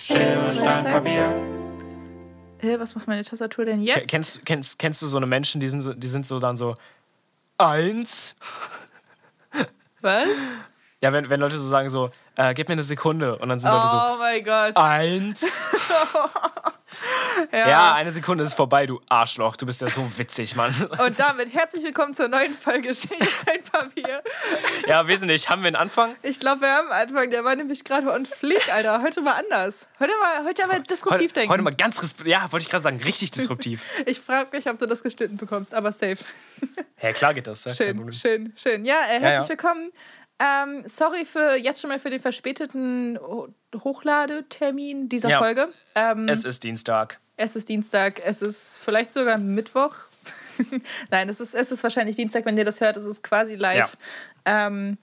Silbersteinpapier. 0.00 1.32
Äh, 2.62 2.78
was 2.78 2.94
macht 2.94 3.06
meine 3.08 3.24
Tastatur 3.24 3.64
denn 3.64 3.82
jetzt? 3.82 4.00
Ke- 4.00 4.06
Kennst, 4.06 4.44
kennst, 4.46 4.78
kennst 4.78 5.02
du 5.02 5.06
so 5.06 5.16
eine 5.16 5.26
Menschen, 5.26 5.60
die 5.60 5.68
sind 5.68 5.80
so, 5.80 5.92
die 5.94 6.08
sind 6.08 6.26
so 6.26 6.38
dann 6.40 6.56
so 6.56 6.74
eins? 7.58 8.36
Was? 10.00 10.28
Ja, 11.02 11.12
wenn, 11.12 11.28
wenn 11.30 11.40
Leute 11.40 11.58
so 11.58 11.66
sagen 11.68 11.88
so, 11.88 12.10
äh, 12.40 12.54
gib 12.54 12.68
mir 12.68 12.72
eine 12.72 12.82
Sekunde 12.82 13.36
und 13.36 13.48
dann 13.48 13.58
sind 13.58 13.70
Leute 13.70 13.88
so 13.88 13.96
Oh 13.96 14.16
mein 14.18 14.44
Gott. 14.44 14.76
eins. 14.76 15.68
Ja, 17.52 17.94
eine 17.94 18.10
Sekunde 18.10 18.42
ist 18.44 18.54
vorbei, 18.54 18.84
du 18.84 19.00
Arschloch. 19.08 19.56
Du 19.56 19.64
bist 19.64 19.80
ja 19.80 19.88
so 19.88 20.06
witzig, 20.18 20.56
Mann. 20.56 20.74
Und 21.06 21.18
damit 21.18 21.54
herzlich 21.54 21.82
willkommen 21.84 22.12
zur 22.14 22.28
neuen 22.28 22.52
Folge 22.52 22.92
Steinpapier. 22.94 24.22
Ja, 24.86 25.06
wesentlich. 25.06 25.48
Haben 25.48 25.62
wir 25.62 25.68
einen 25.68 25.76
Anfang? 25.76 26.14
Ich 26.22 26.40
glaube, 26.40 26.62
wir 26.62 26.68
haben 26.74 26.90
einen 26.90 27.08
Anfang, 27.08 27.30
der 27.30 27.44
war 27.44 27.54
nämlich 27.56 27.84
gerade 27.84 28.12
on 28.12 28.26
fleek, 28.26 28.70
Alter. 28.74 29.00
Heute 29.02 29.24
war 29.24 29.36
anders. 29.36 29.86
Heute 30.00 30.12
war 30.14 30.44
heute 30.44 30.64
aber 30.64 30.80
disruptiv 30.80 31.20
Heute, 31.30 31.32
denken. 31.34 31.52
heute 31.52 31.62
mal 31.62 31.74
ganz, 31.74 32.14
ja, 32.24 32.50
wollte 32.52 32.64
ich 32.64 32.70
gerade 32.70 32.82
sagen, 32.82 33.00
richtig 33.02 33.30
disruptiv. 33.30 33.82
Ich 34.06 34.20
frage 34.20 34.54
mich, 34.54 34.68
ob 34.68 34.78
du 34.78 34.86
das 34.86 35.02
geschnitten 35.02 35.36
bekommst, 35.36 35.72
aber 35.74 35.92
safe. 35.92 36.18
Ja, 37.00 37.12
klar 37.12 37.32
geht 37.34 37.46
das. 37.46 37.64
Ja, 37.64 37.72
kein 37.72 37.96
Schön, 37.96 38.12
schön, 38.12 38.52
schön. 38.56 38.84
Ja, 38.84 38.96
äh, 39.08 39.20
herzlich 39.20 39.22
Ja, 39.22 39.42
ja. 39.42 39.48
willkommen. 39.48 39.92
Ähm, 40.40 40.84
sorry 40.86 41.24
für 41.26 41.54
jetzt 41.56 41.80
schon 41.82 41.90
mal 41.90 41.98
für 42.00 42.08
den 42.10 42.18
verspäteten 42.20 43.18
Ho- 43.20 43.48
Hochladetermin 43.76 45.08
dieser 45.08 45.28
Ja. 45.28 45.38
Folge. 45.38 45.68
Ähm, 45.94 46.26
Es 46.28 46.44
ist 46.44 46.64
Dienstag. 46.64 47.20
Es 47.36 47.56
ist 47.56 47.68
Dienstag, 47.68 48.20
es 48.24 48.42
ist 48.42 48.78
vielleicht 48.82 49.12
sogar 49.12 49.38
Mittwoch. 49.38 49.94
Nein, 51.10 51.28
es 51.28 51.40
ist, 51.40 51.54
es 51.54 51.72
ist 51.72 51.82
wahrscheinlich 51.82 52.16
Dienstag, 52.16 52.44
wenn 52.46 52.56
ihr 52.56 52.64
das 52.64 52.80
hört. 52.80 52.96
Es 52.96 53.04
ist 53.04 53.22
quasi 53.22 53.54
live. 53.56 53.96
Ähm, 54.44 54.98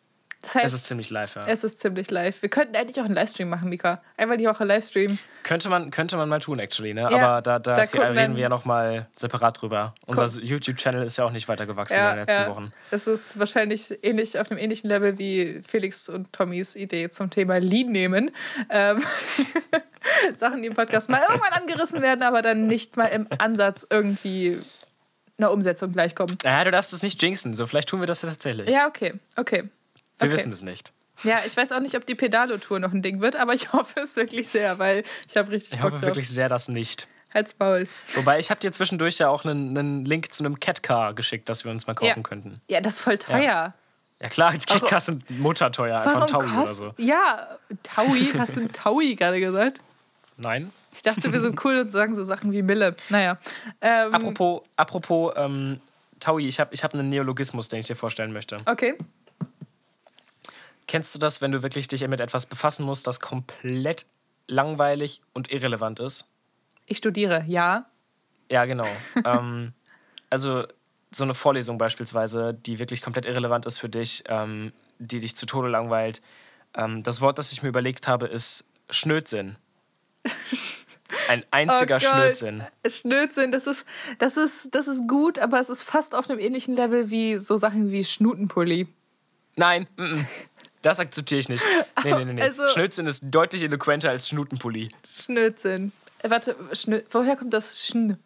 das 0.47 0.55
heißt, 0.55 0.65
Es 0.65 0.73
ist 0.73 0.85
ziemlich 0.85 1.09
live, 1.09 1.35
ja. 1.35 1.41
es 1.47 1.63
ist 1.65 1.79
ziemlich 1.79 2.09
live. 2.09 2.41
Wir 2.41 2.47
könnten 2.49 2.75
eigentlich 2.77 2.99
auch 3.01 3.05
einen 3.05 3.15
Livestream 3.15 3.49
machen, 3.49 3.69
Mika. 3.69 4.01
Einmal 4.15 4.37
die 4.37 4.45
Woche 4.45 4.63
Livestream. 4.63 5.17
Könnte 5.43 5.67
man, 5.67 5.91
könnte 5.91 6.15
man 6.15 6.29
mal 6.29 6.39
tun, 6.39 6.59
actually, 6.59 6.93
ne? 6.93 7.01
Ja, 7.01 7.07
Aber 7.09 7.41
da, 7.41 7.59
da, 7.59 7.75
da 7.75 7.81
reden 7.81 8.15
dann- 8.15 8.35
wir 8.35 8.43
ja 8.43 8.49
nochmal 8.49 9.07
separat 9.15 9.61
drüber. 9.61 9.93
Unser 10.05 10.25
YouTube-Channel 10.41 11.03
ist 11.03 11.17
ja 11.17 11.25
auch 11.25 11.31
nicht 11.31 11.47
weiter 11.49 11.65
gewachsen 11.65 11.99
in 11.99 12.05
den 12.05 12.15
letzten 12.25 12.47
Wochen. 12.47 12.71
Es 12.91 13.07
ist 13.07 13.37
wahrscheinlich 13.37 14.03
ähnlich 14.03 14.39
auf 14.39 14.49
einem 14.49 14.59
ähnlichen 14.59 14.89
Level 14.89 15.17
wie 15.17 15.61
Felix 15.67 16.07
und 16.07 16.31
Tommys 16.31 16.75
Idee 16.77 17.09
zum 17.09 17.29
Thema 17.29 17.57
Lean 17.59 17.91
nehmen. 17.91 18.31
Ähm, 18.69 19.03
Sachen, 20.35 20.61
die 20.61 20.67
im 20.67 20.73
Podcast 20.73 21.09
mal 21.09 21.21
irgendwann 21.27 21.53
angerissen 21.53 22.01
werden, 22.01 22.23
aber 22.23 22.41
dann 22.41 22.67
nicht 22.67 22.95
mal 22.95 23.07
im 23.07 23.27
Ansatz 23.37 23.85
irgendwie 23.89 24.59
einer 25.37 25.51
Umsetzung 25.51 25.91
gleichkommen. 25.91 26.37
Ja, 26.43 26.63
du 26.63 26.71
darfst 26.71 26.93
es 26.93 27.03
nicht 27.03 27.21
jinxen. 27.21 27.53
So, 27.53 27.67
vielleicht 27.67 27.89
tun 27.89 27.99
wir 27.99 28.07
das 28.07 28.21
ja 28.21 28.29
tatsächlich. 28.29 28.69
Ja, 28.69 28.87
okay, 28.87 29.13
okay. 29.35 29.63
Wir 30.19 30.25
okay. 30.25 30.33
wissen 30.33 30.51
es 30.51 30.61
nicht. 30.61 30.93
Ja, 31.23 31.39
ich 31.47 31.57
weiß 31.57 31.71
auch 31.71 31.79
nicht, 31.79 31.95
ob 31.95 32.05
die 32.05 32.13
Pedalo-Tour 32.15 32.79
noch 32.79 32.93
ein 32.93 33.01
Ding 33.01 33.21
wird, 33.21 33.35
aber 33.35 33.53
ich 33.53 33.71
hoffe 33.73 33.99
es 34.01 34.15
wirklich 34.15 34.47
sehr, 34.47 34.77
weil 34.79 35.03
ich 35.27 35.35
habe 35.37 35.51
richtig 35.51 35.73
Ich 35.73 35.79
Bock 35.79 35.91
hoffe 35.93 35.99
drauf. 35.99 36.07
wirklich 36.09 36.29
sehr, 36.29 36.47
dass 36.49 36.67
nicht. 36.67 37.07
Halt's 37.33 37.55
Maul. 37.59 37.87
Wobei, 38.15 38.39
ich 38.39 38.49
habe 38.49 38.59
dir 38.59 38.71
zwischendurch 38.71 39.17
ja 39.19 39.29
auch 39.29 39.43
einen, 39.43 39.77
einen 39.77 40.05
Link 40.05 40.33
zu 40.33 40.43
einem 40.45 40.59
Catcar 40.59 41.13
geschickt, 41.13 41.49
das 41.49 41.65
wir 41.65 41.71
uns 41.71 41.85
mal 41.87 41.93
kaufen 41.93 42.07
Ja. 42.17 42.23
könnten. 42.23 42.61
Ja, 42.67 42.81
das 42.81 42.93
ist 42.95 43.01
voll 43.01 43.17
teuer. 43.17 43.73
Ja 44.19 44.29
klar, 44.29 44.51
die 44.53 44.59
Catcars 44.65 45.05
sind 45.07 45.29
mutterteuer, 45.39 46.01
Warum 46.03 46.21
von 46.21 46.27
Taui 46.27 46.61
oder 46.63 46.73
so. 46.73 46.91
Ja, 46.97 47.57
Taui, 47.83 48.31
hast 48.37 48.57
du 48.57 48.67
Taui 48.71 49.13
gerade 49.15 49.39
gesagt? 49.39 49.79
Nein. 50.37 50.71
Ich 50.93 51.03
dachte, 51.03 51.31
wir 51.31 51.39
sind 51.39 51.63
cool 51.63 51.77
und 51.77 51.91
sagen 51.91 52.15
so 52.15 52.23
Sachen 52.23 52.51
wie 52.51 52.63
Mille. 52.63 52.95
Naja. 53.09 53.37
Ähm, 53.81 54.13
Apropos, 54.15 54.61
apropos 54.75 55.33
ähm, 55.35 55.79
Taui, 56.19 56.47
ich 56.47 56.59
habe 56.59 56.73
ich 56.73 56.83
hab 56.83 56.95
einen 56.95 57.09
Neologismus, 57.09 57.69
den 57.69 57.81
ich 57.81 57.85
dir 57.87 57.95
vorstellen 57.95 58.33
möchte. 58.33 58.57
okay. 58.65 58.95
Kennst 60.87 61.13
du 61.13 61.19
das, 61.19 61.41
wenn 61.41 61.51
du 61.51 61.63
wirklich 61.63 61.87
dich 61.87 62.07
mit 62.07 62.21
etwas 62.21 62.45
befassen 62.45 62.85
musst, 62.85 63.07
das 63.07 63.19
komplett 63.19 64.05
langweilig 64.47 65.21
und 65.33 65.51
irrelevant 65.51 65.99
ist? 65.99 66.27
Ich 66.85 66.97
studiere, 66.97 67.43
ja. 67.47 67.85
Ja, 68.49 68.65
genau. 68.65 68.87
ähm, 69.25 69.73
also 70.29 70.65
so 71.11 71.23
eine 71.23 71.33
Vorlesung 71.33 71.77
beispielsweise, 71.77 72.53
die 72.53 72.79
wirklich 72.79 73.01
komplett 73.01 73.25
irrelevant 73.25 73.65
ist 73.65 73.79
für 73.79 73.89
dich, 73.89 74.23
ähm, 74.27 74.71
die 74.99 75.19
dich 75.19 75.35
zu 75.35 75.45
Tode 75.45 75.67
langweilt. 75.67 76.21
Ähm, 76.73 77.03
das 77.03 77.21
Wort, 77.21 77.37
das 77.37 77.51
ich 77.51 77.63
mir 77.63 77.69
überlegt 77.69 78.07
habe, 78.07 78.27
ist 78.27 78.69
Schnödsinn. 78.89 79.57
Ein 81.29 81.43
einziger 81.51 81.97
Oh. 81.97 81.99
Schnödsinn. 81.99 82.63
Schnödsinn, 82.85 83.51
das 83.51 83.67
ist, 83.67 83.85
das, 84.19 84.37
ist, 84.37 84.75
das 84.75 84.87
ist 84.87 85.07
gut, 85.07 85.39
aber 85.39 85.59
es 85.59 85.69
ist 85.69 85.81
fast 85.81 86.15
auf 86.15 86.29
einem 86.29 86.39
ähnlichen 86.39 86.75
Level 86.75 87.09
wie 87.09 87.37
so 87.37 87.57
Sachen 87.57 87.91
wie 87.91 88.03
Schnutenpulli. 88.03 88.87
Nein, 89.55 89.87
mm 89.95 90.03
-mm. 90.03 90.25
das 90.87 90.99
akzeptiere 90.99 91.39
ich 91.39 91.49
nicht. 91.49 91.65
Nee, 92.03 92.13
nee, 92.13 92.25
nee. 92.25 92.33
nee. 92.33 92.41
Also- 92.41 92.67
Schnödsinn 92.69 93.07
ist 93.07 93.23
deutlich 93.25 93.63
eloquenter 93.63 94.09
als 94.09 94.29
Schnutenpulli. 94.29 94.89
Schnödsinn. 95.07 95.91
Äh, 96.23 96.29
warte, 96.29 96.55
Schnö 96.73 97.01
woher 97.11 97.35
kommt 97.35 97.53
das 97.53 97.85
Schn? 97.85 98.17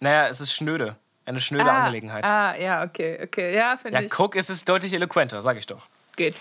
Naja, 0.00 0.28
es 0.28 0.40
ist 0.40 0.52
schnöde. 0.54 0.96
Eine 1.26 1.40
schnöde 1.40 1.70
ah, 1.70 1.84
Angelegenheit. 1.84 2.24
Ah, 2.24 2.56
ja, 2.56 2.82
okay, 2.82 3.20
okay. 3.22 3.54
Ja, 3.54 3.76
finde 3.76 3.98
Ja, 3.98 4.04
ich. 4.04 4.10
guck, 4.10 4.34
es 4.34 4.50
ist 4.50 4.68
deutlich 4.68 4.92
eloquenter, 4.94 5.42
sag 5.42 5.56
ich 5.58 5.66
doch. 5.66 5.88
Geht. 6.16 6.34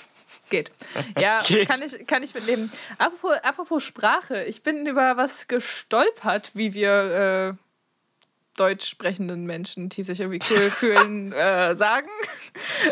Geht. 0.50 0.72
Ja, 1.20 1.42
Geht. 1.46 1.70
Kann, 1.70 1.82
ich, 1.82 2.08
kann 2.08 2.24
ich 2.24 2.34
mitleben. 2.34 2.72
Apropos, 2.98 3.38
apropos 3.44 3.84
Sprache, 3.84 4.44
ich 4.46 4.64
bin 4.64 4.86
über 4.88 5.18
was 5.18 5.48
gestolpert, 5.48 6.52
wie 6.54 6.74
wir 6.74 7.56
äh, 7.60 7.64
deutsch 8.60 8.88
sprechenden 8.88 9.46
Menschen, 9.46 9.90
die 9.90 10.04
sich 10.04 10.20
irgendwie 10.20 10.40
cool 10.50 10.58
fühlen, 10.72 11.32
äh, 11.32 11.76
sagen. 11.76 12.10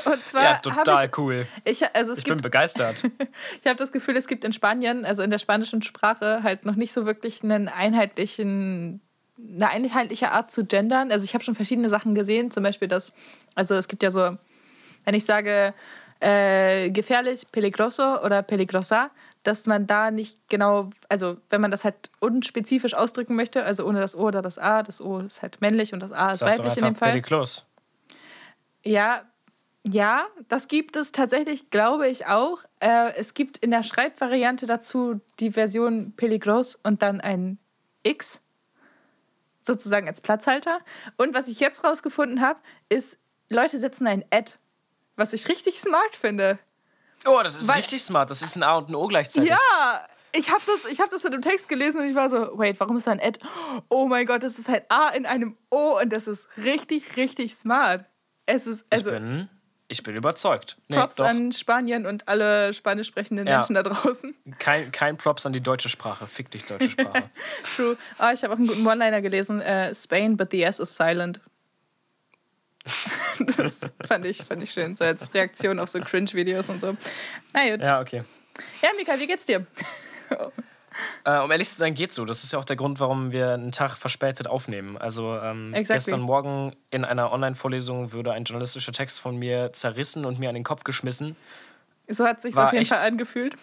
Und 0.05 0.23
zwar 0.23 0.43
Ja, 0.43 0.53
total 0.59 1.05
ich, 1.05 1.17
cool. 1.17 1.47
ich, 1.65 1.83
also 1.95 2.13
Ich 2.13 2.23
bin 2.23 2.33
gibt, 2.33 2.43
begeistert. 2.43 3.03
ich 3.61 3.67
habe 3.67 3.75
das 3.75 3.91
Gefühl, 3.91 4.15
es 4.15 4.27
gibt 4.27 4.45
in 4.45 4.53
Spanien, 4.53 5.05
also 5.05 5.23
in 5.23 5.29
der 5.29 5.39
spanischen 5.39 5.81
Sprache, 5.81 6.43
halt 6.43 6.65
noch 6.65 6.75
nicht 6.75 6.93
so 6.93 7.05
wirklich 7.05 7.43
einen 7.43 7.67
einheitlichen 7.67 9.01
eine 9.39 9.69
einheitliche 9.69 10.31
Art 10.31 10.49
zu 10.51 10.65
gendern. 10.65 11.11
Also 11.11 11.23
ich 11.23 11.35
habe 11.35 11.43
schon 11.43 11.53
verschiedene 11.53 11.89
Sachen 11.89 12.15
gesehen, 12.15 12.49
zum 12.49 12.63
Beispiel 12.63 12.87
das, 12.87 13.13
also 13.53 13.75
es 13.75 13.87
gibt 13.87 14.01
ja 14.01 14.09
so, 14.09 14.35
wenn 15.05 15.13
ich 15.13 15.25
sage 15.25 15.75
äh, 16.19 16.89
gefährlich, 16.89 17.45
peligroso 17.51 18.21
oder 18.23 18.41
peligrosa, 18.41 19.11
dass 19.47 19.65
man 19.65 19.87
da 19.87 20.11
nicht 20.11 20.37
genau, 20.49 20.89
also 21.07 21.37
wenn 21.49 21.61
man 21.61 21.71
das 21.71 21.85
halt 21.85 22.09
unspezifisch 22.19 22.93
ausdrücken 22.93 23.35
möchte, 23.35 23.63
also 23.63 23.85
ohne 23.85 24.01
das 24.01 24.13
O 24.13 24.23
oder 24.23 24.41
das 24.41 24.57
A, 24.59 24.83
das 24.83 24.99
O 24.99 25.19
ist 25.19 25.41
halt 25.41 25.61
männlich 25.61 25.93
und 25.93 26.01
das 26.01 26.11
A 26.11 26.31
ist 26.31 26.39
Sag 26.39 26.57
doch 26.57 26.63
weiblich 26.65 26.77
in 26.77 26.83
dem 26.83 26.95
Fall. 26.95 27.11
Periklos. 27.11 27.65
Ja, 28.83 29.23
ja, 29.83 30.27
das 30.49 30.67
gibt 30.67 30.97
es 30.97 31.13
tatsächlich, 31.13 31.69
glaube 31.69 32.09
ich 32.09 32.25
auch. 32.25 32.65
Äh, 32.81 33.13
es 33.15 33.33
gibt 33.33 33.57
in 33.59 33.71
der 33.71 33.83
Schreibvariante 33.83 34.65
dazu 34.65 35.21
die 35.39 35.51
Version 35.51 36.11
Peligros 36.17 36.75
und 36.75 37.01
dann 37.01 37.21
ein 37.21 37.57
X, 38.03 38.41
sozusagen 39.63 40.09
als 40.09 40.19
Platzhalter. 40.19 40.79
Und 41.15 41.33
was 41.33 41.47
ich 41.47 41.61
jetzt 41.61 41.85
rausgefunden 41.85 42.41
habe, 42.41 42.59
ist, 42.89 43.17
Leute 43.47 43.79
setzen 43.79 44.07
ein 44.07 44.25
Ad, 44.29 44.55
was 45.15 45.31
ich 45.31 45.47
richtig 45.47 45.79
smart 45.79 46.17
finde. 46.17 46.59
Oh, 47.27 47.41
das 47.43 47.55
ist 47.55 47.67
Weil- 47.67 47.77
richtig 47.77 48.01
smart. 48.01 48.29
Das 48.29 48.41
ist 48.41 48.55
ein 48.55 48.63
A 48.63 48.75
und 48.77 48.89
ein 48.89 48.95
O 48.95 49.07
gleichzeitig. 49.07 49.49
Ja, 49.49 50.05
ich 50.33 50.49
habe 50.49 50.61
das, 50.65 50.91
ich 50.91 50.99
hab 50.99 51.09
das 51.09 51.25
in 51.25 51.33
einem 51.33 51.41
Text 51.41 51.67
gelesen 51.69 52.01
und 52.01 52.09
ich 52.09 52.15
war 52.15 52.29
so, 52.29 52.57
wait, 52.57 52.79
warum 52.79 52.97
ist 52.97 53.07
da 53.07 53.11
ein 53.11 53.19
Ad? 53.21 53.39
Oh 53.89 54.05
mein 54.07 54.25
Gott, 54.25 54.43
das 54.43 54.59
ist 54.59 54.67
halt 54.69 54.85
A 54.89 55.09
in 55.09 55.25
einem 55.25 55.57
O 55.69 55.99
und 56.01 56.09
das 56.11 56.27
ist 56.27 56.47
richtig, 56.57 57.17
richtig 57.17 57.55
smart. 57.55 58.05
Es 58.45 58.67
ist, 58.67 58.85
also, 58.89 59.09
ich, 59.09 59.15
bin, 59.15 59.49
ich 59.89 60.03
bin 60.03 60.15
überzeugt. 60.15 60.77
Nee, 60.87 60.97
Props 60.97 61.15
doch. 61.15 61.25
an 61.25 61.51
Spanien 61.51 62.05
und 62.05 62.27
alle 62.27 62.73
spanisch 62.73 63.07
sprechenden 63.07 63.47
Ja. 63.47 63.55
Menschen 63.55 63.75
da 63.75 63.83
draußen. 63.83 64.35
Kein, 64.59 64.91
kein 64.91 65.17
Props 65.17 65.45
an 65.45 65.53
die 65.53 65.61
deutsche 65.61 65.89
Sprache. 65.89 66.27
Fick 66.27 66.51
dich, 66.51 66.65
deutsche 66.65 66.89
Sprache. 66.91 67.29
True. 67.75 67.97
Ah, 68.17 68.31
ich 68.31 68.43
habe 68.43 68.53
auch 68.53 68.57
einen 68.57 68.67
guten 68.67 68.85
One-Liner 68.85 69.21
gelesen. 69.21 69.59
Äh, 69.61 69.93
Spain, 69.95 70.37
but 70.37 70.51
the 70.51 70.61
S 70.63 70.79
is 70.79 70.95
silent. 70.95 71.39
das 73.57 73.81
fand 74.05 74.25
ich, 74.25 74.43
fand 74.43 74.63
ich 74.63 74.71
schön. 74.71 74.95
So 74.95 75.03
als 75.03 75.33
Reaktion 75.33 75.79
auf 75.79 75.89
so 75.89 75.99
Cringe-Videos 75.99 76.69
und 76.69 76.81
so. 76.81 76.95
Na 77.53 77.69
gut. 77.69 77.79
Ja, 77.81 77.85
ja, 77.85 78.01
okay. 78.01 78.23
Mika, 78.97 79.19
wie 79.19 79.27
geht's 79.27 79.45
dir? 79.45 79.65
Äh, 81.25 81.37
um 81.41 81.51
ehrlich 81.51 81.69
zu 81.69 81.77
sein, 81.77 81.93
geht 81.93 82.11
so. 82.11 82.25
Das 82.25 82.43
ist 82.43 82.53
ja 82.53 82.57
auch 82.59 82.65
der 82.65 82.75
Grund, 82.75 82.99
warum 82.99 83.31
wir 83.31 83.53
einen 83.53 83.71
Tag 83.71 83.97
verspätet 83.97 84.47
aufnehmen. 84.47 84.97
Also 84.97 85.35
ähm, 85.37 85.71
Exactly. 85.73 85.93
gestern 85.95 86.21
Morgen 86.21 86.75
in 86.89 87.05
einer 87.05 87.31
Online-Vorlesung 87.31 88.13
wurde 88.13 88.31
ein 88.33 88.45
journalistischer 88.45 88.91
Text 88.91 89.19
von 89.19 89.37
mir 89.37 89.71
zerrissen 89.73 90.25
und 90.25 90.39
mir 90.39 90.49
an 90.49 90.55
den 90.55 90.63
Kopf 90.63 90.83
geschmissen. 90.83 91.35
So 92.07 92.25
hat 92.25 92.41
sich 92.41 92.55
War 92.55 92.67
auf 92.67 92.71
jeden 92.73 92.81
echt- 92.81 92.91
Fall 92.93 93.01
angefühlt. 93.07 93.55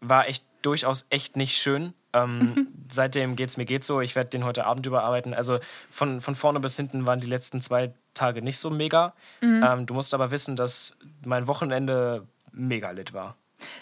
War 0.00 0.28
echt 0.28 0.44
durchaus 0.62 1.06
echt 1.10 1.36
nicht 1.36 1.56
schön. 1.58 1.94
Ähm, 2.12 2.68
seitdem 2.88 3.34
geht's 3.34 3.56
mir 3.56 3.64
geht 3.64 3.82
so. 3.82 4.00
Ich 4.00 4.14
werde 4.14 4.30
den 4.30 4.44
heute 4.44 4.64
Abend 4.64 4.86
überarbeiten. 4.86 5.34
Also 5.34 5.58
von, 5.90 6.20
von 6.20 6.34
vorne 6.36 6.60
bis 6.60 6.76
hinten 6.76 7.06
waren 7.06 7.18
die 7.18 7.26
letzten 7.26 7.60
zwei 7.60 7.92
Tage 8.14 8.42
nicht 8.42 8.58
so 8.58 8.70
mega. 8.70 9.14
Mhm. 9.40 9.62
Ähm, 9.66 9.86
du 9.86 9.94
musst 9.94 10.12
aber 10.14 10.30
wissen, 10.30 10.56
dass 10.56 10.98
mein 11.24 11.46
Wochenende 11.46 12.26
mega 12.52 12.90
lit 12.90 13.12
war. 13.12 13.36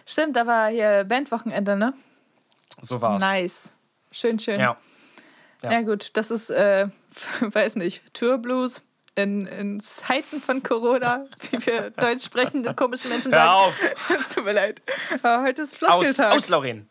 Stimmt, 0.07 0.37
da 0.37 0.47
war 0.47 0.69
hier 0.71 1.05
Bandwochenende, 1.05 1.77
ne? 1.77 1.95
So 2.83 3.01
war's. 3.01 3.23
Nice. 3.23 3.73
Schön, 4.13 4.39
schön. 4.39 4.61
Ja. 4.61 4.77
Ja. 5.63 5.73
Ja. 5.73 5.81
gut, 5.83 6.11
das 6.17 6.31
ist, 6.31 6.51
äh, 6.51 6.89
weiß 7.41 7.77
nicht, 7.77 8.03
Tourblues. 8.15 8.83
in, 9.17 9.47
in 9.47 9.81
Zeiten 9.81 10.41
von 10.41 10.63
Corona, 10.63 11.27
wie 11.51 11.67
wir 11.67 11.91
deutsch 11.91 12.25
sprechende 12.25 12.73
komische 12.75 13.09
Menschen 13.09 13.33
Hör 13.33 13.41
sagen. 13.41 13.53
auf! 13.55 14.11
Es 14.11 14.35
tut 14.35 14.45
mir 14.45 14.53
leid. 14.53 14.81
Aber 15.23 15.43
heute 15.45 15.63
ist 15.63 15.75
Aus, 15.85 15.93
Floskeltag. 16.07 16.33
aus 16.35 16.49
Lauren. 16.49 16.89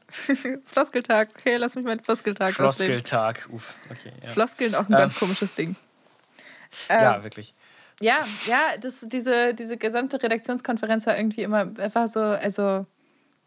Floskeltag. 0.65 1.29
Okay, 1.39 1.55
lass 1.57 1.75
mich 1.75 1.85
meinen 1.85 2.03
Floskeltag. 2.03 2.53
Floskeltag. 2.53 3.47
Uff, 3.51 3.75
okay. 3.89 4.11
Ja, 4.23 4.29
Floskeln 4.31 4.75
auch 4.75 4.81
ein 4.87 4.93
Ähm. 4.93 4.97
ganz 4.99 5.15
komisches 5.15 5.53
Ding. 5.53 5.75
Ähm, 6.89 7.03
ja 7.03 7.23
wirklich. 7.23 7.53
Ja, 8.01 8.25
ja, 8.45 8.77
das, 8.79 9.05
diese, 9.09 9.53
diese 9.53 9.75
gesamte 9.77 10.21
Redaktionskonferenz 10.23 11.05
war 11.05 11.17
irgendwie 11.17 11.41
immer 11.41 11.69
einfach 11.79 12.07
so, 12.07 12.21
also 12.21 12.85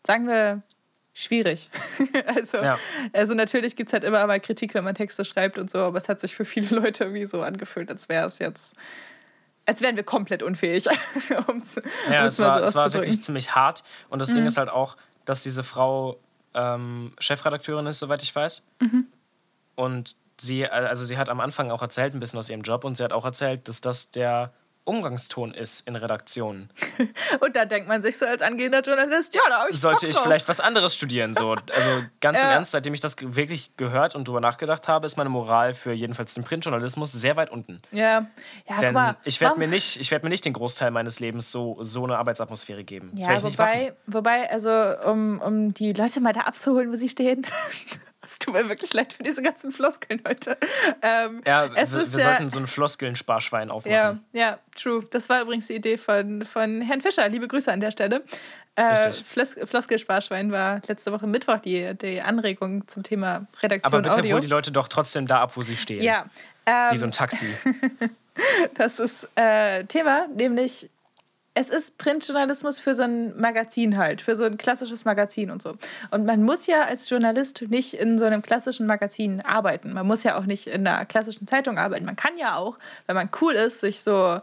sagen 0.07 0.27
wir, 0.27 0.63
schwierig. 1.15 1.71
also, 2.27 2.59
Ja. 2.59 2.79
also 3.13 3.35
natürlich 3.35 3.77
gibt 3.77 3.89
es 3.89 3.93
halt 3.95 4.05
immer 4.05 4.27
mal 4.27 4.41
Kritik, 4.41 4.75
wenn 4.75 4.85
man 4.85 4.95
Texte 4.95 5.25
schreibt 5.25 5.57
und 5.59 5.71
so, 5.71 5.79
aber 5.79 5.97
es 5.99 6.09
hat 6.09 6.21
sich 6.21 6.35
für 6.35 6.45
viele 6.45 6.69
Leute 6.81 7.05
irgendwie 7.05 7.25
so 7.27 7.43
angefühlt, 7.43 7.91
als 7.91 8.09
wäre 8.11 8.27
es 8.27 8.39
jetzt, 8.41 8.75
als 9.65 9.81
wären 9.81 9.97
wir 9.97 10.03
komplett 10.05 10.43
unfähig, 10.43 10.87
um 11.49 11.57
es 11.57 11.77
Ja, 12.11 12.21
mal 12.21 12.27
es 12.27 12.37
so 12.37 12.43
war, 12.45 12.61
es 12.63 12.75
war 12.75 12.93
wirklich 12.93 13.23
ziemlich 13.23 13.55
hart. 13.55 13.85
Und 14.11 14.21
das 14.21 14.31
Mhm. 14.31 14.35
Ding 14.35 14.47
ist 14.47 14.59
halt 14.59 14.69
auch, 14.69 14.97
dass 15.25 15.43
diese 15.43 15.63
Frau 15.65 16.19
ähm, 16.55 17.13
Chefredakteurin 17.19 17.87
ist, 17.87 18.01
soweit 18.01 18.23
ich 18.23 18.35
weiß. 18.35 18.67
Mhm. 18.81 19.07
Und 19.77 20.17
sie, 20.41 20.67
also 20.69 21.05
sie 21.05 21.19
hat 21.19 21.29
am 21.29 21.41
Anfang 21.41 21.71
auch 21.71 21.83
erzählt, 21.83 22.15
ein 22.15 22.21
bisschen 22.21 22.39
aus 22.39 22.49
ihrem 22.51 22.63
Job, 22.63 22.85
und 22.85 22.97
sie 22.97 23.05
hat 23.05 23.13
auch 23.13 23.25
erzählt, 23.25 23.69
dass 23.69 23.81
das 23.81 24.11
der 24.11 24.53
Umgangston 24.85 25.55
ist 25.55 25.87
in 25.87 25.95
Redaktionen. 25.95 26.69
Und 27.41 27.55
da 27.55 27.67
denkt 27.67 27.87
man 27.87 28.03
sich 28.03 28.19
so 28.19 28.27
als 28.27 28.43
angehender 28.43 28.81
Journalist, 28.81 29.33
ja, 29.33 29.41
da 29.49 29.61
habe 29.61 29.71
ich 29.71 29.79
Sollte 29.79 30.09
ich 30.09 30.19
vielleicht 30.19 30.49
was 30.49 30.59
anderes 30.59 30.97
studieren? 30.97 31.35
So. 31.35 31.55
Also 31.73 32.03
ganz 32.21 32.43
im 32.43 32.49
Ja. 32.49 32.55
Ernst, 32.55 32.73
seitdem 32.73 32.93
ich 32.93 32.99
das 32.99 33.15
wirklich 33.21 33.77
gehört 33.77 34.17
und 34.17 34.27
drüber 34.27 34.41
nachgedacht 34.41 34.89
habe, 34.89 35.07
ist 35.07 35.17
meine 35.17 35.31
Moral 35.31 35.73
für 35.75 35.93
jedenfalls 35.93 36.35
den 36.35 36.43
Printjournalismus 36.43 37.13
sehr 37.13 37.37
weit 37.37 37.51
unten. 37.51 37.81
Ja, 37.93 38.27
ja 38.69 38.79
Denn 38.81 38.93
mal. 38.95 39.17
ich 39.23 39.41
werde 39.41 39.57
mir, 39.57 39.69
nicht- 39.69 40.01
ich 40.01 40.11
werd 40.11 40.25
mir 40.25 40.31
nicht 40.31 40.45
den 40.45 40.53
Großteil 40.53 40.91
meines 40.91 41.21
Lebens 41.21 41.53
so, 41.53 41.79
so 41.81 42.03
eine 42.03 42.19
Arbeitsatmosphäre 42.19 42.83
geben. 42.83 43.13
Das 43.15 43.27
Ja, 43.29 43.41
wobei, 43.45 43.95
wobei, 44.09 44.51
also 44.51 44.71
um, 45.09 45.41
um 45.41 45.75
die 45.75 45.93
Leute 45.93 46.21
mal 46.21 46.33
da 46.33 46.41
abzuholen, 46.41 46.91
wo 46.91 46.97
sie 46.97 47.09
stehen. 47.09 47.47
Es 48.33 48.39
tut 48.39 48.55
mir 48.55 48.67
wirklich 48.67 48.95
leid 48.95 49.13
für 49.13 49.23
diese 49.23 49.43
ganzen 49.43 49.73
Floskeln 49.73 50.23
heute. 50.27 50.57
Ähm, 51.03 51.43
Ja, 51.47 51.67
es 51.75 51.93
wir, 51.93 52.01
ist 52.01 52.13
wir 52.15 52.21
ja, 52.21 52.31
sollten 52.31 52.49
so 52.51 52.61
ein 52.61 52.67
Floskeln-Sparschwein 52.67 53.71
aufmachen. 53.71 53.93
ja, 53.93 54.19
ja, 54.33 54.59
true. 54.75 55.05
Das 55.11 55.29
war 55.29 55.43
übrigens 55.43 55.67
die 55.67 55.75
Idee 55.75 55.99
von, 55.99 56.47
von 56.47 56.81
Herrn 56.81 57.03
Fischer. 57.03 57.29
Liebe 57.29 57.47
Grüße 57.47 57.71
an 57.71 57.81
der 57.81 57.91
Stelle. 57.91 58.23
Äh. 58.75 59.13
Flos 59.13 59.57
Floskelsparschwein 59.65 60.51
war 60.51 60.81
letzte 60.87 61.13
Woche 61.13 61.27
Mittwoch 61.27 61.59
die, 61.61 61.95
die 61.95 62.23
Anregung 62.23 62.89
zum 62.89 63.03
Thema 63.03 63.35
Aber 63.35 63.47
Redaktion 63.63 64.03
bitte 64.03 64.17
Audio. 64.17 64.35
hol 64.37 64.41
die 64.41 64.47
Leute 64.49 64.73
doch 64.73 64.89
trotzdem 64.89 65.27
da 65.27 65.43
ab, 65.43 65.55
wo 65.59 65.61
sie 65.63 65.77
stehen. 65.77 66.03
ja, 66.03 66.25
Wie 66.65 66.71
ähm, 66.71 66.97
so 66.97 67.05
ein 67.05 67.13
Taxi. 67.13 67.49
das 68.75 68.99
ist 68.99 69.29
äh, 69.35 69.85
Thema, 69.85 70.27
nämlich 70.35 70.89
es 71.55 71.69
ist 71.69 71.99
Printjournalismus 71.99 72.79
für 72.79 72.95
so 72.95 73.03
ein 73.03 73.39
Magazin 73.39 73.99
halt, 73.99 74.23
für 74.23 74.35
so 74.35 74.45
ein 74.45 74.57
klassisches 74.57 75.05
Magazin 75.05 75.51
und 75.51 75.61
so. 75.61 75.75
Und 76.11 76.25
man 76.25 76.43
muss 76.43 76.67
ja 76.67 76.85
als 76.85 77.11
Journalist 77.11 77.63
nicht 77.69 77.95
in 77.95 78.19
so 78.19 78.25
einem 78.25 78.41
klassischen 78.41 78.87
Magazin 78.87 79.43
arbeiten. 79.43 79.93
Man 79.93 80.07
muss 80.07 80.23
ja 80.23 80.39
auch 80.39 80.47
nicht 80.47 80.67
in 80.67 80.87
einer 80.87 81.05
klassischen 81.05 81.47
Zeitung 81.47 81.77
arbeiten. 81.79 82.07
Man 82.07 82.17
kann 82.17 82.39
ja 82.39 82.57
auch, 82.57 82.79
wenn 83.07 83.17
man 83.17 83.29
cool 83.41 83.53
ist, 83.53 83.81
sich 83.81 84.01
so, 84.01 84.41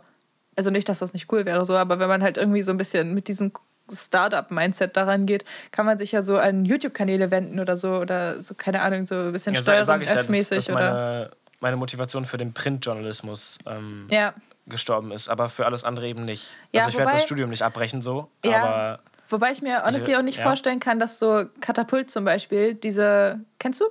also 0.56 0.70
nicht, 0.70 0.88
dass 0.88 1.00
das 1.00 1.14
nicht 1.14 1.32
cool 1.32 1.46
wäre, 1.46 1.66
so, 1.66 1.76
aber 1.76 2.00
wenn 2.00 2.10
man 2.10 2.22
halt 2.22 2.38
irgendwie 2.38 2.62
so 2.62 2.72
ein 2.72 2.78
bisschen 2.78 3.16
mit 3.16 3.28
diesem 3.28 3.52
Startup-Mindset 3.92 4.96
daran 4.96 5.26
geht, 5.26 5.46
kann 5.72 5.88
man 5.88 5.98
sich 5.98 6.12
ja 6.12 6.22
so 6.22 6.38
an 6.38 6.64
YouTube-Kanäle 6.66 7.32
wenden 7.32 7.60
oder 7.60 7.76
so 7.76 7.96
oder 7.96 8.40
so, 8.44 8.54
keine 8.54 8.82
Ahnung, 8.82 9.08
so 9.08 9.16
ein 9.16 9.32
bisschen 9.32 9.56
Ja, 9.56 9.64
Steuerung 9.64 10.02
ich 10.02 10.10
ja, 10.10 10.16
F-mäßig 10.16 10.58
dass 10.58 10.70
oder. 10.70 10.76
meine, 10.80 11.32
meine 11.60 11.76
Motivation 11.76 12.26
für 12.26 12.38
den 12.38 12.54
Printjournalismus 12.54 13.58
ähm, 13.66 14.08
Ja, 14.12 14.36
gestorben 14.69 15.12
ist, 15.12 15.27
aber 15.30 15.50
für 15.50 15.66
alles 15.66 15.83
andere 15.83 16.07
eben 16.07 16.25
nicht. 16.25 16.56
Ja, 16.71 16.81
also 16.81 16.92
ich 16.92 16.98
werde 16.98 17.12
das 17.12 17.24
Studium 17.24 17.50
nicht 17.50 17.62
abbrechen 17.63 18.01
so, 18.01 18.30
Ja. 18.45 18.63
aber 18.63 19.00
Wobei 19.31 19.51
ich 19.51 19.62
mir 19.62 19.83
honestly 19.86 20.16
auch 20.16 20.24
nicht 20.24 20.39
ja. 20.39 20.44
vorstellen 20.44 20.80
kann, 20.80 21.00
dass 21.00 21.19
so 21.19 21.45
Katapult 21.62 22.10
zum 22.10 22.25
Beispiel, 22.25 22.74
diese. 22.74 23.39
Kennst 23.60 23.80
du? 23.81 23.86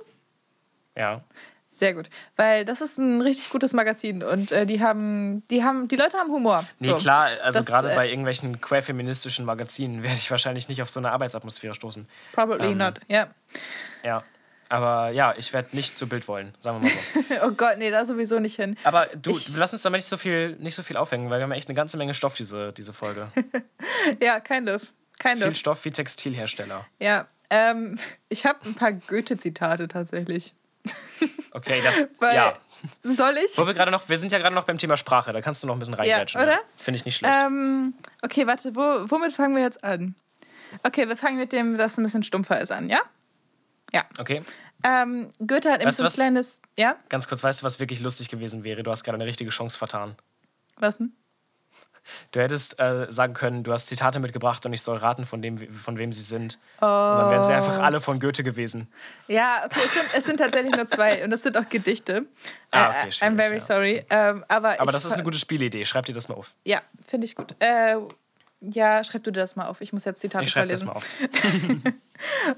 ja. 0.95 1.21
Sehr 1.71 1.93
gut. 1.93 2.09
Weil 2.35 2.65
das 2.65 2.81
ist 2.81 2.97
ein 2.97 3.21
richtig 3.21 3.51
gutes 3.51 3.71
Magazin 3.71 4.21
und 4.21 4.51
äh, 4.51 4.65
die 4.65 4.83
haben, 4.83 5.43
die 5.49 5.63
haben, 5.63 5.87
die 5.87 5.95
Leute 5.95 6.17
haben 6.17 6.29
Humor. 6.29 6.65
Nee, 6.79 6.89
So. 6.89 6.95
klar, 6.97 7.29
also 7.41 7.63
gerade 7.63 7.93
äh, 7.93 7.95
bei 7.95 8.09
irgendwelchen 8.09 8.59
queerfeministischen 8.59 9.45
Magazinen 9.45 10.03
werde 10.03 10.17
ich 10.17 10.29
wahrscheinlich 10.29 10.67
nicht 10.67 10.81
auf 10.81 10.89
so 10.89 10.99
eine 10.99 11.11
Arbeitsatmosphäre 11.11 11.73
stoßen. 11.73 12.05
Probably 12.33 12.71
ähm, 12.71 12.79
not, 12.79 12.99
ja. 13.07 13.29
Ja. 14.03 14.23
Aber 14.71 15.09
ja, 15.09 15.33
ich 15.35 15.51
werde 15.51 15.75
nicht 15.75 15.97
zu 15.97 16.07
Bild 16.07 16.27
wollen, 16.27 16.53
sagen 16.59 16.81
wir 16.83 16.89
mal 16.89 16.95
so. 17.41 17.45
Oh 17.47 17.51
Gott, 17.51 17.77
nee, 17.79 17.89
da 17.89 18.05
sowieso 18.05 18.39
nicht 18.39 18.55
hin. 18.55 18.77
Aber 18.83 19.07
du, 19.07 19.31
Ich- 19.31 19.55
lass 19.55 19.73
uns 19.73 19.81
damit 19.81 19.99
nicht 19.99 20.07
so 20.07 20.17
viel, 20.17 20.55
nicht 20.57 20.75
so 20.75 20.83
viel 20.83 20.95
aufhängen, 20.97 21.29
weil 21.31 21.39
wir 21.39 21.43
haben 21.43 21.51
echt 21.51 21.67
eine 21.69 21.75
ganze 21.75 21.97
Menge 21.97 22.13
Stoff, 22.13 22.35
diese, 22.35 22.71
diese 22.73 22.93
Folge. 22.93 23.31
Ja, 24.21 24.39
kind 24.39 24.69
of. 24.69 24.83
Kind 25.19 25.39
Viel 25.39 25.49
of. 25.49 25.55
Stoff 25.57 25.83
wie 25.85 25.91
Textilhersteller. 25.91 26.85
Ja. 26.99 27.27
Ähm, 27.49 27.97
ich 28.29 28.45
habe 28.45 28.59
ein 28.65 28.75
paar 28.75 28.93
Goethe-Zitate 28.93 29.87
tatsächlich. 29.87 30.53
Okay, 31.51 31.81
das, 31.83 32.09
Weil, 32.19 32.35
ja. 32.35 32.55
Soll 33.01 33.35
ich? 33.43 33.57
Wo 33.57 33.65
wir 33.65 33.73
gerade 33.73 33.89
noch, 33.91 34.07
wir 34.07 34.17
sind 34.17 34.31
ja 34.31 34.37
gerade 34.37 34.53
noch 34.53 34.65
beim 34.65 34.77
Thema 34.77 34.97
Sprache, 34.97 35.33
da 35.33 35.41
kannst 35.41 35.63
du 35.63 35.67
noch 35.67 35.75
ein 35.75 35.79
bisschen 35.79 35.95
reingrätschen. 35.95 36.39
oder? 36.39 36.55
ne? 36.57 36.61
Finde 36.77 36.97
ich 36.99 37.05
nicht 37.05 37.15
schlecht. 37.17 37.41
Ähm, 37.43 37.95
okay, 38.21 38.45
warte, 38.45 38.75
wo, 38.75 38.81
womit 39.09 39.33
fangen 39.33 39.55
wir 39.55 39.63
jetzt 39.63 39.83
an? 39.83 40.13
Okay, 40.83 41.07
wir 41.09 41.17
fangen 41.17 41.37
mit 41.37 41.51
dem, 41.51 41.75
das 41.77 41.97
ein 41.97 42.03
bisschen 42.03 42.21
stumpfer 42.23 42.61
ist, 42.61 42.71
an, 42.71 42.87
ja? 42.87 42.99
Ja. 43.93 44.05
Okay, 44.19 44.43
Ähm, 44.83 45.31
Goethe 45.45 45.71
hat 45.71 45.81
eben 45.81 45.91
so 45.91 46.03
ein 46.05 46.09
kleines. 46.11 46.61
Ja? 46.77 46.95
ganz 47.09 47.27
kurz, 47.27 47.43
weißt 47.43 47.61
du, 47.61 47.65
was 47.65 47.79
wirklich 47.79 47.99
lustig 47.99 48.29
gewesen 48.29 48.63
wäre? 48.63 48.83
Du 48.83 48.91
hast 48.91 49.03
gerade 49.03 49.15
eine 49.15 49.25
richtige 49.25 49.49
Chance 49.49 49.77
vertan. 49.77 50.15
Was 50.77 50.97
denn? 50.99 51.13
Du 52.31 52.39
hättest 52.39 52.79
äh, 52.79 53.05
sagen 53.09 53.33
können, 53.35 53.63
du 53.63 53.71
hast 53.71 53.87
Zitate 53.87 54.19
mitgebracht 54.19 54.65
und 54.65 54.73
ich 54.73 54.81
soll 54.81 54.97
raten, 54.97 55.25
von, 55.25 55.41
dem, 55.43 55.57
von 55.73 55.97
wem 55.97 56.11
sie 56.11 56.21
sind. 56.23 56.57
Und 56.79 56.87
dann 56.87 57.29
wären 57.29 57.43
sie 57.43 57.53
einfach 57.53 57.77
Oh. 57.77 57.81
alle 57.81 57.99
von 58.01 58.19
Goethe 58.19 58.41
gewesen. 58.43 58.87
Ja, 59.27 59.63
okay, 59.65 59.79
es 59.85 59.93
sind, 59.93 60.05
es 60.17 60.23
sind 60.23 60.37
tatsächlich 60.37 60.73
nur 60.75 60.87
zwei 60.87 61.23
und 61.23 61.31
es 61.33 61.43
sind 61.43 61.55
auch 61.57 61.69
Gedichte. 61.69 62.25
Ah, 62.71 62.85
Äh, 63.03 63.07
okay, 63.07 63.09
I'm 63.25 63.35
very 63.35 63.55
ja. 63.55 63.59
sorry. 63.59 64.05
Ähm, 64.09 64.43
aber 64.47 64.79
Aber 64.79 64.85
ich, 64.85 64.91
das 64.91 65.05
ist 65.05 65.13
eine 65.13 65.23
gute 65.23 65.37
Spielidee. 65.37 65.85
Schreib 65.85 66.05
dir 66.05 66.13
das 66.13 66.29
mal 66.29 66.35
auf. 66.35 66.55
Ja, 66.63 66.81
finde 67.07 67.25
ich 67.25 67.35
gut. 67.35 67.53
Äh, 67.59 67.97
ja, 68.61 69.03
schreib 69.03 69.23
du 69.23 69.31
dir 69.31 69.41
das 69.41 69.55
mal 69.55 69.67
auf. 69.67 69.81
Ich 69.81 69.93
muss 69.93 70.05
jetzt 70.05 70.19
Zitate 70.21 70.45
Ich 70.45 70.49
schreibe 70.49 70.69
das 70.69 70.81
vorlesen. 70.83 71.83
mal 71.83 71.93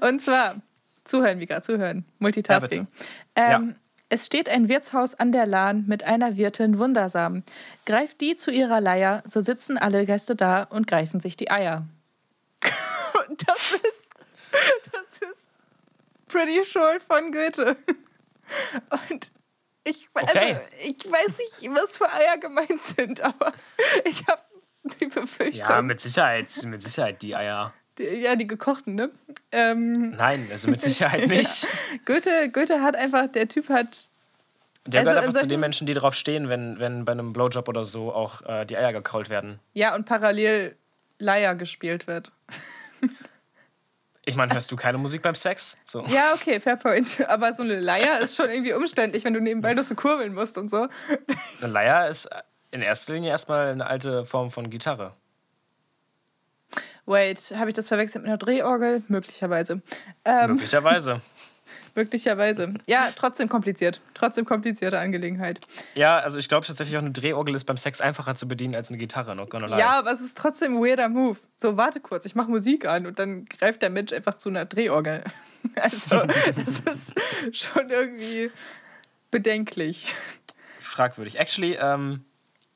Und 0.08 0.20
zwar, 0.22 0.56
zuhören, 1.04 1.40
Vika, 1.40 1.62
zuhören. 1.62 2.04
Multitasking. 2.18 2.86
Ja, 3.36 3.56
ähm, 3.56 3.76
Es 4.08 4.26
steht 4.26 4.48
ein 4.48 4.68
Wirtshaus 4.68 5.14
an 5.14 5.32
der 5.32 5.46
Lahn 5.46 5.84
mit 5.86 6.04
einer 6.04 6.36
Wirtin 6.36 6.78
wundersam. 6.78 7.42
Greift 7.86 8.20
die 8.20 8.36
zu 8.36 8.50
ihrer 8.50 8.80
Leier, 8.80 9.22
so 9.26 9.40
sitzen 9.40 9.78
alle 9.78 10.04
Gäste 10.04 10.36
da 10.36 10.64
und 10.64 10.86
greifen 10.86 11.20
sich 11.20 11.36
die 11.36 11.50
Eier. 11.50 11.86
Und 13.28 13.48
das 13.48 13.72
ist, 13.72 14.10
das 14.92 15.30
ist 15.30 15.50
Pretty 16.28 16.62
Sure 16.64 16.98
von 17.00 17.32
Goethe. 17.32 17.76
Und 19.10 19.30
ich, 19.84 20.08
also, 20.14 20.30
Okay. 20.38 20.56
ich 20.80 21.10
weiß 21.10 21.38
nicht, 21.38 21.74
was 21.74 21.96
für 21.96 22.10
Eier 22.12 22.38
gemeint 22.38 22.82
sind, 22.82 23.20
aber 23.22 23.52
ich 24.04 24.26
habe 24.26 24.42
die 25.00 25.06
Befürchtung. 25.06 25.68
Ja, 25.68 25.82
mit 25.82 26.00
Sicherheit, 26.00 26.48
mit 26.64 26.82
Sicherheit 26.82 27.22
die 27.22 27.34
Eier. 27.34 27.72
Ja, 27.98 28.36
die 28.36 28.46
gekochten, 28.46 28.94
ne? 28.94 29.10
Ähm, 29.50 30.10
Nein, 30.10 30.48
also 30.50 30.70
mit 30.70 30.80
Sicherheit 30.80 31.26
nicht. 31.28 31.68
Goethe, 32.04 32.48
Goethe 32.50 32.80
hat 32.82 32.96
einfach, 32.96 33.28
der 33.28 33.48
Typ 33.48 33.68
hat 33.68 34.06
Der 34.86 35.00
Also 35.00 35.10
gehört 35.10 35.24
in 35.24 35.28
einfach 35.28 35.40
zu 35.40 35.48
den 35.48 35.60
Menschen, 35.60 35.86
die 35.86 35.94
drauf 35.94 36.14
stehen, 36.14 36.48
wenn, 36.48 36.78
wenn 36.78 37.04
bei 37.04 37.12
einem 37.12 37.32
Blowjob 37.32 37.68
oder 37.68 37.84
so 37.84 38.12
auch 38.12 38.42
äh, 38.42 38.64
die 38.64 38.76
Eier 38.76 38.92
gekrault 38.92 39.30
werden. 39.30 39.58
Ja, 39.74 39.94
und 39.94 40.06
parallel 40.06 40.76
Leier 41.18 41.54
gespielt 41.54 42.06
wird. 42.06 42.32
Ich 44.24 44.36
meine, 44.36 44.54
hörst 44.54 44.70
du 44.70 44.76
keine 44.76 44.98
Musik 44.98 45.20
beim 45.22 45.34
Sex? 45.34 45.76
So. 45.84 46.04
Ja, 46.06 46.32
okay, 46.34 46.60
fair 46.60 46.76
point. 46.76 47.28
Aber 47.28 47.52
so 47.54 47.64
eine 47.64 47.80
Leier 47.80 48.20
ist 48.20 48.36
schon 48.36 48.48
irgendwie 48.50 48.72
umständlich, 48.72 49.24
wenn 49.24 49.34
du 49.34 49.40
nebenbei 49.40 49.74
noch 49.74 49.82
so 49.82 49.96
kurbeln 49.96 50.32
musst 50.32 50.56
und 50.58 50.70
so. 50.70 50.86
Eine 51.60 51.72
Leier 51.72 52.08
ist 52.08 52.28
in 52.70 52.82
erster 52.82 53.14
Linie 53.14 53.30
erstmal 53.30 53.68
eine 53.68 53.86
alte 53.86 54.24
Form 54.24 54.50
von 54.50 54.70
Gitarre. 54.70 55.14
Wait, 57.06 57.52
habe 57.56 57.70
ich 57.70 57.74
das 57.74 57.88
verwechselt 57.88 58.22
mit 58.22 58.28
einer 58.28 58.38
Drehorgel? 58.38 59.02
Möglicherweise. 59.08 59.82
Ähm, 60.24 60.52
Möglicherweise. 60.52 61.20
möglicherweise. 61.94 62.74
Ja, 62.86 63.10
trotzdem 63.14 63.48
kompliziert. 63.48 64.00
Trotzdem 64.14 64.44
komplizierte 64.44 64.98
Angelegenheit. 64.98 65.60
Ja, 65.94 66.18
also 66.18 66.38
ich 66.38 66.48
glaube 66.48 66.66
tatsächlich 66.66 66.96
auch 66.96 67.02
eine 67.02 67.10
Drehorgel 67.10 67.54
ist 67.54 67.64
beim 67.64 67.76
Sex 67.76 68.00
einfacher 68.00 68.34
zu 68.34 68.48
bedienen 68.48 68.74
als 68.74 68.88
eine 68.88 68.98
Gitarre, 68.98 69.34
not 69.34 69.50
gonna 69.50 69.66
lie. 69.66 69.78
Ja, 69.78 69.98
aber 69.98 70.12
es 70.12 70.20
ist 70.20 70.36
trotzdem 70.36 70.76
ein 70.76 70.82
weirder 70.82 71.08
Move. 71.08 71.38
So, 71.56 71.76
warte 71.76 72.00
kurz, 72.00 72.24
ich 72.26 72.34
mache 72.34 72.50
Musik 72.50 72.86
an 72.86 73.06
und 73.06 73.18
dann 73.18 73.44
greift 73.46 73.82
der 73.82 73.90
Mensch 73.90 74.12
einfach 74.12 74.34
zu 74.34 74.48
einer 74.48 74.64
Drehorgel. 74.64 75.24
Also, 75.76 76.16
das 76.16 76.80
ist 76.80 77.12
schon 77.52 77.88
irgendwie 77.88 78.50
bedenklich. 79.30 80.12
Fragwürdig. 80.80 81.38
Actually, 81.38 81.78
ähm, 81.80 82.24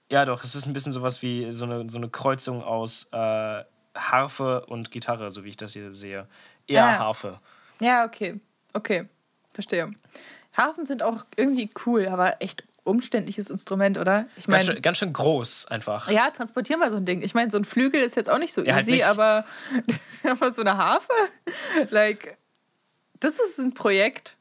ja 0.09 0.25
doch, 0.25 0.45
es 0.45 0.55
ist 0.55 0.67
ein 0.67 0.73
bisschen 0.73 0.93
sowas 0.93 1.21
wie 1.21 1.53
so 1.53 1.65
eine, 1.65 1.91
so 1.91 1.99
eine 1.99 2.09
Kreuzung 2.09 2.63
aus 2.63 3.09
äh, 3.11 3.65
Harfe 3.97 4.67
und 4.67 4.91
Gitarre, 4.91 5.31
so 5.31 5.45
wie 5.45 5.49
ich 5.51 5.57
das 5.57 5.73
hier 5.73 5.95
sehe. 5.95 6.27
Eher 6.67 6.85
Ah. 6.85 6.99
Harfe. 6.99 7.37
Ja, 7.81 8.05
okay. 8.05 8.41
Okay, 8.73 9.09
verstehe. 9.53 9.93
Harfen 10.53 10.87
sind 10.87 11.03
auch 11.03 11.25
irgendwie 11.37 11.71
cool, 11.87 12.09
aber 12.09 12.41
echt 12.43 12.65
umständliches 12.85 13.51
Instrument, 13.51 13.99
oder? 13.99 14.27
Ich 14.37 14.47
Ganz 14.47 14.49
meine, 14.49 14.65
schön, 14.65 14.83
ganz 14.83 14.99
schön 14.99 15.13
groß 15.13 15.67
einfach. 15.67 16.09
ja, 16.11 16.31
transportieren 16.31 16.79
wir 16.81 16.91
so 16.91 16.97
ein 16.97 17.05
Ding. 17.05 17.23
Ich 17.23 17.35
meine, 17.35 17.51
so 17.51 17.59
ein 17.59 17.65
Flügel 17.65 18.01
ist 18.01 18.15
jetzt 18.17 18.31
auch 18.31 18.39
nicht 18.39 18.53
so 18.55 18.63
Ja, 18.63 18.75
halt 18.75 18.83
easy, 18.85 18.93
nicht. 18.93 19.07
aber, 19.07 19.45
aber 20.25 20.53
so 20.53 20.61
eine 20.63 20.77
Harfe, 20.77 21.13
like, 21.91 22.37
das 23.21 23.39
ist 23.41 23.59
ein 23.59 23.75
Projekt. 23.75 24.37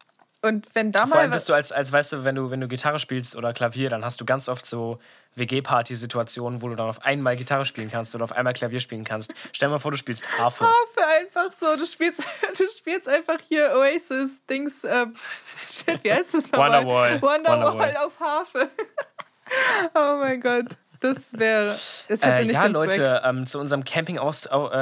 Und 0.46 0.68
wenn 0.74 0.92
da 0.92 1.08
Vor 1.08 1.18
allem 1.18 1.32
bist 1.32 1.50
du 1.50 1.56
als, 1.56 1.72
als 1.72 1.92
weißt 1.92 2.14
du, 2.14 2.24
wenn 2.24 2.36
du, 2.36 2.52
wenn 2.52 2.62
du 2.62 2.68
Gitarre 2.68 3.00
spielst 3.00 3.36
oder 3.36 3.52
Klavier, 3.52 3.90
dann 3.90 4.06
hast 4.06 4.22
du 4.22 4.26
ganz 4.26 4.48
oft 4.48 4.64
so 4.64 5.00
WG-Party-Situationen, 5.34 6.62
wo 6.62 6.68
du 6.68 6.76
dann 6.76 6.88
auf 6.88 7.04
einmal 7.04 7.36
Gitarre 7.36 7.66
spielen 7.66 7.90
kannst 7.90 8.14
oder 8.14 8.26
auf 8.26 8.32
einmal 8.32 8.54
Klavier 8.54 8.80
spielen 8.80 9.04
kannst. 9.04 9.34
Stell 9.54 9.70
mal 9.70 9.80
vor, 9.80 9.90
du 9.90 9.98
spielst 9.98 10.38
Harfe. 10.38 10.66
Harfe 10.66 11.08
einfach 11.20 11.52
so. 11.52 11.76
Du 11.76 11.86
spielst, 11.88 12.24
du 12.60 12.68
spielst 12.78 13.10
einfach 13.10 13.40
hier 13.48 13.72
Oasis, 13.76 14.46
Dings, 14.46 14.84
äh, 14.84 15.08
shit, 15.68 16.04
wie 16.04 16.14
heißt 16.14 16.36
das 16.36 16.44
nochmal? 16.52 16.86
Wonderwall. 16.86 17.22
Wonderwall 17.24 17.66
Wonderwall. 17.66 17.98
auf 17.98 18.20
Harfe. 18.20 18.68
oh 19.96 20.18
mein 20.20 20.42
Gott. 20.42 20.78
Das 21.00 21.34
wäre. 21.34 21.68
Das 21.68 22.08
hätte 22.10 22.26
Äh, 22.26 22.42
nicht 22.44 22.54
ja. 22.54 22.66
Leute, 22.68 23.22
ähm, 23.26 23.46
zu 23.46 23.60
unserem 23.60 23.84
Camping-Ausflug 23.84 24.74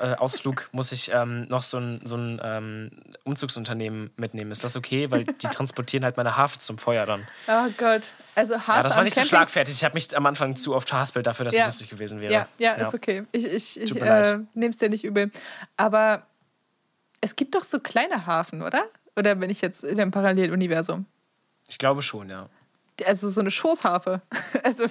äh, 0.00 0.64
äh, 0.64 0.66
muss 0.72 0.92
ich 0.92 1.10
ähm, 1.12 1.46
noch 1.48 1.62
so 1.62 1.78
ein, 1.78 2.00
so 2.04 2.16
ein 2.16 2.40
ähm, 2.42 2.90
Umzugsunternehmen 3.24 4.10
mitnehmen. 4.16 4.50
Ist 4.50 4.64
das 4.64 4.76
okay? 4.76 5.10
Weil 5.10 5.24
die 5.24 5.46
transportieren 5.50 6.04
halt 6.04 6.16
meine 6.16 6.36
Harfe 6.36 6.58
zum 6.58 6.78
Feuer 6.78 7.06
dann. 7.06 7.26
Oh 7.48 7.68
Gott. 7.76 8.02
Also 8.34 8.54
Harfe 8.54 8.70
Ja, 8.72 8.82
das 8.82 8.96
war 8.96 9.02
nicht 9.02 9.14
so 9.14 9.20
Camping- 9.20 9.28
schlagfertig. 9.28 9.74
Ich 9.74 9.84
habe 9.84 9.94
mich 9.94 10.16
am 10.16 10.26
Anfang 10.26 10.56
zu 10.56 10.74
oft 10.74 10.88
verhaspelt 10.88 11.26
dafür, 11.26 11.44
dass 11.44 11.54
Ja. 11.56 11.62
es 11.62 11.66
lustig 11.80 11.90
gewesen 11.90 12.20
wäre. 12.20 12.32
Ja, 12.32 12.48
ja, 12.58 12.74
ist 12.74 12.94
okay. 12.94 13.24
Ich, 13.32 13.44
ich, 13.44 13.80
ich 13.80 13.96
äh, 13.96 14.38
nehme 14.54 14.70
es 14.70 14.76
dir 14.76 14.88
nicht 14.88 15.04
übel. 15.04 15.30
Aber 15.76 16.22
es 17.20 17.36
gibt 17.36 17.54
doch 17.54 17.64
so 17.64 17.80
kleine 17.80 18.26
Hafen, 18.26 18.62
oder? 18.62 18.84
Oder 19.16 19.34
bin 19.34 19.50
ich 19.50 19.60
jetzt 19.60 19.84
in 19.84 19.96
dem 19.96 20.10
Paralleluniversum? 20.10 21.06
Ich 21.68 21.78
glaube 21.78 22.02
schon, 22.02 22.30
ja. 22.30 22.48
Also 23.06 23.28
so 23.28 23.40
eine 23.40 23.50
Schoßharfe. 23.50 24.22
Also 24.62 24.84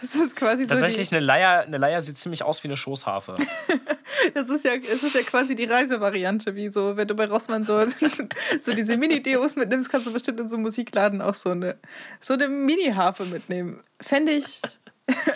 das 0.00 0.14
ist 0.14 0.36
quasi 0.36 0.66
Tatsächlich, 0.66 1.08
so 1.08 1.16
eine 1.16 1.24
Leier, 1.24 1.60
eine 1.62 1.78
Leier 1.78 2.02
sieht 2.02 2.18
ziemlich 2.18 2.42
aus 2.42 2.62
wie 2.62 2.68
eine 2.68 2.76
Schoßharfe. 2.76 3.36
die, 3.38 3.46
das 4.34 4.48
ist 4.50 4.64
ja, 4.64 4.72
es 4.74 5.02
ist 5.02 5.14
ja 5.14 5.22
quasi 5.22 5.54
die 5.54 5.64
Reisevariante, 5.64 6.54
wie 6.54 6.70
so, 6.70 6.96
wenn 6.96 7.08
du 7.08 7.14
bei 7.14 7.26
Rossmann 7.26 7.64
so, 7.64 7.84
so 8.60 8.72
diese 8.74 8.96
Mini-Deos 8.96 9.56
mitnimmst, 9.56 9.90
kannst 9.90 10.06
du 10.06 10.12
bestimmt 10.12 10.40
in 10.40 10.48
so 10.48 10.56
einem 10.56 10.64
Musikladen 10.64 11.22
auch 11.22 11.34
so 11.34 11.50
eine, 11.50 11.76
so 12.20 12.34
eine 12.34 12.48
Mini-Harfe 12.48 13.24
mitnehmen. 13.24 13.82
Fände 14.00 14.32
ich, 14.32 14.60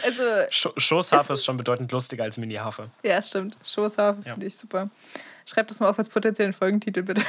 also 0.04 0.22
Sch 0.50 0.68
Schoßharfe 0.76 1.32
ist 1.32 1.44
schon 1.44 1.56
bedeutend 1.56 1.90
lustiger 1.92 2.24
als 2.24 2.36
Mini-Harfe. 2.36 2.90
ja, 3.02 3.20
stimmt. 3.22 3.56
Schoßharfe 3.64 4.20
Ja. 4.24 4.32
finde 4.32 4.46
ich 4.46 4.56
super. 4.56 4.90
Schreib 5.48 5.66
das 5.68 5.80
mal 5.80 5.88
auf 5.88 5.98
als 5.98 6.10
potenziellen 6.10 6.52
Folgentitel, 6.52 7.02
bitte. 7.02 7.22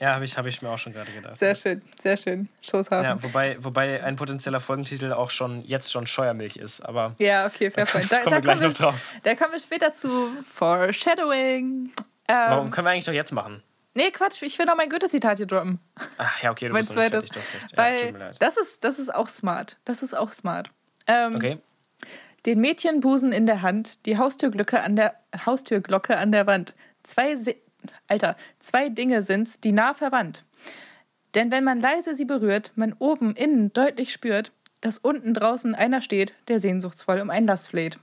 Ja, 0.00 0.14
habe 0.14 0.24
ich, 0.24 0.36
hab 0.36 0.46
ich 0.46 0.62
mir 0.62 0.68
auch 0.70 0.78
schon 0.78 0.92
gerade 0.92 1.12
gedacht. 1.12 1.36
Sehr 1.38 1.54
schön, 1.54 1.80
sehr 2.02 2.16
schön. 2.16 2.48
Schoßhafen. 2.60 3.04
Ja, 3.04 3.22
wobei, 3.22 3.56
wobei 3.62 4.02
ein 4.02 4.16
potenzieller 4.16 4.58
Folgentitel 4.58 5.12
auch 5.12 5.30
schon 5.30 5.62
jetzt 5.64 5.92
schon 5.92 6.06
Scheuermilch 6.08 6.56
ist, 6.56 6.80
aber 6.80 7.14
Ja, 7.18 7.46
okay, 7.46 7.70
fair 7.70 7.84
point. 7.86 8.10
Da, 8.10 8.20
kommen 8.22 8.34
wir 8.36 8.40
gleich 8.40 8.60
noch 8.60 8.74
drauf. 8.74 9.14
da 9.22 9.34
kommen 9.36 9.52
wir 9.52 9.60
später 9.60 9.92
zu 9.92 10.08
Foreshadowing. 10.52 11.92
Ähm, 12.28 12.36
Warum 12.36 12.70
können 12.70 12.86
wir 12.86 12.90
eigentlich 12.92 13.04
doch 13.04 13.12
jetzt 13.12 13.32
machen? 13.32 13.62
Nee, 13.94 14.10
Quatsch, 14.10 14.42
ich 14.42 14.58
will 14.58 14.66
noch 14.66 14.76
mein 14.76 14.88
Goethe-Zitat 14.88 15.38
hier 15.38 15.46
droppen. 15.46 15.80
Ach 16.18 16.42
ja, 16.42 16.50
okay, 16.50 16.66
du 16.66 16.72
Mein 16.72 16.80
bist 16.80 16.92
zweites. 16.92 17.10
fertig, 17.10 17.30
du 17.30 17.38
hast 17.38 17.54
recht. 17.54 17.72
Ja, 17.72 17.76
Weil 17.78 18.00
tut 18.00 18.12
mir 18.12 18.18
leid. 18.18 18.36
das 18.38 18.56
ist, 18.56 18.84
das 18.84 18.98
ist 18.98 19.12
auch 19.14 19.28
smart. 19.28 19.76
Das 19.84 20.02
ist 20.02 20.14
auch 20.16 20.32
smart. 20.32 20.70
Ähm, 21.06 21.36
Okay. 21.36 21.58
Den 22.46 22.60
Mädchenbusen 22.60 23.32
in 23.32 23.44
der 23.46 23.60
Hand, 23.60 24.06
die 24.06 24.16
Haustürglocke 24.16 24.80
an 24.80 24.96
der, 24.96 25.14
Haustürglocke 25.44 26.16
an 26.16 26.32
der 26.32 26.46
Wand. 26.46 26.72
Zwei, 27.02 27.36
Se 27.36 27.56
Alter, 28.08 28.36
zwei 28.58 28.90
Dinge 28.90 29.22
sind's, 29.22 29.60
die 29.60 29.72
nah 29.72 29.94
verwandt. 29.94 30.44
Denn 31.34 31.50
wenn 31.50 31.64
man 31.64 31.80
leise 31.80 32.14
sie 32.14 32.24
berührt, 32.24 32.72
man 32.74 32.94
oben 32.98 33.34
innen 33.34 33.72
deutlich 33.72 34.12
spürt, 34.12 34.52
dass 34.80 34.98
unten 34.98 35.34
draußen 35.34 35.74
einer 35.74 36.00
steht, 36.00 36.34
der 36.48 36.60
sehnsuchtsvoll 36.60 37.20
um 37.20 37.30
Einlass 37.30 37.68
fleht. 37.68 37.98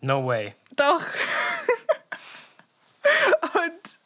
No 0.00 0.26
way. 0.26 0.54
Doch. 0.76 1.02
Und 3.54 3.98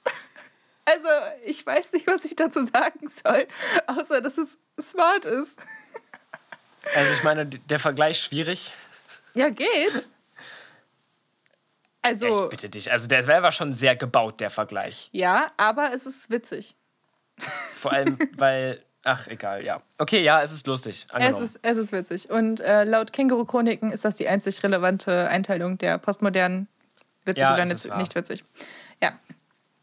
also, 0.85 1.09
ich 1.45 1.65
weiß 1.67 1.93
nicht, 1.93 2.07
was 2.07 2.25
ich 2.25 2.37
dazu 2.37 2.65
sagen 2.67 3.09
soll, 3.09 3.49
außer 3.87 4.21
dass 4.21 4.39
es 4.39 4.59
smart 4.81 5.25
ist. 5.25 5.59
Also 6.95 7.13
ich 7.13 7.23
meine, 7.25 7.47
der 7.47 7.79
Vergleich 7.79 8.21
schwierig. 8.21 8.73
Ja, 9.35 9.49
geht. 9.49 10.11
Also, 12.07 12.45
ich 12.45 12.51
bitte 12.51 12.69
dich. 12.69 12.91
Also 12.91 13.09
der 13.09 13.27
war 13.27 13.53
schon 13.53 13.75
sehr 13.75 13.97
gebaut, 13.97 14.41
der 14.41 14.51
Vergleich. 14.51 15.09
ja, 15.13 15.51
aber 15.57 15.93
es 15.93 16.07
ist 16.07 16.31
witzig. 16.31 16.75
Vor 17.39 17.93
allem, 17.93 18.19
weil. 18.39 18.81
Ach, 19.09 19.29
egal, 19.29 19.65
ja. 19.65 19.81
Okay, 19.99 20.21
ja, 20.25 20.43
es 20.43 20.51
ist 20.51 20.67
lustig. 20.67 21.07
Es 21.15 21.39
ist, 21.41 21.61
es 21.63 21.79
ist 21.79 21.93
witzig. 21.93 22.29
Und 22.29 22.59
äh, 22.61 22.83
laut 22.83 23.13
Känguru-Chroniken 23.13 23.93
ist 23.93 24.05
das 24.05 24.17
die 24.17 24.27
einzig 24.27 24.61
relevante 24.65 25.29
Einteilung 25.29 25.79
der 25.79 25.99
postmodernen 25.99 26.67
witzig 27.25 27.43
Ja, 27.43 27.55
oder 27.55 27.65
nicht, 27.67 27.89
wahr. 27.89 28.01
witzig. 28.15 28.45
Ja, 29.01 29.13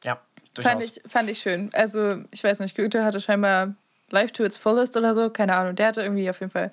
ja, 0.03 0.15
fand 0.15 0.25
durchaus. 0.55 0.97
ich, 0.97 1.03
fand 1.09 1.29
ich 1.29 1.39
schön. 1.39 1.69
Also, 1.73 2.17
ich 2.31 2.43
weiß 2.43 2.59
nicht, 2.59 2.75
Goethe 2.75 3.05
hatte 3.05 3.21
scheinbar 3.21 3.75
Life 4.09 4.33
to 4.33 4.43
its 4.43 4.57
fullest 4.57 4.97
oder 4.97 5.13
so, 5.13 5.29
keine 5.29 5.55
Ahnung. 5.55 5.75
Der 5.77 5.87
hatte 5.87 6.01
irgendwie 6.01 6.29
auf 6.29 6.41
jeden 6.41 6.51
Fall 6.51 6.71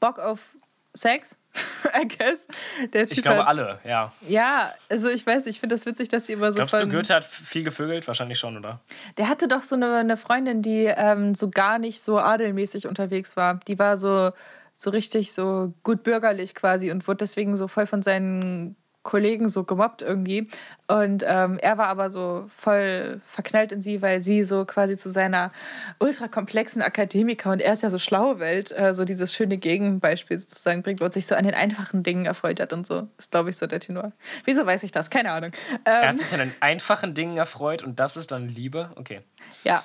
Bock 0.00 0.18
auf 0.18 0.56
Sex, 0.94 1.36
I 1.94 2.06
guess. 2.06 2.48
Der 2.92 3.06
typ 3.06 3.18
Ich 3.18 3.22
glaube 3.22 3.40
hat, 3.40 3.48
alle, 3.48 3.78
ja. 3.84 4.12
Ja, 4.28 4.74
also 4.88 5.08
ich 5.08 5.24
weiß, 5.26 5.46
ich 5.46 5.60
finde 5.60 5.74
das 5.74 5.86
witzig, 5.86 6.08
dass 6.08 6.26
sie 6.26 6.32
immer 6.32 6.50
so 6.52 6.56
Glaubst 6.56 6.74
du, 6.74 6.78
von... 6.78 6.90
Goethe 6.90 7.14
hat 7.14 7.24
viel 7.24 7.64
gevögelt? 7.64 8.06
Wahrscheinlich 8.06 8.38
schon, 8.38 8.56
oder? 8.56 8.80
Der 9.16 9.28
hatte 9.28 9.48
doch 9.48 9.62
so 9.62 9.76
eine, 9.76 9.96
eine 9.96 10.16
Freundin, 10.16 10.62
die 10.62 10.84
ähm, 10.86 11.34
so 11.34 11.50
gar 11.50 11.78
nicht 11.78 12.02
so 12.02 12.18
adelmäßig 12.18 12.86
unterwegs 12.86 13.36
war. 13.36 13.60
Die 13.66 13.78
war 13.78 13.96
so, 13.96 14.32
so 14.74 14.90
richtig 14.90 15.32
so 15.32 15.74
gut 15.82 16.02
bürgerlich 16.02 16.54
quasi 16.54 16.90
und 16.90 17.06
wurde 17.06 17.18
deswegen 17.18 17.56
so 17.56 17.68
voll 17.68 17.86
von 17.86 18.02
seinen 18.02 18.76
Kollegen 19.10 19.48
so 19.48 19.64
gemobbt 19.64 20.02
irgendwie. 20.02 20.46
Und 20.86 21.24
ähm, 21.26 21.58
er 21.60 21.78
war 21.78 21.88
aber 21.88 22.10
so 22.10 22.46
voll 22.48 23.20
verknallt 23.26 23.72
in 23.72 23.80
sie, 23.80 24.02
weil 24.02 24.20
sie 24.20 24.44
so 24.44 24.64
quasi 24.64 24.96
zu 24.96 25.10
seiner 25.10 25.50
ultra 25.98 26.28
komplexen 26.28 26.80
Akademiker 26.80 27.50
und 27.50 27.60
er 27.60 27.72
ist 27.72 27.82
ja 27.82 27.90
so 27.90 27.98
schlaue 27.98 28.38
Welt, 28.38 28.70
äh, 28.70 28.94
so 28.94 29.04
dieses 29.04 29.34
schöne 29.34 29.56
Gegenbeispiel 29.58 30.38
sozusagen 30.38 30.84
bringt 30.84 31.00
und 31.00 31.12
sich 31.12 31.26
so 31.26 31.34
an 31.34 31.42
den 31.42 31.54
einfachen 31.54 32.04
Dingen 32.04 32.24
erfreut 32.24 32.60
hat 32.60 32.72
und 32.72 32.86
so. 32.86 33.08
Ist, 33.18 33.32
glaube 33.32 33.50
ich, 33.50 33.56
so 33.56 33.66
der 33.66 33.80
Tenor. 33.80 34.12
Wieso 34.44 34.64
weiß 34.64 34.84
ich 34.84 34.92
das? 34.92 35.10
Keine 35.10 35.32
Ahnung. 35.32 35.50
Er 35.82 36.02
Ähm, 36.02 36.08
hat 36.10 36.18
sich 36.20 36.32
an 36.32 36.38
den 36.38 36.52
einfachen 36.60 37.12
Dingen 37.12 37.36
erfreut 37.36 37.82
und 37.82 37.98
das 37.98 38.16
ist 38.16 38.30
dann 38.30 38.48
Liebe? 38.48 38.90
Okay. 38.94 39.22
Ja, 39.64 39.82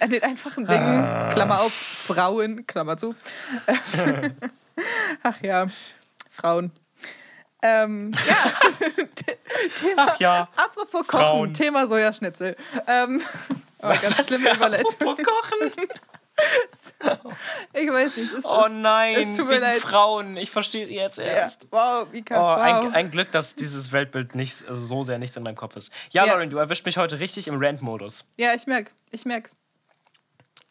an 0.00 0.08
den 0.08 0.22
einfachen 0.22 0.64
Dingen, 0.66 1.04
Klammer 1.34 1.60
auf, 1.60 1.72
Frauen, 1.74 2.66
Klammer 2.66 2.96
zu. 2.96 3.14
Ach 5.22 5.42
ja, 5.42 5.66
Frauen. 6.30 6.72
Ähm, 7.62 8.12
ja, 8.26 8.52
Thema, 9.80 10.06
Ach 10.10 10.18
ja. 10.20 10.48
apropos 10.56 11.06
Kochen, 11.06 11.20
Frauen. 11.20 11.54
Thema 11.54 11.86
Sojaschnitzel. 11.86 12.56
Ähm, 12.88 13.22
oh, 13.82 13.88
ganz 14.02 14.26
schlimme 14.26 14.52
Überleitung. 14.52 15.16
Kochen? 15.16 15.72
Ich 17.74 17.88
weiß 17.90 18.16
nicht. 18.16 18.32
Es 18.32 18.44
Oh 18.44 18.66
nein, 18.68 19.16
es 19.20 19.36
tut 19.36 19.46
mir 19.48 19.58
leid. 19.58 19.80
Frauen. 19.80 20.36
Ich 20.36 20.50
verstehe 20.50 20.84
es 20.84 20.90
jetzt 20.90 21.18
Ja. 21.18 21.24
erst. 21.24 21.66
Wow, 21.70 22.08
Mika, 22.10 22.36
Oh, 22.40 22.56
wow. 22.56 22.60
ein, 22.86 22.94
ein 22.94 23.10
Glück, 23.10 23.30
dass 23.32 23.54
dieses 23.54 23.92
Weltbild 23.92 24.34
nicht 24.34 24.66
also 24.66 24.84
so 24.84 25.02
sehr 25.02 25.18
nicht 25.18 25.36
in 25.36 25.42
meinem 25.42 25.56
Kopf 25.56 25.76
ist. 25.76 25.92
Ja, 26.10 26.24
Ja. 26.24 26.32
Lauren, 26.32 26.48
du 26.50 26.56
erwischt 26.56 26.86
mich 26.86 26.96
heute 26.96 27.20
richtig 27.20 27.48
im 27.48 27.56
Rant-Modus. 27.62 28.28
ja, 28.38 28.54
ich 28.54 28.66
merke, 28.66 28.90
ich 29.10 29.24
merk's. 29.26 29.52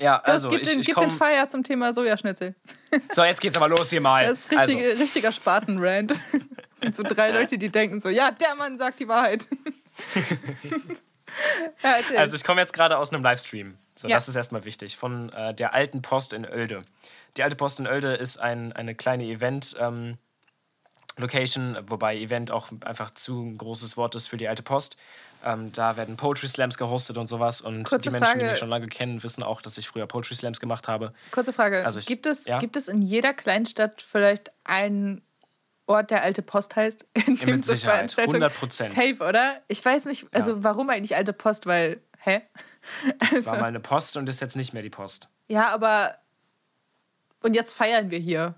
Ja, 0.02 0.18
also 0.18 0.50
gib 0.50 0.64
ich, 0.64 0.70
den, 0.70 0.80
ich 0.82 0.88
gib 0.88 0.96
den 0.96 1.10
komm, 1.10 1.18
Feier 1.18 1.48
zum 1.48 1.64
Thema 1.64 1.94
Sojaschnitzel. 1.94 2.56
So, 3.12 3.24
jetzt 3.24 3.40
geht's 3.40 3.56
aber 3.56 3.70
los 3.70 3.90
hier 3.90 4.02
mal. 4.02 4.28
Das 4.28 4.40
ist 4.40 4.58
also, 4.58 4.76
richtige, 4.76 5.00
richtiger 5.00 5.32
Spaten-Rand. 5.32 6.14
Und 6.82 6.96
so 6.96 7.04
drei 7.04 7.32
Leute, 7.32 7.58
die 7.58 7.70
denken 7.70 8.02
so, 8.02 8.10
ja, 8.10 8.32
der 8.32 8.56
Mann 8.56 8.78
sagt 8.78 9.00
die 9.00 9.08
Wahrheit. 9.08 9.48
ja, 11.84 11.96
also 12.18 12.36
ich 12.36 12.44
komme 12.44 12.60
jetzt 12.60 12.74
gerade 12.74 12.98
aus 12.98 13.14
einem 13.14 13.24
Livestream. 13.24 13.78
So, 13.96 14.10
Ja. 14.10 14.18
das 14.18 14.28
ist 14.28 14.36
erstmal 14.36 14.66
wichtig. 14.66 14.98
Von 14.98 15.32
äh, 15.32 15.54
der 15.54 15.74
alten 15.74 16.02
Post 16.02 16.34
in 16.34 16.46
Oelde. 16.46 16.84
Die 17.38 17.44
alte 17.44 17.56
Post 17.56 17.80
in 17.80 17.88
Oelde 17.88 18.14
ist 18.16 18.38
ein, 18.42 18.74
eine 18.74 18.94
kleine 18.96 19.24
Event. 19.26 19.76
Ähm, 19.80 20.18
Location, 21.18 21.78
wobei 21.88 22.18
Event 22.18 22.52
auch 22.52 22.70
einfach 22.86 23.12
zu 23.12 23.42
ein 23.44 23.58
großes 23.58 23.98
Wort 23.98 24.16
ist 24.16 24.28
für 24.28 24.38
die 24.38 24.48
alte 24.48 24.64
Post. 24.64 24.98
Ähm, 25.44 25.72
da 25.72 25.98
werden 25.98 26.18
Poetry 26.18 26.48
Slams 26.48 26.78
gehostet 26.78 27.18
und 27.18 27.28
sowas. 27.28 27.62
Und 27.62 27.84
Kurze 27.84 28.10
die 28.10 28.12
Menschen, 28.12 28.34
die 28.34 28.40
Frage. 28.40 28.50
mich 28.52 28.58
schon 28.60 28.70
lange 28.70 28.88
kennen, 28.88 29.24
wissen 29.24 29.42
auch, 29.44 29.62
dass 29.62 29.78
ich 29.78 29.88
früher 29.88 30.06
Poetry 30.08 30.36
Slams 30.36 30.60
gemacht 30.60 30.88
habe. 30.88 31.14
Kurze 31.32 31.52
Frage. 31.54 31.84
also 31.86 32.00
ich- 32.00 32.06
gibt, 32.06 32.26
es, 32.26 32.46
ja? 32.46 32.60
gibt 32.60 32.76
es 32.76 32.88
in 32.88 33.02
jeder 33.02 33.34
Kleinstadt 33.34 34.02
vielleicht 34.02 34.52
einen 34.64 35.22
Ort, 35.88 36.12
der 36.12 36.22
alte 36.24 36.42
Post 36.42 36.76
heißt? 36.76 37.06
In 37.28 37.36
dem 37.38 37.50
mit 37.56 37.66
so 37.66 37.74
Sicherheit. 37.74 38.12
Veranstaltungen- 38.12 38.44
100%. 38.50 38.90
Safe, 38.90 39.28
oder? 39.28 39.60
Ich 39.68 39.84
weiß 39.84 40.06
nicht, 40.06 40.28
also 40.32 40.64
warum 40.64 40.90
eigentlich 40.90 41.16
alte 41.16 41.34
Post, 41.34 41.66
weil, 41.66 42.00
hä? 42.20 42.42
Das 43.20 43.34
Also, 43.34 43.46
war 43.52 43.58
mal 43.60 43.66
eine 43.66 43.80
Post 43.80 44.16
und 44.18 44.30
ist 44.30 44.40
jetzt 44.40 44.56
nicht 44.56 44.74
mehr 44.74 44.84
die 44.84 44.90
Post. 44.92 45.28
ja, 45.48 45.68
aber 45.70 46.16
und 47.44 47.56
jetzt 47.56 47.74
feiern 47.74 48.12
wir 48.12 48.20
hier. 48.20 48.54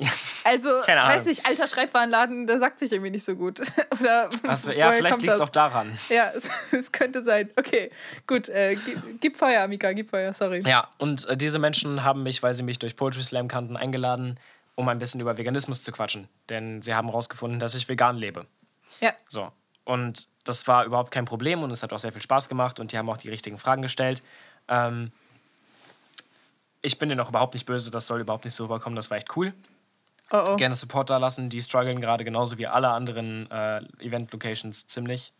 Also, 0.42 0.68
weiß 0.86 1.26
nicht, 1.26 1.44
alter 1.44 1.66
Schreibwarenladen, 1.66 2.46
der 2.46 2.58
sagt 2.58 2.78
sich 2.78 2.90
irgendwie 2.90 3.10
nicht 3.10 3.24
so 3.24 3.36
gut. 3.36 3.60
Oder 4.00 4.30
also, 4.48 4.72
ja, 4.72 4.90
vielleicht 4.92 5.20
liegt 5.20 5.34
es 5.34 5.40
auch 5.40 5.50
daran. 5.50 5.98
Ja, 6.08 6.30
es, 6.34 6.48
es, 6.72 6.92
könnte 6.92 7.22
sein. 7.22 7.50
Okay, 7.56 7.90
gut. 8.26 8.48
Äh, 8.48 8.76
gib, 8.76 9.20
gib, 9.20 9.36
Feuer, 9.36 9.68
Mika, 9.68 9.92
gib 9.92 10.10
Feuer, 10.10 10.32
sorry. 10.32 10.60
Ja, 10.64 10.88
und 10.98 11.28
äh, 11.28 11.36
diese 11.36 11.58
Menschen 11.58 12.04
haben 12.04 12.22
mich, 12.22 12.42
weil 12.42 12.54
sie 12.54 12.62
mich 12.62 12.78
durch 12.78 12.96
Poetry 12.96 13.22
Slam 13.22 13.48
kannten, 13.48 13.76
eingeladen, 13.76 14.40
um 14.76 14.88
ein 14.88 14.98
bisschen 14.98 15.20
über 15.20 15.36
Veganismus 15.36 15.82
zu 15.82 15.92
quatschen. 15.92 16.26
Denn 16.48 16.80
sie 16.80 16.94
haben 16.94 17.08
herausgefunden, 17.08 17.60
dass 17.60 17.74
ich 17.74 17.88
vegan 17.88 18.16
lebe. 18.16 18.46
Ja. 19.00 19.12
So. 19.28 19.52
Und 19.84 20.26
das 20.44 20.66
war 20.66 20.84
überhaupt 20.84 21.10
kein 21.10 21.26
Problem 21.26 21.62
und 21.62 21.70
es 21.70 21.82
hat 21.82 21.92
auch 21.92 21.98
sehr 21.98 22.12
viel 22.12 22.22
Spaß 22.22 22.48
gemacht 22.48 22.80
und 22.80 22.92
die 22.92 22.98
haben 22.98 23.10
auch 23.10 23.18
die 23.18 23.28
richtigen 23.28 23.58
Fragen 23.58 23.82
gestellt. 23.82 24.22
Ähm, 24.68 25.12
ich 26.82 26.98
bin 26.98 27.10
denen 27.10 27.20
auch 27.20 27.28
überhaupt 27.28 27.54
nicht 27.54 27.66
böse, 27.66 27.90
das 27.90 28.06
soll 28.06 28.20
überhaupt 28.20 28.44
nicht 28.44 28.54
so 28.54 28.64
rüberkommen, 28.64 28.96
das 28.96 29.10
war 29.10 29.18
echt 29.18 29.36
cool. 29.36 29.52
Oh 30.30 30.44
oh. 30.48 30.56
Gerne 30.56 30.74
Support 30.74 31.10
da 31.10 31.18
lassen, 31.18 31.48
die 31.48 31.60
strugglen 31.60 32.00
gerade 32.00 32.24
genauso 32.24 32.58
wie 32.58 32.66
alle 32.66 32.90
anderen 32.90 33.50
äh, 33.50 33.82
Event-Locations 33.98 34.86
ziemlich. 34.86 35.32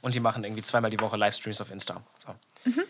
Und 0.00 0.14
die 0.14 0.20
machen 0.20 0.44
irgendwie 0.44 0.62
zweimal 0.62 0.90
die 0.90 1.00
Woche 1.00 1.16
Livestreams 1.16 1.60
auf 1.60 1.70
Insta. 1.70 2.02
So. 2.18 2.34
Mhm. 2.64 2.84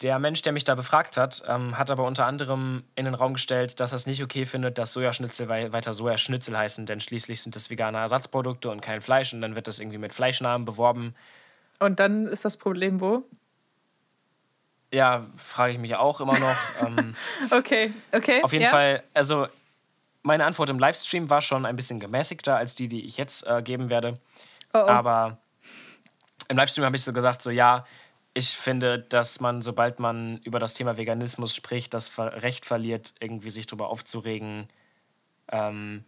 Der 0.00 0.18
Mensch, 0.18 0.40
der 0.40 0.52
mich 0.52 0.64
da 0.64 0.74
befragt 0.74 1.18
hat, 1.18 1.42
ähm, 1.46 1.76
hat 1.76 1.90
aber 1.90 2.06
unter 2.06 2.26
anderem 2.26 2.84
in 2.94 3.04
den 3.04 3.14
Raum 3.14 3.34
gestellt, 3.34 3.80
dass 3.80 3.92
er 3.92 3.96
es 3.96 4.06
nicht 4.06 4.22
okay 4.22 4.46
findet, 4.46 4.78
dass 4.78 4.94
Sojaschnitzel 4.94 5.48
weiter 5.48 5.92
Sojaschnitzel 5.92 6.56
heißen, 6.56 6.86
denn 6.86 7.00
schließlich 7.00 7.42
sind 7.42 7.54
das 7.54 7.68
vegane 7.68 7.98
Ersatzprodukte 7.98 8.70
und 8.70 8.80
kein 8.80 9.02
Fleisch 9.02 9.34
und 9.34 9.42
dann 9.42 9.54
wird 9.54 9.66
das 9.66 9.78
irgendwie 9.78 9.98
mit 9.98 10.14
Fleischnamen 10.14 10.64
beworben. 10.64 11.14
Und 11.80 12.00
dann 12.00 12.26
ist 12.26 12.46
das 12.46 12.56
Problem 12.56 13.02
wo? 13.02 13.24
Ja, 14.92 15.26
frage 15.36 15.74
ich 15.74 15.78
mich 15.78 15.94
auch 15.94 16.20
immer 16.20 16.38
noch. 16.38 16.56
ähm, 16.86 17.14
okay, 17.50 17.92
okay. 18.12 18.42
Auf 18.42 18.52
jeden 18.52 18.64
ja. 18.64 18.70
Fall, 18.70 19.02
also 19.14 19.46
meine 20.22 20.44
Antwort 20.44 20.68
im 20.68 20.78
Livestream 20.78 21.30
war 21.30 21.40
schon 21.40 21.64
ein 21.64 21.76
bisschen 21.76 22.00
gemäßigter 22.00 22.56
als 22.56 22.74
die, 22.74 22.88
die 22.88 23.04
ich 23.04 23.16
jetzt 23.16 23.46
äh, 23.46 23.62
geben 23.62 23.88
werde. 23.88 24.18
Oh 24.72 24.78
oh. 24.78 24.88
Aber 24.88 25.38
im 26.48 26.56
Livestream 26.56 26.84
habe 26.84 26.96
ich 26.96 27.04
so 27.04 27.12
gesagt, 27.12 27.42
so 27.42 27.50
ja, 27.50 27.84
ich 28.34 28.50
finde, 28.50 28.98
dass 28.98 29.40
man, 29.40 29.62
sobald 29.62 29.98
man 29.98 30.38
über 30.38 30.58
das 30.58 30.74
Thema 30.74 30.96
Veganismus 30.96 31.54
spricht, 31.54 31.94
das 31.94 32.16
Recht 32.18 32.64
verliert, 32.64 33.14
irgendwie 33.20 33.50
sich 33.50 33.66
darüber 33.66 33.88
aufzuregen, 33.88 34.68
ähm, 35.50 36.04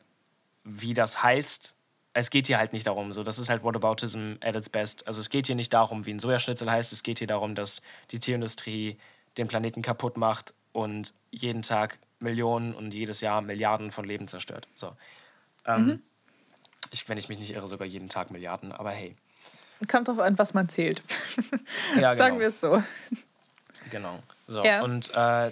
wie 0.64 0.94
das 0.94 1.22
heißt 1.22 1.76
es 2.14 2.30
geht 2.30 2.46
hier 2.46 2.58
halt 2.58 2.72
nicht 2.72 2.86
darum, 2.86 3.12
so 3.12 3.22
das 3.22 3.38
ist 3.38 3.48
halt 3.48 3.64
Whataboutism 3.64 4.34
at 4.40 4.54
its 4.54 4.68
best. 4.68 5.06
Also 5.06 5.20
es 5.20 5.30
geht 5.30 5.46
hier 5.46 5.56
nicht 5.56 5.72
darum, 5.72 6.04
wie 6.06 6.12
ein 6.12 6.18
Sojaschnitzel 6.18 6.70
heißt, 6.70 6.92
es 6.92 7.02
geht 7.02 7.18
hier 7.18 7.26
darum, 7.26 7.54
dass 7.54 7.82
die 8.10 8.18
Tierindustrie 8.18 8.98
den 9.38 9.48
Planeten 9.48 9.82
kaputt 9.82 10.16
macht 10.16 10.52
und 10.72 11.14
jeden 11.30 11.62
Tag 11.62 11.98
Millionen 12.20 12.74
und 12.74 12.92
jedes 12.94 13.20
Jahr 13.20 13.40
Milliarden 13.40 13.90
von 13.90 14.04
Leben 14.04 14.28
zerstört. 14.28 14.68
So. 14.74 14.94
Ähm, 15.66 15.86
mhm. 15.86 16.02
ich, 16.90 17.08
wenn 17.08 17.18
ich 17.18 17.28
mich 17.28 17.38
nicht 17.38 17.54
irre, 17.54 17.66
sogar 17.66 17.86
jeden 17.86 18.08
Tag 18.08 18.30
Milliarden, 18.30 18.72
aber 18.72 18.90
hey. 18.90 19.16
Kommt 19.88 20.08
drauf 20.08 20.20
an, 20.20 20.38
was 20.38 20.54
man 20.54 20.68
zählt. 20.68 21.02
ja, 21.36 21.94
genau. 21.94 22.14
Sagen 22.14 22.38
wir 22.38 22.46
es 22.48 22.60
so. 22.60 22.82
Genau. 23.90 24.20
So. 24.46 24.62
Ja. 24.62 24.82
Und 24.82 25.10
äh, 25.14 25.50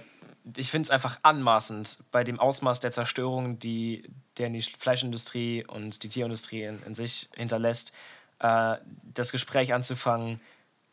ich 0.57 0.71
finde 0.71 0.87
es 0.87 0.91
einfach 0.91 1.19
anmaßend 1.23 1.99
bei 2.11 2.25
dem 2.25 2.41
Ausmaß 2.41 2.81
der 2.81 2.91
Zerstörung, 2.91 3.59
die, 3.59 4.11
der 4.39 4.49
die 4.51 4.63
Fleischindustrie 4.63 5.65
und 5.65 6.03
die 6.03 6.09
Tierindustrie 6.09 6.63
in, 6.65 6.83
in 6.85 6.95
sich 6.95 7.29
hinterlässt, 7.35 7.93
äh, 8.41 8.77
das 9.15 9.33
Gespräch 9.33 9.75
anzufangen, 9.75 10.41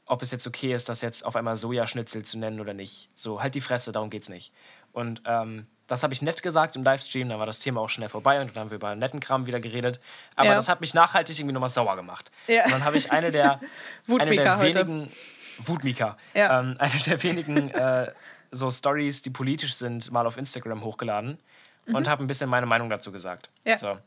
ob 0.06 0.22
es 0.22 0.32
jetzt 0.32 0.48
okay 0.48 0.74
ist, 0.74 0.90
das 0.90 1.02
jetzt 1.02 1.26
auf 1.26 1.36
einmal 1.36 1.56
Sojaschnitzel 1.56 2.24
zu 2.24 2.38
nennen 2.38 2.60
oder 2.60 2.74
nicht. 2.74 3.10
So, 3.16 3.42
halt 3.42 3.56
die 3.56 3.62
Fresse, 3.62 3.92
darum 3.92 4.10
geht's 4.10 4.30
nicht. 4.30 4.54
Und 4.94 5.22
ähm, 5.26 5.68
das 5.88 6.04
habe 6.04 6.14
ich 6.14 6.22
nett 6.22 6.44
gesagt 6.44 6.76
im 6.76 6.84
Livestream, 6.84 7.30
dann 7.30 7.40
war 7.40 7.46
das 7.46 7.60
Thema 7.60 7.82
auch 7.82 7.90
schnell 7.90 8.10
vorbei 8.10 8.42
und 8.42 8.56
dann 8.56 8.64
haben 8.64 8.72
wir 8.72 8.76
über 8.76 8.96
netten 8.96 9.20
Kram 9.20 9.46
wieder 9.48 9.60
geredet. 9.60 10.00
Aber 10.36 10.50
ja. 10.50 10.56
das 10.56 10.70
hat 10.70 10.82
mich 10.82 10.94
nachhaltig 10.94 11.38
irgendwie 11.40 11.54
nochmal 11.54 11.70
sauer 11.70 11.96
gemacht. 11.96 12.32
Ja. 12.48 12.66
Und 12.66 12.72
dann 12.72 12.84
habe 12.84 12.98
ich 12.98 13.12
eine 13.12 13.32
der, 13.32 13.60
eine 14.20 14.36
der 14.36 14.60
wenigen, 14.62 15.12
Wutmika, 15.60 16.18
ja. 16.34 16.60
ähm, 16.60 16.76
eine 16.80 17.00
der 17.06 17.24
wenigen 17.24 17.70
äh, 17.72 18.12
so 18.52 18.72
Stories, 18.72 19.22
die 19.22 19.30
politisch 19.30 19.76
sind, 19.76 20.12
mal 20.12 20.26
auf 20.26 20.38
Instagram 20.38 20.84
hochgeladen 20.84 21.40
mhm. 21.86 21.96
und 21.96 22.08
habe 22.08 22.24
ein 22.24 22.28
bisschen 22.28 22.50
meine 22.50 22.66
Meinung 22.66 22.90
dazu 22.90 23.12
gesagt. 23.12 23.50
Ja. 23.66 23.78
So. 23.78 23.98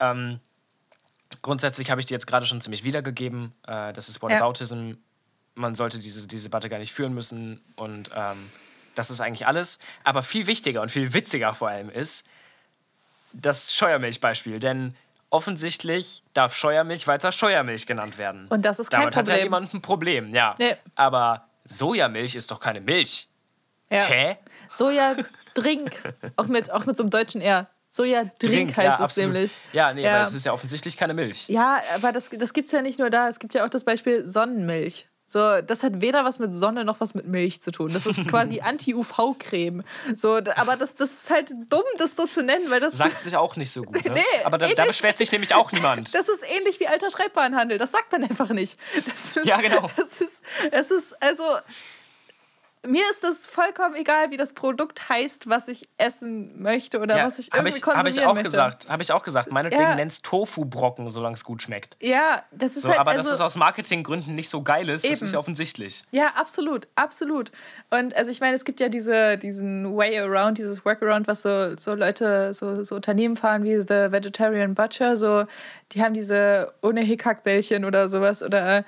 Ähm, 0.00 0.40
grundsätzlich 1.42 1.90
habe 1.90 2.00
ich 2.00 2.06
die 2.06 2.14
jetzt 2.14 2.26
gerade 2.26 2.46
schon 2.46 2.60
ziemlich 2.60 2.84
wiedergegeben. 2.84 3.52
Äh, 3.66 3.92
das 3.92 4.08
ist 4.08 4.22
Whataboutism. 4.22 4.88
Ja. 4.90 4.94
Man 5.54 5.74
sollte 5.74 5.98
diese, 5.98 6.26
diese 6.28 6.48
Debatte 6.48 6.68
gar 6.68 6.78
nicht 6.78 6.92
führen 6.92 7.14
müssen 7.14 7.60
und 7.74 8.10
ähm, 8.14 8.50
das 8.94 9.10
ist 9.10 9.20
eigentlich 9.20 9.46
alles. 9.46 9.78
Aber 10.04 10.22
viel 10.22 10.46
wichtiger 10.46 10.82
und 10.82 10.90
viel 10.90 11.12
witziger 11.14 11.52
vor 11.54 11.68
allem 11.68 11.90
ist 11.90 12.26
das 13.32 13.74
Scheuermilchbeispiel. 13.74 14.58
Denn 14.58 14.94
offensichtlich 15.30 16.22
darf 16.34 16.56
Scheuermilch 16.56 17.06
weiter 17.06 17.32
Scheuermilch 17.32 17.86
genannt 17.86 18.18
werden. 18.18 18.46
Und 18.48 18.62
das 18.64 18.78
ist 18.78 18.90
kein 18.90 19.02
Damit 19.02 19.14
Problem. 19.14 19.26
Damit 19.26 19.32
hat 19.32 19.38
ja 19.38 19.44
jemand 19.44 19.74
ein 19.74 19.82
Problem, 19.82 20.34
ja. 20.34 20.54
Nee. 20.58 20.76
Aber 20.94 21.48
Sojamilch 21.64 22.34
ist 22.34 22.50
doch 22.50 22.60
keine 22.60 22.80
Milch. 22.80 23.27
Ja. 23.90 24.04
Hä? 24.04 24.36
Soja-Drink. 24.74 26.14
auch, 26.36 26.46
mit, 26.46 26.70
auch 26.70 26.86
mit 26.86 26.96
so 26.96 27.02
einem 27.02 27.10
deutschen 27.10 27.40
R. 27.40 27.68
Soja-Drink 27.90 28.76
heißt 28.76 29.00
ja, 29.00 29.06
es 29.06 29.16
nämlich. 29.16 29.58
Ja, 29.72 29.92
nee, 29.94 30.02
ja. 30.02 30.16
aber 30.16 30.24
es 30.24 30.34
ist 30.34 30.44
ja 30.44 30.52
offensichtlich 30.52 30.96
keine 30.96 31.14
Milch. 31.14 31.48
Ja, 31.48 31.80
aber 31.94 32.12
das, 32.12 32.30
das 32.30 32.52
gibt 32.52 32.66
es 32.66 32.72
ja 32.72 32.82
nicht 32.82 32.98
nur 32.98 33.10
da. 33.10 33.28
Es 33.28 33.38
gibt 33.38 33.54
ja 33.54 33.64
auch 33.64 33.70
das 33.70 33.84
Beispiel 33.84 34.26
Sonnenmilch. 34.26 35.08
So, 35.30 35.60
das 35.60 35.82
hat 35.82 36.00
weder 36.00 36.24
was 36.24 36.38
mit 36.38 36.54
Sonne 36.54 36.86
noch 36.86 37.00
was 37.00 37.14
mit 37.14 37.26
Milch 37.26 37.60
zu 37.60 37.70
tun. 37.70 37.92
Das 37.92 38.06
ist 38.06 38.26
quasi 38.26 38.60
Anti-UV-Creme. 38.62 39.82
So, 40.16 40.36
aber 40.56 40.76
das, 40.76 40.94
das 40.94 41.12
ist 41.12 41.30
halt 41.30 41.50
dumm, 41.68 41.82
das 41.98 42.16
so 42.16 42.26
zu 42.26 42.42
nennen, 42.42 42.70
weil 42.70 42.80
das. 42.80 42.96
Sagt 42.96 43.20
sich 43.20 43.36
auch 43.36 43.56
nicht 43.56 43.70
so 43.70 43.82
gut. 43.82 44.02
Ne? 44.06 44.14
Nee, 44.14 44.44
aber 44.44 44.56
da, 44.56 44.68
da, 44.68 44.86
beschwert 44.86 45.18
sich 45.18 45.30
nämlich 45.30 45.54
auch 45.54 45.70
niemand. 45.70 46.14
Das 46.18 46.30
ist 46.30 46.42
ähnlich 46.50 46.80
wie 46.80 46.88
alter 46.88 47.10
Schreibwarenhandel. 47.10 47.76
Das 47.76 47.92
sagt 47.92 48.10
man 48.10 48.24
einfach 48.24 48.48
nicht. 48.48 48.78
Ist, 49.06 49.44
ja, 49.44 49.60
genau. 49.60 49.90
Das 49.96 50.20
ist, 50.20 50.42
es 50.70 50.90
ist, 50.90 51.22
also, 51.22 51.44
mir 52.86 53.02
ist 53.10 53.24
das 53.24 53.46
vollkommen 53.46 53.94
egal, 53.94 54.30
wie 54.30 54.36
das 54.36 54.52
Produkt 54.52 55.08
heißt, 55.08 55.48
was 55.48 55.68
ich 55.68 55.88
essen 55.96 56.62
möchte 56.62 57.00
oder 57.00 57.16
ja, 57.16 57.26
was 57.26 57.38
ich 57.38 57.52
irgendwie 57.52 57.76
ich, 57.76 57.82
konsumieren 57.82 58.06
hab 58.06 58.22
ich 58.22 58.26
auch 58.26 58.34
möchte. 58.34 58.50
Gesagt, 58.50 58.88
habe 58.88 59.02
ich 59.02 59.12
auch 59.12 59.22
gesagt. 59.22 59.50
Meinetwegen 59.50 59.82
ja. 59.82 59.94
nennst 59.94 60.24
Tofu-Brocken, 60.24 61.08
solange 61.08 61.34
es 61.34 61.44
gut 61.44 61.62
schmeckt. 61.62 61.96
Ja, 62.00 62.42
das 62.52 62.76
ist 62.76 62.82
so, 62.82 62.90
halt, 62.90 63.00
Aber 63.00 63.12
also, 63.12 63.24
dass 63.24 63.32
es 63.32 63.40
aus 63.40 63.56
Marketinggründen 63.56 64.34
nicht 64.34 64.48
so 64.48 64.62
geil 64.62 64.88
ist, 64.88 65.04
eben. 65.04 65.12
das 65.12 65.22
ist 65.22 65.32
ja 65.32 65.38
offensichtlich. 65.38 66.04
Ja, 66.10 66.28
absolut, 66.36 66.88
absolut. 66.94 67.50
Und 67.90 68.14
also 68.14 68.30
ich 68.30 68.40
meine, 68.40 68.54
es 68.56 68.64
gibt 68.64 68.80
ja 68.80 68.88
diese, 68.88 69.38
diesen 69.38 69.96
Way 69.96 70.20
Around, 70.20 70.58
dieses 70.58 70.84
Workaround, 70.84 71.26
was 71.26 71.42
so, 71.42 71.76
so 71.76 71.94
Leute, 71.94 72.54
so, 72.54 72.84
so 72.84 72.94
Unternehmen 72.94 73.36
fahren 73.36 73.64
wie 73.64 73.76
The 73.76 74.12
Vegetarian 74.12 74.74
Butcher, 74.74 75.16
so, 75.16 75.46
die 75.92 76.02
haben 76.02 76.14
diese 76.14 76.72
ohne 76.82 77.00
Hickhackbällchen 77.00 77.84
oder 77.84 78.08
sowas 78.08 78.42
oder 78.42 78.84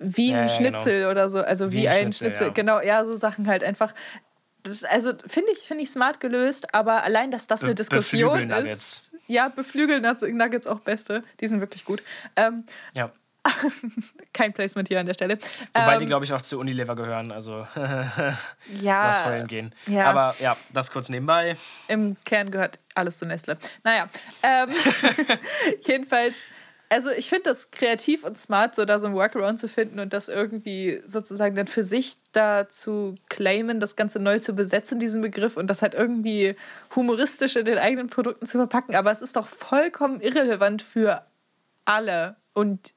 wie 0.00 0.32
ein 0.32 0.48
ja, 0.48 0.48
Schnitzel 0.48 1.00
genau. 1.00 1.10
oder 1.10 1.28
so, 1.28 1.40
also 1.40 1.70
wie, 1.72 1.82
wie 1.82 1.88
ein 1.88 2.12
Schnitzel, 2.12 2.26
Schnitzel. 2.26 2.46
Ja. 2.48 2.52
genau, 2.52 2.80
ja, 2.80 3.04
so 3.04 3.14
Sachen 3.14 3.46
halt 3.46 3.62
einfach. 3.62 3.94
Das, 4.62 4.82
also 4.82 5.12
finde 5.26 5.52
ich, 5.52 5.60
find 5.60 5.80
ich 5.80 5.90
smart 5.90 6.20
gelöst, 6.20 6.74
aber 6.74 7.02
allein, 7.04 7.30
dass 7.30 7.46
das 7.46 7.60
Be 7.60 7.66
eine 7.66 7.74
Diskussion 7.74 8.50
ist. 8.50 9.10
Ja, 9.26 9.48
Beflügel-Nuggets 9.48 10.66
auch 10.66 10.80
beste. 10.80 11.22
Die 11.40 11.46
sind 11.46 11.60
wirklich 11.60 11.84
gut. 11.84 12.02
Ähm, 12.34 12.64
ja. 12.94 13.12
Kein 14.32 14.52
Placement 14.52 14.88
hier 14.88 15.00
an 15.00 15.06
der 15.06 15.14
Stelle. 15.14 15.38
Wobei 15.72 15.94
ähm, 15.94 16.00
die, 16.00 16.06
glaube 16.06 16.24
ich, 16.24 16.32
auch 16.32 16.42
zu 16.42 16.58
Unilever 16.58 16.94
gehören. 16.94 17.32
Also 17.32 17.66
ja, 18.80 19.06
lass 19.06 19.24
heulen 19.24 19.46
gehen. 19.46 19.74
Ja. 19.86 20.10
Aber 20.10 20.34
ja, 20.40 20.56
das 20.72 20.90
kurz 20.90 21.08
nebenbei. 21.08 21.56
Im 21.88 22.16
Kern 22.24 22.50
gehört 22.50 22.78
alles 22.94 23.18
zu 23.18 23.26
Nestle. 23.26 23.56
Naja, 23.82 24.08
ähm, 24.42 24.68
jedenfalls 25.86 26.34
also 26.90 27.10
ich 27.10 27.28
finde 27.28 27.44
das 27.44 27.70
kreativ 27.70 28.24
und 28.24 28.36
smart, 28.36 28.74
so 28.74 28.84
da 28.84 28.98
so 28.98 29.06
ein 29.06 29.14
Workaround 29.14 29.60
zu 29.60 29.68
finden 29.68 30.00
und 30.00 30.12
das 30.12 30.28
irgendwie 30.28 31.00
sozusagen 31.06 31.54
dann 31.54 31.68
für 31.68 31.84
sich 31.84 32.16
da 32.32 32.68
zu 32.68 33.14
claimen, 33.28 33.78
das 33.78 33.94
Ganze 33.94 34.18
neu 34.18 34.40
zu 34.40 34.54
besetzen, 34.54 34.98
diesen 34.98 35.22
Begriff 35.22 35.56
und 35.56 35.68
das 35.68 35.82
halt 35.82 35.94
irgendwie 35.94 36.56
humoristisch 36.94 37.54
in 37.54 37.64
den 37.64 37.78
eigenen 37.78 38.08
Produkten 38.08 38.44
zu 38.44 38.58
verpacken. 38.58 38.96
Aber 38.96 39.12
es 39.12 39.22
ist 39.22 39.36
doch 39.36 39.46
vollkommen 39.46 40.20
irrelevant 40.20 40.82
für 40.82 41.24
alle 41.84 42.36
und 42.54 42.92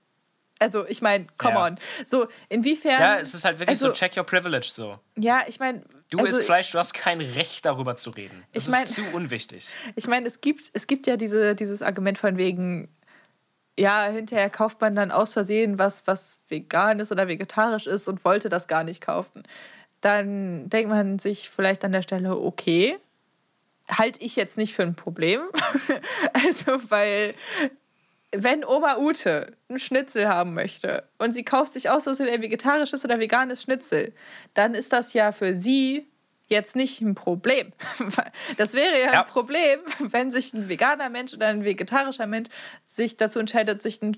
also 0.59 0.87
ich 0.87 1.01
meine, 1.01 1.27
come 1.37 1.53
ja. 1.55 1.65
on. 1.65 1.79
So, 2.05 2.27
inwiefern. 2.49 2.99
Ja, 2.99 3.19
es 3.19 3.33
ist 3.33 3.45
halt 3.45 3.59
wirklich 3.59 3.77
also, 3.77 3.87
so 3.87 3.93
check 3.93 4.15
your 4.17 4.23
privilege 4.23 4.69
so. 4.71 4.97
Ja, 5.17 5.43
ich 5.47 5.59
meine. 5.59 5.83
Du 6.09 6.19
also, 6.19 6.39
isst 6.39 6.45
Fleisch, 6.45 6.71
du 6.71 6.79
hast 6.79 6.93
kein 6.93 7.21
Recht 7.21 7.65
darüber 7.65 7.95
zu 7.95 8.11
reden. 8.11 8.43
Das 8.53 8.67
ich 8.67 8.71
mein, 8.71 8.83
ist 8.83 8.95
zu 8.95 9.03
unwichtig. 9.13 9.73
Ich 9.95 10.07
meine, 10.07 10.27
es 10.27 10.41
gibt, 10.41 10.71
es 10.73 10.87
gibt 10.87 11.05
ja 11.05 11.17
diese, 11.17 11.53
dieses 11.53 11.81
Argument 11.81 12.17
von 12.17 12.37
wegen, 12.37 12.87
ja, 13.77 14.05
hinterher 14.05 14.49
kauft 14.49 14.81
man 14.81 14.95
dann 14.95 15.11
aus 15.11 15.33
Versehen 15.33 15.79
was, 15.79 16.05
was 16.05 16.41
vegan 16.47 16.99
ist 16.99 17.11
oder 17.11 17.27
vegetarisch 17.27 17.87
ist 17.87 18.07
und 18.07 18.23
wollte 18.23 18.49
das 18.49 18.67
gar 18.67 18.83
nicht 18.83 19.01
kaufen. 19.01 19.43
Dann 20.01 20.69
denkt 20.69 20.89
man 20.89 21.17
sich 21.19 21.49
vielleicht 21.49 21.83
an 21.83 21.91
der 21.91 22.01
Stelle, 22.01 22.37
okay, 22.37 22.97
halte 23.89 24.21
ich 24.21 24.35
jetzt 24.35 24.57
nicht 24.57 24.73
für 24.73 24.83
ein 24.83 24.95
Problem. 24.95 25.41
also, 26.33 26.79
weil 26.89 27.33
wenn 28.31 28.65
Oma 28.65 28.97
Ute 28.97 29.55
einen 29.69 29.79
Schnitzel 29.79 30.27
haben 30.27 30.53
möchte 30.53 31.03
und 31.19 31.33
sie 31.33 31.43
kauft 31.43 31.73
sich 31.73 31.89
aus, 31.89 32.05
dass 32.05 32.19
er 32.19 32.31
ein 32.31 32.41
vegetarisches 32.41 33.05
oder 33.05 33.19
veganes 33.19 33.61
Schnitzel, 33.61 34.13
dann 34.53 34.73
ist 34.73 34.91
das 34.93 35.13
ja 35.13 35.31
für 35.31 35.53
sie 35.53 36.07
jetzt 36.53 36.75
nicht 36.75 37.01
ein 37.01 37.15
Problem. 37.15 37.73
Das 38.57 38.73
wäre 38.73 38.99
ja, 39.01 39.11
Ja. 39.13 39.19
ein 39.23 39.29
Problem, 39.29 39.79
wenn 39.99 40.31
sich 40.31 40.53
ein 40.53 40.69
veganer 40.69 41.09
Mensch 41.09 41.33
oder 41.33 41.47
ein 41.47 41.63
vegetarischer 41.65 42.27
Mensch 42.27 42.49
sich 42.85 43.17
dazu 43.17 43.39
entscheidet, 43.39 43.81
sich 43.81 44.01
ein 44.01 44.17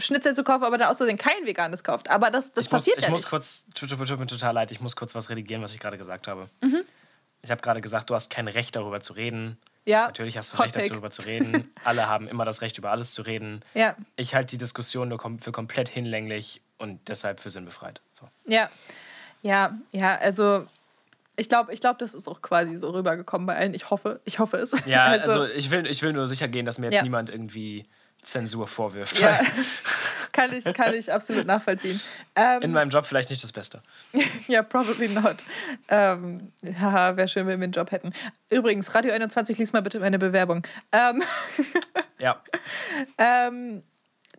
Schnitzel 0.00 0.34
zu 0.34 0.42
kaufen, 0.44 0.64
aber 0.64 0.78
dann 0.78 0.88
außerdem 0.88 1.16
kein 1.16 1.44
veganes 1.46 1.84
kauft. 1.84 2.10
Aber 2.10 2.30
das, 2.30 2.52
das 2.52 2.66
ich 2.66 2.72
muss, 2.72 2.82
passiert 2.82 2.98
ich 2.98 3.04
ja 3.04 3.10
muss 3.10 3.20
nicht. 3.22 3.30
kurz, 3.30 3.66
tut, 3.74 3.88
tut, 3.90 4.08
tut 4.08 4.18
mir 4.18 4.26
total 4.26 4.54
leid, 4.54 4.70
ich 4.72 4.80
muss 4.80 4.96
kurz 4.96 5.14
was 5.14 5.30
redigieren, 5.30 5.62
was 5.62 5.74
ich 5.74 5.80
gerade 5.80 5.96
gesagt 5.98 6.26
habe. 6.26 6.48
Mhm. 6.60 6.82
Ich 7.42 7.50
habe 7.52 7.60
gerade 7.60 7.80
gesagt, 7.80 8.10
du 8.10 8.14
hast 8.14 8.30
kein 8.30 8.48
Recht 8.48 8.74
darüber 8.74 9.00
zu 9.00 9.12
reden. 9.12 9.58
Ja, 9.84 10.06
Natürlich 10.06 10.36
hast 10.36 10.52
du 10.52 10.58
Hot 10.58 10.66
Recht 10.66 10.76
dazu, 10.76 10.82
Take. 10.82 10.94
darüber 10.94 11.10
zu 11.10 11.22
reden. 11.22 11.70
Alle 11.84 12.08
haben 12.08 12.26
immer 12.28 12.44
das 12.44 12.60
Recht, 12.62 12.76
über 12.78 12.90
alles 12.90 13.12
zu 13.12 13.22
reden. 13.22 13.62
Ja, 13.74 13.96
Ich 14.16 14.34
halte 14.34 14.50
die 14.56 14.58
Diskussion 14.58 15.08
nur 15.08 15.18
für 15.40 15.52
komplett 15.52 15.88
hinlänglich 15.88 16.60
und 16.76 17.08
deshalb 17.08 17.40
für 17.40 17.48
sinnbefreit. 17.50 18.00
So. 18.12 18.28
ja, 18.44 18.68
ja, 19.42 19.78
ja, 19.92 20.16
also 20.16 20.66
ich 21.38 21.48
glaube, 21.48 21.72
ich 21.72 21.80
glaub, 21.80 21.98
das 21.98 22.14
ist 22.14 22.28
auch 22.28 22.42
quasi 22.42 22.76
so 22.76 22.90
rübergekommen 22.90 23.46
bei 23.46 23.56
allen. 23.56 23.74
Ich 23.74 23.90
hoffe, 23.90 24.20
ich 24.24 24.38
hoffe 24.38 24.56
es. 24.58 24.72
Ja, 24.86 25.04
also, 25.06 25.44
ich, 25.46 25.70
will, 25.70 25.86
ich 25.86 26.02
will 26.02 26.12
nur 26.12 26.28
sicher 26.28 26.48
gehen, 26.48 26.66
dass 26.66 26.78
mir 26.78 26.86
jetzt 26.86 26.96
Ja. 26.96 27.02
niemand 27.02 27.30
irgendwie 27.30 27.86
Zensur 28.20 28.66
vorwirft. 28.66 29.20
ja, 29.20 29.38
kann, 30.32 30.52
ich, 30.52 30.64
kann 30.74 30.92
ich 30.94 31.12
absolut 31.12 31.46
nachvollziehen. 31.46 32.00
Ähm, 32.34 32.60
In 32.62 32.72
meinem 32.72 32.90
Job 32.90 33.06
vielleicht 33.06 33.30
nicht 33.30 33.42
das 33.42 33.52
Beste. 33.52 33.80
Ja, 34.48 34.62
probably 34.62 35.08
not. 35.08 35.36
Ähm, 35.88 36.52
haha, 36.80 37.16
wäre 37.16 37.28
schön, 37.28 37.46
wenn 37.46 37.60
wir 37.60 37.64
einen 37.64 37.72
Job 37.72 37.92
hätten. 37.92 38.12
Übrigens, 38.50 38.92
Radio 38.94 39.12
21, 39.12 39.56
lies 39.58 39.72
mal 39.72 39.82
bitte 39.82 40.00
meine 40.00 40.18
Bewerbung. 40.18 40.62
Ähm, 40.92 41.22
Ja. 42.18 42.40
ähm, 43.18 43.82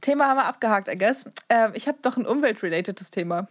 Thema 0.01 0.27
haben 0.27 0.37
wir 0.37 0.45
abgehakt, 0.45 0.87
I 0.87 0.97
guess. 0.97 1.25
Ähm, 1.49 1.71
ich 1.73 1.87
habe 1.87 1.97
doch 2.01 2.17
ein 2.17 2.25
umweltrelatedes 2.25 3.11
Thema. 3.11 3.47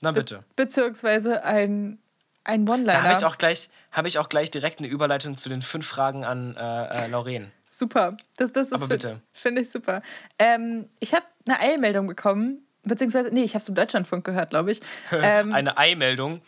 Na 0.00 0.10
bitte. 0.12 0.44
Beziehungsweise 0.56 1.44
ein, 1.44 1.98
ein 2.44 2.66
Da 2.66 2.72
habe 2.74 2.82
ich, 2.82 2.88
One-Liner. 2.88 3.26
auch 3.28 3.38
gleich- 3.38 3.68
hab 3.92 4.06
ich 4.06 4.18
auch 4.18 4.28
gleich 4.28 4.50
direkt 4.50 4.78
eine 4.80 4.88
Überleitung 4.88 5.36
zu 5.36 5.48
den 5.48 5.62
fünf 5.62 5.86
Fragen 5.86 6.24
an 6.24 6.56
äh, 6.56 7.04
äh, 7.04 7.08
Lauren. 7.08 7.50
Super. 7.70 8.16
Das, 8.36 8.52
das 8.52 8.66
ist 8.68 8.72
Aber 8.74 8.86
bitte. 8.88 9.20
Finde 9.32 9.62
ich 9.62 9.70
super. 9.70 10.02
Ähm, 10.38 10.88
ich 11.00 11.14
habe 11.14 11.24
eine 11.46 11.58
Eilmeldung 11.60 12.06
bekommen. 12.06 12.66
Beziehungsweise, 12.84 13.30
nee, 13.32 13.44
ich 13.44 13.54
habe 13.54 13.62
es 13.62 13.68
im 13.68 13.74
Deutschlandfunk 13.76 14.24
gehört, 14.24 14.50
glaube 14.50 14.72
ich. 14.72 14.80
Ähm, 15.12 15.52
Eine 15.52 15.78
Ei-Meldung. 15.78 16.42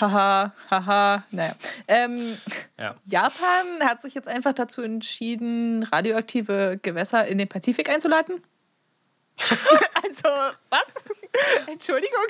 haha, 0.00 0.52
haha, 0.70 1.24
naja. 1.32 1.54
Ähm, 1.88 2.36
Ja. 2.78 2.94
Japan 3.04 3.66
hat 3.82 4.00
sich 4.00 4.14
jetzt 4.14 4.28
einfach 4.28 4.52
dazu 4.52 4.82
entschieden, 4.82 5.82
radioaktive 5.82 6.78
Gewässer 6.80 7.26
in 7.26 7.38
den 7.38 7.48
Pazifik 7.48 7.90
einzuleiten. 7.90 8.40
also, 10.02 10.28
was? 10.68 11.66
Entschuldigung. 11.66 12.24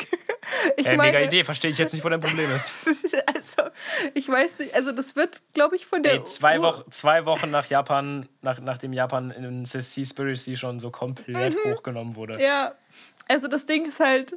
Ich 0.77 0.87
Äh, 0.87 0.97
meine, 0.97 1.13
mega 1.13 1.27
Idee, 1.27 1.45
verstehe 1.45 1.71
ich 1.71 1.79
jetzt 1.79 1.93
nicht, 1.93 2.05
wo 2.05 2.09
dein 2.09 2.21
Problem 2.21 2.51
ist. 2.55 2.87
also, 3.27 3.71
ich 4.15 4.29
weiß 4.29 4.59
nicht, 4.61 4.75
also 4.75 4.93
das 4.93 5.17
wird, 5.17 5.43
glaube 5.55 5.77
ich, 5.77 5.87
von 5.87 6.03
der 6.03 6.15
Ey, 6.15 6.25
zwei, 6.25 6.61
Wochen, 6.61 6.91
zwei 6.91 7.25
Wochen 7.25 7.51
nach 7.51 7.67
Japan, 7.67 8.29
nach, 8.43 8.61
nachdem 8.61 8.93
Japan 8.93 9.31
in 9.31 9.65
Seaspiracy 9.65 10.57
schon 10.57 10.79
so 10.79 10.91
komplett 10.91 11.57
hochgenommen 11.65 12.17
wurde. 12.17 12.35
Mhm. 12.35 12.41
Ja, 12.41 12.75
also 13.29 13.49
das 13.49 13.67
Ding 13.67 13.87
ist 13.87 14.01
halt 14.01 14.37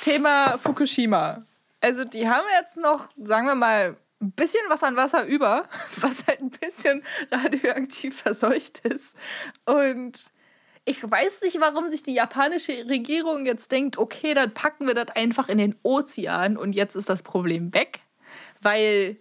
Thema 0.00 0.58
Fukushima. 0.58 1.44
Also 1.80 2.04
die 2.04 2.28
haben 2.28 2.46
jetzt 2.60 2.76
noch, 2.76 3.10
sagen 3.22 3.46
wir 3.46 3.54
mal, 3.54 3.96
ein 4.20 4.32
bisschen 4.32 4.62
was 4.68 4.82
an 4.82 4.96
Wasser 4.96 5.24
über, 5.24 5.68
was 5.96 6.26
halt 6.26 6.40
ein 6.40 6.50
bisschen 6.50 7.04
radioaktiv 7.30 8.20
verseucht 8.20 8.80
ist. 8.80 9.16
Und 9.64 10.30
ich 10.88 11.02
weiß 11.02 11.42
nicht, 11.42 11.60
warum 11.60 11.90
sich 11.90 12.02
die 12.02 12.14
japanische 12.14 12.72
Regierung 12.88 13.44
jetzt 13.44 13.70
denkt, 13.72 13.98
okay, 13.98 14.32
dann 14.32 14.54
packen 14.54 14.86
wir 14.86 14.94
das 14.94 15.08
einfach 15.08 15.50
in 15.50 15.58
den 15.58 15.74
Ozean 15.82 16.56
und 16.56 16.72
jetzt 16.72 16.94
ist 16.94 17.10
das 17.10 17.22
Problem 17.22 17.74
weg. 17.74 18.00
Weil 18.62 19.18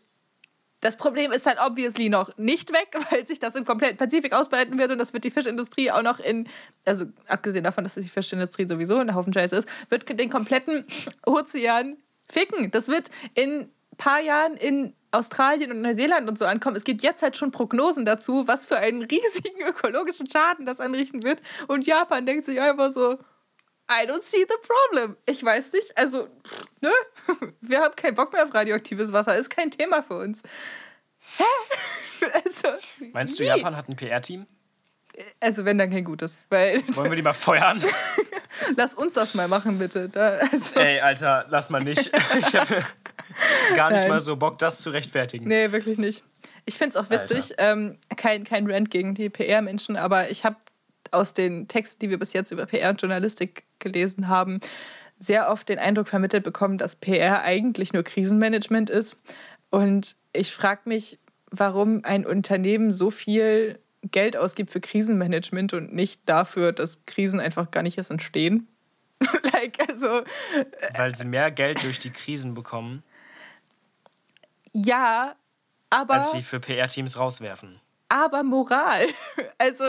das 0.80 0.96
Problem 0.96 1.34
ist 1.34 1.46
halt 1.46 1.60
obviously 1.60 2.08
noch 2.08 2.38
nicht 2.38 2.72
weg, 2.72 2.96
weil 3.12 3.28
sich 3.28 3.40
das 3.40 3.56
im 3.56 3.66
kompletten 3.66 3.98
Pazifik 3.98 4.34
ausbreiten 4.34 4.80
wird 4.80 4.92
und 4.92 4.98
das 4.98 5.12
wird 5.12 5.26
die 5.26 5.32
Fischindustrie 5.32 5.92
auch 5.92 6.02
noch 6.02 6.20
in, 6.20 6.48
also 6.86 7.06
abgesehen 7.28 7.66
davon, 7.66 7.84
dass 7.84 7.96
die 7.96 8.04
Fischindustrie 8.04 8.68
sowieso 8.68 8.98
ein 8.98 9.14
Haufen 9.14 9.34
Scheiß 9.34 9.52
ist, 9.52 9.68
wird 9.90 10.08
den 10.18 10.30
kompletten 10.30 10.86
Ozean 11.26 11.98
ficken. 12.30 12.72
Das 12.72 12.88
wird 12.88 13.10
in 13.34 13.62
ein 13.62 13.72
paar 13.98 14.22
Jahren 14.22 14.56
in 14.56 14.94
Australien 15.12 15.72
und 15.72 15.82
Neuseeland 15.82 16.28
und 16.30 16.38
so 16.38 16.46
ankommen. 16.46 16.76
Es 16.76 16.84
gibt 16.84 17.02
jetzt 17.02 17.22
halt 17.22 17.38
schon 17.38 17.52
Prognosen 17.52 18.06
dazu, 18.06 18.48
was 18.48 18.66
für 18.66 18.78
einen 18.78 19.04
riesigen 19.04 19.62
ökologischen 19.68 20.30
Schaden 20.30 20.66
das 20.66 20.80
anrichten 20.80 21.24
wird. 21.24 21.42
Und 21.68 21.86
Japan 21.86 22.26
denkt 22.26 22.46
sich 22.46 22.60
einfach 22.60 22.92
so, 22.92 23.14
I 23.90 24.06
don't 24.06 24.22
see 24.22 24.46
the 24.48 24.56
problem. 24.92 25.16
Ich 25.26 25.44
weiß 25.44 25.72
nicht, 25.74 25.98
also, 25.98 26.28
pff, 26.46 26.66
nö, 26.82 26.90
wir 27.62 27.80
haben 27.80 27.96
keinen 27.96 28.16
Bock 28.16 28.34
mehr 28.34 28.44
auf 28.44 28.54
radioaktives 28.54 29.14
Wasser, 29.14 29.36
ist 29.38 29.50
kein 29.50 29.72
Thema 29.72 30.04
für 30.04 30.16
uns. 30.18 30.42
Hä? 31.38 31.44
Also, 32.44 32.70
Meinst 33.14 33.38
du, 33.38 33.44
wie? 33.44 33.48
Japan 33.48 33.78
hat 33.78 33.88
ein 33.90 33.96
PR-Team? 33.96 34.48
Also, 35.40 35.66
wenn 35.66 35.78
dann 35.78 35.92
kein 35.92 36.04
gutes, 36.04 36.40
weil 36.50 36.84
Wollen 36.96 37.12
wir 37.12 37.16
die 37.16 37.22
mal 37.22 37.34
feuern? 37.34 37.80
lass 38.76 38.96
uns 38.96 39.14
das 39.14 39.36
mal 39.36 39.48
machen, 39.48 39.78
bitte. 39.78 40.10
Da, 40.10 40.40
also, 40.52 40.80
Ey, 40.80 41.00
Alter, 41.00 41.46
lass 41.50 41.70
mal 41.70 41.78
nicht. 41.84 42.10
Ich 42.40 42.56
habe 42.56 42.84
gar 43.76 43.92
nicht 43.92 44.02
Nein. 44.02 44.10
mal 44.10 44.22
so 44.22 44.36
Bock, 44.36 44.58
das 44.60 44.80
zu 44.80 44.90
rechtfertigen. 44.90 45.48
nee, 45.48 45.72
wirklich 45.72 45.98
nicht. 45.98 46.24
Ich 46.66 46.78
finde 46.78 46.98
es 46.98 47.06
auch 47.06 47.10
witzig, 47.10 47.54
ähm, 47.58 47.98
kein, 48.16 48.44
kein 48.44 48.70
Rant 48.70 48.92
gegen 48.92 49.16
die 49.16 49.30
PR-Menschen, 49.30 49.96
aber 49.96 50.30
ich 50.30 50.44
habe 50.44 50.58
aus 51.12 51.34
den 51.34 51.68
Texten, 51.68 52.00
die 52.02 52.10
wir 52.10 52.20
bis 52.20 52.34
jetzt 52.34 52.52
über 52.52 52.66
PR 52.66 52.90
und 52.90 53.02
Journalistik 53.02 53.64
gelesen 53.80 54.28
haben, 54.28 54.60
sehr 55.20 55.50
oft 55.50 55.70
den 55.70 55.80
Eindruck 55.80 56.08
vermittelt 56.08 56.44
bekommen, 56.44 56.78
dass 56.78 56.96
PR 56.96 57.42
eigentlich 57.42 57.94
nur 57.94 58.04
Krisenmanagement 58.04 58.90
ist. 58.90 59.18
Und 59.70 60.16
ich 60.34 60.54
frage 60.54 60.82
mich, 60.86 61.20
warum 61.50 62.02
ein 62.04 62.26
Unternehmen 62.26 62.92
so 62.92 63.10
viel 63.10 63.80
Geld 64.04 64.38
ausgibt 64.38 64.70
für 64.70 64.80
Krisenmanagement 64.80 65.74
und 65.74 65.94
nicht 65.94 66.22
dafür, 66.26 66.72
dass 66.72 67.06
Krisen 67.06 67.40
einfach 67.40 67.72
gar 67.72 67.84
nicht 67.84 67.98
erst 67.98 68.12
entstehen. 68.12 68.68
like, 69.54 69.78
also, 69.90 70.22
Weil 70.96 71.16
sie 71.16 71.26
mehr 71.26 71.52
Geld 71.52 71.84
durch 71.84 71.98
die 72.00 72.12
Krisen 72.12 72.54
bekommen, 72.54 73.04
ja, 74.86 75.36
aber, 75.90 76.16
als 76.16 76.32
sie 76.32 76.42
für 76.44 76.60
PR-Teams 76.60 77.18
rauswerfen. 77.18 77.82
aber 78.10 78.44
Moral. 78.44 79.08
Also, 79.58 79.86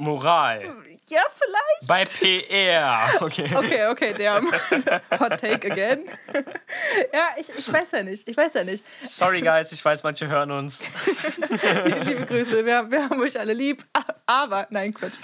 Moral. 0.00 0.62
ja, 1.08 1.22
vielleicht. 1.28 1.86
Bei 1.88 2.04
PR. 2.04 2.98
Okay. 3.20 3.50
Okay, 3.54 3.86
okay, 3.88 4.14
der 4.14 4.40
Hot 5.20 5.38
Take 5.40 5.70
again. 5.72 6.04
ja, 7.12 7.28
ich, 7.36 7.48
ich 7.50 7.72
weiß 7.72 7.90
ja 7.92 8.02
nicht. 8.04 8.26
Ich 8.28 8.36
weiß 8.36 8.54
ja 8.54 8.62
nicht. 8.64 8.84
Sorry, 9.02 9.40
Guys, 9.42 9.72
ich 9.72 9.84
weiß, 9.84 10.04
manche 10.04 10.28
hören 10.28 10.52
uns. 10.52 10.86
Liebe 12.04 12.24
Grüße, 12.26 12.64
wir, 12.64 12.90
wir 12.90 13.04
haben 13.10 13.20
euch 13.20 13.38
alle 13.38 13.52
lieb. 13.54 13.84
Aber, 14.26 14.68
nein, 14.70 14.94
Quatsch. 14.94 15.16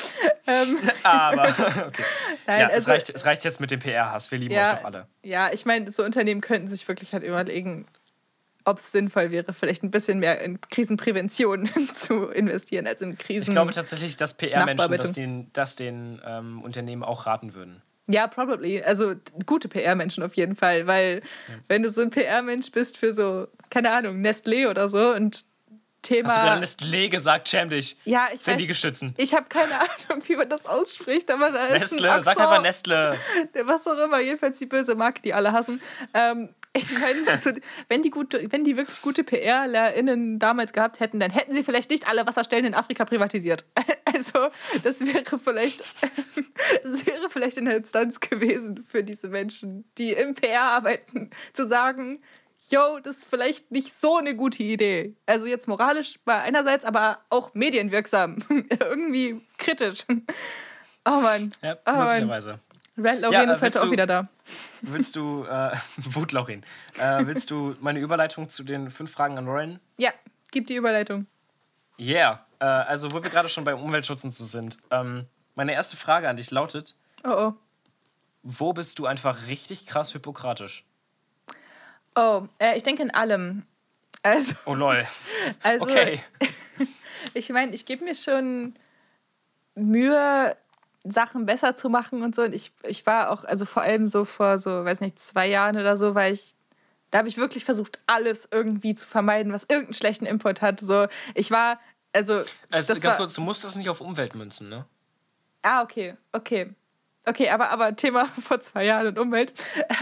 Ähm, 0.46 0.78
Aber, 1.04 1.44
okay. 1.86 2.04
nein, 2.46 2.60
Ja, 2.62 2.66
es, 2.68 2.74
also, 2.74 2.90
reicht, 2.90 3.10
es 3.10 3.24
reicht 3.24 3.44
jetzt 3.44 3.60
mit 3.60 3.70
dem 3.70 3.78
PR-Hass. 3.80 4.30
Wir 4.32 4.38
lieben 4.38 4.54
ja, 4.54 4.72
euch 4.72 4.78
doch 4.78 4.84
alle. 4.86 5.06
Ja, 5.22 5.52
ich 5.52 5.64
meine, 5.64 5.90
so 5.92 6.02
Unternehmen 6.02 6.40
könnten 6.40 6.66
sich 6.68 6.86
wirklich 6.88 7.12
halt 7.12 7.22
überlegen, 7.22 7.86
ob 8.64 8.78
es 8.78 8.92
sinnvoll 8.92 9.30
wäre, 9.30 9.52
vielleicht 9.52 9.82
ein 9.82 9.90
bisschen 9.90 10.18
mehr 10.18 10.40
in 10.40 10.60
Krisenprävention 10.60 11.68
zu 11.94 12.28
investieren 12.28 12.86
als 12.86 13.02
in 13.02 13.16
Krisen. 13.18 13.50
Ich 13.50 13.54
glaube 13.54 13.72
tatsächlich, 13.72 14.16
dass 14.16 14.34
PR-Menschen 14.34 14.96
das 14.96 15.12
den, 15.12 15.50
das 15.52 15.76
den 15.76 16.20
ähm, 16.24 16.62
Unternehmen 16.62 17.02
auch 17.02 17.26
raten 17.26 17.54
würden. 17.54 17.82
Ja, 18.06 18.26
probably. 18.26 18.82
Also 18.82 19.14
gute 19.46 19.68
PR-Menschen 19.68 20.22
auf 20.22 20.34
jeden 20.34 20.56
Fall, 20.56 20.86
weil 20.86 21.22
wenn 21.68 21.82
du 21.82 21.90
so 21.90 22.02
ein 22.02 22.10
PR-Mensch 22.10 22.70
bist 22.70 22.98
für 22.98 23.12
so, 23.12 23.48
keine 23.70 23.92
Ahnung, 23.92 24.20
Nestlé 24.20 24.68
oder 24.68 24.88
so 24.88 25.12
und 25.12 25.44
Thema. 26.02 26.28
Hast 26.28 26.36
du 26.36 26.40
gerade 26.42 26.62
Nestlé 26.62 27.08
gesagt, 27.08 27.48
schäm 27.48 27.70
dich. 27.70 27.96
Ja, 28.04 28.28
ich 28.32 28.42
die 28.42 28.66
geschützen? 28.66 29.14
Ich 29.16 29.34
habe 29.34 29.46
keine 29.48 29.72
Ahnung, 30.10 30.22
wie 30.26 30.36
man 30.36 30.48
das 30.48 30.66
ausspricht, 30.66 31.30
aber 31.30 31.50
da 31.50 31.66
ist 31.66 31.92
Nestle, 31.92 32.12
ein 32.12 32.22
sag 32.22 32.38
einfach 32.38 32.60
Nestle. 32.60 33.18
was 33.64 33.86
auch 33.86 33.98
immer, 33.98 34.20
jedenfalls 34.20 34.58
die 34.58 34.66
böse 34.66 34.94
Marke, 34.94 35.22
die 35.22 35.32
alle 35.32 35.52
hassen. 35.52 35.80
Ähm, 36.12 36.50
ich 36.76 36.98
meine, 36.98 37.36
so, 37.36 37.50
wenn, 37.88 38.02
die 38.02 38.10
gute, 38.10 38.50
wenn 38.50 38.64
die 38.64 38.76
wirklich 38.76 39.00
gute 39.00 39.22
PRlerInnen 39.22 40.40
damals 40.40 40.72
gehabt 40.72 40.98
hätten, 40.98 41.20
dann 41.20 41.30
hätten 41.30 41.54
sie 41.54 41.62
vielleicht 41.62 41.90
nicht 41.90 42.08
alle 42.08 42.26
Wasserstellen 42.26 42.64
in 42.64 42.74
Afrika 42.74 43.04
privatisiert. 43.04 43.64
Also, 44.16 44.48
das 44.84 45.00
wäre 45.00 45.40
vielleicht, 45.40 45.80
das 46.84 47.04
wäre 47.04 47.28
vielleicht 47.28 47.58
eine 47.58 47.74
Instanz 47.74 48.20
gewesen 48.20 48.84
für 48.86 49.02
diese 49.02 49.28
Menschen, 49.28 49.84
die 49.98 50.12
im 50.12 50.34
PR 50.34 50.62
arbeiten, 50.62 51.30
zu 51.52 51.66
sagen, 51.66 52.18
yo, 52.70 53.00
das 53.02 53.18
ist 53.18 53.24
vielleicht 53.28 53.72
nicht 53.72 53.92
so 53.92 54.18
eine 54.18 54.36
gute 54.36 54.62
Idee. 54.62 55.16
Also 55.26 55.46
jetzt 55.46 55.66
moralisch 55.66 56.20
bei 56.24 56.40
einerseits, 56.42 56.84
aber 56.84 57.18
auch 57.28 57.54
medienwirksam. 57.54 58.38
Irgendwie 58.48 59.40
kritisch. 59.58 60.04
Oh 61.04 61.20
Mann. 61.20 61.52
Ja, 61.60 61.76
oh 61.86 61.92
Mann. 61.92 62.60
Red 62.96 63.20
Lauren 63.20 63.32
Ja, 63.32 63.40
äh, 63.42 63.44
ist 63.46 63.52
heute 63.54 63.62
willst 63.62 63.78
auch 63.80 63.84
du- 63.86 63.90
wieder 63.90 64.06
da. 64.06 64.28
Willst 64.82 65.16
du, 65.16 65.44
äh, 65.44 65.72
Wutlaurin, 65.96 66.62
äh, 66.98 67.26
willst 67.26 67.50
du 67.50 67.74
meine 67.80 67.98
Überleitung 67.98 68.48
zu 68.48 68.62
den 68.62 68.90
fünf 68.90 69.10
Fragen 69.10 69.36
an 69.38 69.46
Lauren? 69.46 69.80
Ja, 69.96 70.12
gib 70.52 70.66
die 70.68 70.74
Überleitung. 70.76 71.26
Yeah. 71.98 72.44
Äh, 72.60 72.64
also, 72.64 73.10
wo 73.12 73.22
wir 73.22 73.30
gerade 73.30 73.48
schon 73.48 73.64
beim 73.64 73.78
Umweltschutz 73.80 74.24
und 74.24 74.32
so 74.32 74.44
sind. 74.44 74.78
Ähm, 74.90 75.26
meine 75.54 75.72
erste 75.72 75.96
Frage 75.96 76.28
an 76.28 76.36
dich 76.36 76.50
lautet: 76.50 76.94
Oh 77.24 77.30
oh. 77.30 77.54
Wo 78.42 78.72
bist 78.72 78.98
du 78.98 79.06
einfach 79.06 79.46
richtig 79.48 79.86
krass 79.86 80.14
hypokratisch? 80.14 80.84
Oh, 82.14 82.46
äh, 82.58 82.76
ich 82.76 82.82
denke 82.82 83.02
in 83.02 83.10
allem. 83.10 83.64
Also, 84.22 84.54
Oh 84.66 84.74
lol. 84.74 85.04
also 85.62 85.84
Okay. 85.84 86.20
ich 87.34 87.48
meine, 87.50 87.72
ich 87.74 87.86
gebe 87.86 88.04
mir 88.04 88.14
schon 88.14 88.74
Mühe, 89.74 90.56
Sachen 91.04 91.46
besser 91.46 91.76
zu 91.76 91.88
machen 91.88 92.22
und 92.22 92.34
so. 92.34 92.42
Und 92.42 92.54
ich, 92.54 92.72
ich 92.82 93.06
war 93.06 93.30
auch, 93.30 93.44
also 93.44 93.64
vor 93.66 93.82
allem 93.82 94.06
so 94.06 94.24
vor 94.24 94.58
so, 94.58 94.84
weiß 94.84 95.00
nicht, 95.00 95.18
zwei 95.18 95.46
Jahren 95.48 95.76
oder 95.76 95.96
so, 95.96 96.14
weil 96.14 96.32
ich, 96.32 96.54
da 97.10 97.18
habe 97.18 97.28
ich 97.28 97.36
wirklich 97.36 97.64
versucht, 97.64 98.00
alles 98.06 98.48
irgendwie 98.50 98.94
zu 98.94 99.06
vermeiden, 99.06 99.52
was 99.52 99.64
irgendeinen 99.64 99.94
schlechten 99.94 100.26
Input 100.26 100.62
hat. 100.62 100.80
So, 100.80 101.06
ich 101.34 101.50
war, 101.50 101.78
also. 102.12 102.42
Also 102.70 102.94
das 102.94 103.02
ganz 103.02 103.04
war, 103.04 103.16
kurz, 103.18 103.34
du 103.34 103.42
musst 103.42 103.64
das 103.64 103.76
nicht 103.76 103.88
auf 103.88 104.00
Umwelt 104.00 104.34
münzen, 104.34 104.68
ne? 104.68 104.86
Ah, 105.62 105.82
okay, 105.82 106.16
okay. 106.32 106.74
Okay, 107.26 107.50
aber, 107.50 107.70
aber 107.70 107.96
Thema 107.96 108.26
vor 108.42 108.60
zwei 108.60 108.84
Jahren 108.84 109.06
und 109.06 109.18
Umwelt. 109.18 109.52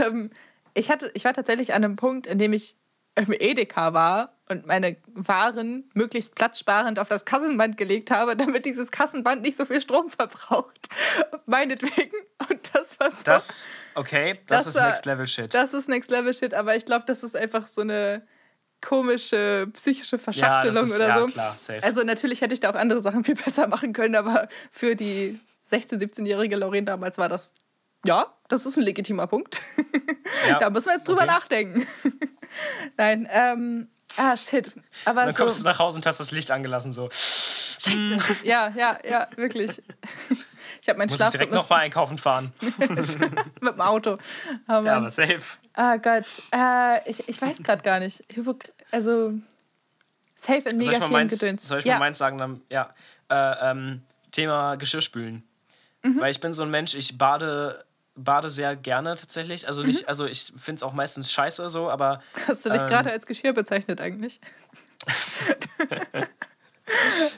Ähm, 0.00 0.30
ich, 0.74 0.90
hatte, 0.90 1.10
ich 1.14 1.24
war 1.24 1.34
tatsächlich 1.34 1.74
an 1.74 1.84
einem 1.84 1.96
Punkt, 1.96 2.26
in 2.26 2.38
dem 2.38 2.52
ich 2.52 2.76
im 3.14 3.32
Edeka 3.32 3.92
war 3.92 4.36
und 4.48 4.66
meine 4.66 4.96
Waren 5.14 5.90
möglichst 5.94 6.34
platzsparend 6.34 6.98
auf 6.98 7.08
das 7.08 7.24
Kassenband 7.24 7.76
gelegt 7.76 8.10
habe, 8.10 8.36
damit 8.36 8.64
dieses 8.64 8.90
Kassenband 8.90 9.42
nicht 9.42 9.56
so 9.56 9.64
viel 9.64 9.80
Strom 9.80 10.08
verbraucht. 10.08 10.88
Meinetwegen. 11.46 12.16
Und 12.48 12.70
das 12.72 12.98
war 12.98 13.10
so. 13.10 13.22
Das, 13.24 13.66
okay, 13.94 14.38
das, 14.46 14.66
ist 14.66 14.76
war- 14.76 14.86
Next 14.88 15.06
Level 15.06 15.26
Shit. 15.26 15.54
Das 15.54 15.74
ist 15.74 15.88
Next 15.88 16.10
Level 16.10 16.32
Shit, 16.34 16.54
aber 16.54 16.76
ich 16.76 16.84
glaube, 16.84 17.04
das 17.06 17.22
ist 17.22 17.36
einfach 17.36 17.66
so 17.66 17.82
eine 17.82 18.22
komische 18.80 19.68
psychische 19.72 20.16
ja, 20.16 20.22
Verschachtelung 20.22 20.74
das 20.74 20.90
ist, 20.90 20.96
oder 20.96 21.08
ja, 21.08 21.18
so. 21.20 21.26
klar, 21.26 21.56
safe. 21.56 21.82
Also 21.82 22.02
natürlich 22.02 22.40
hätte 22.40 22.52
ich 22.54 22.60
da 22.60 22.70
auch 22.70 22.74
andere 22.74 23.02
Sachen 23.02 23.24
viel 23.24 23.36
besser 23.36 23.68
machen 23.68 23.92
können, 23.92 24.16
aber 24.16 24.48
für 24.70 24.96
die 24.96 25.38
16-, 25.70 26.00
17-jährige 26.00 26.56
Lauren 26.56 26.84
damals 26.84 27.16
war 27.16 27.28
das, 27.28 27.52
ja, 28.06 28.26
das 28.48 28.66
ist 28.66 28.76
ein 28.76 28.82
legitimer 28.82 29.26
Punkt. 29.26 29.62
Ja, 30.48 30.58
da 30.58 30.70
müssen 30.70 30.86
wir 30.86 30.94
jetzt 30.94 31.06
drüber 31.06 31.22
okay. 31.22 31.30
nachdenken. 31.30 31.86
Nein, 32.96 33.28
ähm, 33.30 33.88
ah, 34.16 34.36
shit. 34.36 34.72
Aber 35.04 35.20
Und 35.20 35.26
dann 35.26 35.34
kommst 35.34 35.58
du 35.58 35.62
so, 35.62 35.68
nach 35.68 35.78
Hause 35.78 35.96
und 35.98 36.06
hast 36.06 36.18
das 36.18 36.32
Licht 36.32 36.50
angelassen, 36.50 36.92
so. 36.92 37.08
scheiße. 37.10 38.18
Ja, 38.42 38.72
ja, 38.74 38.98
ja, 39.08 39.28
wirklich. 39.36 39.80
Ich 40.80 40.88
habe 40.88 40.98
meinen 40.98 41.10
Muss 41.10 41.20
ich 41.20 41.30
direkt 41.30 41.52
nochmal 41.52 41.80
einkaufen 41.80 42.18
fahren. 42.18 42.52
mit 42.60 43.74
dem 43.74 43.80
Auto. 43.80 44.18
Oh, 44.66 44.72
Ja, 44.82 44.96
aber 44.96 45.10
safe. 45.10 45.42
Ah 45.74 45.96
Gott, 45.98 46.24
äh, 46.52 47.08
ich, 47.08 47.28
ich 47.28 47.40
weiß 47.40 47.62
gerade 47.62 47.82
gar 47.82 48.00
nicht. 48.00 48.24
Hypo 48.34 48.56
also 48.90 49.34
safe 50.34 50.68
in 50.68 50.82
Soll 50.82 50.94
mega 50.94 50.98
mal 50.98 50.98
vielen 50.98 51.12
meins, 51.12 51.38
Gedöns. 51.38 51.68
soll 51.68 51.78
ich 51.78 51.84
ja. 51.84 51.94
mal 51.94 52.00
meins 52.00 52.18
sagen? 52.18 52.38
Dann, 52.38 52.62
ja. 52.68 52.92
Äh, 53.28 53.70
ähm, 53.70 54.02
Thema 54.32 54.74
Geschirrspülen. 54.74 55.44
Mhm. 56.02 56.20
Weil 56.20 56.30
ich 56.32 56.40
bin 56.40 56.52
so 56.52 56.64
ein 56.64 56.70
Mensch, 56.70 56.94
ich 56.94 57.16
bade, 57.16 57.84
bade 58.14 58.50
sehr 58.50 58.76
gerne 58.76 59.16
tatsächlich. 59.16 59.66
Also 59.66 59.82
Mhm. 59.82 59.88
nicht, 59.88 60.08
also 60.08 60.26
ich 60.26 60.52
finde 60.56 60.76
es 60.78 60.82
auch 60.82 60.92
meistens 60.92 61.32
scheiße 61.32 61.68
so, 61.70 61.90
aber 61.90 62.20
Hast 62.46 62.64
du 62.66 62.70
dich 62.70 62.82
ähm, 62.82 62.88
gerade 62.88 63.10
als 63.10 63.26
Geschirr 63.26 63.52
bezeichnet 63.52 64.00
eigentlich? 64.00 64.40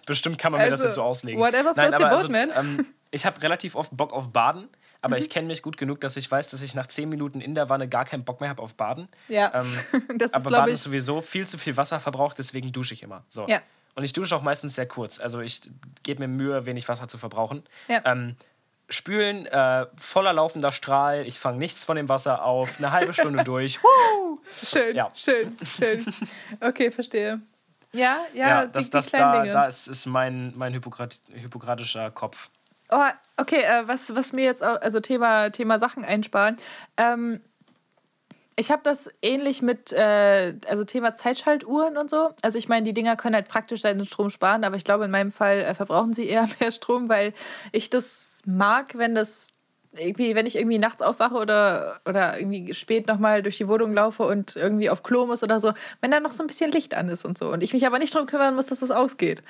bestimmt 0.07 0.39
kann 0.39 0.53
man 0.53 0.61
mir 0.61 0.71
das 0.71 0.81
Also, 0.81 0.85
jetzt 0.87 0.95
so 0.97 1.03
auslegen. 1.03 1.41
whatever 1.41 1.75
floats 1.75 2.01
your 2.01 2.09
boat, 2.09 2.31
man. 2.31 2.51
Ähm, 2.57 2.87
ich 3.11 3.25
habe 3.27 3.41
relativ 3.43 3.75
oft 3.77 3.97
Bock 3.97 4.13
auf 4.13 4.29
Baden, 4.33 4.69
aber 5.01 5.17
Mhm. 5.17 5.23
ich 5.23 5.31
kenne 5.31 5.47
mich 5.49 5.63
gut 5.63 5.77
genug, 5.77 6.01
dass 6.01 6.17
ich 6.17 6.31
weiß, 6.31 6.49
dass 6.49 6.63
ich 6.63 6.75
nach 6.75 6.87
10 6.87 7.09
Minuten 7.09 7.41
in 7.41 7.55
der 7.55 7.69
Wanne 7.69 7.89
gar 7.89 8.05
keinen 8.05 8.25
Bock 8.25 8.41
mehr 8.41 8.51
habe 8.51 8.63
auf 8.63 8.75
Baden. 8.75 9.09
Ja, 9.29 9.53
Ähm, 9.55 9.67
das 10.19 10.31
ist, 10.31 10.35
aber 10.35 10.45
glaube 10.45 10.55
Baden 10.63 10.69
ich, 10.69 10.75
ist 10.75 10.83
sowieso 10.83 11.21
viel 11.21 11.47
zu 11.47 11.59
viel 11.59 11.77
Wasser 11.77 12.01
verbraucht, 12.01 12.39
deswegen 12.39 12.73
dusche 12.73 12.95
ich 12.95 13.03
immer. 13.03 13.25
So. 13.29 13.47
Ja. 13.49 13.63
Und 13.95 14.03
ich 14.03 14.13
dusche 14.13 14.35
auch 14.35 14.43
meistens 14.43 14.75
sehr 14.75 14.87
kurz. 14.89 15.21
Also 15.21 15.41
ich 15.41 15.61
gebe 16.03 16.27
mir 16.27 16.29
Mühe, 16.29 16.67
wenig 16.67 16.89
Wasser 16.89 17.07
zu 17.07 17.17
verbrauchen. 17.17 17.63
Ja. 17.87 18.03
Ähm, 18.05 18.35
spülen, 18.88 19.47
äh, 19.47 19.87
voller 19.99 20.33
laufender 20.33 20.73
Strahl, 20.73 21.27
ich 21.27 21.38
fange 21.38 21.59
nichts 21.59 21.85
von 21.85 21.97
dem 21.97 22.09
Wasser 22.09 22.44
auf, 22.44 22.79
eine 22.79 22.92
halbe 22.92 23.12
Stunde 23.12 23.44
durch. 23.44 23.83
Woo! 23.83 24.40
schön, 24.64 24.94
ja. 24.94 25.09
schön, 25.14 25.57
schön. 25.64 26.05
Okay, 26.61 26.90
verstehe. 26.90 27.40
Ja, 27.92 28.18
ja, 28.35 28.49
Ja, 28.49 28.66
die, 28.66 28.73
das, 28.73 28.85
die 28.87 28.90
das 28.90 29.11
da, 29.11 29.40
Dinge. 29.40 29.53
da 29.53 29.66
ist, 29.66 29.87
ist 29.87 30.07
mein, 30.07 30.53
mein 30.57 30.73
Hippokrat, 30.73 31.20
hippokratischer 31.33 32.11
Kopf. 32.11 32.51
Oh, 32.90 33.01
okay, 33.37 33.62
äh, 33.62 33.88
was, 33.88 34.14
was 34.14 34.33
mir 34.33 34.44
jetzt 34.44 34.62
auch, 34.62 34.81
also 34.81 35.01
Thema, 35.01 35.51
Thema 35.51 35.79
Sachen 35.79 36.05
einsparen. 36.05 36.57
Ähm, 36.97 37.40
ich 38.57 38.71
habe 38.71 38.83
das 38.85 39.11
ähnlich 39.23 39.62
mit, 39.62 39.93
äh, 39.93 40.55
also 40.69 40.85
Thema 40.85 41.14
Zeitschaltuhren 41.14 41.97
und 41.97 42.11
so. 42.11 42.31
Also 42.43 42.59
ich 42.59 42.69
meine, 42.69 42.85
die 42.85 42.95
Dinger 42.95 43.17
können 43.17 43.35
halt 43.35 43.49
praktisch 43.49 43.81
seinen 43.81 44.07
Strom 44.07 44.31
sparen, 44.31 44.64
aber 44.64 44.77
ich 44.77 44.85
glaube, 44.85 45.05
in 45.05 45.11
meinem 45.11 45.33
Fall 45.33 45.61
äh, 45.61 45.75
verbrauchen 45.75 46.14
sie 46.14 46.27
eher 46.27 46.49
mehr 46.61 46.73
Strom, 46.73 47.09
weil 47.09 47.33
ich 47.73 47.90
das 47.90 48.40
mag, 48.47 48.97
wenn 48.97 49.14
das 49.14 49.53
irgendwie, 49.97 50.35
wenn 50.35 50.47
ich 50.47 50.57
irgendwie 50.57 50.79
nachts 50.79 51.03
aufwache 51.03 51.37
oder, 51.37 52.01
oder 52.05 52.38
irgendwie 52.38 52.75
spät 52.75 53.07
nochmal 53.07 53.43
durch 53.43 53.59
die 53.59 53.69
Wohnung 53.69 53.95
laufe 53.95 54.25
und 54.25 54.57
irgendwie 54.57 54.90
auf 54.90 55.03
Klo 55.03 55.27
muss 55.27 55.43
oder 55.43 55.61
so, 55.61 55.73
wenn 56.01 56.11
da 56.11 56.21
noch 56.21 56.33
so 56.33 56.43
ein 56.43 56.47
bisschen 56.47 56.73
Licht 56.73 56.95
an 56.95 57.09
ist 57.09 57.25
und 57.25 57.38
so. 57.38 57.53
Und 57.53 57.62
ich 57.62 57.73
mich 57.73 57.87
aber 57.87 57.99
nicht 57.99 58.14
darum 58.14 58.27
kümmern 58.27 58.55
muss, 58.55 58.67
dass 58.67 58.81
das 58.81 58.90
ausgeht. 58.90 59.43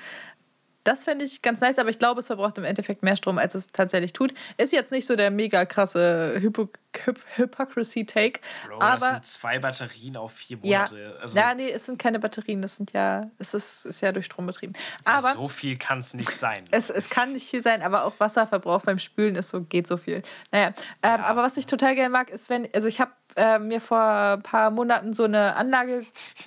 Das 0.85 1.03
fände 1.03 1.25
ich 1.25 1.41
ganz 1.41 1.61
nice, 1.61 1.79
aber 1.79 1.89
ich 1.89 1.99
glaube, 1.99 2.21
es 2.21 2.27
verbraucht 2.27 2.57
im 2.57 2.63
Endeffekt 2.63 3.03
mehr 3.03 3.15
Strom, 3.15 3.37
als 3.37 3.55
es 3.55 3.67
tatsächlich 3.71 4.13
tut. 4.13 4.33
Ist 4.57 4.71
jetzt 4.71 4.91
nicht 4.91 5.05
so 5.05 5.15
der 5.15 5.31
mega 5.31 5.65
krasse 5.65 6.37
Hypo 6.39 6.69
Hyp 7.03 7.19
Hypocrisy-Take. 7.35 8.39
Bro, 8.67 8.79
das 8.79 9.03
aber 9.03 9.13
sind 9.13 9.25
zwei 9.25 9.59
Batterien 9.59 10.15
auf 10.15 10.33
vier 10.33 10.57
ja, 10.61 10.79
Monate. 10.79 11.17
Also, 11.21 11.37
ja, 11.37 11.53
nee, 11.53 11.69
es 11.69 11.85
sind 11.87 11.99
keine 11.99 12.19
Batterien, 12.19 12.61
das 12.61 12.77
sind 12.77 12.93
ja, 12.93 13.29
es 13.37 13.53
ist, 13.53 13.85
ist 13.85 14.01
ja 14.01 14.11
durch 14.11 14.25
Strom 14.25 14.45
betrieben. 14.45 14.73
Aber 15.03 15.31
so 15.31 15.47
viel 15.47 15.77
kann 15.77 15.99
es 15.99 16.13
nicht 16.13 16.31
sein. 16.31 16.63
es, 16.71 16.89
es 16.89 17.09
kann 17.09 17.33
nicht 17.33 17.49
viel 17.49 17.61
sein, 17.61 17.81
aber 17.81 18.05
auch 18.05 18.13
Wasserverbrauch 18.19 18.83
beim 18.83 18.99
Spülen 18.99 19.35
ist 19.35 19.49
so, 19.49 19.61
geht 19.61 19.87
so 19.87 19.97
viel. 19.97 20.23
Naja, 20.51 20.67
ähm, 21.03 21.21
aber 21.21 21.43
was 21.43 21.57
ich 21.57 21.65
total 21.65 21.95
gerne 21.95 22.09
mag, 22.09 22.29
ist, 22.29 22.49
wenn, 22.49 22.67
also 22.73 22.87
ich 22.87 23.01
habe 23.01 23.11
äh, 23.35 23.59
mir 23.59 23.81
vor 23.81 23.99
ein 23.99 24.41
paar 24.41 24.71
Monaten 24.71 25.13
so 25.13 25.23
eine 25.23 25.55
Anlage, 25.55 26.05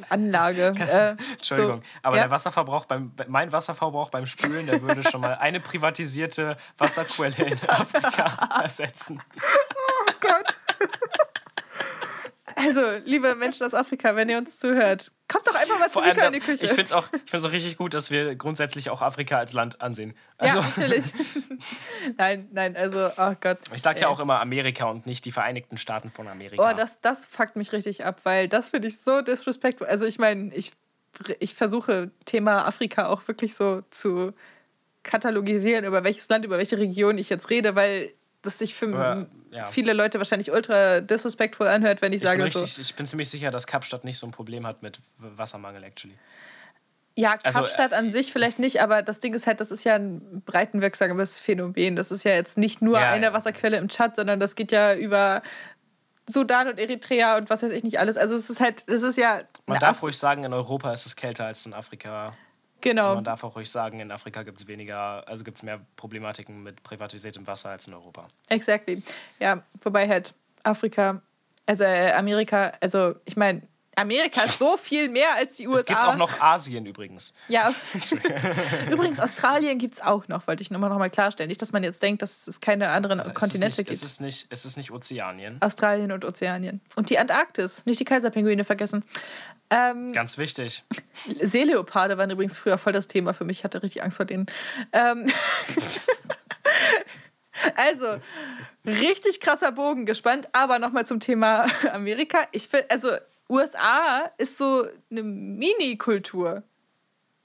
Anlage, 0.09 0.75
äh, 0.79 1.17
Entschuldigung, 1.33 1.83
so, 1.83 1.89
aber 2.03 2.17
ja? 2.17 2.23
der 2.23 2.31
Wasserverbrauch 2.31 2.87
beim 2.87 3.13
mein 3.29 3.53
Wasserverbrauch 3.53 4.11
beim 4.11 4.27
Spülen, 4.27 4.67
der 4.67 4.83
würde 4.83 5.03
schon 5.03 5.21
mal 5.21 5.35
eine 5.35 5.61
privatisierte 5.61 6.57
Wasserquelle 6.79 7.45
in 7.45 7.59
Afrika 7.69 8.61
ersetzen. 8.63 9.23
Also, 12.59 12.81
liebe 13.05 13.35
Menschen 13.37 13.65
aus 13.65 13.73
Afrika, 13.75 14.17
wenn 14.17 14.29
ihr 14.29 14.39
uns 14.39 14.59
zuhört, 14.59 15.13
kommt 15.29 15.47
doch 15.47 15.55
einfach 15.55 15.79
mal 15.79 15.91
zu 15.91 16.01
Mika 16.01 16.27
in 16.27 16.33
die 16.33 16.41
Küche. 16.41 16.65
ich 16.65 16.71
finde 16.71 16.85
es 16.85 16.93
auch, 16.93 17.07
ich 17.25 17.31
find's 17.31 17.47
auch 17.47 17.53
richtig 17.53 17.77
gut, 17.77 17.95
dass 17.95 18.11
wir 18.11 18.35
grundsätzlich 18.35 18.91
auch 18.91 19.01
Afrika 19.01 19.39
als 19.39 19.53
Land 19.53 19.81
ansehen. 19.81 20.15
Also, 20.39 20.59
ja, 20.59 20.67
natürlich. 20.67 21.13
nein, 22.19 22.49
nein, 22.53 22.77
also, 22.77 23.11
oh 23.17 23.35
Gott. 23.41 23.59
ich 23.73 23.83
sage 23.83 24.01
ja 24.01 24.09
Ey. 24.09 24.13
auch 24.13 24.21
immer 24.21 24.41
Amerika 24.41 24.87
und 24.87 25.07
nicht 25.07 25.25
die 25.25 25.33
Vereinigten 25.33 25.79
Staaten 25.79 26.11
von 26.11 26.27
Amerika. 26.27 26.71
Oh, 26.71 26.77
das, 26.77 27.01
das 27.01 27.27
fuckt 27.27 27.57
mich 27.57 27.73
richtig 27.73 28.05
ab, 28.05 28.21
weil 28.25 28.49
das 28.49 28.71
finde 28.71 28.89
ich 28.89 29.01
so 29.01 29.23
disrespectful. 29.23 29.87
Also, 29.87 30.07
ich 30.07 30.19
meine, 30.19 30.53
ich, 30.55 30.73
ich 31.39 31.55
versuche 31.55 32.11
Thema 32.25 32.67
Afrika 32.67 33.07
auch 33.07 33.29
wirklich 33.29 33.55
so 33.55 33.83
zu 33.91 34.33
katalogisieren, 35.05 35.85
über 35.85 36.05
welches 36.05 36.29
Land, 36.29 36.45
über 36.45 36.59
welche 36.59 36.79
Region 36.79 37.19
ich 37.19 37.31
jetzt 37.31 37.51
rede, 37.51 37.75
weil 37.75 38.13
das 38.43 38.59
sich 38.59 38.75
für 38.75 38.87
Aber, 38.95 39.27
ja. 39.51 39.67
viele 39.67 39.93
Leute 39.93 40.19
wahrscheinlich 40.19 40.53
ultra 40.53 41.01
disrespectful 41.01 41.67
anhört, 41.67 42.03
wenn 42.03 42.13
ich 42.13 42.23
ich, 42.23 42.29
bin 42.29 42.39
sage 42.41 42.51
so. 42.51 42.61
richtig, 42.61 42.79
ich 42.91 42.95
bin 42.95 43.05
ziemlich 43.07 43.29
sicher, 43.31 43.51
dass 43.51 43.67
Kapstadt 43.67 44.05
nicht 44.05 44.19
so 44.19 44.27
ein 44.27 44.31
Problem 44.33 44.67
hat 44.67 44.83
mit 44.83 45.01
Wassermangel, 45.19 45.83
actually. 45.85 46.15
Ja, 47.17 47.37
Also, 47.43 47.61
Kapstadt 47.63 47.93
an 47.95 48.13
sich 48.13 48.33
vielleicht 48.33 48.61
nicht, 48.61 48.81
aber 48.81 49.03
das 49.03 49.19
Ding 49.19 49.35
ist 49.35 49.49
halt, 49.49 49.61
das 49.61 49.73
ist 49.73 49.83
ja 49.83 49.97
ein 49.97 50.43
breitenwirksames 50.47 51.41
Phänomen. 51.41 51.97
Das 51.97 52.13
ist 52.13 52.23
ja 52.25 52.31
jetzt 52.33 52.57
nicht 52.59 52.81
nur 52.81 53.01
Ja, 53.01 53.11
eine 53.11 53.27
ja. 53.27 53.33
Wasserquelle 53.33 53.77
im 53.77 53.89
Tschad, 53.89 54.15
sondern 54.15 54.39
das 54.39 54.55
geht 54.55 54.71
ja 54.71 54.95
über 54.95 55.43
Sudan 56.29 56.69
und 56.69 56.79
Eritrea 56.79 57.37
und 57.37 57.51
was 57.51 57.65
weiß 57.65 57.73
ich 57.73 57.83
nicht 57.83 57.99
alles. 57.99 58.17
Also 58.17 58.37
es 58.37 58.49
ist 58.51 58.61
halt, 58.61 58.85
es 58.87 59.03
ist 59.03 59.19
ja 59.19 59.41
Man 59.67 59.81
darf 59.81 59.97
Af- 59.97 60.03
ruhig 60.05 60.17
sagen, 60.17 60.45
in 60.45 60.53
Europa 60.53 60.93
ist 60.93 61.07
es 61.07 61.17
kälter 61.17 61.47
als 61.47 61.67
in 61.67 61.75
Afrika. 61.75 62.37
Genau. 62.81 63.15
Man 63.15 63.25
darf 63.25 63.45
auch 63.45 63.57
ruhig 63.57 63.71
sagen, 63.71 64.01
in 64.01 64.11
Afrika 64.11 64.43
gibt 64.43 64.61
es 64.61 64.67
weniger, 64.67 65.27
also 65.27 65.45
gibt 65.45 65.59
es 65.59 65.63
mehr 65.63 65.81
Problematiken 65.97 66.63
mit 66.63 66.83
privatisiertem 66.83 67.47
Wasser 67.47 67.71
als 67.71 67.87
in 67.89 67.95
Europa. 67.95 68.27
Exactly. 68.49 69.03
Ja, 69.41 69.63
wobei 69.83 70.09
halt 70.09 70.35
Afrika, 70.63 71.23
also 71.67 71.85
äh, 71.85 72.13
Amerika, 72.13 72.73
also 72.81 73.15
ich 73.25 73.37
meine, 73.37 73.63
Amerika 73.99 74.43
ist 74.43 74.61
so 74.61 74.77
viel 74.77 75.09
mehr 75.09 75.35
als 75.35 75.57
die 75.57 75.67
USA. 75.67 75.81
Es 75.81 75.87
gibt 75.87 76.05
auch 76.05 76.17
noch 76.17 76.41
Asien 76.41 76.87
übrigens. 76.87 77.35
Ja, 77.49 77.75
übrigens, 78.91 79.19
Australien 79.19 79.79
gibt 79.79 79.95
es 79.95 80.01
auch 80.01 80.29
noch, 80.29 80.47
wollte 80.47 80.63
ich 80.63 80.71
nur 80.71 80.81
mal 80.81 80.89
noch 80.89 80.99
mal 80.99 81.11
klarstellen. 81.11 81.49
Nicht, 81.49 81.61
dass 81.61 81.73
man 81.73 81.83
jetzt 81.83 82.03
denkt, 82.03 82.23
dass 82.23 82.47
es 82.47 82.61
keine 82.61 82.91
anderen 82.91 83.19
Also 83.19 83.33
Kontinente 83.33 83.83
gibt. 83.83 83.91
Es 83.95 84.03
ist 84.03 84.21
nicht, 84.21 84.47
es 84.51 84.65
ist 84.65 84.77
nicht 84.77 84.93
Ozeanien. 84.93 85.61
Australien 85.61 86.13
und 86.13 86.25
Ozeanien. 86.25 86.81
Und 86.95 87.11
die 87.11 87.19
Antarktis, 87.19 87.87
nicht 87.87 87.99
die 87.99 88.05
Kaiserpinguine 88.05 88.63
vergessen. 88.63 89.03
Ähm, 89.71 90.13
Ganz 90.13 90.39
wichtig. 90.39 90.85
Seeleoparde 91.41 92.19
waren 92.19 92.31
übrigens 92.31 92.59
früher 92.59 92.79
voll 92.79 92.93
das 92.93 93.09
Thema 93.09 93.33
für 93.33 93.45
mich. 93.45 93.59
Ich 93.59 93.65
hatte 93.65 93.83
richtig 93.83 94.03
Angst 94.03 94.17
vor 94.17 94.27
denen. 94.27 94.47
Ähm 94.93 95.27
also, 97.77 98.17
richtig 98.87 99.41
krasser 99.41 99.73
Bogen 99.73 100.07
gespannt. 100.07 100.49
Aber 100.53 100.79
nochmal 100.79 101.07
zum 101.07 101.21
Thema 101.21 101.67
Amerika. 101.93 102.47
Ich 102.53 102.69
finde, 102.69 102.91
also 102.91 103.11
USA 103.49 104.31
ist 104.37 104.59
so 104.59 104.87
eine 105.11 105.23
Mini-Kultur. 105.23 106.63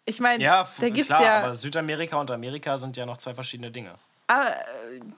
Ich 0.05 0.19
meine, 0.19 0.43
Ja, 0.43 0.67
da 0.79 0.89
gibt 0.89 0.99
es 1.01 1.07
klar, 1.07 1.23
ja. 1.23 1.43
aber 1.43 1.55
Südamerika 1.55 2.19
und 2.19 2.29
Amerika 2.29 2.77
sind 2.77 2.97
ja 2.97 3.05
noch 3.05 3.17
zwei 3.17 3.33
verschiedene 3.33 3.71
Dinge. 3.71 3.93
Ah, 4.27 4.47
äh, 4.47 4.53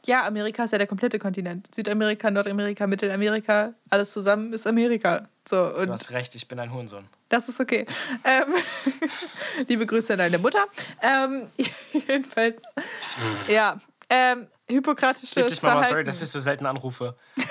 ja, 0.05 0.25
Amerika 0.25 0.63
ist 0.63 0.71
ja 0.71 0.77
der 0.77 0.87
komplette 0.87 1.19
Kontinent. 1.19 1.73
Südamerika, 1.73 2.29
Nordamerika, 2.29 2.85
Mittelamerika, 2.85 3.73
alles 3.89 4.13
zusammen 4.13 4.53
ist 4.53 4.67
Amerika. 4.67 5.27
So, 5.47 5.75
und 5.75 5.87
du 5.87 5.93
hast 5.93 6.11
recht, 6.11 6.35
ich 6.35 6.47
bin 6.47 6.59
ein 6.59 6.71
Hurensohn. 6.71 7.07
Das 7.29 7.49
ist 7.49 7.59
okay. 7.59 7.85
Ähm, 8.23 8.53
liebe 9.67 9.85
Grüße 9.85 10.13
an 10.13 10.19
deine 10.19 10.37
Mutter. 10.37 10.65
Ähm, 11.01 11.49
jedenfalls, 11.93 12.63
ja, 13.47 13.79
ähm, 14.09 14.47
hypokratisches 14.69 15.33
Fick 15.33 15.47
dich 15.47 15.61
mal, 15.63 15.83
sorry, 15.83 16.03
dass 16.03 16.21
ich 16.21 16.29
so 16.29 16.39
selten 16.39 16.65
anrufe. 16.65 17.15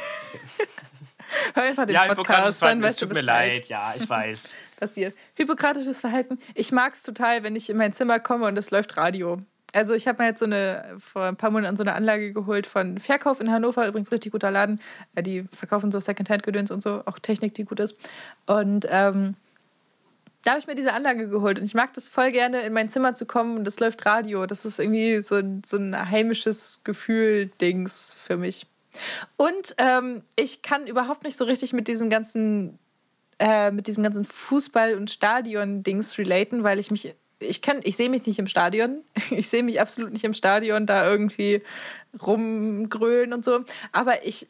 Hör 1.54 1.64
einfach 1.64 1.86
den 1.86 1.94
ja, 1.94 2.14
Podcast, 2.14 2.62
dann 2.62 2.80
Verhalten, 2.80 2.80
es 2.80 2.90
weißt 2.90 3.02
du 3.02 3.06
tut 3.06 3.14
mir 3.14 3.22
leid, 3.22 3.68
ja, 3.68 3.92
ich 3.96 4.08
weiß. 4.08 4.56
passiert. 4.78 5.16
Hypokratisches 5.34 6.00
Verhalten. 6.00 6.38
Ich 6.54 6.70
mag 6.70 6.94
es 6.94 7.02
total, 7.02 7.42
wenn 7.42 7.56
ich 7.56 7.70
in 7.70 7.76
mein 7.76 7.92
Zimmer 7.92 8.20
komme 8.20 8.46
und 8.46 8.56
es 8.56 8.70
läuft 8.70 8.96
Radio. 8.96 9.40
Also 9.72 9.94
ich 9.94 10.06
habe 10.06 10.22
mir 10.22 10.28
jetzt 10.28 10.38
so 10.38 10.44
eine, 10.44 10.96
vor 11.00 11.24
ein 11.24 11.36
paar 11.36 11.50
Monaten 11.50 11.76
so 11.76 11.82
eine 11.82 11.94
Anlage 11.94 12.32
geholt 12.32 12.68
von 12.68 13.00
Verkauf 13.00 13.40
in 13.40 13.50
Hannover, 13.50 13.88
übrigens 13.88 14.12
richtig 14.12 14.30
guter 14.30 14.52
Laden. 14.52 14.80
Äh, 15.16 15.24
Die 15.24 15.44
verkaufen 15.52 15.90
so 15.90 15.98
Secondhand-Gedöns 15.98 16.70
und 16.70 16.82
so, 16.82 17.02
auch 17.06 17.18
Technik, 17.18 17.54
die 17.54 17.64
gut 17.64 17.80
ist. 17.80 17.96
Und 18.46 18.86
ähm, 18.88 19.34
da 20.44 20.52
habe 20.52 20.60
ich 20.60 20.66
mir 20.66 20.74
diese 20.74 20.92
Anlage 20.92 21.28
geholt 21.28 21.58
und 21.58 21.64
ich 21.64 21.74
mag 21.74 21.94
das 21.94 22.08
voll 22.08 22.30
gerne, 22.30 22.60
in 22.60 22.74
mein 22.74 22.90
Zimmer 22.90 23.14
zu 23.14 23.24
kommen 23.24 23.56
und 23.56 23.66
es 23.66 23.80
läuft 23.80 24.04
Radio. 24.04 24.44
Das 24.44 24.66
ist 24.66 24.78
irgendwie 24.78 25.22
so, 25.22 25.40
so 25.64 25.78
ein 25.78 26.10
heimisches 26.10 26.82
Gefühl-Dings 26.84 28.14
für 28.14 28.36
mich. 28.36 28.66
Und 29.38 29.74
ähm, 29.78 30.22
ich 30.36 30.60
kann 30.60 30.86
überhaupt 30.86 31.24
nicht 31.24 31.38
so 31.38 31.46
richtig 31.46 31.72
mit 31.72 31.88
diesem 31.88 32.10
ganzen, 32.10 32.78
äh, 33.38 33.70
mit 33.70 33.86
diesem 33.86 34.02
ganzen 34.02 34.26
Fußball- 34.26 34.96
und 34.96 35.10
Stadion-Dings 35.10 36.18
relaten, 36.18 36.62
weil 36.62 36.78
ich 36.78 36.90
mich, 36.90 37.14
ich 37.38 37.62
ich 37.82 37.96
sehe 37.96 38.10
mich 38.10 38.26
nicht 38.26 38.38
im 38.38 38.46
Stadion. 38.46 39.02
Ich 39.30 39.48
sehe 39.48 39.62
mich 39.62 39.80
absolut 39.80 40.12
nicht 40.12 40.24
im 40.24 40.34
Stadion 40.34 40.86
da 40.86 41.10
irgendwie 41.10 41.62
rumgrölen 42.22 43.32
und 43.32 43.46
so. 43.46 43.64
Aber 43.92 44.26
ich, 44.26 44.46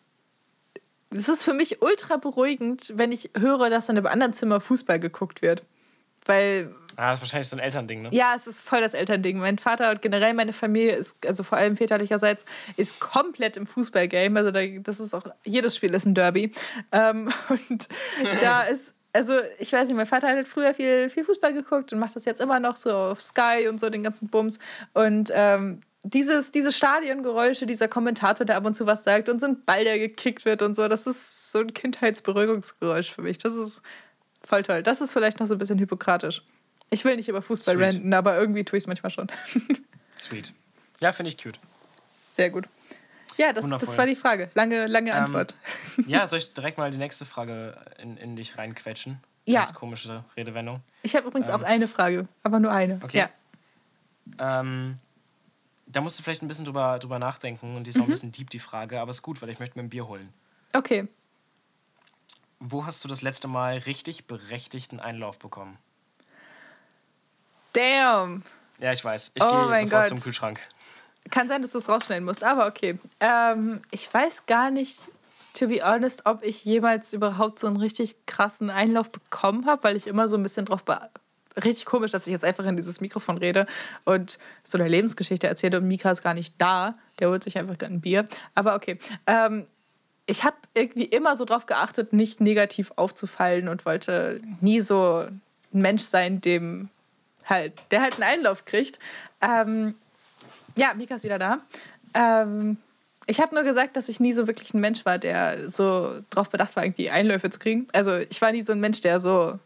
es 1.10 1.28
ist 1.28 1.44
für 1.44 1.54
mich 1.54 1.80
ultra 1.82 2.16
beruhigend, 2.16 2.92
wenn 2.96 3.12
ich 3.12 3.30
höre, 3.38 3.70
dass 3.70 3.88
in 3.88 3.96
einem 3.96 4.06
anderen 4.06 4.32
Zimmer 4.32 4.60
Fußball 4.60 4.98
geguckt 4.98 5.40
wird. 5.40 5.62
Weil 6.26 6.74
Ah, 6.96 7.10
das 7.10 7.18
ist 7.18 7.22
wahrscheinlich 7.22 7.48
so 7.48 7.56
ein 7.56 7.60
Elternding, 7.60 8.02
ne? 8.02 8.08
ja, 8.12 8.34
es 8.36 8.46
ist 8.46 8.60
voll 8.60 8.80
das 8.80 8.94
Elternding. 8.94 9.38
Mein 9.38 9.58
Vater 9.58 9.90
und 9.90 10.00
generell 10.00 10.34
meine 10.34 10.52
Familie 10.52 10.94
ist, 10.94 11.26
also 11.26 11.42
vor 11.42 11.58
allem 11.58 11.76
väterlicherseits, 11.76 12.44
ist 12.76 13.00
komplett 13.00 13.56
im 13.56 13.66
Fußballgame. 13.66 14.38
Also 14.38 14.50
da, 14.52 14.64
das 14.64 15.00
ist 15.00 15.14
auch, 15.14 15.24
jedes 15.44 15.74
Spiel 15.76 15.92
ist 15.92 16.06
ein 16.06 16.14
Derby. 16.14 16.52
Ähm, 16.92 17.32
und 17.48 17.88
da 18.40 18.62
ist, 18.64 18.94
also 19.12 19.34
ich 19.58 19.72
weiß 19.72 19.88
nicht, 19.88 19.96
mein 19.96 20.06
Vater 20.06 20.28
hat 20.28 20.36
halt 20.36 20.48
früher 20.48 20.74
viel, 20.74 21.10
viel 21.10 21.24
Fußball 21.24 21.52
geguckt 21.52 21.92
und 21.92 21.98
macht 21.98 22.16
das 22.16 22.24
jetzt 22.24 22.40
immer 22.40 22.60
noch 22.60 22.76
so 22.76 22.92
auf 22.92 23.22
Sky 23.22 23.66
und 23.68 23.80
so 23.80 23.90
den 23.90 24.02
ganzen 24.02 24.28
Bums. 24.28 24.58
Und 24.92 25.30
ähm, 25.34 25.80
dieses, 26.04 26.52
diese 26.52 26.70
Stadiongeräusche, 26.70 27.66
dieser 27.66 27.88
Kommentator, 27.88 28.44
der 28.44 28.56
ab 28.56 28.66
und 28.66 28.74
zu 28.74 28.86
was 28.86 29.04
sagt 29.04 29.28
und 29.28 29.40
so 29.40 29.46
ein 29.46 29.64
Ball, 29.64 29.84
der 29.84 29.98
gekickt 29.98 30.44
wird 30.44 30.62
und 30.62 30.74
so, 30.74 30.86
das 30.86 31.06
ist 31.06 31.50
so 31.50 31.60
ein 31.60 31.72
Kindheitsberuhigungsgeräusch 31.72 33.10
für 33.12 33.22
mich. 33.22 33.38
Das 33.38 33.54
ist 33.54 33.82
voll 34.46 34.62
toll. 34.62 34.82
Das 34.82 35.00
ist 35.00 35.12
vielleicht 35.12 35.40
noch 35.40 35.46
so 35.46 35.54
ein 35.54 35.58
bisschen 35.58 35.78
hypokratisch. 35.78 36.42
Ich 36.90 37.04
will 37.04 37.16
nicht 37.16 37.28
über 37.28 37.42
Fußball 37.42 37.74
Sweet. 37.76 37.84
ranten, 37.94 38.14
aber 38.14 38.36
irgendwie 38.36 38.64
tue 38.64 38.76
ich 38.76 38.84
es 38.84 38.86
manchmal 38.86 39.10
schon. 39.10 39.26
Sweet. 40.16 40.52
Ja, 41.00 41.12
finde 41.12 41.28
ich 41.30 41.38
cute. 41.42 41.58
Sehr 42.32 42.50
gut. 42.50 42.68
Ja, 43.36 43.52
das, 43.52 43.68
das 43.68 43.98
war 43.98 44.06
die 44.06 44.14
Frage. 44.14 44.48
Lange, 44.54 44.86
lange 44.86 45.10
Ähm, 45.10 45.16
Antwort. 45.24 45.56
Ja, 46.06 46.26
soll 46.26 46.38
ich 46.38 46.52
direkt 46.54 46.78
mal 46.78 46.90
die 46.90 46.98
nächste 46.98 47.24
Frage 47.24 47.76
in, 47.98 48.16
in 48.16 48.36
dich 48.36 48.56
reinquetschen? 48.58 49.18
Ja. 49.46 49.60
Ganz 49.60 49.74
komische 49.74 50.24
Redewendung. 50.36 50.80
Ich 51.02 51.16
habe 51.16 51.26
übrigens 51.26 51.48
ähm, 51.48 51.54
auch 51.56 51.62
eine 51.62 51.88
Frage, 51.88 52.28
aber 52.42 52.60
nur 52.60 52.70
eine. 52.70 53.00
Okay. 53.02 53.18
Ja. 53.18 53.30
Ähm, 54.38 54.96
da 55.86 56.00
musst 56.00 56.18
du 56.18 56.22
vielleicht 56.22 56.42
ein 56.42 56.48
bisschen 56.48 56.64
drüber, 56.64 56.98
drüber 56.98 57.18
nachdenken 57.18 57.76
und 57.76 57.84
die 57.84 57.90
ist 57.90 57.96
Mhm. 57.96 58.02
auch 58.02 58.06
ein 58.06 58.10
bisschen 58.10 58.32
deep, 58.32 58.50
die 58.50 58.58
Frage, 58.58 59.00
aber 59.00 59.10
ist 59.10 59.22
gut, 59.22 59.42
weil 59.42 59.50
ich 59.50 59.58
möchte 59.58 59.78
mir 59.78 59.84
ein 59.84 59.90
Bier 59.90 60.06
holen. 60.08 60.32
Okay. 60.72 61.06
Wo 62.66 62.86
hast 62.86 63.04
du 63.04 63.08
das 63.08 63.20
letzte 63.20 63.46
Mal 63.46 63.76
richtig 63.76 64.26
berechtigten 64.26 64.98
Einlauf 64.98 65.38
bekommen? 65.38 65.76
Damn. 67.74 68.42
Ja, 68.78 68.90
ich 68.90 69.04
weiß. 69.04 69.32
Ich 69.34 69.42
Oh 69.44 69.48
gehe 69.50 69.80
sofort 69.80 69.90
Gott. 69.90 70.08
zum 70.08 70.20
Kühlschrank. 70.20 70.60
Kann 71.30 71.46
sein, 71.46 71.60
dass 71.60 71.72
du 71.72 71.78
es 71.78 71.90
rausschneiden 71.90 72.24
musst, 72.24 72.42
aber 72.42 72.66
okay. 72.66 72.98
Ähm, 73.20 73.82
ich 73.90 74.12
weiß 74.12 74.46
gar 74.46 74.70
nicht, 74.70 74.98
to 75.52 75.68
be 75.68 75.80
honest, 75.84 76.24
ob 76.24 76.42
ich 76.42 76.64
jemals 76.64 77.12
überhaupt 77.12 77.58
so 77.58 77.66
einen 77.66 77.76
richtig 77.76 78.16
krassen 78.24 78.70
Einlauf 78.70 79.12
bekommen 79.12 79.66
habe, 79.66 79.84
weil 79.84 79.96
ich 79.96 80.06
immer 80.06 80.26
so 80.28 80.36
ein 80.38 80.42
bisschen 80.42 80.64
drauf 80.64 80.84
be 80.84 80.98
Richtig 81.62 81.84
komisch, 81.84 82.10
dass 82.10 82.26
ich 82.26 82.32
jetzt 82.32 82.44
einfach 82.46 82.64
in 82.64 82.76
dieses 82.76 83.00
Mikrofon 83.00 83.38
rede 83.38 83.66
und 84.04 84.38
so 84.64 84.76
eine 84.76 84.88
Lebensgeschichte 84.88 85.46
erzähle 85.46 85.78
und 85.78 85.86
Mika 85.86 86.10
ist 86.10 86.22
gar 86.22 86.34
nicht 86.34 86.54
da. 86.58 86.96
Der 87.20 87.28
holt 87.28 87.44
sich 87.44 87.58
einfach 87.58 87.76
ein 87.80 88.00
Bier. 88.00 88.26
Aber 88.56 88.74
okay. 88.74 88.98
Ähm, 89.28 89.66
ich 90.26 90.44
habe 90.44 90.56
irgendwie 90.74 91.04
immer 91.04 91.36
so 91.36 91.44
drauf 91.44 91.66
geachtet, 91.66 92.12
nicht 92.12 92.40
negativ 92.40 92.92
aufzufallen 92.96 93.68
und 93.68 93.84
wollte 93.84 94.40
nie 94.60 94.80
so 94.80 95.26
ein 95.28 95.40
Mensch 95.82 96.02
sein, 96.02 96.40
dem 96.40 96.88
halt, 97.44 97.74
der 97.90 98.00
halt 98.00 98.14
einen 98.14 98.22
Einlauf 98.22 98.64
kriegt. 98.64 98.98
Ähm, 99.42 99.94
ja, 100.76 100.94
Mika 100.94 101.16
ist 101.16 101.24
wieder 101.24 101.38
da. 101.38 101.58
Ähm, 102.14 102.78
ich 103.26 103.40
habe 103.40 103.54
nur 103.54 103.64
gesagt, 103.64 103.96
dass 103.96 104.08
ich 104.08 104.20
nie 104.20 104.32
so 104.32 104.46
wirklich 104.46 104.72
ein 104.74 104.80
Mensch 104.80 105.04
war, 105.04 105.18
der 105.18 105.70
so 105.70 106.20
drauf 106.30 106.50
bedacht 106.50 106.76
war, 106.76 106.84
irgendwie 106.84 107.10
Einläufe 107.10 107.50
zu 107.50 107.58
kriegen. 107.58 107.86
Also 107.92 108.16
ich 108.16 108.40
war 108.40 108.52
nie 108.52 108.62
so 108.62 108.72
ein 108.72 108.80
Mensch, 108.80 109.00
der 109.00 109.20
so 109.20 109.58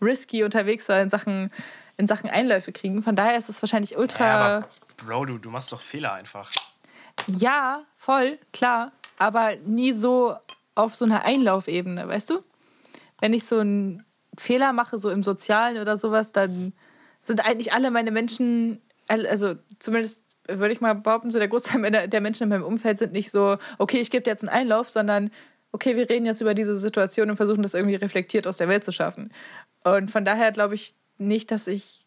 risky 0.00 0.44
unterwegs 0.44 0.88
war 0.88 1.00
in 1.00 1.10
Sachen, 1.10 1.50
in 1.96 2.06
Sachen 2.06 2.30
Einläufe 2.30 2.72
kriegen. 2.72 3.02
Von 3.02 3.16
daher 3.16 3.36
ist 3.36 3.48
es 3.48 3.62
wahrscheinlich 3.62 3.96
ultra. 3.96 4.24
Ja, 4.24 4.34
aber 4.34 4.68
Bro, 4.96 5.26
du, 5.26 5.38
du 5.38 5.50
machst 5.50 5.72
doch 5.72 5.80
Fehler 5.80 6.14
einfach. 6.14 6.50
Ja, 7.26 7.82
voll, 7.96 8.38
klar. 8.52 8.92
Aber 9.18 9.56
nie 9.64 9.92
so 9.92 10.36
auf 10.74 10.94
so 10.94 11.04
einer 11.04 11.24
Einlaufebene, 11.24 12.06
weißt 12.06 12.30
du? 12.30 12.40
Wenn 13.20 13.32
ich 13.32 13.44
so 13.44 13.58
einen 13.58 14.04
Fehler 14.36 14.72
mache, 14.72 14.98
so 14.98 15.10
im 15.10 15.22
Sozialen 15.22 15.78
oder 15.78 15.96
sowas, 15.96 16.32
dann 16.32 16.74
sind 17.20 17.44
eigentlich 17.44 17.72
alle 17.72 17.90
meine 17.90 18.10
Menschen, 18.10 18.80
also 19.08 19.54
zumindest 19.78 20.22
würde 20.48 20.72
ich 20.72 20.80
mal 20.80 20.94
behaupten, 20.94 21.30
so 21.30 21.38
der 21.38 21.48
Großteil 21.48 22.08
der 22.08 22.20
Menschen 22.20 22.44
in 22.44 22.48
meinem 22.50 22.64
Umfeld 22.64 22.98
sind 22.98 23.12
nicht 23.12 23.30
so, 23.30 23.56
okay, 23.78 23.98
ich 23.98 24.10
gebe 24.10 24.22
dir 24.22 24.30
jetzt 24.30 24.42
einen 24.42 24.56
Einlauf, 24.56 24.90
sondern 24.90 25.30
okay, 25.72 25.96
wir 25.96 26.08
reden 26.08 26.26
jetzt 26.26 26.40
über 26.40 26.54
diese 26.54 26.78
Situation 26.78 27.30
und 27.30 27.36
versuchen 27.36 27.62
das 27.62 27.74
irgendwie 27.74 27.96
reflektiert 27.96 28.46
aus 28.46 28.58
der 28.58 28.68
Welt 28.68 28.84
zu 28.84 28.92
schaffen. 28.92 29.32
Und 29.84 30.10
von 30.10 30.24
daher 30.24 30.52
glaube 30.52 30.74
ich 30.74 30.94
nicht, 31.18 31.50
dass 31.50 31.66
ich 31.66 32.05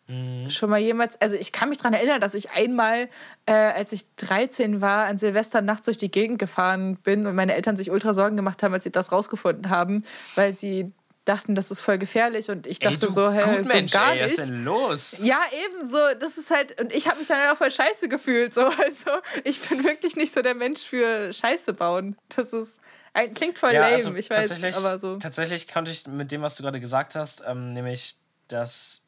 schon 0.49 0.69
mal 0.69 0.79
jemals, 0.79 1.19
also 1.21 1.35
ich 1.35 1.51
kann 1.51 1.69
mich 1.69 1.77
daran 1.77 1.93
erinnern, 1.93 2.19
dass 2.19 2.33
ich 2.33 2.49
einmal, 2.51 3.09
äh, 3.45 3.53
als 3.53 3.91
ich 3.91 4.03
13 4.15 4.81
war, 4.81 5.05
an 5.05 5.17
Silvester 5.17 5.61
nachts 5.61 5.85
durch 5.85 5.97
die 5.97 6.09
Gegend 6.09 6.39
gefahren 6.39 6.95
bin 6.97 7.27
und 7.27 7.35
meine 7.35 7.53
Eltern 7.53 7.77
sich 7.77 7.91
ultra 7.91 8.13
Sorgen 8.13 8.35
gemacht 8.35 8.63
haben, 8.63 8.73
als 8.73 8.83
sie 8.83 8.91
das 8.91 9.11
rausgefunden 9.11 9.69
haben, 9.69 10.03
weil 10.35 10.55
sie 10.55 10.91
dachten, 11.25 11.53
das 11.53 11.69
ist 11.69 11.81
voll 11.81 11.99
gefährlich 11.99 12.49
und 12.49 12.65
ich 12.65 12.79
dachte 12.79 13.05
ey, 13.05 13.11
so, 13.11 13.31
hä, 13.31 13.41
gut 13.57 13.65
so 13.65 13.73
Mensch, 13.73 13.91
gar 13.91 14.13
ey, 14.15 14.23
was 14.23 14.31
nicht. 14.31 14.39
ist 14.39 14.49
denn 14.49 14.63
los? 14.63 15.19
Ja, 15.21 15.39
eben 15.67 15.87
so. 15.87 15.97
Das 16.19 16.39
ist 16.39 16.49
halt. 16.49 16.81
Und 16.81 16.91
ich 16.91 17.07
habe 17.07 17.19
mich 17.19 17.27
dann 17.27 17.37
auch 17.51 17.57
voll 17.57 17.69
scheiße 17.69 18.09
gefühlt. 18.09 18.51
So. 18.53 18.61
Also, 18.79 19.11
ich 19.43 19.61
bin 19.61 19.83
wirklich 19.83 20.15
nicht 20.15 20.33
so 20.33 20.41
der 20.41 20.55
Mensch 20.55 20.79
für 20.81 21.31
Scheiße 21.31 21.73
bauen. 21.73 22.15
Das 22.35 22.51
ist. 22.53 22.79
ein- 23.13 23.31
Klingt 23.35 23.59
voll 23.59 23.73
Ja, 23.73 23.81
lame, 23.81 23.95
also 23.97 24.15
ich 24.15 24.27
weiß. 24.31 24.63
Aber 24.77 24.97
so. 24.97 25.17
tatsächlich 25.17 25.67
konnte 25.71 25.91
ich 25.91 26.07
mit 26.07 26.31
dem, 26.31 26.41
was 26.41 26.55
du 26.55 26.63
gerade 26.63 26.79
gesagt 26.79 27.13
hast, 27.13 27.43
ähm, 27.45 27.73
nämlich, 27.73 28.15
dass 28.47 29.01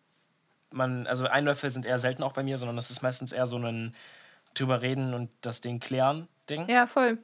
man, 0.72 1.08
also 1.08 1.28
Einläufe 1.28 1.70
sind 1.70 1.86
eher 1.86 2.00
selten 2.00 2.24
auch 2.24 2.34
bei 2.34 2.44
mir, 2.44 2.58
sondern 2.58 2.76
das 2.76 2.92
ist 2.92 3.02
meistens 3.02 3.32
eher 3.32 3.46
so 3.46 3.58
ein 3.58 3.96
drüber 4.54 4.82
reden 4.82 5.14
und 5.14 5.30
das 5.42 5.62
Ding 5.62 5.80
klären 5.80 6.28
Ding. 6.50 6.68
Ja, 6.70 6.88
voll. 6.88 7.18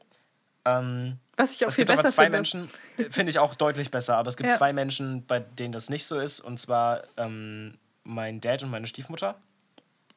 Ähm, 0.65 1.17
Was 1.35 1.55
ich 1.55 1.63
auch 1.65 1.69
es 1.69 1.75
viel 1.75 1.83
gibt 1.85 1.91
aber 1.91 2.03
besser 2.03 2.13
zwei 2.15 2.23
finde. 2.23 2.37
Menschen, 2.37 2.69
äh, 2.97 3.09
finde 3.09 3.29
ich 3.29 3.39
auch 3.39 3.55
deutlich 3.55 3.89
besser, 3.91 4.17
aber 4.17 4.27
es 4.29 4.37
gibt 4.37 4.49
Ja. 4.49 4.55
zwei 4.57 4.73
Menschen, 4.73 5.25
bei 5.25 5.39
denen 5.39 5.71
das 5.71 5.89
nicht 5.89 6.05
so 6.05 6.19
ist, 6.19 6.39
und 6.41 6.57
zwar 6.59 7.03
ähm, 7.17 7.77
mein 8.03 8.39
Dad 8.41 8.63
und 8.63 8.69
meine 8.69 8.87
Stiefmutter. 8.87 9.35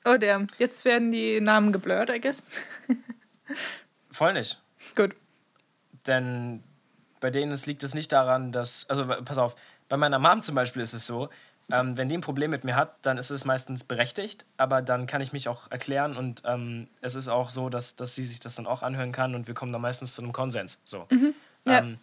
Oh, 0.05 0.17
der. 0.17 0.47
Jetzt 0.59 0.85
werden 0.85 1.13
die 1.13 1.41
Namen 1.41 1.73
geblurrt, 1.73 2.11
I 2.11 2.21
guess. 2.21 2.43
Voll 4.11 4.33
nicht. 4.33 4.59
Gut. 4.97 5.15
Denn 6.07 6.63
bei 7.21 7.31
denen 7.31 7.53
es 7.53 7.67
liegt 7.67 7.83
es 7.83 7.95
nicht 7.95 8.11
daran, 8.13 8.51
dass, 8.53 8.89
also 8.89 9.05
pass 9.07 9.39
auf, 9.39 9.55
bei 9.89 9.97
meiner 9.97 10.19
Mom 10.19 10.41
zum 10.43 10.55
Beispiel 10.55 10.83
ist 10.83 10.95
es 10.95 11.07
so, 11.07 11.29
ähm, 11.71 11.97
wenn 11.97 12.09
die 12.09 12.17
ein 12.17 12.21
Problem 12.21 12.51
mit 12.51 12.65
mir 12.65 12.77
hat, 12.77 12.95
dann 13.03 13.19
ist 13.19 13.31
es 13.31 13.45
meistens 13.45 13.85
berechtigt, 13.85 14.45
aber 14.57 14.83
dann 14.83 15.07
kann 15.07 15.21
ich 15.21 15.33
mich 15.33 15.49
auch 15.49 15.71
erklären 15.71 16.17
und 16.17 16.43
ähm, 16.45 16.89
es 17.01 17.15
ist 17.15 17.29
auch 17.29 17.51
so, 17.51 17.69
dass, 17.69 17.97
dass 17.97 18.15
sie 18.15 18.25
sich 18.25 18.41
das 18.41 18.57
dann 18.57 18.67
auch 18.67 18.83
anhören 18.83 19.13
kann 19.13 19.35
und 19.35 19.47
wir 19.47 19.55
kommen 19.55 19.73
dann 19.73 19.83
meistens 19.83 20.15
zu 20.15 20.23
einem 20.23 20.33
Konsens. 20.33 20.79
So. 20.85 21.07
ja. 21.67 21.79
Ähm, 21.79 21.99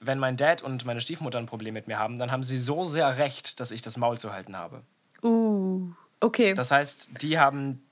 wenn 0.00 0.18
mein 0.18 0.36
Dad 0.36 0.62
und 0.62 0.84
meine 0.84 1.00
Stiefmutter 1.00 1.38
ein 1.38 1.46
Problem 1.46 1.74
mit 1.74 1.88
mir 1.88 1.98
haben, 1.98 2.18
dann 2.18 2.30
haben 2.30 2.42
sie 2.44 2.58
so 2.58 2.84
sehr 2.84 3.18
recht, 3.18 3.58
dass 3.58 3.70
ich 3.72 3.82
das 3.82 3.96
Maul 3.96 4.18
zu 4.18 4.32
halten 4.32 4.56
habe. 4.56 4.82
Uh. 5.22 5.90
Okay. 6.20 6.54
Das 6.54 6.70
heißt, 6.70 7.22
die 7.22 7.38
haben, 7.38 7.82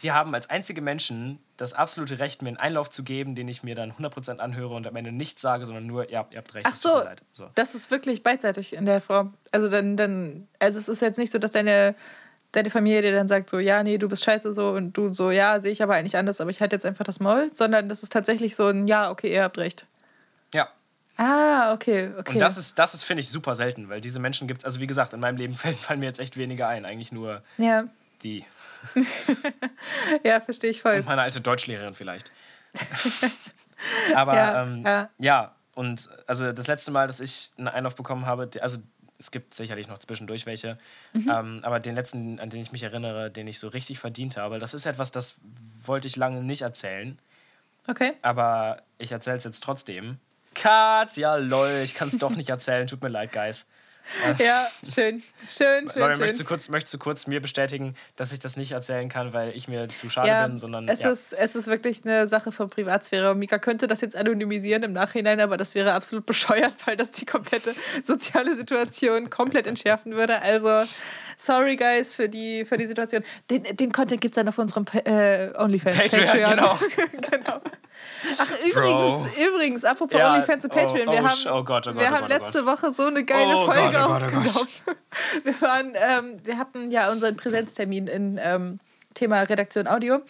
die 0.00 0.12
haben 0.12 0.34
als 0.34 0.50
einzige 0.50 0.80
Menschen 0.80 1.38
das 1.56 1.74
absolute 1.74 2.18
Recht, 2.18 2.42
mir 2.42 2.48
einen 2.48 2.56
Einlauf 2.56 2.90
zu 2.90 3.04
geben, 3.04 3.34
den 3.34 3.46
ich 3.46 3.62
mir 3.62 3.74
dann 3.74 3.92
100% 3.92 4.38
anhöre 4.38 4.74
und 4.74 4.86
am 4.86 4.96
Ende 4.96 5.12
nichts 5.12 5.42
sage, 5.42 5.64
sondern 5.64 5.86
nur, 5.86 6.10
ihr 6.10 6.18
habt, 6.18 6.32
ihr 6.32 6.38
habt 6.38 6.54
recht, 6.54 6.66
Ach 6.68 6.74
so, 6.74 6.88
mir 6.88 7.04
leid. 7.04 7.22
So. 7.32 7.48
das 7.54 7.74
ist 7.74 7.90
wirklich 7.90 8.22
beidseitig 8.22 8.74
in 8.74 8.86
der 8.86 9.00
Form. 9.00 9.34
Also 9.52 9.68
dann, 9.68 9.96
dann, 9.96 10.48
also 10.58 10.78
es 10.78 10.88
ist 10.88 11.02
jetzt 11.02 11.18
nicht 11.18 11.30
so, 11.30 11.38
dass 11.38 11.52
deine, 11.52 11.94
deine 12.52 12.70
Familie 12.70 13.02
dir 13.02 13.12
dann 13.12 13.28
sagt 13.28 13.48
so, 13.48 13.58
ja, 13.58 13.82
nee, 13.82 13.98
du 13.98 14.08
bist 14.08 14.24
scheiße 14.24 14.52
so 14.52 14.70
und 14.70 14.96
du 14.96 15.12
so, 15.12 15.30
ja, 15.30 15.60
sehe 15.60 15.72
ich 15.72 15.82
aber 15.82 15.94
eigentlich 15.94 16.16
anders, 16.16 16.40
aber 16.40 16.50
ich 16.50 16.60
halte 16.60 16.74
jetzt 16.74 16.86
einfach 16.86 17.04
das 17.04 17.20
Maul, 17.20 17.50
sondern 17.52 17.88
das 17.88 18.02
ist 18.02 18.12
tatsächlich 18.12 18.56
so 18.56 18.66
ein, 18.66 18.88
ja, 18.88 19.10
okay, 19.10 19.32
ihr 19.32 19.44
habt 19.44 19.58
recht. 19.58 19.86
Ja. 20.52 20.68
Ah, 21.16 21.74
okay, 21.74 22.10
okay. 22.18 22.34
Und 22.34 22.40
das 22.40 22.56
ist, 22.56 22.78
das 22.78 22.94
ist 22.94 23.04
finde 23.04 23.20
ich, 23.20 23.28
super 23.28 23.54
selten, 23.54 23.88
weil 23.88 24.00
diese 24.00 24.18
Menschen 24.18 24.48
gibt 24.48 24.62
es, 24.62 24.64
also 24.64 24.80
wie 24.80 24.86
gesagt, 24.86 25.12
in 25.12 25.20
meinem 25.20 25.36
Leben 25.36 25.54
fallen, 25.56 25.76
fallen 25.76 26.00
mir 26.00 26.06
jetzt 26.06 26.20
echt 26.20 26.36
weniger 26.36 26.68
ein, 26.68 26.84
eigentlich 26.84 27.12
nur 27.12 27.42
ja. 27.58 27.84
die. 28.22 28.44
ja, 30.24 30.40
verstehe 30.40 30.70
ich 30.70 30.82
voll. 30.82 30.96
Und 30.96 31.06
meine 31.06 31.22
alte 31.22 31.40
Deutschlehrerin 31.40 31.94
vielleicht. 31.94 32.30
aber 34.14 34.34
Ja, 34.34 34.62
ähm, 34.62 34.82
ja. 34.84 35.10
ja, 35.18 35.54
und 35.74 36.08
also 36.26 36.52
das 36.52 36.66
letzte 36.66 36.90
Mal, 36.90 37.06
dass 37.06 37.20
ich 37.20 37.50
einen 37.58 37.68
Einlauf 37.68 37.94
bekommen 37.94 38.26
habe, 38.26 38.48
also 38.60 38.78
es 39.18 39.30
gibt 39.30 39.54
sicherlich 39.54 39.88
noch 39.88 39.98
zwischendurch 39.98 40.46
welche, 40.46 40.78
Mhm. 41.12 41.30
ähm, 41.30 41.60
aber 41.62 41.80
den 41.80 41.94
letzten, 41.94 42.40
an 42.40 42.50
den 42.50 42.60
ich 42.60 42.72
mich 42.72 42.82
erinnere, 42.82 43.30
den 43.30 43.46
ich 43.46 43.58
so 43.58 43.68
richtig 43.68 43.98
verdient 43.98 44.36
habe, 44.36 44.58
das 44.58 44.74
ist 44.74 44.86
etwas, 44.86 45.12
das 45.12 45.36
wollte 45.84 46.08
ich 46.08 46.16
lange 46.16 46.42
nicht 46.42 46.62
erzählen, 46.62 47.18
Okay. 47.86 48.12
aber 48.22 48.82
ich 48.98 49.12
erzähle 49.12 49.36
es 49.36 49.44
jetzt 49.44 49.62
trotzdem. 49.62 50.18
Cut, 50.54 51.16
ja 51.16 51.36
lol, 51.36 51.80
ich 51.82 51.94
kann 51.94 52.08
es 52.08 52.18
doch 52.18 52.30
nicht 52.30 52.48
erzählen, 52.50 52.86
tut 52.86 53.02
mir 53.02 53.08
leid, 53.08 53.32
Guys. 53.32 53.66
Ja, 54.38 54.68
schön. 54.82 55.22
Schön, 55.48 55.90
schön, 55.90 56.02
Leute, 56.02 56.18
möchtest 56.18 56.40
du, 56.40 56.44
schön. 56.44 56.46
kurz, 56.46 56.68
möchtest 56.68 56.94
du 56.94 56.98
kurz 56.98 57.26
mir 57.26 57.40
bestätigen, 57.40 57.94
dass 58.16 58.32
ich 58.32 58.38
das 58.38 58.56
nicht 58.56 58.72
erzählen 58.72 59.08
kann, 59.08 59.32
weil 59.32 59.56
ich 59.56 59.68
mir 59.68 59.88
zu 59.88 60.10
schade 60.10 60.28
Ja, 60.28 60.46
bin, 60.46 60.58
sondern 60.58 60.88
es, 60.88 61.02
ja. 61.02 61.10
ist, 61.10 61.32
es 61.32 61.56
ist 61.56 61.66
wirklich 61.66 62.04
eine 62.04 62.28
Sache 62.28 62.52
von 62.52 62.68
Privatsphäre. 62.68 63.34
Mika 63.34 63.58
könnte 63.58 63.86
das 63.86 64.00
jetzt 64.00 64.16
anonymisieren 64.16 64.82
im 64.82 64.92
Nachhinein, 64.92 65.40
aber 65.40 65.56
das 65.56 65.74
wäre 65.74 65.92
absolut 65.92 66.26
bescheuert, 66.26 66.74
weil 66.86 66.96
das 66.96 67.12
die 67.12 67.26
komplette 67.26 67.74
soziale 68.02 68.54
Situation 68.54 69.30
komplett 69.30 69.66
entschärfen 69.66 70.14
würde. 70.14 70.40
Also, 70.40 70.84
sorry, 71.36 71.76
guys, 71.76 72.14
für 72.14 72.28
die, 72.28 72.64
für 72.64 72.76
die 72.76 72.86
Situation. 72.86 73.22
Den, 73.50 73.64
den 73.76 73.92
Content 73.92 74.20
gibt 74.20 74.34
es 74.34 74.36
dann 74.36 74.48
auf 74.48 74.58
unserem 74.58 74.84
äh, 75.04 75.50
OnlyFans. 75.56 75.96
Patreon, 75.96 76.50
genau. 76.50 76.78
genau. 77.30 77.60
Ach, 78.38 78.50
übrigens, 78.64 79.36
übrigens, 79.36 79.84
apropos 79.84 80.18
Ja, 80.18 80.32
OnlyFans 80.32 80.64
und 80.64 80.72
oh, 80.72 80.76
Patreon. 80.76 81.06
wir 81.06 81.14
oh, 81.14 81.24
haben, 81.24 81.26
sch- 81.28 81.50
oh 81.50 81.64
Gott, 81.64 81.84
Gott, 81.86 81.98
wir 81.98 82.10
haben 82.10 82.28
letzte. 82.28 82.64
Woche 82.66 82.92
so 82.92 83.06
eine 83.06 83.24
geile 83.24 83.56
Oh 83.56 83.66
Folge 83.66 83.98
oh 83.98 84.02
aufgenommen. 84.12 84.50
Wir, 85.44 85.60
waren, 85.60 85.94
ähm, 85.94 86.40
wir 86.44 86.56
hatten 86.56 86.90
ja 86.90 87.10
unseren 87.12 87.36
Präsenztermin 87.36 88.06
in 88.06 88.38
ähm, 88.42 88.78
Thema 89.14 89.42
Redaktion 89.42 89.86
Audio. 89.86 90.22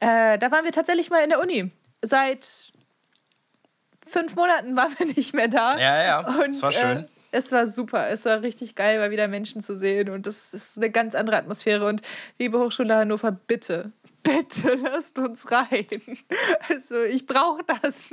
Äh, 0.00 0.38
da 0.38 0.50
waren 0.50 0.64
wir 0.64 0.72
tatsächlich 0.72 1.10
mal 1.10 1.22
in 1.22 1.28
der 1.30 1.40
Uni. 1.40 1.70
Seit 2.02 2.48
fünf 4.06 4.34
Monaten 4.36 4.76
waren 4.76 4.94
wir 4.98 5.06
nicht 5.06 5.34
mehr 5.34 5.48
da. 5.48 5.70
Ja, 5.78 6.02
ja, 6.02 6.20
Und, 6.20 6.50
es 6.50 6.62
war 6.62 6.72
schön. 6.72 6.98
Äh, 7.04 7.08
es 7.32 7.52
war 7.52 7.66
super. 7.66 8.08
Es 8.08 8.24
war 8.24 8.42
richtig 8.42 8.74
geil, 8.74 8.98
mal 8.98 9.10
wieder 9.10 9.28
Menschen 9.28 9.60
zu 9.62 9.76
sehen. 9.76 10.08
Und 10.10 10.26
das 10.26 10.52
ist 10.54 10.76
eine 10.76 10.90
ganz 10.90 11.14
andere 11.14 11.36
Atmosphäre. 11.36 11.86
Und 11.86 12.02
liebe 12.38 12.58
Hochschule 12.58 12.94
Hannover, 12.96 13.32
bitte, 13.32 13.92
bitte 14.22 14.74
lasst 14.82 15.18
uns 15.18 15.50
rein. 15.50 15.86
Also 16.68 17.02
ich 17.02 17.26
brauche 17.26 17.62
das. 17.82 18.12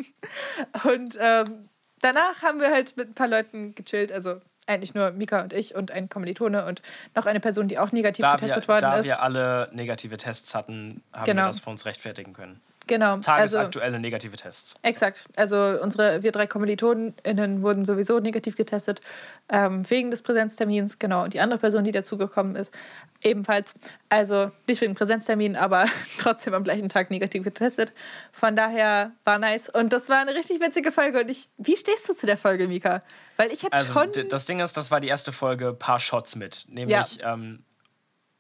Und 0.83 1.17
ähm, 1.19 1.69
danach 2.01 2.41
haben 2.41 2.59
wir 2.59 2.71
halt 2.71 2.95
mit 2.97 3.09
ein 3.09 3.13
paar 3.15 3.27
Leuten 3.27 3.73
gechillt. 3.75 4.11
Also 4.11 4.39
eigentlich 4.67 4.93
nur 4.93 5.11
Mika 5.11 5.41
und 5.41 5.53
ich 5.53 5.75
und 5.75 5.91
ein 5.91 6.09
Kommilitone 6.09 6.65
und 6.65 6.81
noch 7.15 7.25
eine 7.25 7.39
Person, 7.39 7.67
die 7.69 7.79
auch 7.79 7.91
negativ 7.93 8.23
da 8.23 8.33
wir, 8.33 8.37
getestet 8.37 8.67
worden 8.67 8.81
da 8.81 8.97
ist. 8.97 9.05
wir 9.05 9.21
alle 9.21 9.69
negative 9.71 10.17
Tests 10.17 10.53
hatten, 10.53 11.01
haben 11.13 11.25
Genau. 11.25 11.43
wir 11.43 11.47
das 11.47 11.61
für 11.61 11.69
uns 11.69 11.85
rechtfertigen 11.85 12.33
können. 12.33 12.59
Genau. 12.87 13.13
Also, 13.13 13.21
Tagesaktuelle 13.21 13.99
negative 13.99 14.35
Tests. 14.35 14.75
Exakt. 14.81 15.25
Also 15.35 15.57
unsere, 15.81 16.23
wir 16.23 16.31
drei 16.31 16.47
KommilitonInnen 16.47 17.61
wurden 17.61 17.85
sowieso 17.85 18.19
negativ 18.19 18.55
getestet, 18.55 19.01
ähm, 19.49 19.89
wegen 19.89 20.11
des 20.11 20.21
Präsenztermins, 20.21 20.99
genau. 20.99 21.23
Und 21.23 21.33
die 21.33 21.41
andere 21.41 21.59
Person, 21.59 21.83
die 21.83 21.91
dazugekommen 21.91 22.55
ist, 22.55 22.73
ebenfalls. 23.21 23.75
Also 24.09 24.51
nicht 24.67 24.81
wegen 24.81 24.95
Präsenztermin, 24.95 25.55
aber 25.55 25.85
trotzdem 26.19 26.53
am 26.53 26.63
gleichen 26.63 26.89
Tag 26.89 27.11
negativ 27.11 27.43
getestet. 27.43 27.91
Von 28.31 28.55
daher 28.55 29.11
war 29.25 29.37
nice. 29.39 29.69
Und 29.69 29.93
das 29.93 30.09
war 30.09 30.19
eine 30.19 30.33
richtig 30.33 30.59
witzige 30.59 30.91
Folge. 30.91 31.21
Und 31.21 31.29
ich, 31.29 31.47
wie 31.57 31.75
stehst 31.75 32.07
du 32.09 32.13
zu 32.13 32.25
der 32.25 32.37
Folge, 32.37 32.67
Mika? 32.67 33.03
Weil 33.35 33.51
ich 33.51 33.63
hätte 33.63 33.73
Also 33.73 33.93
schon. 33.93 34.29
das 34.29 34.45
Ding 34.45 34.59
ist, 34.59 34.77
das 34.77 34.91
war 34.91 34.99
die 34.99 35.07
erste 35.07 35.31
Folge 35.31 35.73
Paar 35.73 35.99
Shots 35.99 36.35
mit. 36.35 36.65
Nämlich, 36.69 37.19
ähm, 37.23 37.63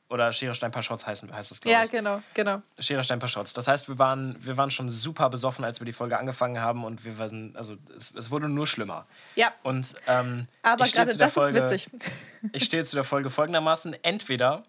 oder 0.09 0.31
Schere, 0.31 0.55
Stein, 0.55 0.71
Paar 0.71 0.81
Shots 0.83 1.05
heißen, 1.05 1.33
heißt 1.33 1.51
das, 1.51 1.59
glaube 1.61 1.73
Ja, 1.73 1.83
ich. 1.83 1.91
genau, 1.91 2.21
genau. 2.33 2.61
Schere, 2.79 3.03
Stein, 3.03 3.19
Paar 3.19 3.27
Shots. 3.27 3.53
Das 3.53 3.67
heißt, 3.67 3.89
wir 3.89 3.99
waren, 3.99 4.37
wir 4.39 4.55
waren 4.57 4.71
schon 4.71 4.89
super 4.89 5.29
besoffen, 5.29 5.65
als 5.65 5.81
wir 5.81 5.85
die 5.85 5.93
Folge 5.93 6.17
angefangen 6.17 6.61
haben 6.61 6.85
und 6.85 7.03
wir 7.03 7.17
waren, 7.19 7.55
also 7.57 7.75
es, 7.95 8.13
es 8.15 8.31
wurde 8.31 8.47
nur 8.47 8.67
schlimmer. 8.67 9.05
Ja, 9.35 9.51
Und 9.63 9.95
ähm, 10.07 10.47
aber 10.63 10.85
ich 10.85 10.91
stehe 10.91 11.05
gerade 11.05 11.11
zu 11.11 11.17
der 11.17 11.27
das 11.27 11.33
Folge, 11.33 11.59
ist 11.59 11.71
witzig. 11.71 11.89
Ich 12.53 12.63
stehe 12.63 12.83
zu 12.85 12.95
der 12.95 13.03
Folge 13.03 13.29
folgendermaßen: 13.29 13.95
Entweder 14.03 14.63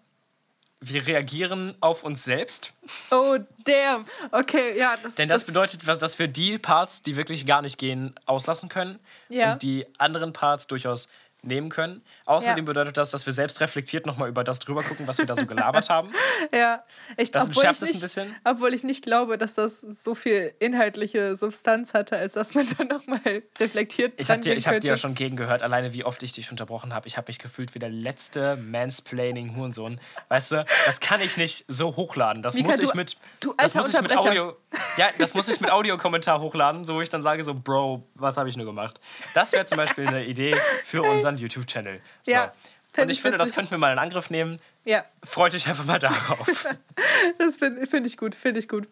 wir 0.81 1.05
reagieren 1.07 1.75
auf 1.81 2.03
uns 2.03 2.23
selbst, 2.23 2.73
Oh, 3.11 3.37
damn. 3.65 4.05
Okay, 4.31 4.77
ja. 4.79 4.95
Das, 5.03 5.15
denn 5.15 5.27
das 5.27 5.43
bedeutet, 5.43 5.85
was- 5.87 5.99
dass 5.99 6.17
wir 6.19 6.27
die 6.29 6.57
Parts, 6.57 7.03
die 7.03 7.15
wirklich 7.17 7.45
gar 7.45 7.61
nicht 7.61 7.77
gehen, 7.77 8.15
auslassen 8.25 8.69
können 8.69 8.97
Ja. 9.27 9.53
und 9.53 9.61
die 9.61 9.85
anderen 9.97 10.31
Parts 10.33 10.67
durchaus 10.67 11.09
nehmen 11.41 11.69
können. 11.69 12.03
Außerdem 12.25 12.57
Ja. 12.57 12.63
bedeutet 12.63 12.97
das, 12.97 13.11
dass 13.11 13.25
wir 13.25 13.33
selbst 13.33 13.61
reflektiert 13.61 14.05
nochmal 14.05 14.27
über 14.29 14.43
das 14.43 14.59
drüber 14.59 14.83
gucken, 14.83 15.07
was 15.07 15.17
wir 15.19 15.25
da 15.25 15.35
so 15.35 15.45
gelabert 15.45 15.89
haben. 15.89 16.11
Ja, 16.53 16.83
ich, 17.17 17.31
Das 17.31 17.43
obwohl 17.49 17.63
entschärft 17.63 17.81
ich 17.81 17.83
es 17.83 17.89
ein 17.89 17.93
nicht, 17.93 18.01
bisschen. 18.01 18.35
Obwohl 18.43 18.73
ich 18.73 18.83
nicht 18.83 19.03
glaube, 19.05 19.37
dass 19.37 19.53
das 19.53 19.79
so 19.81 20.15
viel 20.15 20.53
inhaltliche 20.59 21.35
Substanz 21.35 21.93
hatte, 21.93 22.17
als 22.17 22.33
dass 22.33 22.53
man 22.55 22.67
dann 22.77 22.87
nochmal 22.87 23.43
reflektiert 23.59 24.13
Ich 24.17 24.29
habe 24.29 24.41
dir, 24.41 24.55
ich 24.55 24.67
hab 24.67 24.79
dir 24.79 24.87
ja 24.89 24.97
schon 24.97 25.15
gegengehört, 25.15 25.63
alleine 25.63 25.93
wie 25.93 26.03
oft 26.03 26.21
ich 26.23 26.33
dich 26.33 26.51
unterbrochen 26.51 26.93
habe. 26.93 27.07
Ich 27.07 27.17
habe 27.17 27.25
mich 27.29 27.39
gefühlt 27.39 27.73
wie 27.73 27.79
der 27.79 27.89
letzte 27.89 28.57
Mansplaining-Hurensohn. 28.57 29.99
Weißt 30.29 30.51
du, 30.51 30.65
das 30.85 30.99
kann 30.99 31.21
ich 31.21 31.37
nicht 31.37 31.65
so 31.67 31.95
hochladen. 31.95 32.41
Das 32.41 32.53
Mika, 32.55 32.67
muss 32.67 32.77
du- 32.77 32.83
ich 32.83 32.93
mit, 32.93 33.17
du 33.39 33.53
das 33.57 33.75
muss 33.75 33.89
ich 33.93 34.01
mit. 34.01 34.15
Audio, 34.17 34.55
ja, 34.97 35.09
das 35.17 35.33
muss 35.33 35.47
ich 35.47 35.59
mit 35.61 35.69
Audiokommentar 35.71 36.39
hochladen, 36.41 36.83
so 36.85 36.95
wo 36.95 37.01
ich 37.01 37.09
dann 37.09 37.21
sage 37.21 37.43
so, 37.43 37.53
Bro, 37.53 38.03
was 38.15 38.37
habe 38.37 38.49
ich 38.49 38.57
nur 38.57 38.65
gemacht? 38.65 38.99
Das 39.33 39.51
wäre 39.51 39.65
zum 39.65 39.77
Beispiel 39.77 40.07
eine 40.07 40.25
Idee 40.25 40.55
für 40.83 41.03
unseren 41.29 41.37
YouTube-Channel. 41.37 42.01
So. 42.23 42.31
Ja, 42.31 42.51
Und 42.97 43.09
ich 43.09 43.17
ich 43.17 43.21
finde, 43.21 43.37
das 43.37 43.49
witzig. 43.49 43.55
könnten 43.55 43.71
wir 43.71 43.77
mal 43.77 43.93
in 43.93 43.99
Angriff 43.99 44.29
nehmen. 44.29 44.57
Ja, 44.85 45.05
Freut 45.23 45.53
euch 45.53 45.67
einfach 45.67 45.85
mal 45.85 45.99
darauf. 45.99 46.67
das 47.37 47.57
finde 47.57 47.85
find 47.87 48.07
ich 48.07 48.17
gut, 48.17 48.35
finde 48.35 48.59
ich 48.59 48.67
gut. 48.67 48.87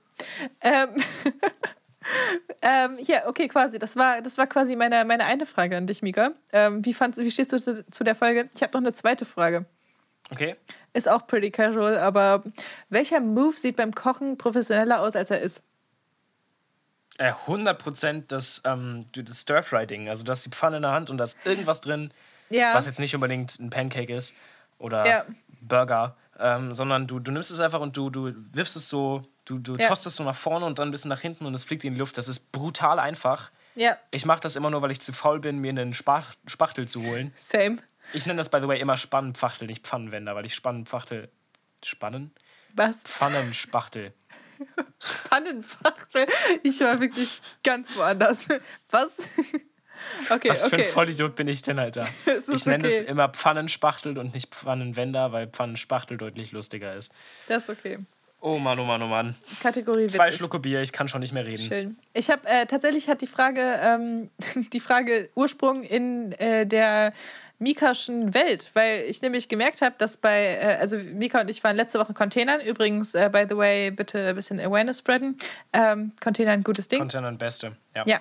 Ähm, 0.61 0.89
ähm, 2.61 2.97
hier, 2.99 3.23
okay, 3.27 3.47
quasi. 3.47 3.79
Das 3.79 3.95
war, 3.95 4.21
das 4.21 4.37
war 4.37 4.47
quasi 4.47 4.75
meine, 4.75 5.03
meine 5.05 5.25
eine 5.25 5.45
Frage 5.45 5.77
an 5.77 5.87
dich, 5.87 6.01
Mika. 6.01 6.31
Ähm, 6.53 6.85
wie, 6.85 6.93
fandst, 6.93 7.19
wie 7.19 7.31
stehst 7.31 7.51
du 7.51 7.59
zu, 7.59 7.85
zu 7.89 8.03
der 8.03 8.15
Folge? 8.15 8.49
Ich 8.55 8.61
habe 8.61 8.73
noch 8.73 8.81
eine 8.81 8.93
zweite 8.93 9.25
Frage. 9.25 9.65
Okay? 10.29 10.55
Ist 10.93 11.09
auch 11.09 11.25
pretty 11.25 11.51
casual, 11.51 11.97
aber 11.97 12.43
welcher 12.89 13.21
Move 13.21 13.57
sieht 13.57 13.77
beim 13.77 13.93
Kochen 13.93 14.37
professioneller 14.37 14.99
aus, 14.99 15.15
als 15.15 15.31
er 15.31 15.39
ist? 15.39 15.63
Äh, 17.17 17.31
100% 17.47 18.25
das, 18.27 18.61
ähm, 18.65 19.05
das 19.13 19.41
Stir-Fry-Ding. 19.41 20.09
Also, 20.09 20.25
du 20.25 20.31
hast 20.31 20.45
die 20.45 20.49
Pfanne 20.49 20.77
in 20.77 20.81
der 20.83 20.91
Hand 20.91 21.09
und 21.09 21.17
da 21.17 21.23
ist 21.23 21.37
irgendwas 21.45 21.81
drin, 21.81 22.11
Ja. 22.49 22.73
was 22.73 22.85
jetzt 22.85 22.99
nicht 22.99 23.13
unbedingt 23.15 23.59
ein 23.59 23.69
Pancake 23.69 24.13
ist 24.13 24.35
oder 24.77 25.05
Ja. 25.05 25.25
Burger, 25.61 26.15
ähm, 26.39 26.73
sondern 26.73 27.07
du, 27.07 27.19
du 27.19 27.31
nimmst 27.31 27.51
es 27.51 27.59
einfach 27.59 27.79
und 27.79 27.97
du, 27.97 28.09
du 28.09 28.33
wirfst 28.53 28.75
es 28.75 28.89
so, 28.89 29.25
du, 29.45 29.59
du 29.59 29.75
Ja. 29.75 29.87
tostest 29.89 30.15
so 30.17 30.23
nach 30.23 30.35
vorne 30.35 30.65
und 30.65 30.79
dann 30.79 30.87
ein 30.89 30.91
bisschen 30.91 31.09
nach 31.09 31.21
hinten 31.21 31.45
und 31.45 31.53
es 31.53 31.63
fliegt 31.65 31.83
in 31.83 31.93
die 31.93 31.99
Luft. 31.99 32.17
Das 32.17 32.27
ist 32.27 32.51
brutal 32.51 32.99
einfach. 32.99 33.51
Ja, 33.75 33.97
Ich 34.11 34.25
mache 34.25 34.39
das 34.39 34.55
immer 34.55 34.69
nur, 34.71 34.81
weil 34.81 34.91
ich 34.91 34.99
zu 35.01 35.13
faul 35.13 35.39
bin, 35.39 35.59
mir 35.59 35.69
einen 35.69 35.93
Spach 35.93 36.33
Spachtel 36.47 36.87
zu 36.87 37.03
holen. 37.03 37.33
same. 37.39 37.77
Ich 38.13 38.25
nenne 38.25 38.37
das, 38.37 38.49
by 38.49 38.59
the 38.61 38.67
way, 38.67 38.79
immer 38.79 38.95
Spannenpfachtel, 38.97 39.67
nicht 39.67 39.85
Pfannenwender, 39.85 40.33
weil 40.35 40.45
ich 40.45 40.55
Spannenpfachtel. 40.55 41.29
Spannen? 41.83 42.31
Was? 42.73 43.01
Pfannenspachtel. 43.03 44.13
Pannenfachtel. 45.29 46.25
Ich 46.63 46.79
war 46.81 46.99
wirklich 46.99 47.41
ganz 47.63 47.95
woanders. 47.95 48.47
Was? 48.89 49.09
Okay, 50.29 50.49
Was 50.49 50.67
für 50.67 50.75
okay. 50.75 50.85
ein 50.85 50.91
Vollidiot 50.91 51.35
bin 51.35 51.47
ich 51.47 51.61
denn, 51.61 51.79
Alter? 51.79 52.07
Es 52.25 52.47
Ich 52.47 52.65
nenne 52.65 52.87
es 52.87 53.01
okay. 53.01 53.09
immer 53.09 53.29
Pfannenspachtel 53.29 54.17
und 54.17 54.33
nicht 54.33 54.53
Pfannenwender, 54.53 55.31
weil 55.31 55.47
Pfannenspachtel 55.47 56.17
deutlich 56.17 56.51
lustiger 56.51 56.95
ist. 56.95 57.11
Das 57.47 57.63
ist 57.63 57.69
okay. 57.69 57.99
Oh 58.39 58.59
Mann, 58.59 58.77
oh 58.79 58.83
Mann, 58.83 59.01
oh 59.01 59.07
Mann. 59.07 59.35
Kategorie 59.61 60.07
Zwei 60.07 60.27
witzig. 60.27 60.37
Schlucke 60.37 60.59
Bier, 60.59 60.81
ich 60.81 60.91
kann 60.91 61.07
schon 61.07 61.21
nicht 61.21 61.33
mehr 61.33 61.45
reden. 61.45 61.67
Schön. 61.67 61.97
Ich 62.13 62.29
habe 62.29 62.47
äh, 62.47 62.67
tatsächlich 62.67 63.09
hat 63.09 63.21
die 63.21 63.27
Frage 63.27 63.61
ähm, 63.81 64.29
die 64.73 64.79
Frage 64.79 65.29
Ursprung 65.33 65.83
in 65.83 66.33
äh, 66.33 66.67
der 66.67 67.13
Mikaschen 67.59 68.33
Welt, 68.33 68.69
weil 68.73 69.05
ich 69.07 69.21
nämlich 69.21 69.49
gemerkt 69.49 69.81
habe, 69.81 69.95
dass 69.97 70.17
bei 70.17 70.57
äh, 70.61 70.77
also 70.79 70.97
Mika 70.97 71.41
und 71.41 71.49
ich 71.49 71.63
waren 71.63 71.75
letzte 71.75 71.99
Woche 71.99 72.13
Containern. 72.13 72.61
Übrigens 72.61 73.15
äh, 73.15 73.29
by 73.31 73.45
the 73.49 73.57
way 73.57 73.89
bitte 73.91 74.27
ein 74.27 74.35
bisschen 74.35 74.59
Awareness 74.59 74.99
spreaden. 74.99 75.37
Ähm, 75.73 76.11
Container 76.21 76.51
ein 76.51 76.63
gutes 76.63 76.87
Ding. 76.87 76.99
Content 76.99 77.25
und 77.25 77.37
Beste. 77.39 77.75
Ja. 77.95 78.03
ja. 78.05 78.17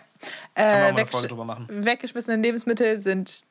Kann 0.54 0.66
man 0.66 0.74
auch 0.74 0.88
Äh, 0.88 0.92
mal 0.92 0.98
eine 0.98 1.06
Folge 1.06 1.28
drüber 1.28 1.44
machen. 1.44 1.66
weggeschmissene 1.68 2.42
Lebensmittel 2.42 2.98
sind 3.00 3.42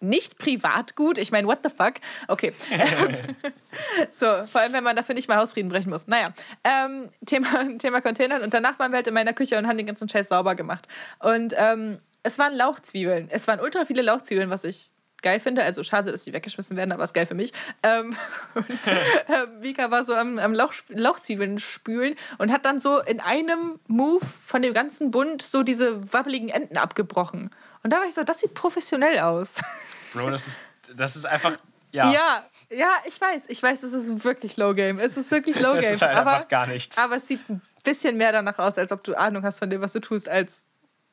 nicht 0.00 0.38
privat 0.38 0.94
gut. 0.94 1.18
Ich 1.18 1.32
meine, 1.32 1.46
what 1.48 1.58
the 1.64 1.70
fuck? 1.70 1.94
Okay. 2.28 2.52
so, 4.10 4.26
vor 4.46 4.60
allem, 4.60 4.72
wenn 4.72 4.84
man 4.84 4.96
dafür 4.96 5.14
nicht 5.14 5.28
mal 5.28 5.36
Hausfrieden 5.36 5.70
brechen 5.70 5.90
muss. 5.90 6.06
Naja, 6.06 6.32
ähm, 6.64 7.10
Thema, 7.26 7.48
Thema 7.78 8.00
Containern. 8.00 8.42
Und 8.42 8.54
danach 8.54 8.78
waren 8.78 8.92
wir 8.92 8.96
halt 8.96 9.06
in 9.08 9.14
meiner 9.14 9.32
Küche 9.32 9.58
und 9.58 9.66
haben 9.66 9.76
den 9.76 9.86
ganzen 9.86 10.08
Scheiß 10.08 10.28
sauber 10.28 10.54
gemacht. 10.54 10.86
Und 11.18 11.52
ähm, 11.56 11.98
es 12.22 12.38
waren 12.38 12.54
Lauchzwiebeln. 12.54 13.28
Es 13.30 13.48
waren 13.48 13.60
ultra 13.60 13.84
viele 13.84 14.02
Lauchzwiebeln, 14.02 14.50
was 14.50 14.64
ich 14.64 14.90
geil 15.22 15.40
finde. 15.40 15.62
Also 15.62 15.82
schade, 15.82 16.10
dass 16.10 16.24
die 16.24 16.32
weggeschmissen 16.32 16.76
werden, 16.76 16.92
aber 16.92 17.04
ist 17.04 17.14
geil 17.14 17.26
für 17.26 17.34
mich. 17.34 17.52
Ähm, 17.82 18.16
und 18.54 18.86
äh, 18.86 19.46
Mika 19.60 19.90
war 19.90 20.04
so 20.04 20.14
am, 20.14 20.38
am 20.38 20.54
Lauch, 20.54 20.72
Lauchzwiebeln 20.88 21.58
spülen 21.58 22.14
und 22.38 22.52
hat 22.52 22.64
dann 22.64 22.80
so 22.80 23.00
in 23.00 23.20
einem 23.20 23.78
Move 23.86 24.24
von 24.46 24.62
dem 24.62 24.74
ganzen 24.74 25.10
Bund 25.10 25.42
so 25.42 25.62
diese 25.62 26.12
wabbeligen 26.12 26.48
Enden 26.48 26.76
abgebrochen. 26.76 27.50
Und 27.82 27.92
da 27.92 27.98
war 27.98 28.06
ich 28.06 28.14
so, 28.14 28.24
das 28.24 28.40
sieht 28.40 28.54
professionell 28.54 29.18
aus. 29.20 29.56
Bro, 30.12 30.30
das 30.30 30.46
ist, 30.46 30.60
das 30.94 31.16
ist 31.16 31.26
einfach, 31.26 31.56
ja. 31.92 32.12
Ja, 32.12 32.44
ja, 32.70 32.90
ich 33.06 33.20
weiß, 33.20 33.44
ich 33.48 33.62
weiß, 33.62 33.82
es 33.82 33.92
ist 33.92 34.24
wirklich 34.24 34.56
Low 34.56 34.74
Game. 34.74 34.98
Es 34.98 35.16
ist 35.16 35.30
wirklich 35.30 35.58
Low 35.58 35.74
Game. 35.74 35.84
Es 35.84 35.96
ist 35.96 36.02
halt 36.02 36.16
aber, 36.16 36.32
einfach 36.32 36.48
gar 36.48 36.66
nichts. 36.66 36.98
aber 36.98 37.16
es 37.16 37.28
sieht 37.28 37.48
ein 37.48 37.62
bisschen 37.82 38.16
mehr 38.16 38.32
danach 38.32 38.58
aus, 38.58 38.76
als 38.78 38.92
ob 38.92 39.02
du 39.04 39.14
Ahnung 39.14 39.42
hast 39.42 39.58
von 39.58 39.70
dem, 39.70 39.80
was 39.80 39.92
du 39.92 40.00
tust, 40.00 40.28
als 40.28 40.66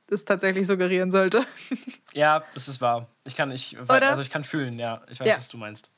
es 0.10 0.26
tatsächlich 0.26 0.68
suggerieren 0.68 1.12
sollte. 1.12 1.46
Ja, 2.14 2.44
das 2.54 2.70
ist 2.70 2.80
wahr. 2.80 3.10
Ich 3.26 3.36
kann, 3.36 3.52
ich, 3.52 3.78
Oder? 3.78 4.08
also 4.08 4.22
ich 4.22 4.30
kann 4.30 4.46
fühlen, 4.46 4.80
ja. 4.80 5.02
Ich 5.10 5.20
weiß, 5.20 5.28
Ja. 5.28 5.36
was 5.38 5.50
du 5.50 5.58
meinst. 5.58 5.92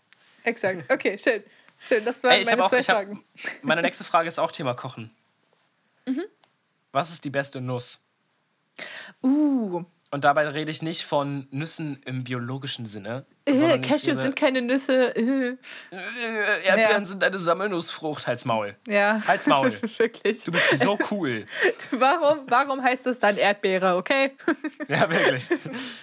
Exakt. 0.44 0.92
Okay, 0.92 1.16
schön. 1.20 1.44
Schön, 1.88 2.04
das 2.04 2.24
waren 2.24 2.32
Ey, 2.32 2.42
ich 2.42 2.48
hab 2.48 2.58
meine 2.58 2.64
auch, 2.66 2.70
zwei 2.70 2.78
hab, 2.80 2.86
Fragen. 2.86 3.24
meine 3.62 3.84
nächste 3.84 4.04
Frage 4.04 4.28
ist 4.28 4.40
auch 4.40 4.52
Thema 4.52 4.74
Kochen. 4.74 5.12
Mhm. 6.08 6.24
Was 6.92 7.12
ist 7.14 7.24
die 7.24 7.30
beste 7.30 7.62
Nuss? 7.62 8.04
Uh, 9.24 9.84
Und 10.18 10.24
dabei 10.24 10.48
rede 10.48 10.72
ich 10.72 10.82
nicht 10.82 11.04
von 11.06 11.48
Nüssen 11.52 12.02
im 12.04 12.24
biologischen 12.24 12.88
Sinne. 12.88 13.28
äh, 13.46 13.78
Cashews 13.78 14.18
sind 14.18 14.36
keine 14.36 14.64
Nüsse. 14.64 15.16
Äh. 15.16 15.22
Äh, 15.22 15.58
Erdbeeren 16.66 17.04
Ja. 17.04 17.06
sind 17.06 17.24
eine 17.24 17.38
Sammelnussfrucht. 17.38 18.26
Halt's 18.26 18.44
Maul. 18.44 18.76
Ja. 18.88 19.22
Halt's 19.28 19.46
Maul. 19.46 19.80
wirklich. 20.00 20.44
Du 20.44 20.52
bist 20.52 20.76
so 20.76 20.98
cool. 21.12 21.46
Warum, 21.92 22.40
warum 22.48 22.82
heißt 22.82 23.06
es 23.06 23.20
dann 23.20 23.38
Erdbeere, 23.38 23.96
okay? 23.96 24.36
Ja, 24.88 25.08
wirklich. 25.08 25.50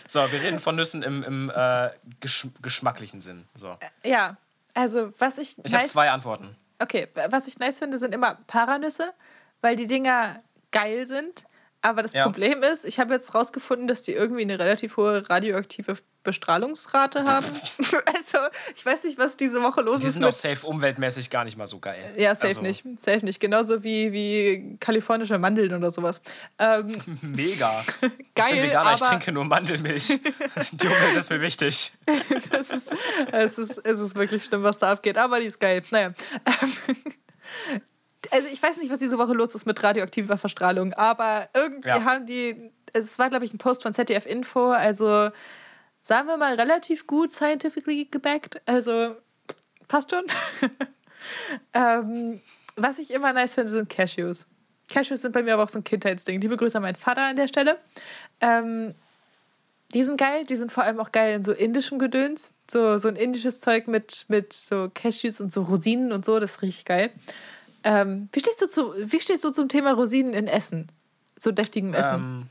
So, 0.07 0.21
wir 0.31 0.41
reden 0.41 0.61
von 0.61 0.77
Nüssen 0.77 1.03
im, 1.03 1.25
im 1.25 1.51
äh, 1.53 1.91
gesch 2.21 2.47
geschmacklichen 2.63 3.21
Sinn. 3.21 3.49
So. 3.57 3.77
ja, 4.05 4.37
also 4.75 5.13
was 5.19 5.39
ich, 5.39 5.59
Ich 5.65 5.73
habe 5.73 5.83
nice, 5.83 5.91
zwei 5.91 6.09
Antworten. 6.13 6.55
okay, 6.79 7.09
was 7.31 7.49
ich 7.49 7.59
nice 7.59 7.81
finde, 7.81 7.99
sind 7.99 8.15
immer 8.15 8.39
Paranüsse, 8.47 9.13
weil 9.61 9.75
die 9.75 9.89
Dinger 9.89 10.41
geil 10.71 11.05
sind. 11.05 11.47
Aber 11.85 12.03
das 12.03 12.15
Ja. 12.15 12.23
Problem 12.25 12.63
ist, 12.63 12.85
ich 12.87 12.99
habe 12.99 13.13
jetzt 13.13 13.35
rausgefunden, 13.35 13.87
dass 13.87 14.01
die 14.03 14.13
irgendwie 14.13 14.41
eine 14.43 14.59
relativ 14.59 14.97
hohe 14.97 15.29
radioaktive 15.29 15.97
Bestrahlungsrate 16.23 17.25
haben. 17.25 17.45
also, 17.79 18.39
ich 18.75 18.87
weiß 18.87 19.05
nicht, 19.05 19.19
was 19.19 19.37
diese 19.37 19.63
Woche 19.63 19.83
los 19.83 20.01
Die 20.01 20.07
ist. 20.07 20.15
sind 20.15 20.25
auch 20.25 20.33
safe 20.33 20.67
umweltmäßig 20.67 21.29
gar 21.29 21.45
nicht 21.45 21.59
mal 21.59 21.67
so 21.67 21.79
geil. 21.81 22.03
Ja, 22.17 22.35
safe 22.35 22.47
Also, 22.47 22.63
nicht. 22.63 22.85
Safe 22.99 23.23
nicht. 23.23 23.39
Genauso 23.39 23.85
wie, 23.85 24.13
wie 24.13 24.77
kalifornische 24.81 25.39
Mandeln 25.39 25.75
oder 25.75 25.91
sowas. 25.91 26.23
Ähm, 26.59 26.97
Mega. 27.21 27.85
ich 28.01 28.35
Geil, 28.35 28.55
bin 28.55 28.63
Veganer, 28.63 28.95
ich 28.95 29.01
trinke 29.03 29.33
nur 29.33 29.45
Mandelmilch. 29.45 30.19
Die 30.73 30.87
Umwelt 30.87 31.17
ist 31.19 31.29
mir 31.29 31.43
wichtig. 31.43 31.93
das 32.51 32.71
ist, 32.71 32.91
es, 33.31 33.59
ist, 33.59 33.79
es 33.85 34.01
ist 34.01 34.15
wirklich 34.15 34.45
schlimm, 34.45 34.63
was 34.63 34.79
da 34.79 34.93
abgeht, 34.93 35.19
aber 35.19 35.39
die 35.39 35.47
ist 35.47 35.61
geil. 35.61 35.83
Naja. 35.91 36.15
Also 38.31 38.49
ich 38.53 38.63
weiß 38.63 38.79
nicht, 38.79 38.91
was 38.91 38.99
diese 38.99 39.19
Woche 39.19 39.33
los 39.35 39.55
ist 39.55 39.67
mit 39.67 39.83
radioaktiver 39.83 40.37
Verstrahlung, 40.39 40.93
aber 40.95 41.49
irgendwie 41.55 41.89
Ja. 41.89 42.05
haben 42.05 42.27
die, 42.27 42.71
es 42.93 43.19
war 43.19 43.31
glaube 43.31 43.45
ich 43.45 43.53
ein 43.55 43.59
Post 43.59 43.83
von 43.83 43.95
ZDF 43.95 44.27
Info, 44.27 44.71
also 44.71 45.31
sagen 46.03 46.29
wir 46.29 46.37
mal 46.37 46.55
relativ 46.55 47.07
gut 47.07 47.33
scientifically 47.33 48.07
gebackt, 48.11 48.61
also 48.67 49.17
passt 49.89 50.11
schon. 50.11 50.25
ähm, 51.75 52.41
was 52.77 52.99
ich 52.99 53.11
immer 53.11 53.33
nice 53.33 53.55
finde, 53.55 53.71
sind 53.71 53.89
Cashews. 53.89 54.47
Cashews 54.91 55.23
sind 55.23 55.33
bei 55.33 55.43
mir 55.43 55.55
aber 55.55 55.63
auch 55.65 55.69
so 55.69 55.79
ein 55.79 55.85
Kindheitsding. 55.85 56.41
Liebe 56.41 56.57
Grüße 56.57 56.77
an 56.77 56.83
meinen 56.83 56.97
Vater 56.97 57.23
an 57.23 57.37
der 57.37 57.49
Stelle. 57.49 57.79
Ähm, 58.41 58.95
die 59.95 60.03
sind 60.05 60.19
geil, 60.19 60.45
die 60.45 60.57
sind 60.57 60.73
vor 60.73 60.83
allem 60.83 60.99
auch 61.01 61.13
geil 61.13 61.35
in 61.37 61.43
so 61.43 61.53
indischem 61.53 61.99
Gedöns. 61.99 62.51
So, 62.71 62.99
so 62.99 63.09
ein 63.09 63.17
indisches 63.17 63.61
Zeug 63.61 63.87
mit, 63.87 64.25
mit 64.29 64.53
so 64.53 64.91
Cashews 64.93 65.41
und 65.41 65.53
so 65.53 65.63
Rosinen 65.63 66.13
und 66.13 66.25
so, 66.25 66.41
das 66.41 66.63
richtig 66.63 66.85
geil. 66.85 67.11
Ähm, 67.85 68.29
wie, 68.33 68.41
stehst 68.41 68.61
du 68.63 68.69
zu, 68.69 68.95
wie 68.97 69.21
stehst 69.21 69.45
du 69.45 69.51
zum 69.51 69.69
Thema 69.69 69.93
Rosinen 69.93 70.33
in 70.33 70.49
Essen? 70.49 70.91
So 71.39 71.53
deftigem 71.53 71.93
Essen. 71.95 72.15
Ähm, 72.15 72.49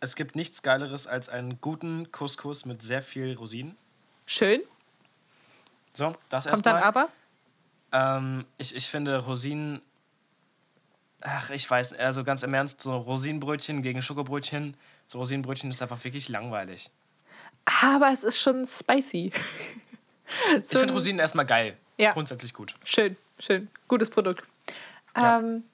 es 0.00 0.16
gibt 0.16 0.36
nichts 0.36 0.62
Geileres 0.62 1.06
als 1.06 1.28
einen 1.28 1.60
guten 1.60 2.10
Couscous 2.12 2.64
mit 2.64 2.82
sehr 2.82 3.02
viel 3.02 3.36
Rosinen. 3.36 3.76
Schön. 4.24 4.62
So, 5.92 6.14
das 6.28 6.46
Kommt 6.46 6.64
dann 6.64 6.76
erstmal. 6.76 7.08
aber. 7.92 8.20
Ähm, 8.20 8.44
ich, 8.56 8.74
ich 8.74 8.88
finde 8.88 9.18
Rosinen. 9.18 9.82
Ach, 11.20 11.50
ich 11.50 11.68
weiß, 11.68 11.92
also 11.94 12.24
ganz 12.24 12.44
im 12.44 12.54
Ernst, 12.54 12.80
so 12.80 12.96
Rosinenbrötchen 12.96 13.82
gegen 13.82 14.00
Schokobrötchen. 14.00 14.74
So 15.06 15.18
Rosinenbrötchen 15.18 15.68
ist 15.68 15.82
einfach 15.82 16.02
wirklich 16.02 16.28
langweilig. 16.28 16.88
Aber 17.82 18.10
es 18.12 18.22
ist 18.22 18.40
schon 18.40 18.64
spicy. 18.64 19.30
Ich 20.62 20.68
finde 20.68 20.94
Rosinen 20.94 21.18
erstmal 21.18 21.44
geil. 21.44 21.76
Ja. 21.98 22.12
Grundsätzlich 22.12 22.54
gut. 22.54 22.76
Schön, 22.84 23.16
schön. 23.40 23.68
Gutes 23.88 24.10
Produkt. 24.10 24.44
Ja. 25.16 25.38
Ähm, 25.38 25.64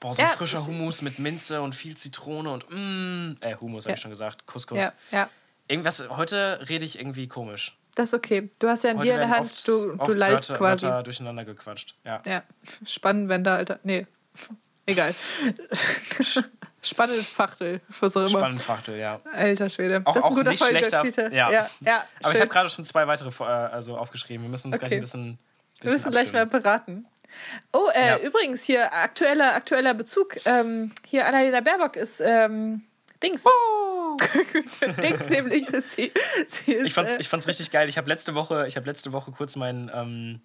Boah, 0.00 0.14
so 0.14 0.22
ein 0.22 0.28
Ja, 0.28 0.34
frischer 0.34 0.58
ich- 0.58 0.66
Hummus 0.66 1.02
mit 1.02 1.18
Minze 1.18 1.62
und 1.62 1.74
viel 1.74 1.96
Zitrone 1.96 2.50
und 2.52 2.66
mm, 2.70 3.36
äh, 3.40 3.56
Hummus 3.56 3.84
Ja. 3.84 3.90
habe 3.90 3.96
ich 3.96 4.02
schon 4.02 4.10
gesagt. 4.10 4.46
Couscous. 4.46 4.92
ja, 5.10 5.28
Irgendwas, 5.66 6.06
heute 6.10 6.60
rede 6.68 6.84
ich 6.84 6.98
irgendwie 6.98 7.26
komisch. 7.26 7.78
das 7.94 8.10
ist 8.10 8.14
okay. 8.14 8.50
Du 8.58 8.68
hast 8.68 8.84
ja 8.84 8.90
ein 8.90 8.98
Heute 8.98 9.04
Bier 9.06 9.14
in 9.14 9.20
der 9.20 9.30
Hand, 9.30 9.46
oft, 9.46 9.66
du, 9.68 9.92
du 9.94 10.00
oft 10.00 10.14
leidest 10.14 10.50
Wörter, 10.50 10.58
quasi. 10.58 10.86
Wörter 10.86 11.02
durcheinander 11.04 11.44
gequatscht. 11.46 11.94
Ja. 12.04 12.20
Ja, 12.26 12.42
Spannenwender, 12.86 13.54
Alter. 13.54 13.78
Nee, 13.82 14.06
egal. 14.86 15.14
Spannendfachtel, 16.82 17.80
was 18.00 18.14
auch 18.16 18.20
immer. 18.22 18.28
Spannendfachtel, 18.40 18.98
ja. 18.98 19.18
Alter 19.32 19.70
Schwede. 19.70 20.02
Auch- 20.04 20.12
das 20.14 20.22
ist 20.24 20.30
ein 20.30 20.34
guter 20.34 20.54
Folgetitel. 20.54 21.34
ja. 21.34 21.50
ja, 21.50 21.70
ja 21.80 22.04
Aber 22.20 22.32
ich 22.32 22.32
schön. 22.32 22.40
habe 22.42 22.48
gerade 22.50 22.68
schon 22.68 22.84
zwei 22.84 23.06
weitere 23.06 23.30
äh, 23.42 23.46
also 23.46 23.96
aufgeschrieben. 23.96 24.44
Wir 24.44 24.50
müssen 24.50 24.66
uns 24.68 24.78
gleich 24.78 24.88
Okay. 24.90 24.96
ein 24.96 25.00
bisschen. 25.00 25.38
Wir 25.80 25.92
müssen 25.92 26.10
gleich 26.10 26.32
mal 26.34 26.42
abstimmen. 26.42 26.62
beraten. 26.62 27.06
Oh, 27.72 27.88
äh, 27.94 28.08
Ja. 28.08 28.18
übrigens 28.18 28.64
hier 28.64 28.92
aktueller, 28.92 29.54
aktueller 29.54 29.94
Bezug. 29.94 30.36
Ähm, 30.44 30.92
hier 31.06 31.26
Annalena 31.26 31.60
Baerbock 31.60 31.96
ist 31.96 32.20
ähm, 32.20 32.82
Dings. 33.22 33.44
Dings 35.02 35.28
nämlich 35.30 35.68
ist 35.68 35.92
sie. 35.92 36.12
sie 36.48 36.72
ist, 36.72 36.84
Ich 36.86 36.94
fand's, 36.94 37.16
äh, 37.16 37.20
ich 37.20 37.28
fand's 37.28 37.46
richtig 37.46 37.70
geil. 37.70 37.88
Ich 37.88 37.98
habe 37.98 38.08
letzte 38.08 38.34
Woche, 38.34 38.66
ich 38.66 38.76
habe 38.76 38.86
letzte 38.86 39.12
Woche 39.12 39.32
kurz 39.32 39.56
meinen 39.56 39.90
ähm, 39.94 40.40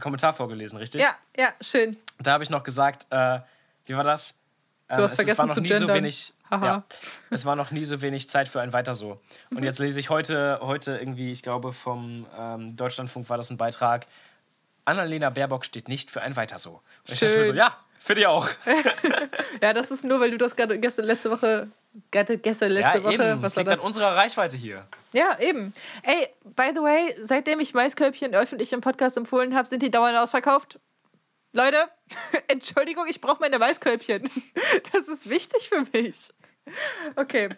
Kommentar 0.00 0.32
vorgelesen, 0.32 0.78
richtig? 0.78 1.02
ja, 1.02 1.14
ja, 1.36 1.52
schön. 1.60 1.96
Da 2.18 2.32
habe 2.32 2.44
ich 2.44 2.50
noch 2.50 2.62
gesagt, 2.62 3.06
äh, 3.10 3.40
wie 3.86 3.96
war 3.96 4.04
das? 4.04 4.38
Ähm, 4.88 4.96
Du 4.96 5.02
hast 5.02 5.12
es, 5.12 5.16
vergessen 5.16 5.32
es 5.34 5.38
war 5.38 5.46
noch 5.46 5.54
zu 5.54 5.60
nie 5.60 5.68
so 5.72 5.78
gendern. 5.80 5.96
wenig. 5.98 6.32
Haha. 6.50 6.66
Ja, 6.66 6.84
es 7.30 7.46
war 7.46 7.56
noch 7.56 7.70
nie 7.70 7.84
so 7.84 8.02
wenig 8.02 8.28
Zeit 8.28 8.46
für 8.48 8.60
ein 8.60 8.72
Weiter 8.74 8.94
so. 8.94 9.20
Mhm. 9.50 9.58
Und 9.58 9.62
jetzt 9.64 9.78
lese 9.78 9.98
ich 10.00 10.10
heute, 10.10 10.58
heute 10.60 10.98
irgendwie, 10.98 11.32
ich 11.32 11.42
glaube 11.42 11.72
vom 11.72 12.26
ähm, 12.38 12.76
Deutschlandfunk 12.76 13.28
war 13.30 13.38
das 13.38 13.48
ein 13.50 13.56
Beitrag. 13.56 14.06
Annalena 14.84 15.30
Baerbock 15.30 15.64
steht 15.64 15.88
nicht 15.88 16.10
für 16.10 16.22
ein 16.22 16.36
Weiter 16.36 16.58
so. 16.58 16.70
Und 17.06 17.12
ich 17.12 17.20
dachte 17.20 17.36
mir 17.38 17.44
so, 17.44 17.50
Schön. 17.52 17.58
ja, 17.58 17.76
für 17.98 18.14
die 18.14 18.26
auch. 18.26 18.48
Ja, 19.60 19.72
das 19.72 19.90
ist 19.92 20.04
nur, 20.04 20.18
weil 20.20 20.30
du 20.32 20.38
das 20.38 20.56
gerade 20.56 20.78
gestern 20.80 21.04
letzte 21.04 21.30
Woche. 21.30 21.68
Gerade 22.10 22.36
gestern 22.38 22.72
letzte 22.72 22.98
ja, 22.98 23.04
Woche. 23.04 23.14
eben. 23.14 23.42
Was 23.42 23.54
war 23.56 23.62
liegt 23.62 23.70
das? 23.72 23.80
an 23.80 23.86
unserer 23.86 24.16
Reichweite 24.16 24.56
hier. 24.56 24.86
Ja, 25.12 25.38
eben. 25.38 25.72
Ey, 26.02 26.28
by 26.44 26.72
the 26.74 26.80
way, 26.80 27.14
seitdem 27.20 27.60
ich 27.60 27.74
Maiskörbchen 27.74 28.34
öffentlich 28.34 28.72
im 28.72 28.80
Podcast 28.80 29.16
empfohlen 29.16 29.54
habe, 29.54 29.68
sind 29.68 29.82
die 29.82 29.90
dauernd 29.90 30.18
ausverkauft. 30.18 30.80
Leute, 31.52 31.88
Entschuldigung, 32.48 33.06
ich 33.08 33.20
brauche 33.20 33.40
meine 33.40 33.58
Maiskörbchen. 33.58 34.28
Das 34.92 35.06
ist 35.06 35.28
wichtig 35.28 35.68
für 35.68 35.84
mich. 35.92 36.30
Okay. 37.16 37.50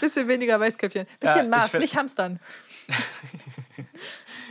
Bisschen 0.00 0.28
weniger 0.28 0.58
Maiskörbchen. 0.58 1.06
Bisschen 1.20 1.36
Ja, 1.36 1.42
ich 1.42 1.48
Maß, 1.50 1.68
find- 1.70 1.80
nicht 1.82 1.96
Hamstern. 1.96 2.40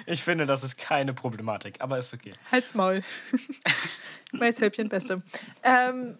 Ich 0.09 0.23
finde, 0.23 0.45
das 0.45 0.63
ist 0.63 0.77
keine 0.77 1.13
Problematik, 1.13 1.81
aber 1.81 1.97
ist 1.97 2.13
okay. 2.13 2.33
Halt's 2.49 2.73
Maul. 2.73 3.03
Maishälbchen, 4.31 4.87
beste. 4.87 5.21
Ähm, 5.63 6.17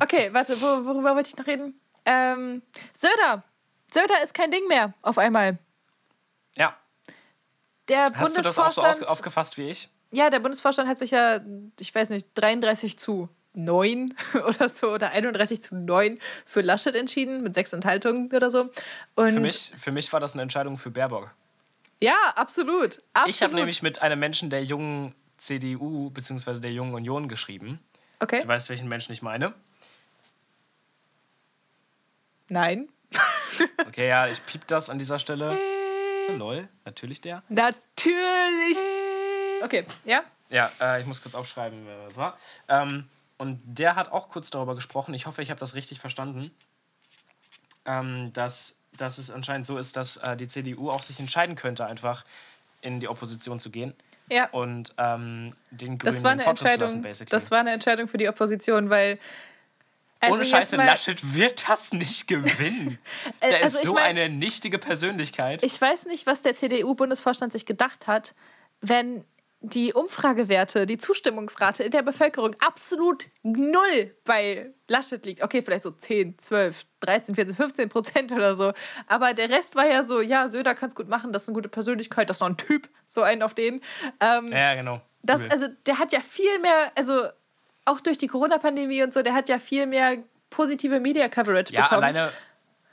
okay, 0.00 0.32
warte, 0.32 0.60
wo, 0.60 0.86
worüber 0.86 1.16
wollte 1.16 1.28
ich 1.28 1.36
noch 1.36 1.46
reden? 1.48 1.78
Ähm, 2.04 2.62
Söder. 2.94 3.42
Söder 3.92 4.22
ist 4.22 4.34
kein 4.34 4.52
Ding 4.52 4.68
mehr, 4.68 4.94
auf 5.02 5.18
einmal. 5.18 5.58
Ja. 6.56 6.76
Der 7.88 8.12
Hast 8.14 8.38
du 8.38 8.42
das 8.42 8.56
auch 8.56 8.70
so 8.70 8.82
aufgefasst 9.06 9.58
wie 9.58 9.68
ich? 9.68 9.88
Ja, 10.12 10.30
der 10.30 10.38
Bundesvorstand 10.38 10.88
hat 10.88 11.00
sich 11.00 11.10
ja, 11.10 11.40
ich 11.80 11.92
weiß 11.92 12.10
nicht, 12.10 12.28
33 12.34 13.00
zu 13.00 13.28
9 13.54 14.14
oder 14.46 14.68
so 14.68 14.92
oder 14.92 15.10
31 15.10 15.60
zu 15.60 15.74
9 15.74 16.20
für 16.46 16.60
Laschet 16.60 16.94
entschieden, 16.94 17.42
mit 17.42 17.52
sechs 17.54 17.72
Enthaltungen 17.72 18.32
oder 18.32 18.52
so. 18.52 18.70
Und 19.16 19.32
Für 19.32 19.40
mich, 19.40 19.72
für 19.76 19.90
mich 19.90 20.12
war 20.12 20.20
das 20.20 20.34
eine 20.34 20.42
Entscheidung 20.42 20.78
für 20.78 20.92
Baerbock. 20.92 21.34
Ja, 22.00 22.16
absolut. 22.36 23.02
absolut. 23.12 23.28
Ich 23.34 23.42
habe 23.42 23.54
nämlich 23.54 23.82
mit 23.82 24.02
einem 24.02 24.18
Menschen 24.18 24.50
der 24.50 24.64
jungen 24.64 25.14
CDU 25.36 26.10
bzw. 26.10 26.60
der 26.60 26.72
jungen 26.72 26.94
Union 26.94 27.28
geschrieben. 27.28 27.80
Okay. 28.20 28.40
Du 28.42 28.48
weißt, 28.48 28.68
welchen 28.70 28.88
Menschen 28.88 29.12
ich 29.12 29.22
meine. 29.22 29.54
Nein. 32.48 32.88
Okay, 33.88 34.08
ja, 34.08 34.28
ich 34.28 34.44
piep 34.44 34.66
das 34.68 34.90
an 34.90 34.98
dieser 34.98 35.18
Stelle. 35.18 35.58
Lol, 36.36 36.68
natürlich 36.84 37.20
der. 37.20 37.42
Natürlich. 37.48 38.78
Okay, 39.62 39.84
ja. 40.04 40.22
Ja, 40.50 40.70
äh, 40.80 41.00
ich 41.00 41.06
muss 41.06 41.22
kurz 41.22 41.34
aufschreiben, 41.34 41.84
wer 41.86 42.04
das 42.04 42.16
war. 42.16 42.38
Ähm, 42.68 43.08
und 43.38 43.60
der 43.64 43.96
hat 43.96 44.12
auch 44.12 44.28
kurz 44.28 44.50
darüber 44.50 44.74
gesprochen. 44.74 45.14
Ich 45.14 45.26
hoffe, 45.26 45.42
ich 45.42 45.50
habe 45.50 45.58
das 45.58 45.74
richtig 45.74 45.98
verstanden. 45.98 46.54
ähm, 47.86 48.32
dass, 48.34 48.77
dass 49.00 49.18
es 49.18 49.30
anscheinend 49.30 49.66
so 49.66 49.78
ist, 49.78 49.96
dass 49.96 50.18
äh, 50.18 50.36
die 50.36 50.46
CDU 50.46 50.90
auch 50.90 51.02
sich 51.02 51.18
entscheiden 51.18 51.56
könnte, 51.56 51.86
einfach 51.86 52.24
in 52.82 53.00
die 53.00 53.08
Opposition 53.08 53.58
zu 53.58 53.70
gehen. 53.70 53.94
Ja. 54.30 54.48
Und 54.50 54.92
ähm, 54.98 55.54
den 55.70 55.96
Grünen 55.98 56.12
Das 56.14 56.22
war, 56.22 56.32
eine 56.32 56.42
zu 56.42 56.48
lassen, 56.50 56.66
Entscheidung, 56.66 57.02
basically. 57.02 57.30
das 57.30 57.50
war 57.50 57.60
eine 57.60 57.72
Entscheidung 57.72 58.08
für 58.08 58.18
die 58.18 58.28
Opposition, 58.28 58.90
weil. 58.90 59.18
also 60.20 60.34
Ohne 60.34 60.44
Scheiße, 60.44 60.76
mal- 60.76 60.84
Laschet 60.86 61.34
wird 61.34 61.68
das 61.68 61.92
nicht 61.92 62.28
gewinnen. 62.28 62.98
Der 63.42 63.62
also 63.62 63.78
ist 63.78 63.82
ich 63.84 63.88
so 63.88 63.94
mein- 63.94 64.04
eine 64.18 64.28
nichtige 64.28 64.78
Persönlichkeit. 64.78 65.62
Ich 65.62 65.80
weiß 65.80 66.04
nicht, 66.06 66.26
was 66.26 66.42
der 66.42 66.54
CDU-Bundesvorstand 66.54 67.52
sich 67.52 67.64
gedacht 67.66 68.06
hat, 68.06 68.34
wenn 68.82 69.24
die 69.60 69.92
Umfragewerte, 69.92 70.86
die 70.86 70.98
Zustimmungsrate 70.98 71.82
in 71.82 71.90
der 71.90 72.02
Bevölkerung 72.02 72.54
absolut 72.64 73.26
null 73.42 74.14
bei 74.24 74.72
Laschet 74.86 75.24
liegt. 75.24 75.42
Okay, 75.42 75.62
vielleicht 75.62 75.82
so 75.82 75.90
10, 75.90 76.38
12, 76.38 76.84
13, 77.00 77.34
14, 77.34 77.56
15 77.56 77.88
Prozent 77.88 78.32
oder 78.32 78.54
so. 78.54 78.72
Aber 79.08 79.34
der 79.34 79.50
Rest 79.50 79.74
war 79.74 79.86
ja 79.86 80.04
so, 80.04 80.20
ja, 80.20 80.46
Söder 80.46 80.74
kann 80.76 80.90
es 80.90 80.94
gut 80.94 81.08
machen, 81.08 81.32
das 81.32 81.42
ist 81.42 81.48
eine 81.48 81.54
gute 81.54 81.68
Persönlichkeit, 81.68 82.30
das 82.30 82.36
ist 82.36 82.40
noch 82.40 82.48
ein 82.48 82.56
Typ, 82.56 82.88
so 83.06 83.22
einen 83.22 83.42
auf 83.42 83.54
den. 83.54 83.80
Ähm, 84.20 84.52
ja, 84.52 84.74
genau. 84.74 85.00
das, 85.22 85.42
also 85.50 85.66
der 85.86 85.98
hat 85.98 86.12
ja 86.12 86.20
viel 86.20 86.60
mehr, 86.60 86.92
also 86.94 87.26
auch 87.84 88.00
durch 88.00 88.18
die 88.18 88.28
Corona-Pandemie 88.28 89.02
und 89.02 89.12
so, 89.12 89.22
der 89.22 89.34
hat 89.34 89.48
ja 89.48 89.58
viel 89.58 89.86
mehr 89.86 90.18
positive 90.50 91.00
Media-Coverage 91.00 91.72
ja, 91.72 91.82
bekommen. 91.82 92.04
alleine, 92.04 92.32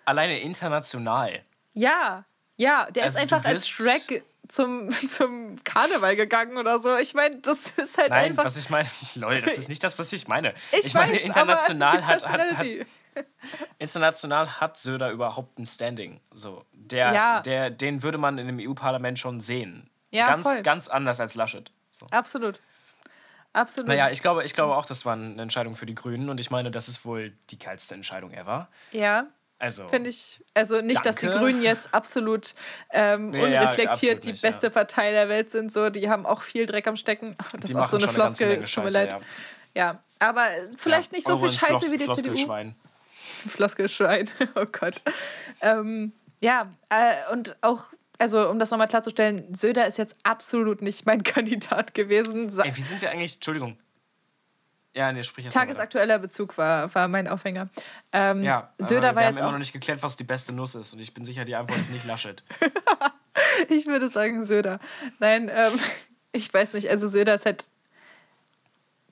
alleine 0.06 0.40
international. 0.40 1.44
Ja, 1.74 2.26
ja, 2.58 2.90
der 2.90 3.04
Also 3.04 3.18
ist 3.18 3.22
einfach 3.22 3.46
als 3.46 3.68
Shrek 3.68 4.24
zum, 4.48 4.90
zum 5.08 5.58
Karneval 5.64 6.16
gegangen 6.16 6.58
oder 6.58 6.80
so. 6.80 6.96
Ich 6.98 7.14
meine, 7.14 7.38
das 7.40 7.68
ist 7.72 7.98
halt 7.98 8.12
Nein, 8.12 8.32
einfach. 8.32 8.46
was 8.46 8.58
ich 8.58 8.70
meine, 8.70 8.88
lol, 9.16 9.40
das 9.42 9.58
ist 9.58 9.70
nicht 9.70 9.84
das, 9.84 9.98
was 10.00 10.12
ich 10.14 10.28
meine. 10.28 10.54
ich, 10.72 10.94
meine, 10.94 11.14
weiß, 11.14 11.22
international 11.22 12.06
hat, 12.06 12.28
hat, 12.28 12.58
hat, 12.58 12.66
international 13.80 14.60
hat 14.60 14.78
Söder 14.78 15.12
überhaupt 15.12 15.60
ein 15.60 15.66
Standing. 15.66 16.20
So, 16.34 16.66
der, 16.74 17.14
Ja. 17.14 17.42
der, 17.42 17.70
den 17.70 18.04
würde 18.04 18.18
man 18.18 18.38
in 18.38 18.48
dem 18.48 18.60
EU-Parlament 18.60 19.20
schon 19.20 19.40
sehen. 19.40 19.90
Ja, 20.12 20.28
ganz, 20.28 20.50
voll. 20.50 20.62
ganz 20.62 20.88
anders 20.88 21.20
als 21.20 21.36
Laschet. 21.36 21.72
So. 21.92 22.06
Absolut. 22.12 22.60
Absolut. 23.54 23.88
Naja, 23.88 24.10
ich 24.10 24.22
glaube, 24.22 24.44
ich 24.44 24.54
glaube 24.54 24.76
auch, 24.76 24.86
das 24.86 25.06
war 25.06 25.14
eine 25.14 25.42
Entscheidung 25.42 25.78
für 25.78 25.86
die 25.86 25.96
Grünen 25.96 26.30
und 26.30 26.42
ich 26.42 26.52
meine, 26.52 26.72
das 26.72 26.90
ist 26.90 27.06
wohl 27.06 27.32
die 27.52 27.58
geilste 27.58 27.96
Entscheidung 27.96 28.32
ever. 28.34 28.68
ja, 28.92 29.28
Also, 29.58 29.88
finde 29.88 30.10
ich. 30.10 30.44
Also 30.54 30.82
nicht, 30.82 31.06
dass 31.06 31.16
die 31.18 31.28
Danke. 31.28 31.40
Grünen 31.42 31.64
jetzt 31.64 31.94
absolut 31.94 32.54
ähm, 32.92 33.30
Nee, 33.32 33.52
ja, 33.54 33.62
unreflektiert 33.62 33.90
absolut 33.90 34.24
die 34.26 34.32
nicht, 34.32 34.42
beste 34.42 34.68
ja. 34.68 34.70
Partei 34.72 35.12
der 35.12 35.30
Welt 35.30 35.50
sind. 35.50 35.72
So, 35.72 35.90
die 35.90 36.10
haben 36.10 36.26
auch 36.26 36.42
viel 36.42 36.66
Dreck 36.66 36.88
am 36.88 36.98
Stecken. 36.98 37.36
Das 37.54 37.62
die 37.62 37.72
ist 37.72 37.76
auch 37.78 37.86
so 37.86 37.98
eine 37.98 38.08
Floskel. 38.10 38.52
Es 38.52 38.72
tut 38.72 38.84
mir 38.84 38.90
leid. 38.92 39.14
ja. 39.14 39.20
Ja, 39.78 40.04
aber 40.20 40.46
vielleicht 40.78 41.12
Ja, 41.12 41.18
nicht 41.18 41.28
so 41.28 41.38
viel 41.38 41.50
Scheiße 41.52 41.68
Floss- 41.68 41.92
wie 41.92 41.98
die 41.98 42.06
CDU. 42.06 42.14
Floskelschwein. 42.36 42.76
Floskelschwein. 43.48 44.30
Oh 44.56 44.66
Gott. 44.72 45.02
Ähm, 45.62 46.14
ja, 46.42 46.70
äh, 46.90 47.32
und 47.34 47.56
auch, 47.62 47.86
also 48.18 48.50
um 48.50 48.60
das 48.60 48.72
nochmal 48.72 48.88
klarzustellen, 48.88 49.54
Söder 49.54 49.88
ist 49.88 49.98
jetzt 49.98 50.16
absolut 50.24 50.82
nicht 50.82 51.06
mein 51.06 51.24
Kandidat 51.24 51.94
gewesen. 51.94 52.50
Sa 52.50 52.64
Ey, 52.64 52.76
wie 52.76 52.82
sind 52.82 53.02
wir 53.02 53.10
eigentlich? 53.12 53.36
Entschuldigung. 53.36 53.78
Ja, 54.96 55.12
nee, 55.12 55.24
sprich. 55.24 55.46
Tagesaktueller 55.50 56.20
Bezug 56.20 56.58
war, 56.58 56.94
war 56.96 57.10
mein 57.10 57.28
Aufhänger. 57.28 57.68
Ähm, 58.14 58.44
Ja, 58.44 58.74
Söder 58.78 59.10
war 59.10 59.16
wir 59.16 59.22
jetzt 59.24 59.36
haben 59.36 59.44
immer 59.44 59.52
noch 59.52 59.60
nicht 59.60 59.74
geklärt, 59.74 60.02
was 60.02 60.16
die 60.16 60.24
beste 60.24 60.54
Nuss 60.54 60.74
ist 60.74 60.94
und 60.94 61.00
ich 61.02 61.14
bin 61.14 61.26
sicher, 61.26 61.44
die 61.44 61.56
Antwort 61.56 61.80
ist 61.80 61.92
nicht 61.92 62.06
Laschet. 62.06 62.44
ich 63.70 63.88
würde 63.88 64.10
sagen 64.10 64.46
Söder. 64.46 64.80
Nein, 65.20 65.52
ähm, 65.54 65.74
ich 66.32 66.52
weiß 66.54 66.72
nicht, 66.74 66.90
also 66.90 67.08
Söder 67.08 67.36
ist 67.36 67.46
halt, 67.46 67.66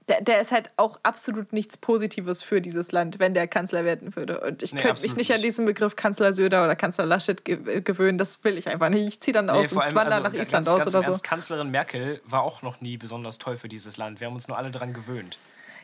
der, 0.08 0.22
der 0.22 0.40
ist 0.40 0.54
halt 0.54 0.70
auch 0.78 1.02
absolut 1.04 1.52
nichts 1.52 1.76
Positives 1.76 2.42
für 2.42 2.62
dieses 2.62 2.94
Land, 2.94 3.20
wenn 3.20 3.34
der 3.34 3.50
Kanzler 3.50 3.84
werden 3.84 4.16
würde. 4.16 4.40
Und 4.40 4.64
ich 4.64 4.74
Nee, 4.74 4.82
könnte 4.82 5.02
mich 5.02 5.12
absolut 5.12 5.18
nicht 5.18 5.32
an 5.32 5.36
nicht. 5.36 5.46
diesen 5.46 5.66
Begriff 5.66 5.98
Kanzler 5.98 6.32
Söder 6.32 6.64
oder 6.64 6.78
Kanzler 6.78 7.06
Laschet 7.06 7.44
ge 7.44 7.82
gewöhnen. 7.82 8.18
Das 8.18 8.42
will 8.46 8.58
ich 8.58 8.70
einfach 8.70 8.90
nicht. 8.90 9.08
Ich 9.08 9.20
ziehe 9.22 9.34
dann 9.34 9.50
aus 9.50 9.74
und 9.74 9.78
wandere 9.78 10.22
nach 10.22 10.32
also 10.32 10.38
ganz, 10.38 10.48
Island 10.48 10.66
ganz 10.66 10.88
aus 10.88 10.94
im 10.94 11.00
oder 11.00 11.14
so. 11.14 11.22
Kanzlerin 11.24 11.72
Merkel 11.72 12.22
war 12.26 12.42
auch 12.44 12.62
noch 12.62 12.80
nie 12.80 12.96
besonders 12.98 13.38
toll 13.38 13.58
für 13.58 13.68
dieses 13.68 13.98
Land. 13.98 14.22
Wir 14.22 14.28
haben 14.28 14.34
uns 14.34 14.48
nur 14.48 14.58
alle 14.58 14.72
daran 14.72 14.94
gewöhnt. 14.94 15.40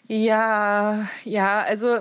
Ja, 0.09 1.07
ja, 1.23 1.61
also. 1.61 1.99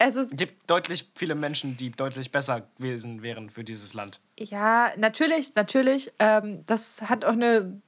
Also, 0.00 0.20
Es 0.20 0.30
gibt 0.30 0.70
deutlich 0.70 1.08
viele 1.16 1.34
Menschen, 1.34 1.76
die 1.76 1.90
deutlich 1.90 2.30
besser 2.30 2.62
gewesen 2.78 3.20
wären 3.22 3.50
für 3.50 3.64
dieses 3.64 3.94
Land. 3.94 4.20
ja, 4.38 4.92
natürlich, 4.96 5.56
natürlich. 5.56 6.12
Ähm, 6.20 6.62
das 6.66 7.02
hat 7.02 7.24
auch 7.24 7.32
eine, 7.32 7.82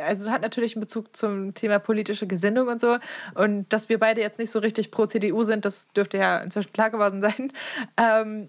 also 0.00 0.30
hat 0.30 0.40
natürlich 0.42 0.76
einen 0.76 0.82
Bezug 0.82 1.16
zum 1.16 1.54
Thema 1.54 1.80
politische 1.80 2.28
Gesinnung 2.28 2.68
und 2.68 2.80
so. 2.80 2.98
Und 3.34 3.66
dass 3.72 3.88
wir 3.88 3.98
beide 3.98 4.20
jetzt 4.20 4.38
nicht 4.38 4.52
so 4.52 4.60
richtig 4.60 4.92
pro 4.92 5.06
CDU 5.06 5.42
sind, 5.42 5.64
das 5.64 5.88
dürfte 5.88 6.18
ja 6.18 6.38
inzwischen 6.38 6.72
klar 6.72 6.90
geworden 6.90 7.20
sein. 7.20 7.52
Ähm, 7.96 8.48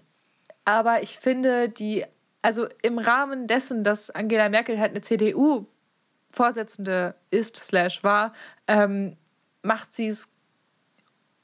aber 0.64 1.02
ich 1.02 1.18
finde, 1.18 1.68
die, 1.68 2.04
also 2.42 2.68
im 2.82 2.98
Rahmen 2.98 3.48
dessen, 3.48 3.82
dass 3.82 4.10
Angela 4.10 4.48
Merkel 4.48 4.78
halt 4.78 4.92
eine 4.92 5.00
CDU-Vorsitzende 5.00 7.16
ist, 7.30 7.56
slash 7.56 8.04
war, 8.04 8.32
ähm, 8.68 9.16
macht 9.62 9.92
sie 9.94 10.08
es 10.08 10.28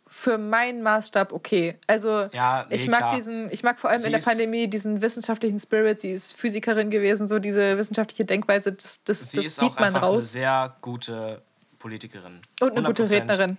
für 0.08 0.38
meinen 0.38 0.82
Maßstab 0.82 1.32
okay. 1.32 1.78
Also 1.86 2.22
Ja, 2.32 2.64
nee, 2.68 2.76
ich 2.76 2.88
mag 2.88 2.98
klar. 3.00 3.14
diesen, 3.16 3.50
ich 3.50 3.62
mag 3.62 3.78
vor 3.78 3.90
allem 3.90 3.98
Sie 3.98 4.06
in 4.06 4.12
der 4.12 4.20
Pandemie 4.20 4.68
diesen 4.68 5.02
wissenschaftlichen 5.02 5.58
Spirit. 5.58 6.00
Sie 6.00 6.12
ist 6.12 6.36
Physikerin 6.36 6.90
gewesen, 6.90 7.26
so 7.26 7.38
diese 7.40 7.76
wissenschaftliche 7.76 8.24
Denkweise, 8.24 8.72
das, 8.72 9.00
das, 9.04 9.30
Sie 9.30 9.36
das 9.38 9.46
ist 9.46 9.56
sieht 9.56 9.70
auch 9.72 9.74
man 9.76 9.84
einfach 9.86 10.02
eine 10.02 10.12
raus. 10.12 10.32
sehr 10.32 10.76
gute 10.80 11.42
Politikerin. 11.80 12.40
Und 12.60 12.76
eine 12.76 12.86
gute 12.86 13.04
100% 13.04 13.10
Rednerin. 13.10 13.56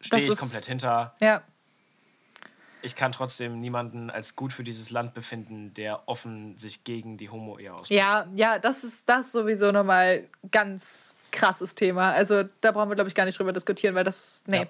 Stehe 0.00 0.30
ich 0.30 0.38
komplett 0.38 0.64
hinter. 0.64 1.14
Ja. 1.22 1.42
Ich 2.82 2.96
kann 2.96 3.12
trotzdem 3.12 3.60
niemanden 3.60 4.10
als 4.10 4.34
gut 4.36 4.52
für 4.52 4.64
dieses 4.64 4.90
Land 4.90 5.14
befinden, 5.14 5.72
der 5.74 6.06
offen 6.08 6.58
sich 6.58 6.82
gegen 6.84 7.16
die 7.16 7.30
Homo-Ehe 7.30 7.72
ausspricht. 7.72 7.98
Ja, 7.98 8.26
ja, 8.34 8.58
das 8.58 8.82
ist 8.84 9.08
das 9.08 9.30
sowieso 9.32 9.70
nochmal 9.70 10.24
ganz 10.50 11.14
krasses 11.32 11.74
Thema. 11.74 12.12
Also 12.12 12.44
da 12.60 12.70
brauchen 12.72 12.88
wir, 12.90 12.94
glaube 12.94 13.08
ich, 13.08 13.14
gar 13.14 13.24
nicht 13.24 13.38
drüber 13.38 13.52
diskutieren, 13.52 13.94
weil 13.94 14.04
das. 14.04 14.42
Nee. 14.46 14.66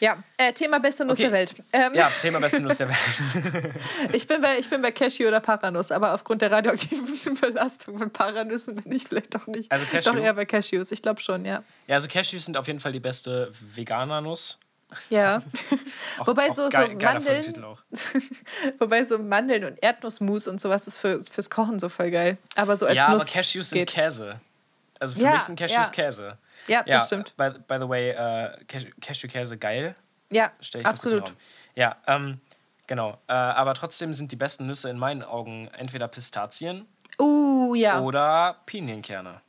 Ja, 0.00 0.16
äh, 0.36 0.52
Thema 0.52 0.80
beste 0.80 1.04
Nuss 1.04 1.18
Okay. 1.18 1.28
der 1.28 1.32
Welt. 1.32 1.54
Ähm, 1.72 1.94
Ja, 1.94 2.10
Thema 2.20 2.40
beste 2.40 2.60
Nuss 2.60 2.76
der 2.76 2.88
Welt. 2.88 3.74
ich, 4.12 4.26
bin 4.26 4.40
bei, 4.40 4.58
ich 4.58 4.68
bin 4.68 4.82
bei 4.82 4.90
Cashew 4.90 5.28
oder 5.28 5.38
Paranuss, 5.38 5.92
aber 5.92 6.12
aufgrund 6.12 6.42
der 6.42 6.50
radioaktiven 6.50 7.36
Belastung 7.40 7.98
von 7.98 8.10
Paranüssen 8.10 8.74
bin 8.76 8.90
ich 8.92 9.04
vielleicht 9.04 9.32
doch 9.32 9.46
nicht. 9.46 9.70
Also 9.70 9.84
Cashew? 9.86 10.10
Doch 10.14 10.18
eher 10.20 10.34
bei 10.34 10.44
Cashews, 10.44 10.90
ich 10.90 11.02
glaube 11.02 11.20
schon, 11.20 11.44
ja. 11.44 11.62
Ja, 11.86 11.94
also 11.94 12.08
Cashews 12.08 12.46
sind 12.46 12.56
auf 12.56 12.66
jeden 12.66 12.80
Fall 12.80 12.90
die 12.90 12.98
beste 13.00 13.52
Veganer-Nuss. 13.74 14.58
Ja. 15.08 15.40
Auch- 16.18 16.26
Wobei 16.26 16.50
auch 16.50 16.54
so, 16.56 16.68
so 16.68 16.76
Mandeln, 16.78 17.76
wobei 18.78 19.04
so 19.04 19.18
Mandeln 19.18 19.64
und 19.64 19.82
Erdnussmus 19.82 20.48
und 20.48 20.60
sowas 20.60 20.86
ist 20.88 20.98
für, 20.98 21.20
fürs 21.20 21.48
Kochen 21.48 21.78
so 21.78 21.88
voll 21.88 22.10
geil. 22.10 22.38
Aber 22.56 22.76
so 22.76 22.86
als 22.86 22.96
Ja, 22.96 23.10
Nuss 23.10 23.22
aber 23.22 23.30
Cashews 23.30 23.70
sind 23.70 23.78
geht. 23.78 23.90
Käse. 23.92 24.40
Also 25.02 25.16
für 25.16 25.24
Ja, 25.24 25.32
mich 25.32 25.42
sind 25.42 25.58
Cashews 25.58 25.88
ja. 25.88 25.92
Käse. 26.04 26.38
Ja, 26.68 26.84
Ja, 26.86 26.98
das 26.98 27.06
stimmt. 27.06 27.36
By, 27.36 27.50
by 27.66 27.74
the 27.80 27.88
way, 27.88 28.10
äh, 28.10 28.56
Cash- 28.68 28.86
Cashew-Käse 29.00 29.58
geil. 29.58 29.96
Ja, 30.30 30.52
ich 30.60 30.86
absolut. 30.86 31.34
Ja, 31.74 31.96
ähm, 32.06 32.40
genau. 32.86 33.18
Äh, 33.26 33.32
aber 33.32 33.74
trotzdem 33.74 34.12
sind 34.12 34.30
die 34.32 34.36
besten 34.36 34.66
Nüsse 34.66 34.88
in 34.90 34.98
meinen 34.98 35.22
Augen 35.24 35.68
entweder 35.76 36.06
Pistazien 36.08 36.86
Uh, 37.20 37.74
ja. 37.74 38.00
oder 38.00 38.56
Pinienkerne. 38.64 39.42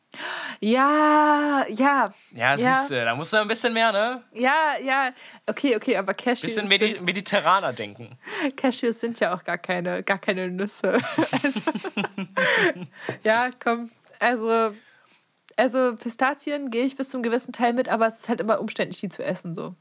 Ja, 0.59 1.65
ja. 1.69 2.13
Ja, 2.31 2.55
Ja. 2.55 2.57
siehst 2.57 2.91
du, 2.91 3.03
da 3.05 3.15
musst 3.15 3.31
du 3.33 3.37
ein 3.37 3.47
bisschen 3.47 3.73
mehr, 3.73 3.91
ne? 3.91 4.21
Ja, 4.33 4.75
ja. 4.81 5.11
Okay, 5.45 5.75
okay, 5.75 5.97
aber 5.97 6.13
Cashews, 6.13 6.41
Bisschen 6.41 6.67
medi 6.67 6.89
sind, 6.97 7.05
mediterraner 7.05 7.73
denken. 7.73 8.17
Cashews 8.57 8.99
sind 8.99 9.19
ja 9.19 9.33
auch 9.35 9.43
gar 9.43 9.57
keine, 9.57 10.03
gar 10.03 10.17
keine 10.19 10.49
Nüsse. 10.49 10.99
Also, 11.31 11.71
ja, 13.23 13.49
komm. 13.63 13.91
Also, 14.19 14.73
also 15.57 15.95
Pistazien 15.95 16.69
gehe 16.69 16.85
ich 16.85 16.95
bis 16.95 17.09
zum 17.09 17.23
gewissen 17.23 17.53
Teil 17.53 17.73
mit, 17.73 17.89
aber 17.89 18.07
es 18.07 18.19
ist 18.19 18.29
halt 18.29 18.41
immer 18.41 18.59
umständlich, 18.59 18.99
die 19.01 19.09
zu 19.09 19.23
essen 19.23 19.53
so. 19.55 19.75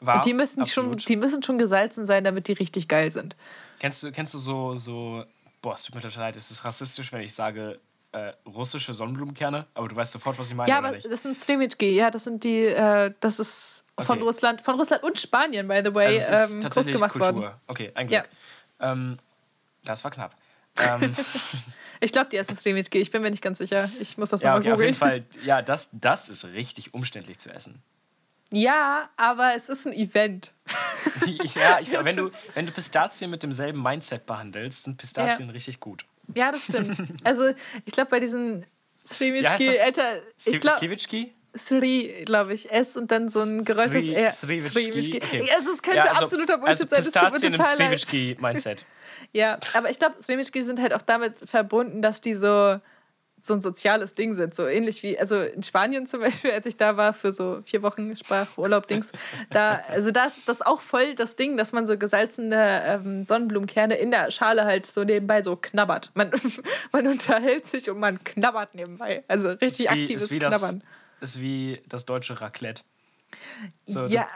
War 0.00 0.16
Und 0.16 0.24
die 0.24 0.34
müssen, 0.34 0.64
schon, 0.66 0.92
die 0.96 1.16
müssen 1.16 1.42
schon 1.42 1.58
gesalzen 1.58 2.06
sein, 2.06 2.24
damit 2.24 2.48
die 2.48 2.52
richtig 2.52 2.88
geil 2.88 3.10
sind. 3.10 3.36
Kennst 3.78 4.02
du, 4.02 4.10
kennst 4.10 4.34
du 4.34 4.38
so, 4.38 4.76
so, 4.76 5.24
boah, 5.60 5.74
es 5.74 5.84
tut 5.84 5.94
mir 5.94 6.00
total 6.00 6.24
leid, 6.24 6.36
es 6.36 6.50
ist 6.50 6.64
rassistisch, 6.64 7.12
wenn 7.12 7.20
ich 7.20 7.32
sage 7.34 7.78
äh, 8.12 8.32
russische 8.44 8.92
Sonnenblumenkerne, 8.92 9.66
aber 9.74 9.88
du 9.88 9.96
weißt 9.96 10.12
sofort, 10.12 10.38
was 10.38 10.48
ich 10.50 10.54
meine, 10.54 10.68
Ja, 10.68 10.78
aber 10.78 10.92
das 10.96 11.22
sind 11.22 11.36
Slimitsky, 11.36 11.94
ja, 11.94 12.10
das 12.10 12.24
sind 12.24 12.44
die, 12.44 12.66
äh, 12.66 13.12
das 13.20 13.38
ist 13.38 13.84
von 13.98 14.16
Okay. 14.18 14.22
Russland, 14.26 14.60
von 14.60 14.74
Russland 14.78 15.02
und 15.02 15.18
Spanien, 15.18 15.66
by 15.68 15.80
the 15.84 15.94
way, 15.94 16.06
Also 16.06 16.18
es 16.18 16.28
ist 16.28 16.30
ähm, 16.30 16.60
groß 16.60 16.62
tatsächlich 16.62 16.94
gemacht 16.96 17.12
Kultur. 17.12 17.34
worden. 17.36 17.54
Okay, 17.68 17.92
ein 17.94 18.06
Glück. 18.08 18.28
Ähm, 18.80 19.18
das 19.84 20.02
war 20.04 20.10
knapp. 20.10 20.34
Ähm, 20.78 21.14
Ich 22.04 22.10
glaube, 22.10 22.28
die 22.30 22.36
erste 22.36 22.56
Slimitsky, 22.56 22.98
ich 22.98 23.12
bin 23.12 23.22
mir 23.22 23.30
nicht 23.30 23.44
ganz 23.44 23.58
sicher. 23.58 23.88
Ich 24.00 24.18
muss 24.18 24.30
das 24.30 24.42
ja, 24.42 24.48
nochmal 24.58 24.60
okay, 24.62 24.72
auf 24.72 24.74
googeln. 24.74 24.88
jeden 24.88 24.98
Fall, 24.98 25.44
ja, 25.46 25.62
das, 25.62 25.90
das 25.92 26.28
ist 26.28 26.44
richtig 26.46 26.94
umständlich 26.94 27.38
zu 27.38 27.48
essen. 27.54 27.80
Ja, 28.50 29.08
aber 29.16 29.54
es 29.54 29.68
ist 29.68 29.86
ein 29.86 29.92
Event. 29.92 30.52
ja, 31.54 31.78
ich 31.78 31.90
glaube, 31.90 32.04
wenn 32.06 32.16
du, 32.16 32.28
wenn 32.54 32.66
du 32.66 32.72
Pistazien 32.72 33.30
mit 33.30 33.44
demselben 33.44 33.80
Mindset 33.80 34.26
behandelst, 34.26 34.82
sind 34.82 34.96
Pistazien 34.98 35.48
richtig 35.50 35.78
gut. 35.78 36.04
Ja, 36.34 36.50
das 36.50 36.64
stimmt. 36.64 36.98
Also, 37.22 37.52
ich 37.84 37.92
glaube, 37.92 38.10
bei 38.10 38.18
diesen 38.18 38.66
Slimitsky, 39.06 39.66
das? 39.66 39.78
Alter, 39.80 40.22
ich? 40.44 41.30
Sri, 41.56 42.22
glaube 42.24 42.54
ich. 42.54 42.70
S 42.72 42.96
und 42.96 43.10
dann 43.12 43.28
so 43.28 43.42
ein 43.42 43.64
Sri- 43.64 44.12
R. 44.14 44.30
Sriwitschki, 44.30 45.20
okay. 45.22 45.48
Also 45.56 45.70
es 45.72 45.82
könnte 45.82 45.98
Ja, 45.98 46.04
also- 46.06 46.24
absoluter 46.24 46.58
Bullshit 46.58 46.92
also 46.92 47.10
sein. 47.10 47.30
Das 47.30 47.32
tut 47.40 47.42
mir 47.42 47.50
Pistazien 47.50 47.52
im 47.52 47.54
total 47.54 47.78
leid. 47.78 48.00
Sriwitschki-Mindset. 48.00 48.86
Ja, 49.32 49.58
aber 49.74 49.90
ich 49.90 49.98
glaube, 49.98 50.22
Sremischki 50.22 50.62
sind 50.62 50.80
halt 50.80 50.92
auch 50.92 51.02
damit 51.02 51.38
verbunden, 51.38 52.02
dass 52.02 52.20
die 52.20 52.34
so, 52.34 52.78
so 53.40 53.54
ein 53.54 53.62
soziales 53.62 54.14
Ding 54.14 54.34
sind. 54.34 54.54
So 54.54 54.66
ähnlich 54.66 55.02
wie, 55.02 55.18
also 55.18 55.40
in 55.40 55.62
Spanien 55.62 56.06
zum 56.06 56.20
Beispiel, 56.20 56.50
als 56.50 56.66
ich 56.66 56.76
da 56.76 56.98
war 56.98 57.14
für 57.14 57.32
so 57.32 57.62
vier 57.64 57.82
Wochen 57.82 58.14
Sprachurlaub-Dings, 58.14 59.12
da, 59.50 59.80
also 59.88 60.10
da 60.10 60.26
ist 60.26 60.40
das 60.46 60.60
auch 60.60 60.80
voll 60.80 61.14
das 61.14 61.34
Ding, 61.36 61.56
dass 61.56 61.72
man 61.72 61.86
so 61.86 61.96
gesalzene 61.96 62.82
ähm, 62.84 63.24
Sonnenblumenkerne 63.24 63.96
in 63.96 64.10
der 64.10 64.30
Schale 64.30 64.64
halt 64.64 64.84
so 64.84 65.02
nebenbei 65.02 65.42
so 65.42 65.56
knabbert. 65.56 66.10
Man, 66.14 66.30
man 66.92 67.06
unterhält 67.06 67.64
sich 67.64 67.88
und 67.88 67.98
man 67.98 68.22
knabbert 68.22 68.74
nebenbei. 68.74 69.24
Also 69.28 69.48
richtig 69.48 69.66
Ist 69.66 69.80
wie, 69.80 69.88
aktives 69.88 70.22
ist, 70.24 70.32
wie 70.32 70.38
das, 70.38 70.58
Knabbern. 70.58 70.82
ist 71.22 71.40
wie 71.40 71.82
das 71.88 72.04
deutsche 72.04 72.40
Raclette. 72.40 72.82
So, 73.86 74.00
ja, 74.06 74.28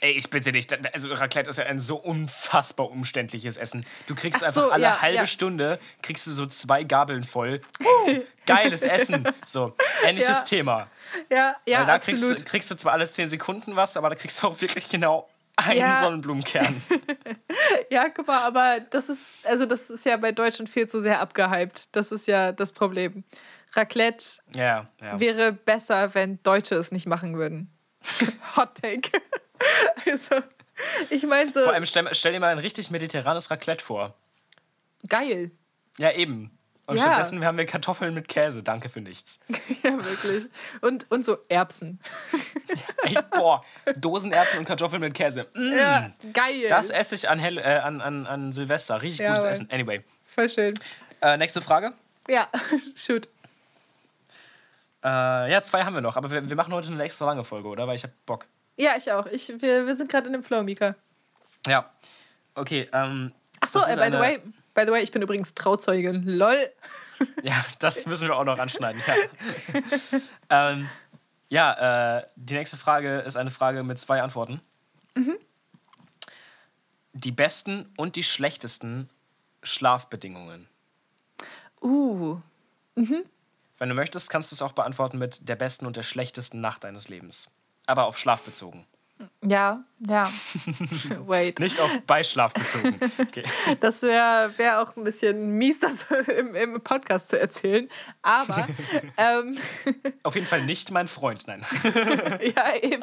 Ey, 0.00 0.12
ich 0.12 0.28
bitte 0.30 0.52
dich, 0.52 0.66
also 0.92 1.12
Raclette 1.12 1.50
ist 1.50 1.58
ja 1.58 1.66
ein 1.66 1.78
so 1.78 1.96
unfassbar 1.96 2.90
umständliches 2.90 3.56
Essen. 3.56 3.84
Du 4.06 4.14
kriegst 4.14 4.42
Ach 4.42 4.48
einfach 4.48 4.62
so, 4.64 4.70
alle 4.70 4.82
ja, 4.84 5.00
halbe 5.02 5.16
ja. 5.16 5.26
Stunde, 5.26 5.78
kriegst 6.02 6.26
du 6.26 6.30
so 6.30 6.46
zwei 6.46 6.84
Gabeln 6.84 7.24
voll. 7.24 7.60
Uh, 7.80 8.20
geiles 8.46 8.82
Essen. 8.82 9.28
So, 9.44 9.74
ähnliches 10.04 10.38
Ja. 10.38 10.44
Thema. 10.44 10.86
ja, 11.30 11.56
ja, 11.66 11.80
Weil 11.80 11.86
da 11.86 11.94
absolut. 11.94 12.20
kriegst, 12.20 12.40
du- 12.40 12.44
kriegst 12.50 12.70
du 12.70 12.74
zwar 12.76 12.92
alle 12.94 13.08
zehn 13.08 13.28
Sekunden 13.28 13.76
was, 13.76 13.96
aber 13.96 14.08
da 14.10 14.14
kriegst 14.16 14.42
du 14.42 14.46
auch 14.48 14.60
wirklich 14.60 14.88
genau 14.88 15.28
einen 15.56 15.78
Ja. 15.78 15.94
Sonnenblumenkern. 15.94 16.82
Ja, 17.90 18.08
guck 18.08 18.26
mal, 18.28 18.38
aber 18.42 18.80
das 18.90 19.08
ist, 19.08 19.22
also 19.44 19.66
das 19.66 19.90
ist 19.90 20.04
ja 20.04 20.16
bei 20.16 20.30
Deutschland 20.32 20.68
viel 20.68 20.88
zu 20.88 21.00
sehr 21.00 21.20
abgehypt. 21.20 21.88
Das 21.94 22.12
ist 22.12 22.26
ja 22.28 22.52
das 22.52 22.72
Problem. 22.72 23.24
Raclette 23.74 24.24
ja, 24.54 24.88
ja. 25.00 25.18
wäre 25.20 25.52
besser, 25.52 26.14
wenn 26.14 26.40
Deutsche 26.42 26.76
es 26.76 26.92
nicht 26.92 27.06
machen 27.06 27.36
würden. 27.36 27.70
Hot 28.56 28.76
Take. 28.80 29.10
also, 30.06 30.36
ich 31.10 31.22
meine 31.24 31.52
so, 31.52 31.62
Vor 31.62 31.72
allem 31.72 31.84
stell, 31.86 32.08
stell 32.12 32.32
dir 32.32 32.40
mal 32.40 32.48
ein 32.48 32.58
richtig 32.58 32.90
mediterranes 32.90 33.50
Raclette 33.50 33.84
vor. 33.84 34.14
geil. 35.08 35.50
Ja, 35.98 36.12
eben. 36.12 36.56
Und 36.86 36.96
Ja. 36.96 37.02
stattdessen 37.04 37.44
haben 37.44 37.58
wir 37.58 37.66
Kartoffeln 37.66 38.14
mit 38.14 38.26
Käse. 38.28 38.62
Danke 38.62 38.88
für 38.88 39.00
nichts. 39.00 39.40
ja, 39.82 39.92
wirklich. 40.02 40.46
Und, 40.80 41.08
und 41.10 41.24
so 41.24 41.38
Erbsen. 41.48 42.00
Ey, 43.02 43.16
boah, 43.30 43.62
Dosenerbsen 43.96 44.58
und 44.60 44.64
Kartoffeln 44.64 45.00
mit 45.00 45.14
Käse. 45.14 45.46
Mm, 45.54 45.72
Ja, 45.76 46.10
geil. 46.32 46.66
Das 46.68 46.90
esse 46.90 47.14
ich 47.14 47.28
an, 47.28 47.38
Hell, 47.38 47.58
äh, 47.58 47.62
an, 47.62 48.00
an, 48.00 48.26
an 48.26 48.52
Silvester. 48.52 49.02
Richtig 49.02 49.20
Ja, 49.20 49.28
gutes 49.30 49.42
Mann. 49.44 49.52
Essen. 49.52 49.70
Anyway. 49.70 50.02
Voll 50.24 50.48
schön. 50.48 50.74
Äh, 51.20 51.36
nächste 51.36 51.60
Frage. 51.60 51.92
Ja, 52.28 52.48
shoot. 52.96 53.28
Äh, 55.04 55.50
ja, 55.52 55.62
zwei 55.62 55.84
haben 55.84 55.94
wir 55.94 56.00
noch, 56.00 56.16
aber 56.16 56.30
wir, 56.30 56.48
wir 56.48 56.56
machen 56.56 56.72
heute 56.74 56.92
eine 56.92 57.02
extra 57.02 57.26
lange 57.26 57.44
Folge, 57.44 57.68
oder? 57.68 57.86
Weil 57.86 57.96
ich 57.96 58.02
hab 58.04 58.10
Bock. 58.26 58.46
Ja, 58.76 58.96
ich 58.96 59.10
auch. 59.12 59.26
Ich, 59.26 59.48
wir, 59.60 59.86
wir 59.86 59.94
sind 59.94 60.10
gerade 60.10 60.26
in 60.26 60.32
dem 60.32 60.44
Flow, 60.44 60.62
Mika. 60.62 60.94
Ja. 61.66 61.90
Okay, 62.54 62.88
ähm. 62.92 63.32
Ach 63.60 63.68
so, 63.68 63.78
das 63.78 63.88
äh, 63.88 63.96
by 63.96 63.96
the 63.96 64.02
eine- 64.02 64.18
way, 64.18 64.42
by 64.74 64.82
the 64.86 64.90
way, 64.92 65.02
ich 65.02 65.10
bin 65.10 65.22
übrigens 65.22 65.54
Trauzeugin. 65.54 66.24
Lol. 66.26 66.70
Ja, 67.42 67.62
das 67.80 68.06
müssen 68.06 68.28
wir 68.28 68.36
auch 68.36 68.44
noch 68.44 68.58
anschneiden. 68.58 69.02
Ja, 69.06 69.14
ähm, 70.70 70.88
ja 71.50 72.16
äh, 72.16 72.26
die 72.36 72.54
nächste 72.54 72.78
Frage 72.78 73.18
ist 73.18 73.36
eine 73.36 73.50
Frage 73.50 73.82
mit 73.82 73.98
zwei 73.98 74.22
Antworten. 74.22 74.62
Mhm. 75.14 75.36
Die 77.12 77.30
besten 77.30 77.92
und 77.98 78.16
die 78.16 78.22
schlechtesten 78.22 79.10
Schlafbedingungen. 79.62 80.66
Uh, 81.82 82.38
Wenn 82.94 83.88
du 83.88 83.94
möchtest, 83.94 84.30
kannst 84.30 84.50
du 84.50 84.54
es 84.54 84.62
auch 84.62 84.72
beantworten 84.72 85.18
mit 85.18 85.46
der 85.46 85.56
besten 85.56 85.84
und 85.84 85.96
der 85.96 86.02
schlechtesten 86.02 86.62
Nacht 86.62 86.84
deines 86.84 87.10
Lebens. 87.10 87.50
Aber 87.90 88.04
auf 88.06 88.16
Schlaf 88.16 88.42
bezogen. 88.42 88.86
ja, 89.42 89.82
ja. 89.98 90.30
Wait. 91.26 91.58
Nicht 91.58 91.78
auf 91.80 91.90
Beischlaf 92.06 92.54
bezogen. 92.54 92.98
Okay. 93.18 93.42
Das 93.80 94.00
wäre 94.02 94.56
wär 94.56 94.80
auch 94.80 94.96
ein 94.96 95.04
bisschen 95.04 95.58
mies, 95.58 95.80
das 95.80 96.02
im, 96.28 96.54
im 96.54 96.80
Podcast 96.80 97.30
zu 97.30 97.38
erzählen. 97.38 97.90
Aber, 98.22 98.66
ähm, 99.18 99.58
Auf 100.22 100.34
jeden 100.36 100.46
Fall 100.46 100.62
nicht 100.62 100.90
mein 100.90 101.08
Freund, 101.08 101.46
nein. 101.48 101.66
ja, 101.84 102.74
eben. 102.76 103.02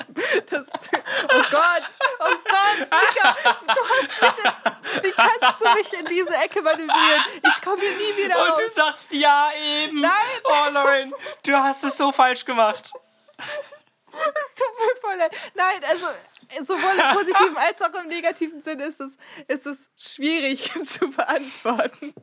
Das, 0.49 0.65
oh 0.69 1.43
Gott, 1.51 1.89
oh 2.19 2.35
Gott, 2.45 2.79
Mika, 2.79 3.35
du 3.75 3.81
hast 3.91 4.21
mich 4.21 4.45
in, 4.45 5.03
wie 5.03 5.11
kannst 5.11 5.61
du 5.61 5.73
mich 5.75 5.93
in 5.99 6.05
diese 6.07 6.35
Ecke 6.35 6.61
manövrieren? 6.61 7.21
Ich 7.47 7.61
komme 7.61 7.81
hier 7.81 7.91
nie 7.91 8.23
wieder 8.25 8.41
Und 8.41 8.49
raus. 8.51 8.59
du 8.65 8.73
sagst 8.73 9.13
ja 9.13 9.49
eben. 9.83 10.01
Nein. 10.01 10.11
Oh 10.45 10.71
Lauren, 10.71 11.13
du 11.45 11.53
hast 11.55 11.83
es 11.83 11.95
so 11.97 12.11
falsch 12.11 12.43
gemacht. 12.45 12.91
Tut 14.11 14.79
mir 14.79 15.01
voll 15.01 15.17
leid. 15.17 15.31
Nein, 15.53 15.83
also 15.87 16.07
sowohl 16.63 16.91
im 16.95 17.15
positiven 17.15 17.57
als 17.57 17.81
auch 17.81 17.93
im 17.93 18.07
negativen 18.07 18.61
Sinn 18.61 18.79
ist 18.79 18.99
es, 18.99 19.17
ist 19.47 19.67
es 19.67 19.89
schwierig 19.97 20.71
zu 20.85 21.09
beantworten. 21.09 22.13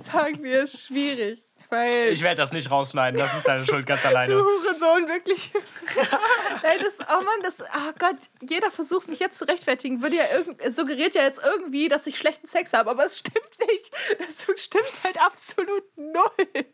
Sagen 0.00 0.42
wir 0.42 0.66
schwierig. 0.66 1.49
Weil 1.70 2.08
Ich 2.08 2.22
werde 2.22 2.36
das 2.36 2.52
nicht 2.52 2.70
rausschneiden, 2.70 3.18
das 3.18 3.34
ist 3.34 3.46
deine 3.46 3.64
Schuld 3.64 3.86
ganz 3.86 4.02
du 4.02 4.08
alleine. 4.08 4.34
Hurensohn, 4.34 5.08
wirklich. 5.08 5.52
Nein, 6.62 6.78
das, 6.82 6.98
oh 7.00 7.22
Mann, 7.22 7.42
das, 7.44 7.60
oh 7.60 7.92
Gott, 7.98 8.16
jeder 8.48 8.70
versucht 8.72 9.06
mich 9.08 9.20
jetzt 9.20 9.38
zu 9.38 9.44
rechtfertigen, 9.46 10.02
würde 10.02 10.16
ja 10.16 10.24
irgend, 10.32 10.60
es 10.60 10.74
suggeriert 10.76 11.14
ja 11.14 11.22
jetzt 11.22 11.40
irgendwie, 11.44 11.88
dass 11.88 12.06
ich 12.08 12.18
schlechten 12.18 12.46
Sex 12.48 12.72
habe, 12.72 12.90
aber 12.90 13.04
es 13.06 13.18
stimmt 13.20 13.50
nicht. 13.68 13.90
Das 14.18 14.42
stimmt 14.62 14.92
halt 15.04 15.20
absolut 15.22 15.84
null. 15.96 16.64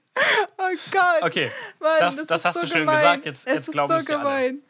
Oh 0.56 0.76
Gott. 0.90 1.22
Okay, 1.22 1.50
Mann, 1.78 1.98
das- 1.98 2.16
ist 2.18 2.30
das 2.30 2.44
hast 2.46 2.60
so 2.60 2.66
du 2.66 2.72
schön 2.72 2.80
gemein. 2.80 2.94
gesagt, 2.96 3.26
jetzt- 3.26 3.46
es 3.46 3.54
jetzt 3.54 3.72
glauben 3.72 3.90
so 3.90 3.96
es 3.96 4.04
dir 4.06 4.18
alle. 4.18 4.24
gemein. 4.24 4.62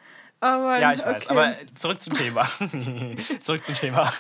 Oh 0.43 0.47
Mann, 0.47 0.81
Ja, 0.83 0.93
ich 0.93 1.05
weiß, 1.07 1.31
okay. 1.31 1.39
aber 1.39 1.55
zurück 1.77 2.03
zum 2.03 2.15
Thema. 2.15 2.49
zurück 3.41 3.65
zum 3.65 3.75
Thema. 3.77 4.13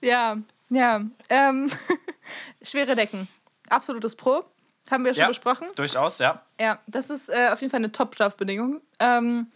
Ja, 0.00 0.36
ja. 0.70 1.00
Ähm, 1.28 1.70
schwere 2.62 2.94
Decken. 2.94 3.26
Absolutes 3.68 4.14
Pro. 4.14 4.44
Haben 4.90 5.04
wir 5.04 5.14
schon 5.14 5.20
Ja, 5.22 5.28
besprochen. 5.28 5.68
durchaus, 5.74 6.18
ja. 6.18 6.42
Ja, 6.60 6.78
das 6.86 7.10
ist 7.10 7.28
äh, 7.28 7.48
auf 7.52 7.60
jeden 7.60 7.70
Fall 7.70 7.78
eine 7.78 7.92
Top-Schlafbedingung. 7.92 8.80
Ähm, 9.00 9.50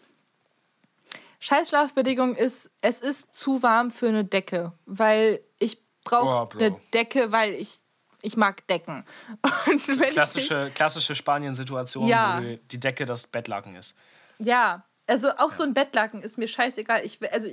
Scheiß-Schlafbedingung 1.40 2.36
ist, 2.36 2.70
es 2.82 3.00
ist 3.00 3.34
zu 3.34 3.62
warm 3.62 3.90
für 3.90 4.08
eine 4.08 4.24
Decke, 4.24 4.72
weil 4.86 5.40
ich 5.58 5.78
Oh, 5.78 6.10
brauche 6.10 6.56
Bro. 6.56 6.64
eine 6.64 6.76
Decke, 6.94 7.30
weil 7.32 7.52
ich, 7.54 7.78
ich 8.22 8.36
mag 8.36 8.66
Decken. 8.68 9.04
Wenn 9.66 10.02
ich 10.02 10.08
Klassische, 10.14 10.70
klassische 10.74 11.14
Spanien-Situation, 11.14 12.08
Ja. 12.08 12.38
wo 12.42 12.58
die 12.70 12.80
Decke 12.80 13.04
das 13.06 13.26
Bettlaken 13.26 13.76
ist. 13.76 13.94
Ja, 14.38 14.84
also 15.06 15.30
auch 15.38 15.52
so 15.52 15.62
ein 15.62 15.74
Bettlaken 15.74 16.22
ist 16.22 16.38
mir 16.38 16.46
scheißegal. 16.48 17.04
Ich, 17.04 17.18
also, 17.32 17.48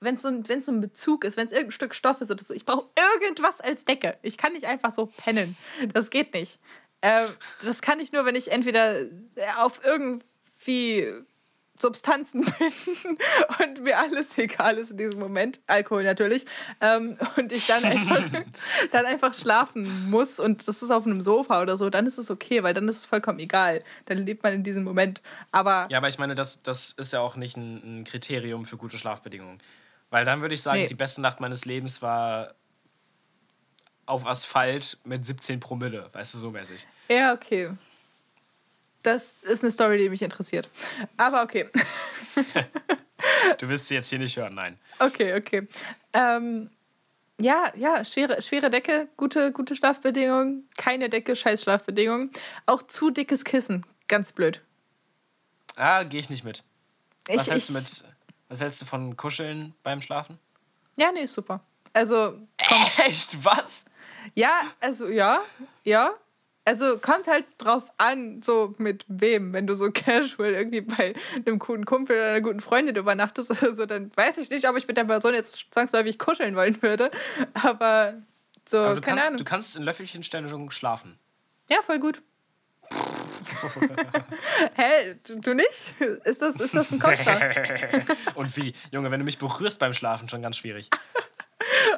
wenn 0.00 0.14
es 0.14 0.22
so, 0.22 0.28
ein- 0.28 0.44
so 0.62 0.72
ein 0.72 0.80
Bezug 0.80 1.24
ist, 1.24 1.36
wenn 1.36 1.46
es 1.46 1.52
irgendein 1.52 1.72
Stück 1.72 1.94
Stoff 1.94 2.20
ist 2.20 2.30
oder 2.30 2.42
so, 2.44 2.54
ich 2.54 2.64
brauche 2.64 2.86
irgendwas 3.20 3.60
als 3.60 3.84
Decke. 3.84 4.16
Ich 4.22 4.38
kann 4.38 4.52
nicht 4.54 4.64
einfach 4.66 4.90
so 4.92 5.06
pennen. 5.06 5.56
Das 5.92 6.10
geht 6.10 6.32
nicht. 6.34 6.58
Ähm, 7.02 7.28
das 7.64 7.80
kann 7.82 8.00
ich 8.00 8.12
nur, 8.12 8.24
wenn 8.24 8.34
ich 8.34 8.52
entweder 8.52 8.96
auf 9.58 9.80
irgendwie 9.84 11.06
Substanzen 11.80 12.42
bin 12.58 13.18
und 13.58 13.82
mir 13.84 13.98
alles 13.98 14.36
egal 14.36 14.76
ist 14.76 14.90
in 14.90 14.98
diesem 14.98 15.18
Moment, 15.18 15.60
Alkohol 15.66 16.02
natürlich, 16.04 16.44
ähm, 16.82 17.16
und 17.36 17.52
ich 17.52 17.66
dann 17.66 17.82
einfach, 17.84 18.22
dann 18.92 19.06
einfach 19.06 19.32
schlafen 19.34 20.10
muss 20.10 20.38
und 20.38 20.68
das 20.68 20.82
ist 20.82 20.90
auf 20.90 21.06
einem 21.06 21.22
Sofa 21.22 21.62
oder 21.62 21.78
so, 21.78 21.88
dann 21.88 22.06
ist 22.06 22.18
es 22.18 22.30
okay, 22.30 22.62
weil 22.62 22.74
dann 22.74 22.86
ist 22.86 22.96
es 22.98 23.06
vollkommen 23.06 23.38
egal. 23.38 23.82
Dann 24.04 24.18
lebt 24.26 24.42
man 24.42 24.52
in 24.52 24.62
diesem 24.62 24.84
Moment. 24.84 25.22
Aber 25.52 25.86
Ja, 25.90 25.96
aber 25.98 26.08
ich 26.08 26.18
meine, 26.18 26.34
das, 26.34 26.62
das 26.62 26.92
ist 26.92 27.14
ja 27.14 27.20
auch 27.20 27.36
nicht 27.36 27.56
ein, 27.56 28.00
ein 28.00 28.04
Kriterium 28.04 28.66
für 28.66 28.76
gute 28.76 28.98
Schlafbedingungen. 28.98 29.58
Weil 30.10 30.24
dann 30.26 30.42
würde 30.42 30.54
ich 30.54 30.60
sagen, 30.62 30.80
Nee. 30.80 30.86
die 30.86 30.94
beste 30.94 31.22
Nacht 31.22 31.40
meines 31.40 31.64
Lebens 31.64 32.02
war 32.02 32.54
auf 34.10 34.26
Asphalt 34.26 34.98
mit 35.04 35.24
17 35.26 35.60
Promille, 35.60 36.08
weißt 36.12 36.34
du, 36.34 36.38
so 36.38 36.50
mäßig. 36.50 36.86
Ja, 37.08 37.32
okay. 37.32 37.70
Das 39.02 39.44
ist 39.44 39.62
eine 39.62 39.70
Story, 39.70 39.98
die 39.98 40.08
mich 40.10 40.20
interessiert. 40.22 40.68
Aber 41.16 41.42
okay. 41.42 41.68
Du 43.58 43.68
wirst 43.68 43.88
sie 43.88 43.94
jetzt 43.94 44.08
hier 44.08 44.18
nicht 44.18 44.36
hören, 44.36 44.54
nein. 44.54 44.78
Okay, 44.98 45.34
okay. 45.36 45.66
Ähm, 46.12 46.70
ja, 47.38 47.72
ja, 47.76 48.04
schwere, 48.04 48.40
schwere 48.42 48.70
Decke, 48.70 49.08
gute, 49.16 49.52
gute 49.52 49.76
Schlafbedingungen. 49.76 50.68
Keine 50.76 51.08
Decke, 51.10 51.36
scheiß 51.36 51.62
Schlafbedingungen. 51.62 52.30
Auch 52.66 52.82
zu 52.82 53.10
dickes 53.10 53.44
Kissen, 53.44 53.84
ganz 54.08 54.32
blöd. 54.32 54.62
Ah, 55.76 56.02
gehe 56.04 56.20
ich 56.20 56.30
nicht 56.30 56.44
mit. 56.44 56.62
Was 57.28 57.46
Ich- 57.46 57.52
hältst 57.52 57.68
du 57.70 57.72
ich- 57.78 57.80
mit, 57.80 58.04
was 58.48 58.60
hältst 58.60 58.80
du 58.82 58.86
von 58.86 59.16
Kuscheln 59.16 59.74
beim 59.82 60.00
Schlafen? 60.02 60.38
Ja, 60.96 61.12
nee, 61.12 61.22
ist 61.22 61.34
super. 61.34 61.60
Also, 61.92 62.38
Echt? 63.04 63.44
Was? 63.44 63.84
Ja, 64.34 64.62
also, 64.80 65.08
ja, 65.08 65.42
ja. 65.84 66.12
Also 66.64 66.98
kommt 66.98 67.26
halt 67.26 67.46
drauf 67.58 67.84
an, 67.96 68.42
so 68.42 68.74
mit 68.78 69.04
wem. 69.08 69.52
Wenn 69.52 69.66
du 69.66 69.74
so 69.74 69.90
casual 69.94 70.52
irgendwie 70.52 70.82
bei 70.82 71.14
einem 71.34 71.58
guten 71.58 71.84
Kumpel 71.86 72.16
oder 72.16 72.28
einer 72.28 72.40
guten 72.42 72.60
Freundin 72.60 72.96
übernachtest 72.96 73.50
oder 73.50 73.74
so, 73.74 73.86
dann 73.86 74.10
weiß 74.14 74.38
ich 74.38 74.50
nicht, 74.50 74.68
ob 74.68 74.76
ich 74.76 74.86
mit 74.86 74.96
der 74.96 75.04
Person 75.04 75.34
jetzt 75.34 75.66
zwangsläufig 75.70 76.18
kuscheln 76.18 76.54
wollen 76.56 76.80
würde. 76.82 77.10
Aber 77.54 78.14
so, 78.66 78.78
Aber 78.78 78.94
du 78.96 79.00
keine 79.00 79.16
kannst, 79.16 79.26
Ahnung. 79.28 79.38
du 79.38 79.44
kannst 79.44 79.76
in 79.76 79.82
Löffelchenstellung 79.82 80.70
schlafen. 80.70 81.18
Ja, 81.68 81.82
voll 81.82 81.98
gut. 81.98 82.22
Hä? 84.74 85.16
Du, 85.24 85.40
du 85.40 85.54
nicht? 85.54 85.94
Ist 86.24 86.42
das, 86.42 86.60
ist 86.60 86.74
das 86.74 86.92
ein 86.92 86.98
Kontra? 86.98 87.38
Und 88.34 88.56
wie? 88.56 88.74
Junge, 88.90 89.10
wenn 89.10 89.20
du 89.20 89.24
mich 89.24 89.38
berührst 89.38 89.78
beim 89.80 89.92
Schlafen, 89.92 90.28
schon 90.28 90.42
ganz 90.42 90.56
schwierig. 90.56 90.90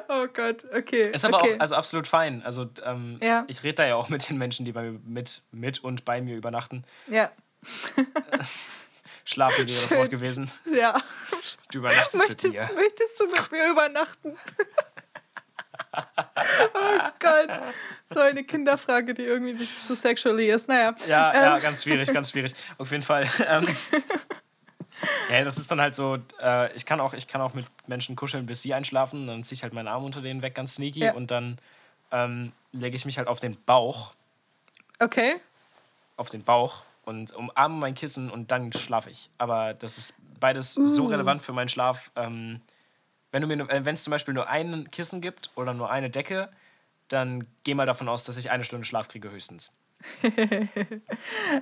Oh 0.09 0.27
Gott, 0.33 0.65
okay. 0.75 1.01
Ist 1.11 1.25
aber 1.25 1.39
okay. 1.41 1.55
auch 1.55 1.59
also 1.59 1.75
absolut 1.75 2.07
fein. 2.07 2.41
Also 2.43 2.69
ähm, 2.83 3.17
Ja. 3.21 3.43
ich 3.47 3.63
rede 3.63 3.75
da 3.75 3.85
ja 3.85 3.95
auch 3.95 4.09
mit 4.09 4.29
den 4.29 4.37
Menschen, 4.37 4.65
die 4.65 4.71
bei 4.71 4.83
mir 4.91 4.99
mit, 5.05 5.41
mit 5.51 5.83
und 5.83 6.05
bei 6.05 6.21
mir 6.21 6.35
übernachten. 6.35 6.83
Ja, 7.07 7.31
Schlafen 9.25 9.59
wäre 9.67 9.81
das. 9.81 9.91
Wort 9.91 10.09
gewesen. 10.09 10.51
ja. 10.73 11.01
Du 11.71 11.77
übernachtest 11.79 12.15
Möchtest, 12.27 12.43
mit 12.43 12.53
mir. 12.53 12.69
möchtest 12.75 13.19
du 13.19 13.25
mit 13.27 13.51
mir 13.51 13.69
übernachten? 13.71 14.35
oh 15.95 17.09
Gott. 17.19 17.49
So 18.13 18.19
eine 18.19 18.43
Kinderfrage, 18.43 19.13
die 19.13 19.23
irgendwie 19.23 19.51
ein 19.51 19.57
bisschen 19.57 19.81
zu 19.81 19.95
sexually 19.95 20.49
ist. 20.51 20.67
Naja. 20.67 20.93
Ja, 21.07 21.33
ja, 21.33 21.55
Ähm. 21.55 21.61
ganz 21.61 21.83
schwierig, 21.83 22.11
ganz 22.11 22.31
schwierig. 22.31 22.53
Auf 22.77 22.91
jeden 22.91 23.03
Fall. 23.03 23.29
Ähm, 23.47 23.63
ja, 25.29 25.43
das 25.43 25.57
ist 25.57 25.69
dann 25.71 25.81
halt 25.81 25.95
so, 25.95 26.17
äh, 26.41 26.73
ich, 26.75 26.85
kann 26.85 26.99
auch, 26.99 27.13
ich 27.13 27.27
kann 27.27 27.41
auch 27.41 27.53
mit 27.53 27.65
Menschen 27.87 28.15
kuscheln, 28.15 28.45
bis 28.45 28.61
sie 28.61 28.73
einschlafen. 28.73 29.27
Dann 29.27 29.43
ziehe 29.43 29.55
ich 29.55 29.63
halt 29.63 29.73
meinen 29.73 29.87
Arm 29.87 30.03
unter 30.03 30.21
denen 30.21 30.41
weg, 30.41 30.55
ganz 30.55 30.75
sneaky. 30.75 30.99
Ja. 31.01 31.13
Und 31.13 31.31
dann 31.31 31.57
ähm, 32.11 32.51
lege 32.71 32.95
ich 32.95 33.05
mich 33.05 33.17
halt 33.17 33.27
auf 33.27 33.39
den 33.39 33.57
Bauch, 33.65 34.13
Okay. 34.99 35.35
auf 36.17 36.29
den 36.29 36.43
Bauch 36.43 36.83
und 37.05 37.33
umarme 37.33 37.75
mein 37.77 37.93
Kissen 37.95 38.29
und 38.29 38.51
dann 38.51 38.71
schlafe 38.71 39.09
ich. 39.09 39.29
Aber 39.37 39.73
das 39.73 39.97
ist 39.97 40.15
beides 40.39 40.73
so 40.75 41.03
Uh. 41.05 41.07
relevant 41.07 41.41
für 41.41 41.53
meinen 41.53 41.69
Schlaf. 41.69 42.11
Ähm, 42.15 42.61
wenn 43.31 43.41
du 43.41 43.47
mir, 43.47 43.57
nur- 43.57 43.69
äh, 43.71 43.83
wenn 43.85 43.95
es 43.95 44.03
zum 44.03 44.11
Beispiel 44.11 44.33
nur 44.33 44.47
ein 44.47 44.89
Kissen 44.91 45.19
gibt 45.21 45.49
oder 45.55 45.73
nur 45.73 45.89
eine 45.89 46.09
Decke, 46.09 46.49
dann 47.09 47.45
geh 47.63 47.73
mal 47.73 47.85
davon 47.85 48.07
aus, 48.07 48.23
dass 48.25 48.37
ich 48.37 48.51
eine 48.51 48.63
Stunde 48.63 48.85
Schlaf 48.85 49.07
kriege 49.07 49.29
höchstens. 49.31 49.73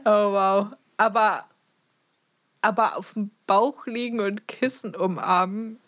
Oh 0.06 0.32
wow. 0.34 0.68
Aber, 0.98 1.46
aber 2.62 2.98
auf 2.98 3.14
dem 3.14 3.32
Bauch 3.48 3.86
liegen 3.86 4.20
und 4.20 4.48
Kissen 4.48 4.96
umarmen. 4.96 5.80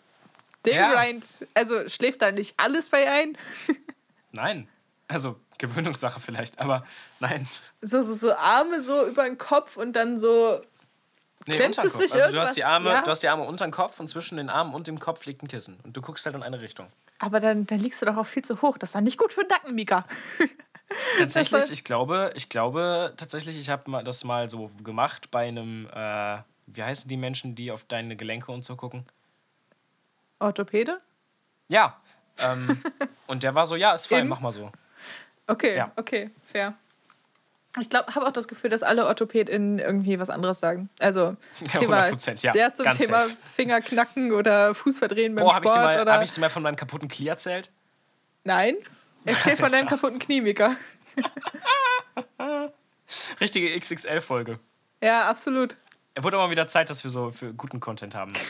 Den 0.66 0.76
Ja. 0.76 0.94
Grind. 0.94 1.26
Also 1.54 1.88
schläft 1.88 2.22
da 2.22 2.32
nicht 2.32 2.54
alles 2.58 2.88
bei 2.88 3.10
ein? 3.10 3.36
Nein. 4.32 4.68
Also 5.08 5.38
Gewöhnungssache 5.58 6.18
vielleicht, 6.20 6.58
aber 6.58 6.84
nein. 7.20 7.46
So, 7.82 8.02
so, 8.02 8.14
so 8.14 8.34
Arme 8.34 8.82
so 8.82 9.06
über 9.06 9.24
den 9.24 9.38
Kopf 9.38 9.76
und 9.76 9.92
dann 9.94 10.18
so. 10.18 10.60
Nee, 11.46 11.56
Klemmt 11.56 11.76
es 11.78 11.92
Kopf. 11.92 12.02
sich 12.02 12.12
Also 12.14 12.32
du 12.32 12.40
hast, 12.40 12.56
die 12.56 12.64
Arme, 12.64 12.88
ja? 12.90 13.02
du 13.02 13.10
hast 13.10 13.22
die 13.22 13.28
Arme 13.28 13.44
unter 13.44 13.66
den 13.66 13.70
Kopf 13.70 14.00
und 14.00 14.08
zwischen 14.08 14.38
den 14.38 14.48
Armen 14.48 14.74
und 14.74 14.86
dem 14.86 14.98
Kopf 14.98 15.26
liegt 15.26 15.42
ein 15.42 15.48
Kissen. 15.48 15.78
Und 15.84 15.94
du 15.96 16.00
guckst 16.00 16.24
halt 16.24 16.34
in 16.34 16.42
eine 16.42 16.60
Richtung. 16.60 16.88
Aber 17.18 17.38
dann, 17.38 17.66
dann 17.66 17.80
liegst 17.80 18.00
du 18.00 18.06
doch 18.06 18.16
auch 18.16 18.26
viel 18.26 18.42
zu 18.42 18.62
hoch. 18.62 18.78
Das 18.78 18.90
ist 18.90 18.94
doch 18.94 19.00
nicht 19.02 19.18
gut 19.18 19.32
für 19.32 19.42
den 19.42 19.48
Nacken, 19.48 19.74
Mika. 19.74 20.06
Tatsächlich, 21.18 21.70
ich 21.70 21.84
glaube, 21.84 22.32
ich 22.34 22.48
glaube 22.48 23.12
tatsächlich, 23.16 23.58
ich 23.58 23.68
habe 23.68 24.02
das 24.04 24.24
mal 24.24 24.48
so 24.48 24.70
gemacht 24.82 25.30
bei 25.30 25.48
einem, 25.48 25.86
äh, 25.92 26.38
wie 26.66 26.82
heißen 26.82 27.08
die 27.08 27.16
Menschen, 27.16 27.54
die 27.54 27.70
auf 27.70 27.84
deine 27.84 28.16
Gelenke 28.16 28.52
und 28.52 28.64
so 28.64 28.76
gucken? 28.76 29.04
Orthopäde? 30.38 30.98
Ja. 31.68 32.00
Ähm, 32.38 32.80
und 33.26 33.42
der 33.42 33.54
war 33.54 33.66
so, 33.66 33.76
ja, 33.76 33.92
ist 33.94 34.06
fein, 34.06 34.28
mach 34.28 34.40
mal 34.40 34.52
so. 34.52 34.70
Okay, 35.46 35.76
Ja. 35.76 35.92
okay, 35.96 36.30
fair. 36.44 36.74
Ich 37.80 37.90
glaube, 37.90 38.14
habe 38.14 38.24
auch 38.26 38.32
das 38.32 38.46
Gefühl, 38.46 38.70
dass 38.70 38.84
alle 38.84 39.04
OrthopädInnen 39.06 39.80
irgendwie 39.80 40.18
was 40.20 40.30
anderes 40.30 40.60
sagen. 40.60 40.90
Also, 41.00 41.36
Thema 41.72 42.04
100%, 42.06 42.44
ja. 42.44 42.52
sehr 42.52 42.72
zum 42.72 42.88
Thema 42.92 43.22
safe. 43.26 43.36
Fingerknacken 43.52 44.32
oder 44.32 44.74
Fußverdrehen 44.76 45.34
beim 45.34 45.44
Boah, 45.44 45.56
habe 45.56 45.64
ich, 45.66 45.72
Sport. 45.72 45.84
mal- 45.94 46.00
oder 46.02 46.12
hab 46.14 46.22
ich 46.22 46.30
dir 46.32 46.40
mal 46.40 46.50
von 46.50 46.62
meinem 46.62 46.76
kaputten 46.76 47.08
Knie 47.08 47.26
erzählt? 47.28 47.70
Nein? 48.44 48.76
Erzähl 49.24 49.56
von 49.56 49.72
deinem 49.72 49.88
kaputten 49.88 50.18
Knie, 50.20 50.40
Mika. 50.40 50.76
Richtige 53.40 53.78
XXL-Folge. 53.78 54.58
Ja, 55.02 55.28
absolut. 55.28 55.76
Er 56.16 56.22
wurde 56.22 56.36
aber 56.36 56.50
wieder 56.50 56.68
Zeit, 56.68 56.90
dass 56.90 57.02
wir 57.02 57.10
so 57.10 57.30
für 57.32 57.52
guten 57.54 57.80
Content 57.80 58.14
haben. 58.14 58.32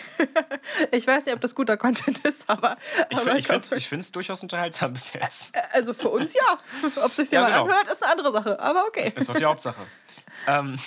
Ich 0.91 1.07
weiß 1.07 1.27
nicht, 1.27 1.35
ob 1.35 1.41
das 1.43 1.55
guter 1.55 1.77
Content 1.77 2.19
ist, 2.21 2.49
aber. 2.49 2.77
Ich, 3.11 3.19
aber 3.19 3.37
ich 3.37 3.47
komm. 3.47 3.63
finde 3.63 3.99
es 3.99 4.13
durchaus 4.13 4.43
unterhaltsam 4.43 4.95
bis 4.95 5.13
jetzt. 5.13 5.55
Also 5.73 5.93
für 5.93 6.09
uns 6.09 6.33
ja. 6.35 6.59
Ob 7.05 7.11
sich 7.11 7.31
Ja, 7.31 7.41
jemand 7.41 7.55
genau. 7.55 7.65
anhört, 7.67 7.89
ist 7.89 8.03
eine 8.03 8.13
andere 8.13 8.33
Sache. 8.33 8.61
Aber 8.61 8.87
okay. 8.87 9.13
Ist 9.15 9.29
doch 9.29 9.37
die 9.37 9.45
Hauptsache. 9.45 9.83
ähm, 10.47 10.79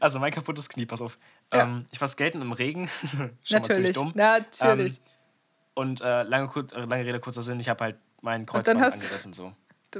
also 0.00 0.18
mein 0.18 0.32
kaputtes 0.32 0.68
Knie, 0.68 0.86
pass 0.86 1.00
auf. 1.00 1.18
Ja. 1.52 1.62
Ähm, 1.62 1.86
ich 1.92 2.00
war 2.00 2.08
skaten 2.08 2.42
im 2.42 2.52
Regen. 2.52 2.90
Schon 3.44 3.60
Natürlich. 3.62 3.94
dumm. 3.94 4.12
Natürlich. 4.14 4.96
Ähm, 4.96 5.02
und 5.74 6.00
äh, 6.00 6.24
lange, 6.24 6.50
lange 6.72 7.04
Rede, 7.04 7.20
kurzer 7.20 7.42
Sinn, 7.42 7.60
ich 7.60 7.68
habe 7.68 7.84
halt 7.84 7.96
mein 8.22 8.44
dann 8.44 8.64
Kreuzband 8.64 8.82
angerissen. 8.82 9.32
So. 9.32 9.52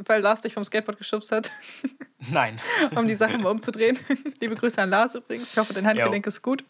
Weil 0.07 0.21
Lars 0.21 0.43
dich 0.43 0.53
vom 0.53 0.65
Skateboard 0.65 0.99
geschubst 0.99 1.33
hat, 1.33 1.51
Nein, 2.31 2.61
um 2.97 3.09
die 3.09 3.15
Sachen 3.15 3.43
mal 3.43 3.51
umzudrehen. 3.51 3.99
Liebe 4.41 4.55
Grüße 4.57 4.81
an 4.83 4.91
Lars 4.91 5.15
übrigens. 5.15 5.53
Ich 5.53 5.59
hoffe, 5.59 5.73
dein 5.73 5.87
Handgelenk 5.87 6.27
ist 6.27 6.43
gut. 6.43 6.65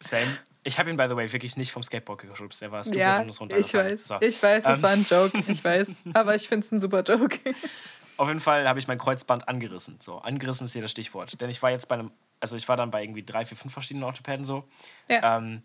same. 0.00 0.26
Ich 0.62 0.78
habe 0.78 0.90
ihn, 0.90 0.96
by 0.96 1.06
the 1.08 1.16
way, 1.16 1.32
wirklich 1.32 1.56
nicht 1.56 1.72
vom 1.72 1.82
Skateboard 1.82 2.20
geschubst. 2.22 2.60
Er 2.60 2.70
war 2.72 2.82
stupid 2.82 3.00
Ja, 3.00 3.20
und 3.20 3.28
ist 3.28 3.40
ich 3.68 3.74
weiß. 3.74 4.04
So. 4.08 4.16
Ich 4.20 4.42
weiß, 4.42 4.64
es 4.66 4.78
Ähm. 4.78 4.82
war 4.82 4.90
ein 4.90 5.06
Joke. 5.08 5.38
Ich 5.46 5.64
weiß. 5.64 5.96
Aber 6.12 6.34
ich 6.34 6.48
finde 6.48 6.66
es 6.66 6.72
ein 6.72 6.78
super 6.78 7.02
Joke. 7.02 7.38
Auf 8.18 8.28
jeden 8.28 8.40
Fall 8.40 8.68
habe 8.68 8.78
ich 8.78 8.86
mein 8.86 8.98
Kreuzband 8.98 9.48
angerissen. 9.48 9.96
So, 10.00 10.18
angerissen 10.18 10.66
ist 10.66 10.74
hier 10.74 10.82
das 10.82 10.90
Stichwort. 10.90 11.40
Denn 11.40 11.48
ich 11.48 11.62
war 11.62 11.70
jetzt 11.70 11.88
bei 11.88 11.94
einem, 11.94 12.10
also 12.40 12.56
ich 12.56 12.68
war 12.68 12.76
dann 12.76 12.90
bei 12.90 13.02
irgendwie 13.02 13.22
drei, 13.22 13.46
vier, 13.46 13.56
fünf 13.56 13.72
verschiedenen 13.72 14.04
Orthopäden 14.04 14.44
so. 14.44 14.64
Ja. 15.08 15.38
Ähm, 15.38 15.62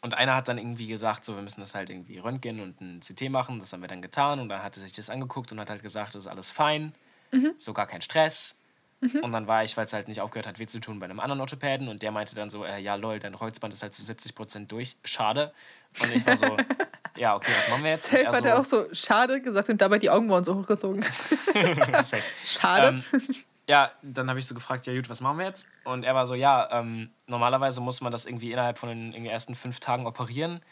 und 0.00 0.14
einer 0.14 0.34
hat 0.36 0.48
dann 0.48 0.58
irgendwie 0.58 0.86
gesagt, 0.86 1.24
so, 1.24 1.34
wir 1.34 1.42
müssen 1.42 1.60
das 1.60 1.74
halt 1.74 1.90
irgendwie 1.90 2.18
röntgen 2.18 2.60
und 2.60 2.80
ein 2.80 3.00
CT 3.00 3.30
machen. 3.30 3.58
Das 3.58 3.72
haben 3.72 3.80
wir 3.80 3.88
dann 3.88 4.02
getan. 4.02 4.38
Und 4.38 4.48
dann 4.48 4.62
hat 4.62 4.76
er 4.76 4.82
sich 4.82 4.92
das 4.92 5.10
angeguckt 5.10 5.50
und 5.50 5.58
hat 5.58 5.70
halt 5.70 5.82
gesagt, 5.82 6.14
das 6.14 6.24
ist 6.24 6.28
alles 6.28 6.50
fein. 6.50 6.92
So 7.58 7.72
gar 7.72 7.86
kein 7.86 8.00
Stress. 8.00 8.56
Und 9.00 9.30
dann 9.30 9.46
war 9.46 9.62
ich, 9.62 9.76
weil 9.76 9.84
es 9.84 9.92
halt 9.92 10.08
nicht 10.08 10.20
aufgehört 10.20 10.46
hat, 10.46 10.58
weh 10.58 10.66
zu 10.66 10.80
tun, 10.80 10.98
bei 10.98 11.04
einem 11.04 11.20
anderen 11.20 11.40
Orthopäden. 11.40 11.88
Und 11.88 12.02
der 12.02 12.10
meinte 12.10 12.34
dann 12.34 12.50
so, 12.50 12.64
äh, 12.64 12.80
ja 12.80 12.96
lol, 12.96 13.20
dein 13.20 13.34
Kreuzband 13.34 13.72
ist 13.72 13.82
halt 13.82 13.92
zu 13.92 14.02
70 14.02 14.34
Prozent 14.34 14.72
durch. 14.72 14.96
Schade. 15.04 15.52
Und 16.02 16.14
ich 16.14 16.26
war 16.26 16.36
so, 16.36 16.56
ja, 17.16 17.36
okay, 17.36 17.52
was 17.56 17.68
machen 17.68 17.84
wir 17.84 17.90
jetzt? 17.92 18.04
Safe 18.04 18.28
Und 18.28 18.36
hat 18.36 18.44
er 18.44 18.58
auch 18.58 18.64
so 18.64 18.92
schade 18.92 19.40
gesagt 19.40 19.68
und 19.68 19.80
dabei 19.80 19.98
die 19.98 20.10
Augenbrauen 20.10 20.42
so 20.42 20.56
hochgezogen. 20.56 21.02
Safe. 22.02 22.22
Schade. 22.44 23.02
Ähm, 23.12 23.20
ja, 23.68 23.92
dann 24.02 24.30
habe 24.30 24.38
ich 24.38 24.46
so 24.46 24.54
gefragt, 24.54 24.86
ja 24.86 24.94
gut, 24.94 25.10
was 25.10 25.20
machen 25.20 25.38
wir 25.38 25.44
jetzt? 25.44 25.68
Und 25.84 26.02
er 26.02 26.14
war 26.14 26.26
so, 26.26 26.34
ja, 26.34 26.68
ähm, 26.72 27.10
normalerweise 27.26 27.82
muss 27.82 28.00
man 28.00 28.10
das 28.10 28.24
irgendwie 28.24 28.50
innerhalb 28.50 28.78
von 28.78 28.88
den 28.88 29.26
ersten 29.26 29.54
fünf 29.54 29.78
Tagen 29.78 30.06
operieren. 30.06 30.62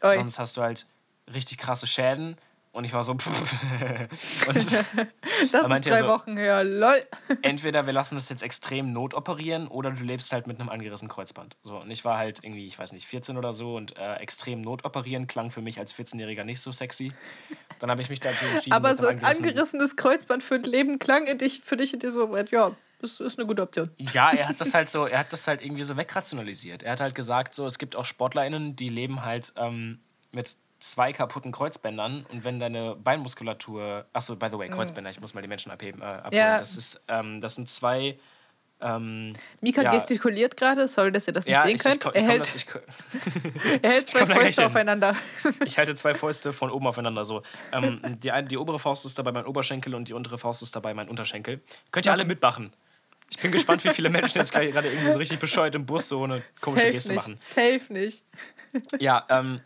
Oi. 0.00 0.12
Sonst 0.12 0.38
hast 0.38 0.56
du 0.56 0.62
halt 0.62 0.86
richtig 1.32 1.58
krasse 1.58 1.86
Schäden. 1.86 2.38
Und 2.78 2.84
ich 2.84 2.92
war 2.92 3.02
so, 3.02 3.12
pff. 3.16 4.46
Und 4.46 4.54
das 4.54 4.66
ist 4.72 5.52
drei 5.52 5.96
so- 5.96 6.06
Wochen 6.06 6.36
her. 6.36 6.62
Lol. 6.62 7.04
entweder 7.42 7.86
wir 7.86 7.92
lassen 7.92 8.14
das 8.14 8.28
jetzt 8.28 8.44
extrem 8.44 8.92
notoperieren 8.92 9.66
oder 9.66 9.90
du 9.90 10.04
lebst 10.04 10.32
halt 10.32 10.46
mit 10.46 10.60
einem 10.60 10.68
angerissenen 10.68 11.10
Kreuzband. 11.10 11.56
So, 11.64 11.78
und 11.78 11.90
ich 11.90 12.04
war 12.04 12.18
halt 12.18 12.44
irgendwie, 12.44 12.68
ich 12.68 12.78
weiß 12.78 12.92
nicht, 12.92 13.04
14 13.08 13.36
oder 13.36 13.52
so 13.52 13.74
und 13.74 13.96
äh, 13.96 14.14
extrem 14.18 14.60
notoperieren 14.60 15.26
klang 15.26 15.50
für 15.50 15.60
mich 15.60 15.80
als 15.80 15.92
14-Jähriger 15.92 16.44
nicht 16.44 16.60
so 16.60 16.70
sexy. 16.70 17.10
Dann 17.80 17.90
habe 17.90 18.00
ich 18.00 18.10
mich 18.10 18.20
dazu 18.20 18.44
entschieden, 18.46 18.74
Aber 18.74 18.94
so 18.94 19.08
ein 19.08 19.24
angerissenes 19.24 19.96
Kreuzband 19.96 20.44
für 20.44 20.54
ein 20.54 20.62
Leben 20.62 21.00
klang 21.00 21.26
in 21.26 21.36
dich, 21.36 21.60
für 21.64 21.76
dich 21.76 21.92
in 21.94 21.98
diesem 21.98 22.20
Moment. 22.20 22.52
Ja, 22.52 22.76
das 23.00 23.18
ist 23.18 23.40
eine 23.40 23.48
gute 23.48 23.62
Option. 23.62 23.90
Ja, 23.96 24.30
er 24.30 24.50
hat 24.50 24.60
das 24.60 24.72
halt 24.72 24.88
so, 24.88 25.04
er 25.06 25.18
hat 25.18 25.32
das 25.32 25.48
halt 25.48 25.62
irgendwie 25.62 25.82
so 25.82 25.96
wegrationalisiert. 25.96 26.84
Er 26.84 26.92
hat 26.92 27.00
halt 27.00 27.16
gesagt, 27.16 27.56
so, 27.56 27.66
es 27.66 27.78
gibt 27.78 27.96
auch 27.96 28.04
SportlerInnen, 28.04 28.76
die 28.76 28.88
leben 28.88 29.24
halt 29.24 29.52
ähm, 29.56 29.98
mit 30.30 30.56
zwei 30.78 31.12
kaputten 31.12 31.52
Kreuzbändern 31.52 32.24
und 32.30 32.44
wenn 32.44 32.60
deine 32.60 32.94
Beinmuskulatur, 32.96 34.06
achso, 34.12 34.36
by 34.36 34.48
the 34.50 34.58
way, 34.58 34.68
Kreuzbänder, 34.68 35.10
ich 35.10 35.20
muss 35.20 35.34
mal 35.34 35.40
die 35.40 35.48
Menschen 35.48 35.72
abheben, 35.72 36.00
äh, 36.02 36.04
abholen. 36.04 36.32
Ja. 36.32 36.58
Das 36.58 36.76
ist, 36.76 37.04
ähm, 37.08 37.40
das 37.40 37.56
sind 37.56 37.68
zwei, 37.68 38.18
ähm, 38.80 39.32
Mika 39.60 39.82
Ja. 39.82 39.92
gestikuliert 39.92 40.56
gerade. 40.56 40.86
Sorry, 40.86 41.10
dass 41.10 41.26
ihr 41.26 41.32
das 41.32 41.46
nicht 41.46 41.54
ja, 41.54 41.62
sehen 41.66 41.74
ich, 41.74 41.84
ich, 41.84 42.00
könnt. 42.00 42.04
er, 42.04 42.14
ich, 42.14 42.16
komm, 42.20 42.28
hält, 42.30 42.40
das, 42.40 42.54
ich, 42.54 42.66
er 43.82 43.90
hält 43.90 44.08
zwei 44.08 44.26
Fäuste 44.26 44.66
aufeinander. 44.66 45.16
ich 45.64 45.78
halte 45.78 45.94
zwei 45.96 46.14
Fäuste 46.14 46.52
von 46.52 46.70
oben 46.70 46.86
aufeinander 46.86 47.24
so. 47.24 47.42
Ähm, 47.72 48.00
die, 48.22 48.30
die 48.48 48.56
obere 48.56 48.78
Faust 48.78 49.04
ist 49.04 49.18
dabei 49.18 49.32
mein 49.32 49.46
Oberschenkel 49.46 49.94
und 49.94 50.08
die 50.08 50.12
untere 50.12 50.38
Faust 50.38 50.62
ist 50.62 50.76
dabei 50.76 50.94
mein 50.94 51.08
Unterschenkel. 51.08 51.60
Könnt 51.90 52.06
ihr 52.06 52.12
alle 52.12 52.24
mitmachen. 52.24 52.72
Ich 53.30 53.38
bin 53.38 53.52
gespannt, 53.52 53.84
wie 53.84 53.90
viele 53.90 54.08
Menschen 54.10 54.38
jetzt 54.38 54.52
gerade 54.52 54.68
irgendwie 54.68 55.10
so 55.10 55.18
richtig 55.18 55.38
bescheuert 55.38 55.74
im 55.74 55.84
Bus 55.84 56.08
so 56.08 56.24
eine 56.24 56.42
komische 56.60 56.82
Safe 56.84 56.92
Geste 56.92 57.12
nicht. 57.12 57.16
machen. 57.20 57.36
Safe 57.36 57.92
nicht. 57.92 58.24
Ja, 59.00 59.26
ähm, 59.28 59.60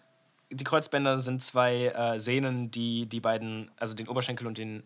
die 0.53 0.65
Kreuzbänder 0.65 1.19
sind 1.19 1.43
zwei 1.43 1.87
äh, 1.87 2.21
Sehnen, 2.21 2.71
die 2.71 3.07
die 3.07 3.21
beiden, 3.21 3.71
also 3.77 3.95
den 3.95 4.09
Oberschenkel 4.09 4.47
und 4.47 4.59
den 4.59 4.83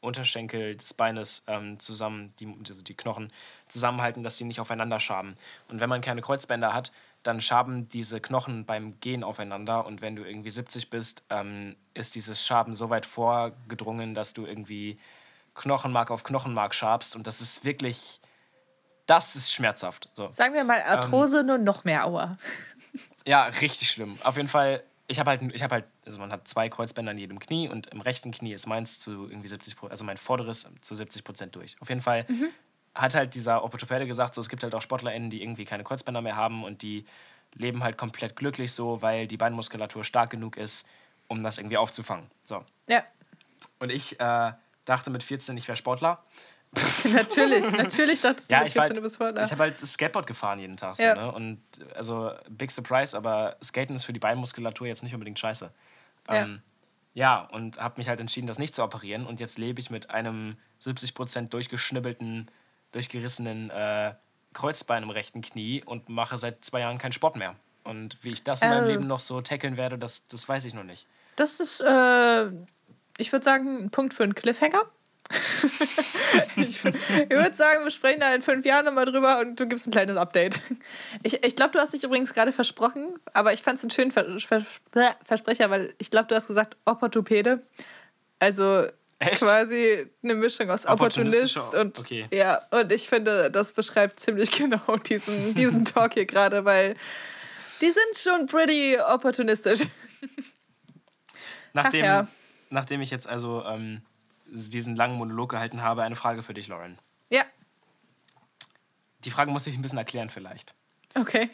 Unterschenkel 0.00 0.76
des 0.76 0.94
Beines 0.94 1.44
ähm, 1.46 1.80
zusammen, 1.80 2.34
die, 2.38 2.54
also 2.68 2.82
die 2.82 2.94
Knochen 2.94 3.32
zusammenhalten, 3.68 4.22
dass 4.22 4.36
sie 4.36 4.44
nicht 4.44 4.60
aufeinander 4.60 5.00
schaben. 5.00 5.36
Und 5.68 5.80
wenn 5.80 5.88
man 5.88 6.02
keine 6.02 6.20
Kreuzbänder 6.20 6.74
hat, 6.74 6.92
dann 7.22 7.40
schaben 7.40 7.88
diese 7.88 8.20
Knochen 8.20 8.66
beim 8.66 9.00
Gehen 9.00 9.24
aufeinander 9.24 9.86
und 9.86 10.02
wenn 10.02 10.14
du 10.14 10.24
irgendwie 10.24 10.50
70 10.50 10.90
bist, 10.90 11.24
ähm, 11.30 11.74
ist 11.94 12.14
dieses 12.14 12.46
Schaben 12.46 12.74
so 12.74 12.90
weit 12.90 13.06
vorgedrungen, 13.06 14.14
dass 14.14 14.34
du 14.34 14.44
irgendwie 14.44 14.98
Knochenmark 15.54 16.10
auf 16.10 16.22
Knochenmark 16.22 16.74
schabst 16.74 17.16
und 17.16 17.26
das 17.26 17.40
ist 17.40 17.64
wirklich, 17.64 18.20
das 19.06 19.36
ist 19.36 19.52
schmerzhaft. 19.52 20.10
So. 20.12 20.28
Sagen 20.28 20.52
wir 20.52 20.64
mal 20.64 20.82
Arthrose, 20.82 21.42
nur 21.42 21.58
noch 21.58 21.84
mehr 21.84 22.06
Aua. 22.06 22.36
Ja, 23.26 23.46
richtig 23.46 23.90
schlimm. 23.90 24.18
Auf 24.22 24.36
jeden 24.36 24.50
Fall, 24.50 24.84
ich 25.06 25.18
habe 25.18 25.30
halt, 25.30 25.42
ich 25.42 25.62
habe 25.62 25.74
halt, 25.74 25.84
also 26.06 26.18
man 26.18 26.32
hat 26.32 26.48
zwei 26.48 26.68
Kreuzbänder 26.68 27.12
in 27.12 27.18
jedem 27.18 27.38
Knie 27.38 27.68
und 27.68 27.88
im 27.88 28.00
rechten 28.00 28.30
Knie 28.30 28.52
ist 28.52 28.66
meins 28.66 28.98
zu 28.98 29.28
irgendwie 29.28 29.48
70 29.48 29.76
Prozent, 29.76 29.90
also 29.92 30.04
mein 30.04 30.16
vorderes 30.16 30.70
zu 30.80 30.94
70 30.94 31.24
Prozent 31.24 31.56
durch. 31.56 31.76
Auf 31.80 31.88
jeden 31.88 32.00
Fall 32.00 32.26
hat 32.94 33.14
halt 33.14 33.34
dieser 33.34 33.62
Orthopäde 33.62 34.06
gesagt, 34.06 34.34
so, 34.34 34.40
es 34.40 34.48
gibt 34.48 34.62
halt 34.62 34.74
auch 34.74 34.82
SportlerInnen, 34.82 35.28
die 35.28 35.42
irgendwie 35.42 35.64
keine 35.64 35.84
Kreuzbänder 35.84 36.22
mehr 36.22 36.36
haben 36.36 36.64
und 36.64 36.82
die 36.82 37.04
leben 37.54 37.82
halt 37.82 37.98
komplett 37.98 38.36
glücklich 38.36 38.72
so, 38.72 39.02
weil 39.02 39.26
die 39.26 39.36
Beinmuskulatur 39.36 40.04
stark 40.04 40.30
genug 40.30 40.56
ist, 40.56 40.86
um 41.28 41.42
das 41.42 41.58
irgendwie 41.58 41.76
aufzufangen. 41.76 42.30
So. 42.44 42.64
Ja. 42.88 43.04
Und 43.78 43.90
ich 43.90 44.18
äh, 44.20 44.52
dachte 44.84 45.10
mit 45.10 45.22
14, 45.22 45.56
ich 45.56 45.68
wäre 45.68 45.76
Sportler. 45.76 46.22
natürlich, 47.12 47.70
natürlich 47.70 48.20
dachtest 48.20 48.50
du 48.50 48.54
ja, 48.54 48.60
ich, 48.64 48.72
14, 48.72 48.80
halt, 48.82 49.02
bist 49.02 49.14
Sportler. 49.16 49.42
ich 49.42 49.50
habe 49.52 49.62
halt 49.62 49.78
Skateboard 49.78 50.26
gefahren 50.26 50.58
jeden 50.58 50.76
Tag. 50.76 50.96
So, 50.96 51.02
Ja. 51.02 51.14
ne? 51.14 51.32
Und 51.32 51.60
also, 51.94 52.32
big 52.48 52.70
surprise, 52.70 53.16
aber 53.16 53.56
Skaten 53.62 53.94
ist 53.96 54.04
für 54.04 54.12
die 54.12 54.18
Beinmuskulatur 54.20 54.86
jetzt 54.86 55.02
nicht 55.02 55.14
unbedingt 55.14 55.38
scheiße. 55.38 55.70
Ähm, 56.28 56.62
ja, 57.12 57.40
und 57.52 57.78
habe 57.78 57.94
mich 57.98 58.08
halt 58.08 58.20
entschieden, 58.20 58.46
das 58.46 58.58
nicht 58.58 58.74
zu 58.74 58.82
operieren. 58.82 59.26
Und 59.26 59.40
jetzt 59.40 59.58
lebe 59.58 59.80
ich 59.80 59.90
mit 59.90 60.10
einem 60.10 60.56
70% 60.82 61.48
durchgeschnibbelten, 61.50 62.50
durchgerissenen 62.92 63.70
äh, 63.70 64.14
Kreuzbein 64.52 65.02
im 65.02 65.10
rechten 65.10 65.40
Knie 65.42 65.82
und 65.84 66.08
mache 66.08 66.36
seit 66.38 66.64
zwei 66.64 66.80
Jahren 66.80 66.98
keinen 66.98 67.12
Sport 67.12 67.36
mehr. 67.36 67.56
Und 67.84 68.16
wie 68.22 68.32
ich 68.32 68.42
das 68.42 68.62
in 68.62 68.70
meinem 68.70 68.84
Oh. 68.84 68.88
Leben 68.88 69.06
noch 69.06 69.20
so 69.20 69.40
tackeln 69.42 69.76
werde, 69.76 69.98
das, 69.98 70.26
das 70.28 70.48
weiß 70.48 70.64
ich 70.64 70.74
noch 70.74 70.84
nicht. 70.84 71.06
Das 71.36 71.60
ist, 71.60 71.80
äh, 71.80 72.46
ich 73.18 73.30
würde 73.32 73.44
sagen, 73.44 73.84
ein 73.84 73.90
Punkt 73.90 74.14
für 74.14 74.22
einen 74.22 74.34
Cliffhanger. 74.34 74.82
Ich 76.56 76.84
ich 76.84 77.30
würde 77.30 77.54
sagen, 77.54 77.84
wir 77.84 77.90
sprechen 77.90 78.20
da 78.20 78.34
in 78.34 78.42
fünf 78.42 78.64
Jahren 78.64 78.84
nochmal 78.84 79.04
drüber 79.04 79.40
und 79.40 79.58
du 79.58 79.66
gibst 79.66 79.86
ein 79.86 79.90
kleines 79.90 80.16
Update. 80.16 80.60
Ich, 81.22 81.44
ich 81.44 81.56
glaube, 81.56 81.72
du 81.72 81.78
hast 81.78 81.94
dich 81.94 82.04
übrigens 82.04 82.34
gerade 82.34 82.52
versprochen, 82.52 83.14
aber 83.32 83.52
ich 83.52 83.62
fand 83.62 83.78
es 83.78 83.84
einen 83.84 83.90
schönen 83.90 84.10
Ver 84.10 84.26
Ver 84.38 85.16
Versprecher, 85.24 85.70
weil 85.70 85.94
ich 85.98 86.10
glaube, 86.10 86.28
du 86.28 86.34
hast 86.34 86.46
gesagt 86.46 86.76
Orthopäde. 86.84 87.62
Also 88.38 88.86
Echt? 89.18 89.42
quasi 89.42 90.06
eine 90.22 90.34
Mischung 90.34 90.70
aus 90.70 90.86
Opportunist 90.86 91.56
und 91.74 91.98
okay. 91.98 92.26
ja, 92.32 92.60
und 92.70 92.92
ich 92.92 93.08
finde, 93.08 93.50
das 93.50 93.72
beschreibt 93.72 94.20
ziemlich 94.20 94.50
genau 94.56 94.96
diesen, 95.08 95.54
diesen 95.54 95.84
Talk 95.84 96.14
hier 96.14 96.26
gerade, 96.26 96.64
weil 96.64 96.96
die 97.80 97.90
sind 97.90 98.16
schon 98.16 98.46
pretty 98.46 98.98
opportunistisch. 98.98 99.80
Nachdem, 101.72 102.04
ja. 102.04 102.28
nachdem 102.70 103.00
ich 103.02 103.10
jetzt 103.10 103.28
also 103.28 103.64
ähm, 103.66 104.02
diesen 104.46 104.96
langen 104.96 105.16
Monolog 105.16 105.50
gehalten 105.50 105.82
habe, 105.82 106.02
eine 106.02 106.16
Frage 106.16 106.42
für 106.42 106.54
dich, 106.54 106.68
Lauren. 106.68 106.98
Ja, 107.30 107.44
Die 109.24 109.30
Frage 109.30 109.50
muss 109.50 109.66
ich 109.66 109.74
ein 109.74 109.82
bisschen 109.82 109.98
erklären 109.98 110.28
vielleicht. 110.30 110.74
okay. 111.14 111.48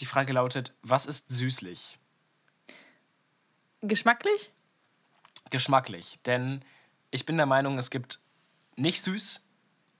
Die 0.00 0.06
Frage 0.06 0.32
lautet, 0.32 0.74
was 0.82 1.06
ist 1.06 1.30
süßlich? 1.30 1.98
Geschmacklich? 3.82 4.50
Geschmacklich. 5.50 6.18
Denn 6.26 6.62
ich 7.10 7.26
bin 7.26 7.36
der 7.36 7.46
Meinung, 7.46 7.78
es 7.78 7.90
gibt 7.90 8.18
nicht 8.76 9.02
süß 9.04 9.44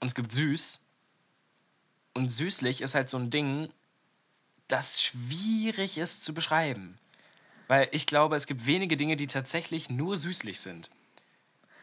und 0.01 0.07
es 0.09 0.15
gibt 0.15 0.33
süß. 0.33 0.81
Und 2.15 2.29
süßlich 2.31 2.81
ist 2.81 2.95
halt 2.95 3.09
so 3.09 3.19
ein 3.19 3.31
Ding, 3.31 3.69
das 4.69 5.03
schwierig 5.03 5.99
ist 5.99 6.25
zu 6.25 6.35
beschreiben. 6.35 6.99
Weil 7.69 7.89
ich 7.93 8.07
glaube, 8.07 8.37
es 8.37 8.47
gibt 8.47 8.67
wenige 8.67 8.97
Dinge, 8.97 9.17
die 9.17 9.27
tatsächlich 9.27 9.91
nur 9.91 10.17
süßlich 10.17 10.61
sind. 10.61 10.91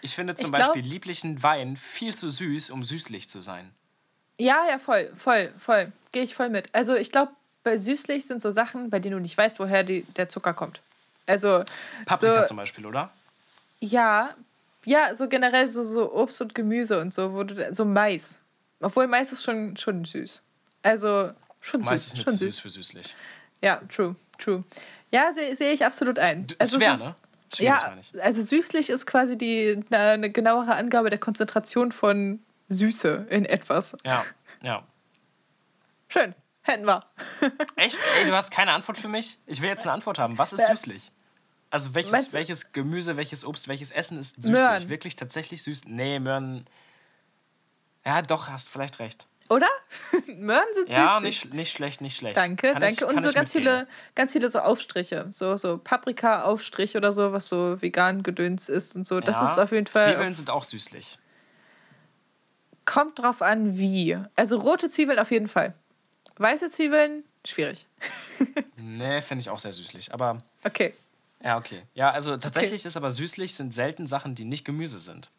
Ich 0.01 0.15
finde 0.15 0.35
zum 0.35 0.47
Ich 0.47 0.51
glaub- 0.53 0.73
Beispiel 0.73 0.83
lieblichen 0.89 1.41
Wein 1.43 1.75
viel 1.77 2.13
zu 2.15 2.27
süß, 2.29 2.69
um 2.71 2.83
süßlich 2.83 3.29
zu 3.29 3.41
sein. 3.41 3.71
Ja, 4.39 4.65
ja, 4.67 4.79
voll, 4.79 5.11
voll, 5.15 5.53
voll. 5.59 5.91
Gehe 6.11 6.23
ich 6.23 6.33
voll 6.35 6.49
mit. 6.49 6.69
Also 6.73 6.95
ich 6.95 7.11
glaube, 7.11 7.31
bei 7.63 7.77
süßlich 7.77 8.25
sind 8.25 8.41
so 8.41 8.49
Sachen, 8.51 8.89
bei 8.89 8.99
denen 8.99 9.15
du 9.17 9.21
nicht 9.21 9.37
weißt, 9.37 9.59
woher 9.59 9.83
die, 9.83 10.01
der 10.15 10.29
Zucker 10.29 10.53
kommt. 10.53 10.81
Also 11.27 11.63
Paprika 12.05 12.41
so, 12.41 12.47
zum 12.47 12.57
Beispiel, 12.57 12.85
oder? 12.85 13.11
ja, 13.79 14.35
ja, 14.85 15.13
so 15.13 15.27
generell 15.27 15.69
so, 15.69 15.83
so 15.83 16.11
Obst 16.13 16.41
und 16.41 16.55
Gemüse 16.55 16.99
und 16.99 17.13
so, 17.13 17.33
wo 17.33 17.43
du, 17.43 17.71
so 17.73 17.85
Mais. 17.85 18.39
Obwohl 18.79 19.05
Mais 19.05 19.31
ist 19.31 19.43
schon, 19.43 19.77
schon 19.77 20.03
süß. 20.05 20.41
Also 20.81 21.31
schon 21.59 21.81
Meistens 21.81 22.11
süß. 22.13 22.17
mit 22.17 22.27
Schon 22.29 22.35
süß 22.37 22.55
süß. 22.55 22.59
für 22.61 22.69
süßlich. 22.71 23.15
Ja, 23.61 23.79
true, 23.95 24.15
true. 24.39 24.63
Ja, 25.11 25.31
sehe 25.33 25.55
seh 25.55 25.71
ich 25.71 25.85
absolut 25.85 26.17
ein. 26.17 26.47
Also 26.57 26.77
ist 26.77 26.81
es 26.81 26.83
schwer, 26.83 26.93
ist- 26.95 27.03
ne? 27.05 27.15
Ja, 27.57 27.95
also 28.21 28.41
süßlich 28.41 28.89
ist 28.89 29.05
quasi 29.05 29.37
die, 29.37 29.83
eine, 29.91 30.31
genauere 30.31 30.75
Angabe 30.75 31.09
der 31.09 31.19
Konzentration 31.19 31.91
von 31.91 32.41
Süße 32.67 33.27
in 33.29 33.45
etwas. 33.45 33.97
Ja, 34.05 34.25
ja. 34.61 34.83
Schön, 36.07 36.35
hätten 36.61 36.85
wir. 36.85 37.05
Echt? 37.75 37.99
Ey, 38.19 38.25
du 38.25 38.35
hast 38.35 38.51
keine 38.51 38.71
Antwort 38.71 38.97
für 38.97 39.07
mich? 39.07 39.39
Ich 39.45 39.61
will 39.61 39.69
jetzt 39.69 39.83
eine 39.83 39.93
Antwort 39.93 40.19
haben. 40.19 40.37
Was 40.37 40.53
ist 40.53 40.65
süßlich? 40.67 41.11
Also 41.69 41.95
welches, 41.95 42.11
Meinst 42.11 42.33
welches 42.33 42.73
Gemüse, 42.73 43.15
welches 43.15 43.45
Obst, 43.45 43.69
welches 43.69 43.91
Essen 43.91 44.19
ist 44.19 44.35
süßlich? 44.35 44.53
Möhren. 44.53 44.89
Wirklich 44.89 45.15
tatsächlich 45.15 45.63
süß? 45.63 45.85
Nee, 45.85 46.19
Möhren. 46.19 46.65
Ja, 48.05 48.21
doch, 48.21 48.49
hast 48.49 48.69
vielleicht 48.69 48.99
recht. 48.99 49.27
Oder? 49.51 49.67
Möhren 50.27 50.63
sind 50.73 50.89
Ja, 50.89 51.15
süßlich. 51.19 51.43
nicht, 51.45 51.53
nicht 51.53 51.71
schlecht, 51.73 51.99
nicht 52.01 52.15
schlecht. 52.15 52.37
Danke, 52.37 52.67
Kann 52.73 52.81
ich- 52.83 52.97
danke. 52.97 53.05
Und 53.07 53.15
kann 53.15 53.23
so 53.23 53.29
ich 53.29 53.35
ganz 53.35 53.53
mitgehen. 53.53 53.73
viele, 53.75 53.87
ganz 54.15 54.31
viele 54.31 54.49
so 54.49 54.59
Aufstriche. 54.59 55.27
So, 55.33 55.57
so 55.57 55.77
Paprika-Aufstrich 55.77 56.95
oder 56.95 57.11
so, 57.11 57.33
was 57.33 57.49
so 57.49 57.81
vegan 57.81 58.23
Gedöns 58.23 58.69
ist 58.69 58.95
und 58.95 59.05
so. 59.05 59.19
Das 59.19 59.37
Ja, 59.41 59.51
ist 59.51 59.57
auf 59.59 59.71
jeden 59.73 59.87
Fall. 59.87 60.13
Zwiebeln 60.13 60.33
sind 60.33 60.49
auch 60.49 60.63
süßlich. 60.63 61.17
Kommt 62.85 63.19
drauf 63.19 63.41
an, 63.41 63.77
wie. 63.77 64.17
Also 64.35 64.57
rote 64.57 64.89
Zwiebeln 64.89 65.19
auf 65.19 65.31
jeden 65.31 65.47
Fall. 65.47 65.73
Weiße 66.37 66.69
Zwiebeln, 66.69 67.23
schwierig. 67.45 67.85
Nee, 68.77 69.21
finde 69.21 69.41
ich 69.41 69.49
auch 69.49 69.59
sehr 69.59 69.71
süßlich. 69.73 70.13
Aber 70.13 70.39
Okay. 70.63 70.93
ja, 71.43 71.57
okay. 71.57 71.83
Ja, 71.93 72.09
also 72.11 72.35
tatsächlich 72.37 72.83
ist 72.85 72.97
aber 72.97 73.11
süßlich 73.11 73.53
sind 73.53 73.73
selten 73.73 74.07
Sachen, 74.07 74.33
die 74.35 74.43
nicht 74.43 74.65
Gemüse 74.65 74.97
sind. 74.99 75.29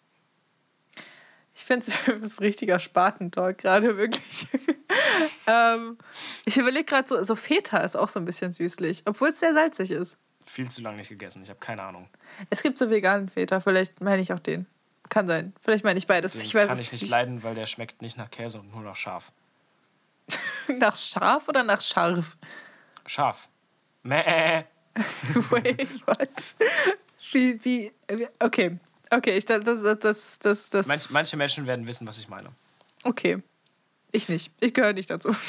Ich 1.62 1.66
finde 1.66 1.86
es 2.24 2.38
ein 2.38 2.44
richtiger 2.44 2.80
Spatentalk 2.80 3.58
gerade, 3.58 3.96
wirklich. 3.96 4.48
ähm, 5.46 5.96
ich 6.44 6.58
überlege 6.58 6.84
gerade, 6.84 7.06
so, 7.06 7.22
so 7.22 7.36
Feta 7.36 7.78
ist 7.78 7.94
auch 7.96 8.08
so 8.08 8.18
ein 8.18 8.24
bisschen 8.24 8.50
süßlich, 8.50 9.02
obwohl 9.04 9.28
es 9.28 9.38
sehr 9.38 9.52
salzig 9.54 9.92
ist. 9.92 10.18
Viel 10.44 10.68
zu 10.68 10.82
lange 10.82 10.96
nicht 10.96 11.08
gegessen. 11.08 11.40
Ich 11.44 11.50
habe 11.50 11.60
keine 11.60 11.82
Ahnung. 11.84 12.08
Es 12.50 12.64
gibt 12.64 12.78
so 12.78 12.90
veganen 12.90 13.28
Feta, 13.28 13.60
vielleicht 13.60 14.00
meine 14.00 14.20
ich 14.20 14.32
auch 14.32 14.40
den. 14.40 14.66
Kann 15.08 15.28
sein. 15.28 15.52
Vielleicht 15.62 15.84
meine 15.84 15.98
ich 15.98 16.08
beides. 16.08 16.32
Den 16.32 16.40
ich 16.42 16.52
weiß 16.52 16.66
kann 16.66 16.80
ich 16.80 16.90
nicht 16.90 17.08
leiden, 17.08 17.44
weil 17.44 17.54
der 17.54 17.66
schmeckt 17.66 18.02
nicht 18.02 18.16
nach 18.18 18.30
Käse 18.30 18.58
und 18.58 18.72
nur 18.74 18.82
nach 18.82 18.96
Schaf. 18.96 19.30
Nach 20.78 20.96
scharf 20.96 21.48
oder 21.48 21.62
nach 21.64 21.80
scharf? 21.80 22.36
Schaf. 23.06 23.48
Mäh. 24.02 24.64
Wait, 25.50 26.06
what? 26.06 26.54
Wie, 27.32 27.64
wie, 27.64 27.92
wie- 28.08 28.28
okay. 28.40 28.78
Okay, 29.12 29.36
ich, 29.36 29.44
das, 29.44 29.62
das, 29.62 30.38
das, 30.38 30.70
das, 30.70 30.86
Manch, 30.86 31.10
manche 31.10 31.36
Menschen 31.36 31.66
werden 31.66 31.86
wissen, 31.86 32.06
was 32.06 32.18
ich 32.18 32.28
meine. 32.28 32.50
okay. 33.04 33.42
Ich 34.14 34.28
nicht. 34.28 34.52
Ich 34.60 34.74
gehöre 34.74 34.92
nicht 34.92 35.10
dazu. 35.10 35.34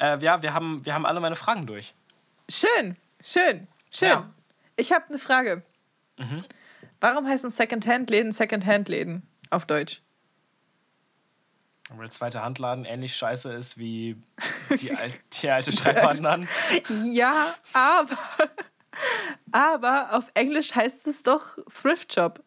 Äh, 0.00 0.18
ja, 0.18 0.42
wir 0.42 0.52
haben, 0.52 0.84
wir 0.84 0.92
haben 0.92 1.06
alle 1.06 1.20
meine 1.20 1.36
Fragen 1.36 1.68
durch. 1.68 1.94
Schön, 2.50 2.96
schön, 3.22 3.68
schön. 3.92 4.08
Ja. 4.08 4.28
Ich 4.74 4.92
habe 4.92 5.04
eine 5.08 5.18
Frage. 5.18 5.62
Warum 7.00 7.28
heißen 7.28 7.48
Secondhand-Läden 7.48 8.32
Secondhand-Läden 8.32 9.22
auf 9.50 9.66
Deutsch? 9.66 10.02
Weil 11.90 12.10
zweite 12.10 12.42
Handladen 12.42 12.84
ähnlich 12.84 13.14
scheiße 13.14 13.52
ist 13.52 13.78
wie 13.78 14.16
die, 14.80 14.90
al 14.90 15.12
die 15.32 15.50
alte 15.50 15.70
Schreibwarenladen. 15.70 16.48
Ja, 17.04 17.54
aber, 17.72 18.18
aber 19.52 20.12
auf 20.12 20.24
Englisch 20.34 20.74
heißt 20.74 21.06
es 21.06 21.22
doch 21.22 21.56
Thrift 21.72 22.14
Shop. 22.14 22.42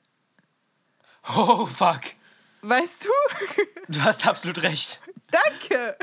Oh, 1.35 1.65
fuck. 1.65 2.01
Weißt 2.61 3.05
du? 3.05 3.09
Du 3.89 4.01
hast 4.03 4.25
absolut 4.27 4.61
recht. 4.63 5.01
Danke! 5.29 5.97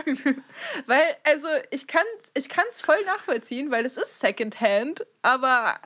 weil, 0.86 1.16
also, 1.24 1.48
ich 1.70 1.86
kann 1.86 2.04
es 2.34 2.42
ich 2.44 2.48
kann's 2.50 2.80
voll 2.82 3.02
nachvollziehen, 3.06 3.70
weil 3.70 3.86
es 3.86 3.96
ist 3.96 4.20
Secondhand, 4.20 5.06
aber 5.22 5.76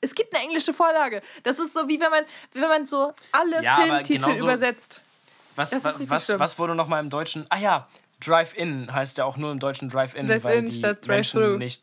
es 0.00 0.14
gibt 0.14 0.34
eine 0.34 0.44
englische 0.44 0.72
Vorlage. 0.72 1.22
Das 1.44 1.58
ist 1.60 1.72
so 1.72 1.86
wie 1.88 2.00
wenn 2.00 2.10
man, 2.10 2.24
wenn 2.52 2.68
man 2.68 2.86
so 2.86 3.14
alle 3.30 3.62
Ja, 3.62 3.76
Filmtitel 3.76 4.24
genauso- 4.24 4.44
übersetzt. 4.44 5.02
Was, 5.54 5.72
was, 5.84 6.08
was, 6.10 6.24
schlimm. 6.26 6.38
was 6.40 6.58
wurde 6.58 6.74
nochmal 6.74 7.00
im 7.00 7.10
Deutschen? 7.10 7.46
Ah 7.50 7.58
ja, 7.58 7.88
Drive-In 8.20 8.92
heißt 8.92 9.18
ja 9.18 9.24
auch 9.24 9.36
nur 9.36 9.52
im 9.52 9.58
Deutschen 9.60 9.88
Drive-In, 9.88 10.26
Drive-In 10.26 10.42
weil 10.44 10.62
die 10.62 10.72
statt 10.72 11.06
Menschen 11.06 11.58
nicht 11.58 11.82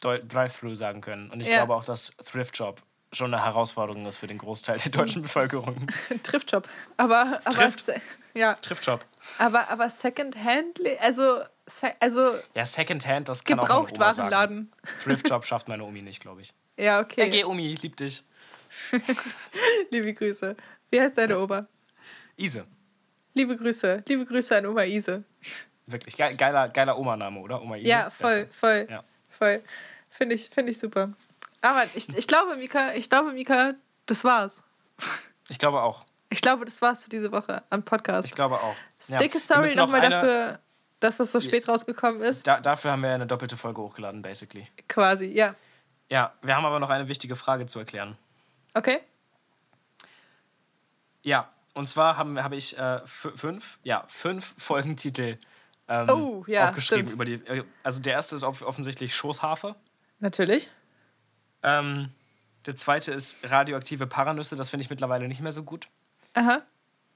Drive-Thru 0.00 0.74
sagen 0.74 1.00
können. 1.00 1.30
Und 1.30 1.40
ich 1.40 1.48
Ja. 1.48 1.56
glaube 1.56 1.74
auch, 1.74 1.84
dass 1.84 2.16
Thrift-Shop 2.24 2.80
schon 3.12 3.32
eine 3.32 3.44
Herausforderung 3.44 4.06
ist 4.06 4.16
für 4.18 4.26
den 4.26 4.38
Großteil 4.38 4.78
der 4.78 4.90
deutschen 4.90 5.22
Bevölkerung. 5.22 5.86
Trifft 6.22 6.50
Shop. 6.50 6.68
Aber, 6.96 7.40
aber, 7.44 7.50
Trifft. 7.54 7.84
se- 7.84 8.00
ja, 8.34 8.54
Thrift-Shop. 8.54 9.04
aber, 9.38 9.68
aber 9.70 9.88
Secondhand, 9.88 10.80
also, 11.00 11.40
also 12.00 12.34
Ja, 12.54 12.64
Secondhand, 12.66 13.28
das 13.28 13.44
kann 13.44 13.60
auch 13.60 13.68
meine 13.68 13.78
Oma 13.78 13.86
sagen. 13.86 13.94
Gebrauchtwarenladen. 13.94 14.72
Thrift-Shop 15.04 15.44
schafft 15.46 15.68
meine 15.68 15.84
Omi 15.84 16.02
nicht, 16.02 16.20
glaube 16.20 16.42
ich. 16.42 16.52
Ja, 16.76 16.98
okay. 17.00 17.22
Hey, 17.22 17.30
geh, 17.30 17.44
Omi, 17.44 17.78
lieb 17.80 17.96
dich. 17.96 18.24
Liebe 19.90 20.12
Grüße. 20.12 20.56
Wie 20.90 21.00
heißt 21.00 21.16
deine 21.16 21.38
Oma? 21.38 21.66
Ise. 22.36 22.66
Liebe 23.34 23.56
Grüße. 23.56 24.02
Liebe 24.08 24.24
Grüße 24.24 24.56
an 24.56 24.66
Oma 24.66 24.82
Ise. 24.84 25.22
Wirklich. 25.86 26.16
Ge 26.16 26.34
geiler, 26.34 26.68
geiler 26.68 26.98
Oma-Name, 26.98 27.38
oder? 27.40 27.62
Oma 27.62 27.76
Ise. 27.76 27.88
Ja, 27.88 28.10
voll, 28.10 28.28
Beste. 28.46 28.54
voll, 28.54 28.86
Ja. 28.90 29.04
Voll. 29.34 29.62
Finde 30.10 30.34
ich, 30.34 30.48
find 30.48 30.68
ich 30.68 30.78
super. 30.78 31.12
Aber 31.60 31.84
ich, 31.94 32.08
ich 32.16 32.26
glaube, 32.26 32.56
Mika, 32.56 32.94
ich 32.94 33.08
glaube, 33.10 33.32
Mika, 33.32 33.74
das 34.06 34.24
war's. 34.24 34.62
Ich 35.48 35.58
glaube 35.58 35.82
auch. 35.82 36.04
Ich 36.30 36.40
glaube, 36.40 36.64
das 36.64 36.80
war's 36.82 37.02
für 37.02 37.10
diese 37.10 37.30
Woche 37.32 37.62
am 37.70 37.82
Podcast. 37.82 38.28
Ich 38.28 38.34
glaube 38.34 38.56
auch. 38.56 38.74
Ja. 39.08 39.18
Dicke 39.18 39.34
Wir 39.34 39.40
Sorry 39.40 39.68
noch 39.70 39.86
nochmal 39.86 40.00
eine- 40.00 40.10
dafür, 40.10 40.58
dass 41.00 41.16
das 41.18 41.32
so 41.32 41.40
spät 41.40 41.68
rausgekommen 41.68 42.22
ist. 42.22 42.46
Da, 42.46 42.60
dafür 42.60 42.92
haben 42.92 43.02
wir 43.02 43.12
eine 43.12 43.26
doppelte 43.26 43.56
Folge 43.56 43.80
hochgeladen, 43.82 44.22
basically. 44.22 44.66
Quasi, 44.88 45.26
ja. 45.26 45.54
Ja, 46.10 46.32
wir 46.42 46.54
haben 46.56 46.64
aber 46.64 46.80
noch 46.80 46.90
eine 46.90 47.08
wichtige 47.08 47.36
Frage 47.36 47.66
zu 47.66 47.78
erklären. 47.78 48.16
Okay. 48.74 49.00
Ja, 51.22 51.48
und 51.74 51.88
zwar 51.88 52.16
haben, 52.16 52.42
habe 52.42 52.56
ich 52.56 52.76
äh, 52.78 52.80
fü- 53.04 53.36
fünf, 53.36 53.78
ja, 53.82 54.04
fünf 54.08 54.54
Folgentitel 54.58 55.38
ähm, 55.88 56.08
Oh, 56.10 56.44
ja, 56.46 56.68
aufgeschrieben. 56.68 57.06
stimmt. 57.06 57.10
Über 57.10 57.24
die, 57.24 57.34
äh, 57.34 57.64
also 57.82 58.02
der 58.02 58.14
erste 58.14 58.36
ist 58.36 58.42
off 58.42 58.62
offensichtlich 58.62 59.14
Schoßhafe. 59.14 59.74
Natürlich. 60.20 60.68
Ähm, 61.62 62.10
der 62.66 62.76
zweite 62.76 63.12
ist 63.12 63.38
radioaktive 63.42 64.06
Paranüsse. 64.06 64.56
Das 64.56 64.70
finde 64.70 64.84
ich 64.84 64.90
mittlerweile 64.90 65.28
nicht 65.28 65.40
mehr 65.40 65.52
so 65.52 65.62
gut. 65.62 65.88
Aha. 66.34 66.62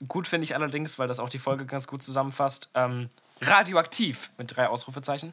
Gut 0.07 0.29
finde 0.29 0.45
ich 0.45 0.55
allerdings, 0.55 0.99
weil 0.99 1.09
das 1.09 1.19
auch 1.19 1.29
die 1.29 1.39
Folge 1.39 1.67
ganz 1.67 1.87
gut 1.89 2.03
zusammenfasst. 2.03 2.71
Ähm, 2.75 3.09
radioaktiv 3.41 4.31
mit 4.39 4.57
drei 4.57 4.69
Ausrufezeichen. 4.69 5.33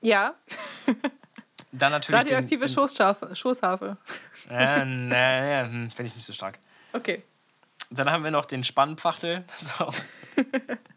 Ja. 0.00 0.34
Dann 1.72 1.90
natürlich 1.92 2.20
Radioaktive 2.20 2.66
den, 2.66 2.74
den. 2.74 3.36
Schoßhafe. 3.36 3.96
Äh, 4.48 4.84
nee, 4.84 5.62
hm, 5.62 5.90
finde 5.90 6.08
ich 6.08 6.14
nicht 6.14 6.24
so 6.24 6.32
stark. 6.32 6.58
Okay. 6.92 7.22
Dann 7.90 8.10
haben 8.10 8.22
wir 8.22 8.30
noch 8.30 8.44
den 8.44 8.62
Spannenpachtel. 8.62 9.44
Das 9.48 9.72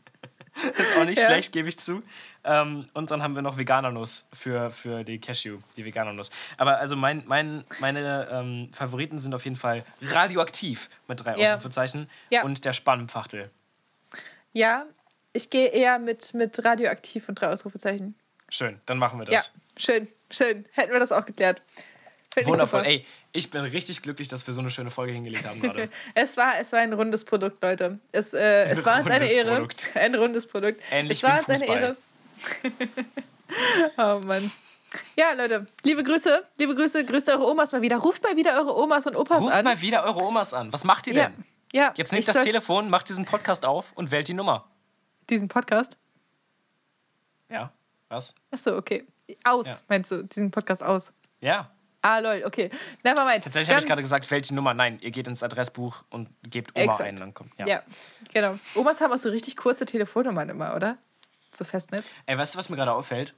ist 0.58 0.66
auch, 0.66 0.74
das 0.78 0.90
ist 0.90 0.98
auch 0.98 1.06
nicht 1.06 1.20
Ja. 1.20 1.26
schlecht, 1.26 1.52
gebe 1.54 1.70
ich 1.70 1.80
zu. 1.80 2.04
Ähm, 2.44 2.88
und 2.94 3.12
dann 3.12 3.22
haben 3.24 3.36
wir 3.36 3.42
noch 3.42 3.58
Veganernuss 3.58 4.28
für, 4.34 4.70
für 4.72 5.04
die 5.04 5.20
Cashew, 5.20 5.60
die 5.76 5.84
Veganernuss. 5.86 6.32
Aber 6.58 6.78
also 6.78 6.96
mein, 6.96 7.24
mein, 7.28 7.64
meine 7.80 8.28
ähm, 8.32 8.70
Favoriten 8.74 9.20
sind 9.20 9.34
auf 9.34 9.44
jeden 9.44 9.56
Fall 9.58 9.84
radioaktiv 10.02 10.90
mit 11.08 11.24
drei 11.26 11.36
Ja. 11.38 11.54
Ausrufezeichen 11.56 12.10
Ja. 12.30 12.44
und 12.44 12.64
der 12.66 12.74
Spannenpachtel. 12.74 13.52
Ja, 14.54 14.86
ich 15.34 15.50
gehe 15.50 15.68
eher 15.68 16.00
mit, 16.00 16.34
mit 16.34 16.64
radioaktiv 16.64 17.28
und 17.30 17.36
drei 17.42 17.50
Ausrufezeichen. 17.50 18.16
Schön, 18.50 18.80
dann 18.86 18.98
machen 18.98 19.20
wir 19.20 19.26
Ja, 19.28 19.34
das. 19.34 19.54
schön, 19.78 20.08
schön. 20.32 20.66
Hätten 20.72 20.94
wir 20.94 21.00
das 21.00 21.12
auch 21.12 21.26
geklärt. 21.26 21.62
Find 22.38 22.46
ich 22.48 22.54
Wundervoll. 22.54 22.82
super. 22.82 22.92
Ey, 22.92 23.06
ich 23.34 23.50
bin 23.50 23.62
richtig 23.64 24.04
glücklich, 24.04 24.28
dass 24.28 24.46
wir 24.46 24.54
so 24.54 24.62
eine 24.62 24.70
schöne 24.70 24.92
Folge 24.92 25.12
hingelegt 25.12 25.46
haben 25.46 25.60
gerade. 25.60 25.90
Es 26.14 26.38
war, 26.38 26.60
es 26.60 26.72
war 26.72 26.80
ein 26.80 26.94
rundes 26.94 27.26
Produkt, 27.26 27.64
Leute. 27.64 27.98
Es, 28.12 28.32
äh, 28.34 28.66
es 28.66 28.86
war 28.86 29.00
uns 29.00 29.10
eine 29.10 29.28
Ehre. 29.28 29.56
Produkt. 29.56 29.90
Ein 29.96 30.14
rundes 30.14 30.46
Produkt. 30.46 30.80
Ähnlich 30.92 31.18
es 31.18 31.24
war 31.24 31.40
uns 31.40 31.50
eine. 31.50 31.66
Ehre. 31.66 31.98
oh 33.98 34.20
Mann. 34.24 34.52
Ja, 35.18 35.34
Leute, 35.34 35.66
liebe 35.84 36.04
Grüße, 36.04 36.44
liebe 36.60 36.76
Grüße, 36.76 37.06
grüßt 37.06 37.28
eure 37.30 37.46
Omas 37.48 37.72
mal 37.72 37.82
wieder. 37.82 37.98
Ruft 37.98 38.22
mal 38.22 38.36
wieder 38.36 38.56
eure 38.60 38.78
Omas 38.78 39.08
und 39.08 39.18
Opas 39.18 39.42
Ruft 39.42 39.54
an. 39.54 39.66
mal 39.66 39.82
wieder 39.82 40.04
eure 40.04 40.22
Omas 40.22 40.54
an. 40.54 40.72
Was 40.72 40.84
macht 40.84 41.08
ihr 41.08 41.14
ja, 41.14 41.24
denn? 41.30 41.44
ja. 41.74 41.94
Jetzt 41.98 42.10
ich 42.14 42.20
nehmt 42.20 42.28
das 42.28 42.42
Telefon, 42.44 42.92
macht 42.92 43.10
diesen 43.10 43.26
Podcast 43.26 43.66
auf 43.66 43.94
und 43.96 44.12
wählt 44.12 44.28
die 44.28 44.36
Nummer. 44.36 44.66
Diesen 45.28 45.48
Podcast? 45.48 45.98
Ja, 47.50 47.72
was? 48.10 48.36
Achso, 48.52 48.78
okay. 48.78 49.08
Aus, 49.44 49.66
Ja. 49.66 49.78
meinst 49.88 50.12
du, 50.12 50.24
diesen 50.24 50.52
Podcast 50.52 50.84
aus? 50.84 51.12
Ja. 51.42 51.72
Ah, 52.02 52.20
lol, 52.20 52.44
okay. 52.46 52.70
Never 53.04 53.26
mind. 53.26 53.44
Tatsächlich 53.44 53.70
habe 53.70 53.80
ich 53.80 53.88
gerade 53.88 54.02
gesagt, 54.02 54.30
die 54.50 54.54
Nummer. 54.54 54.74
Nein, 54.74 55.00
ihr 55.02 55.12
geht 55.12 55.28
ins 55.28 55.44
Adressbuch 55.44 56.04
und 56.10 56.30
gebt 56.50 56.76
Oma 56.76 56.86
Exakt. 56.86 57.02
ein. 57.02 57.16
Dann 57.18 57.34
kommt, 57.34 57.52
ja. 57.58 57.68
Ja, 57.68 57.84
genau. 58.34 58.58
Omas 58.76 59.02
haben 59.02 59.12
auch 59.12 59.18
so 59.18 59.30
richtig 59.30 59.58
kurze 59.58 59.86
Telefonnummern 59.86 60.50
immer, 60.50 60.76
oder? 60.76 60.98
Zu 61.52 61.66
Festnetz. 61.66 62.06
Ey, 62.26 62.38
weißt 62.38 62.54
du, 62.54 62.60
was 62.60 62.70
mir 62.70 62.76
gerade 62.76 62.94
auffällt? 62.94 63.34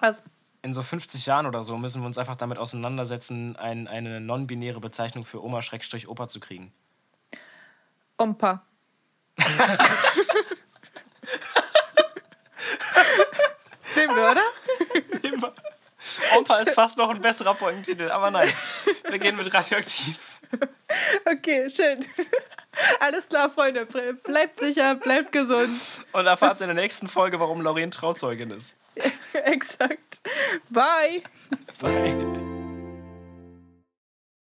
Was? 0.00 0.22
In 0.62 0.72
so 0.72 0.82
50 0.82 1.24
Jahren 1.26 1.46
oder 1.46 1.62
so 1.62 1.78
müssen 1.78 2.02
wir 2.02 2.06
uns 2.06 2.18
einfach 2.18 2.34
damit 2.34 2.58
auseinandersetzen, 2.58 3.54
ein, 3.56 3.86
eine 3.86 4.20
non-binäre 4.20 4.80
Bezeichnung 4.80 5.24
für 5.24 5.42
Oma-Opa 5.42 6.28
zu 6.28 6.40
kriegen. 6.40 6.72
Ompa. 8.16 8.64
Nehmen 13.94 14.16
wir, 14.16 14.30
oder? 14.32 14.42
Opa 16.38 16.58
ist 16.58 16.72
fast 16.72 16.96
noch 16.98 17.10
ein 17.10 17.20
besserer 17.20 17.54
Folgentitel, 17.54 18.10
aber 18.10 18.30
nein. 18.30 18.52
Wir 19.08 19.18
gehen 19.18 19.36
mit 19.36 19.52
radioaktiv. 19.52 20.38
Okay, 21.24 21.70
schön. 21.74 22.04
Alles 23.00 23.28
klar, 23.28 23.50
Freunde. 23.50 23.86
Bleibt 24.24 24.60
sicher, 24.60 24.94
bleibt 24.94 25.32
gesund. 25.32 25.70
Und 26.12 26.26
erfahrt 26.26 26.52
Das- 26.52 26.60
in 26.60 26.66
der 26.68 26.76
nächsten 26.76 27.08
Folge, 27.08 27.38
warum 27.40 27.60
Lorraine 27.60 27.90
Trauzeugin 27.90 28.50
ist. 28.52 28.74
Exakt. 29.44 30.20
Bye. 30.70 31.22
Bye. 31.80 32.47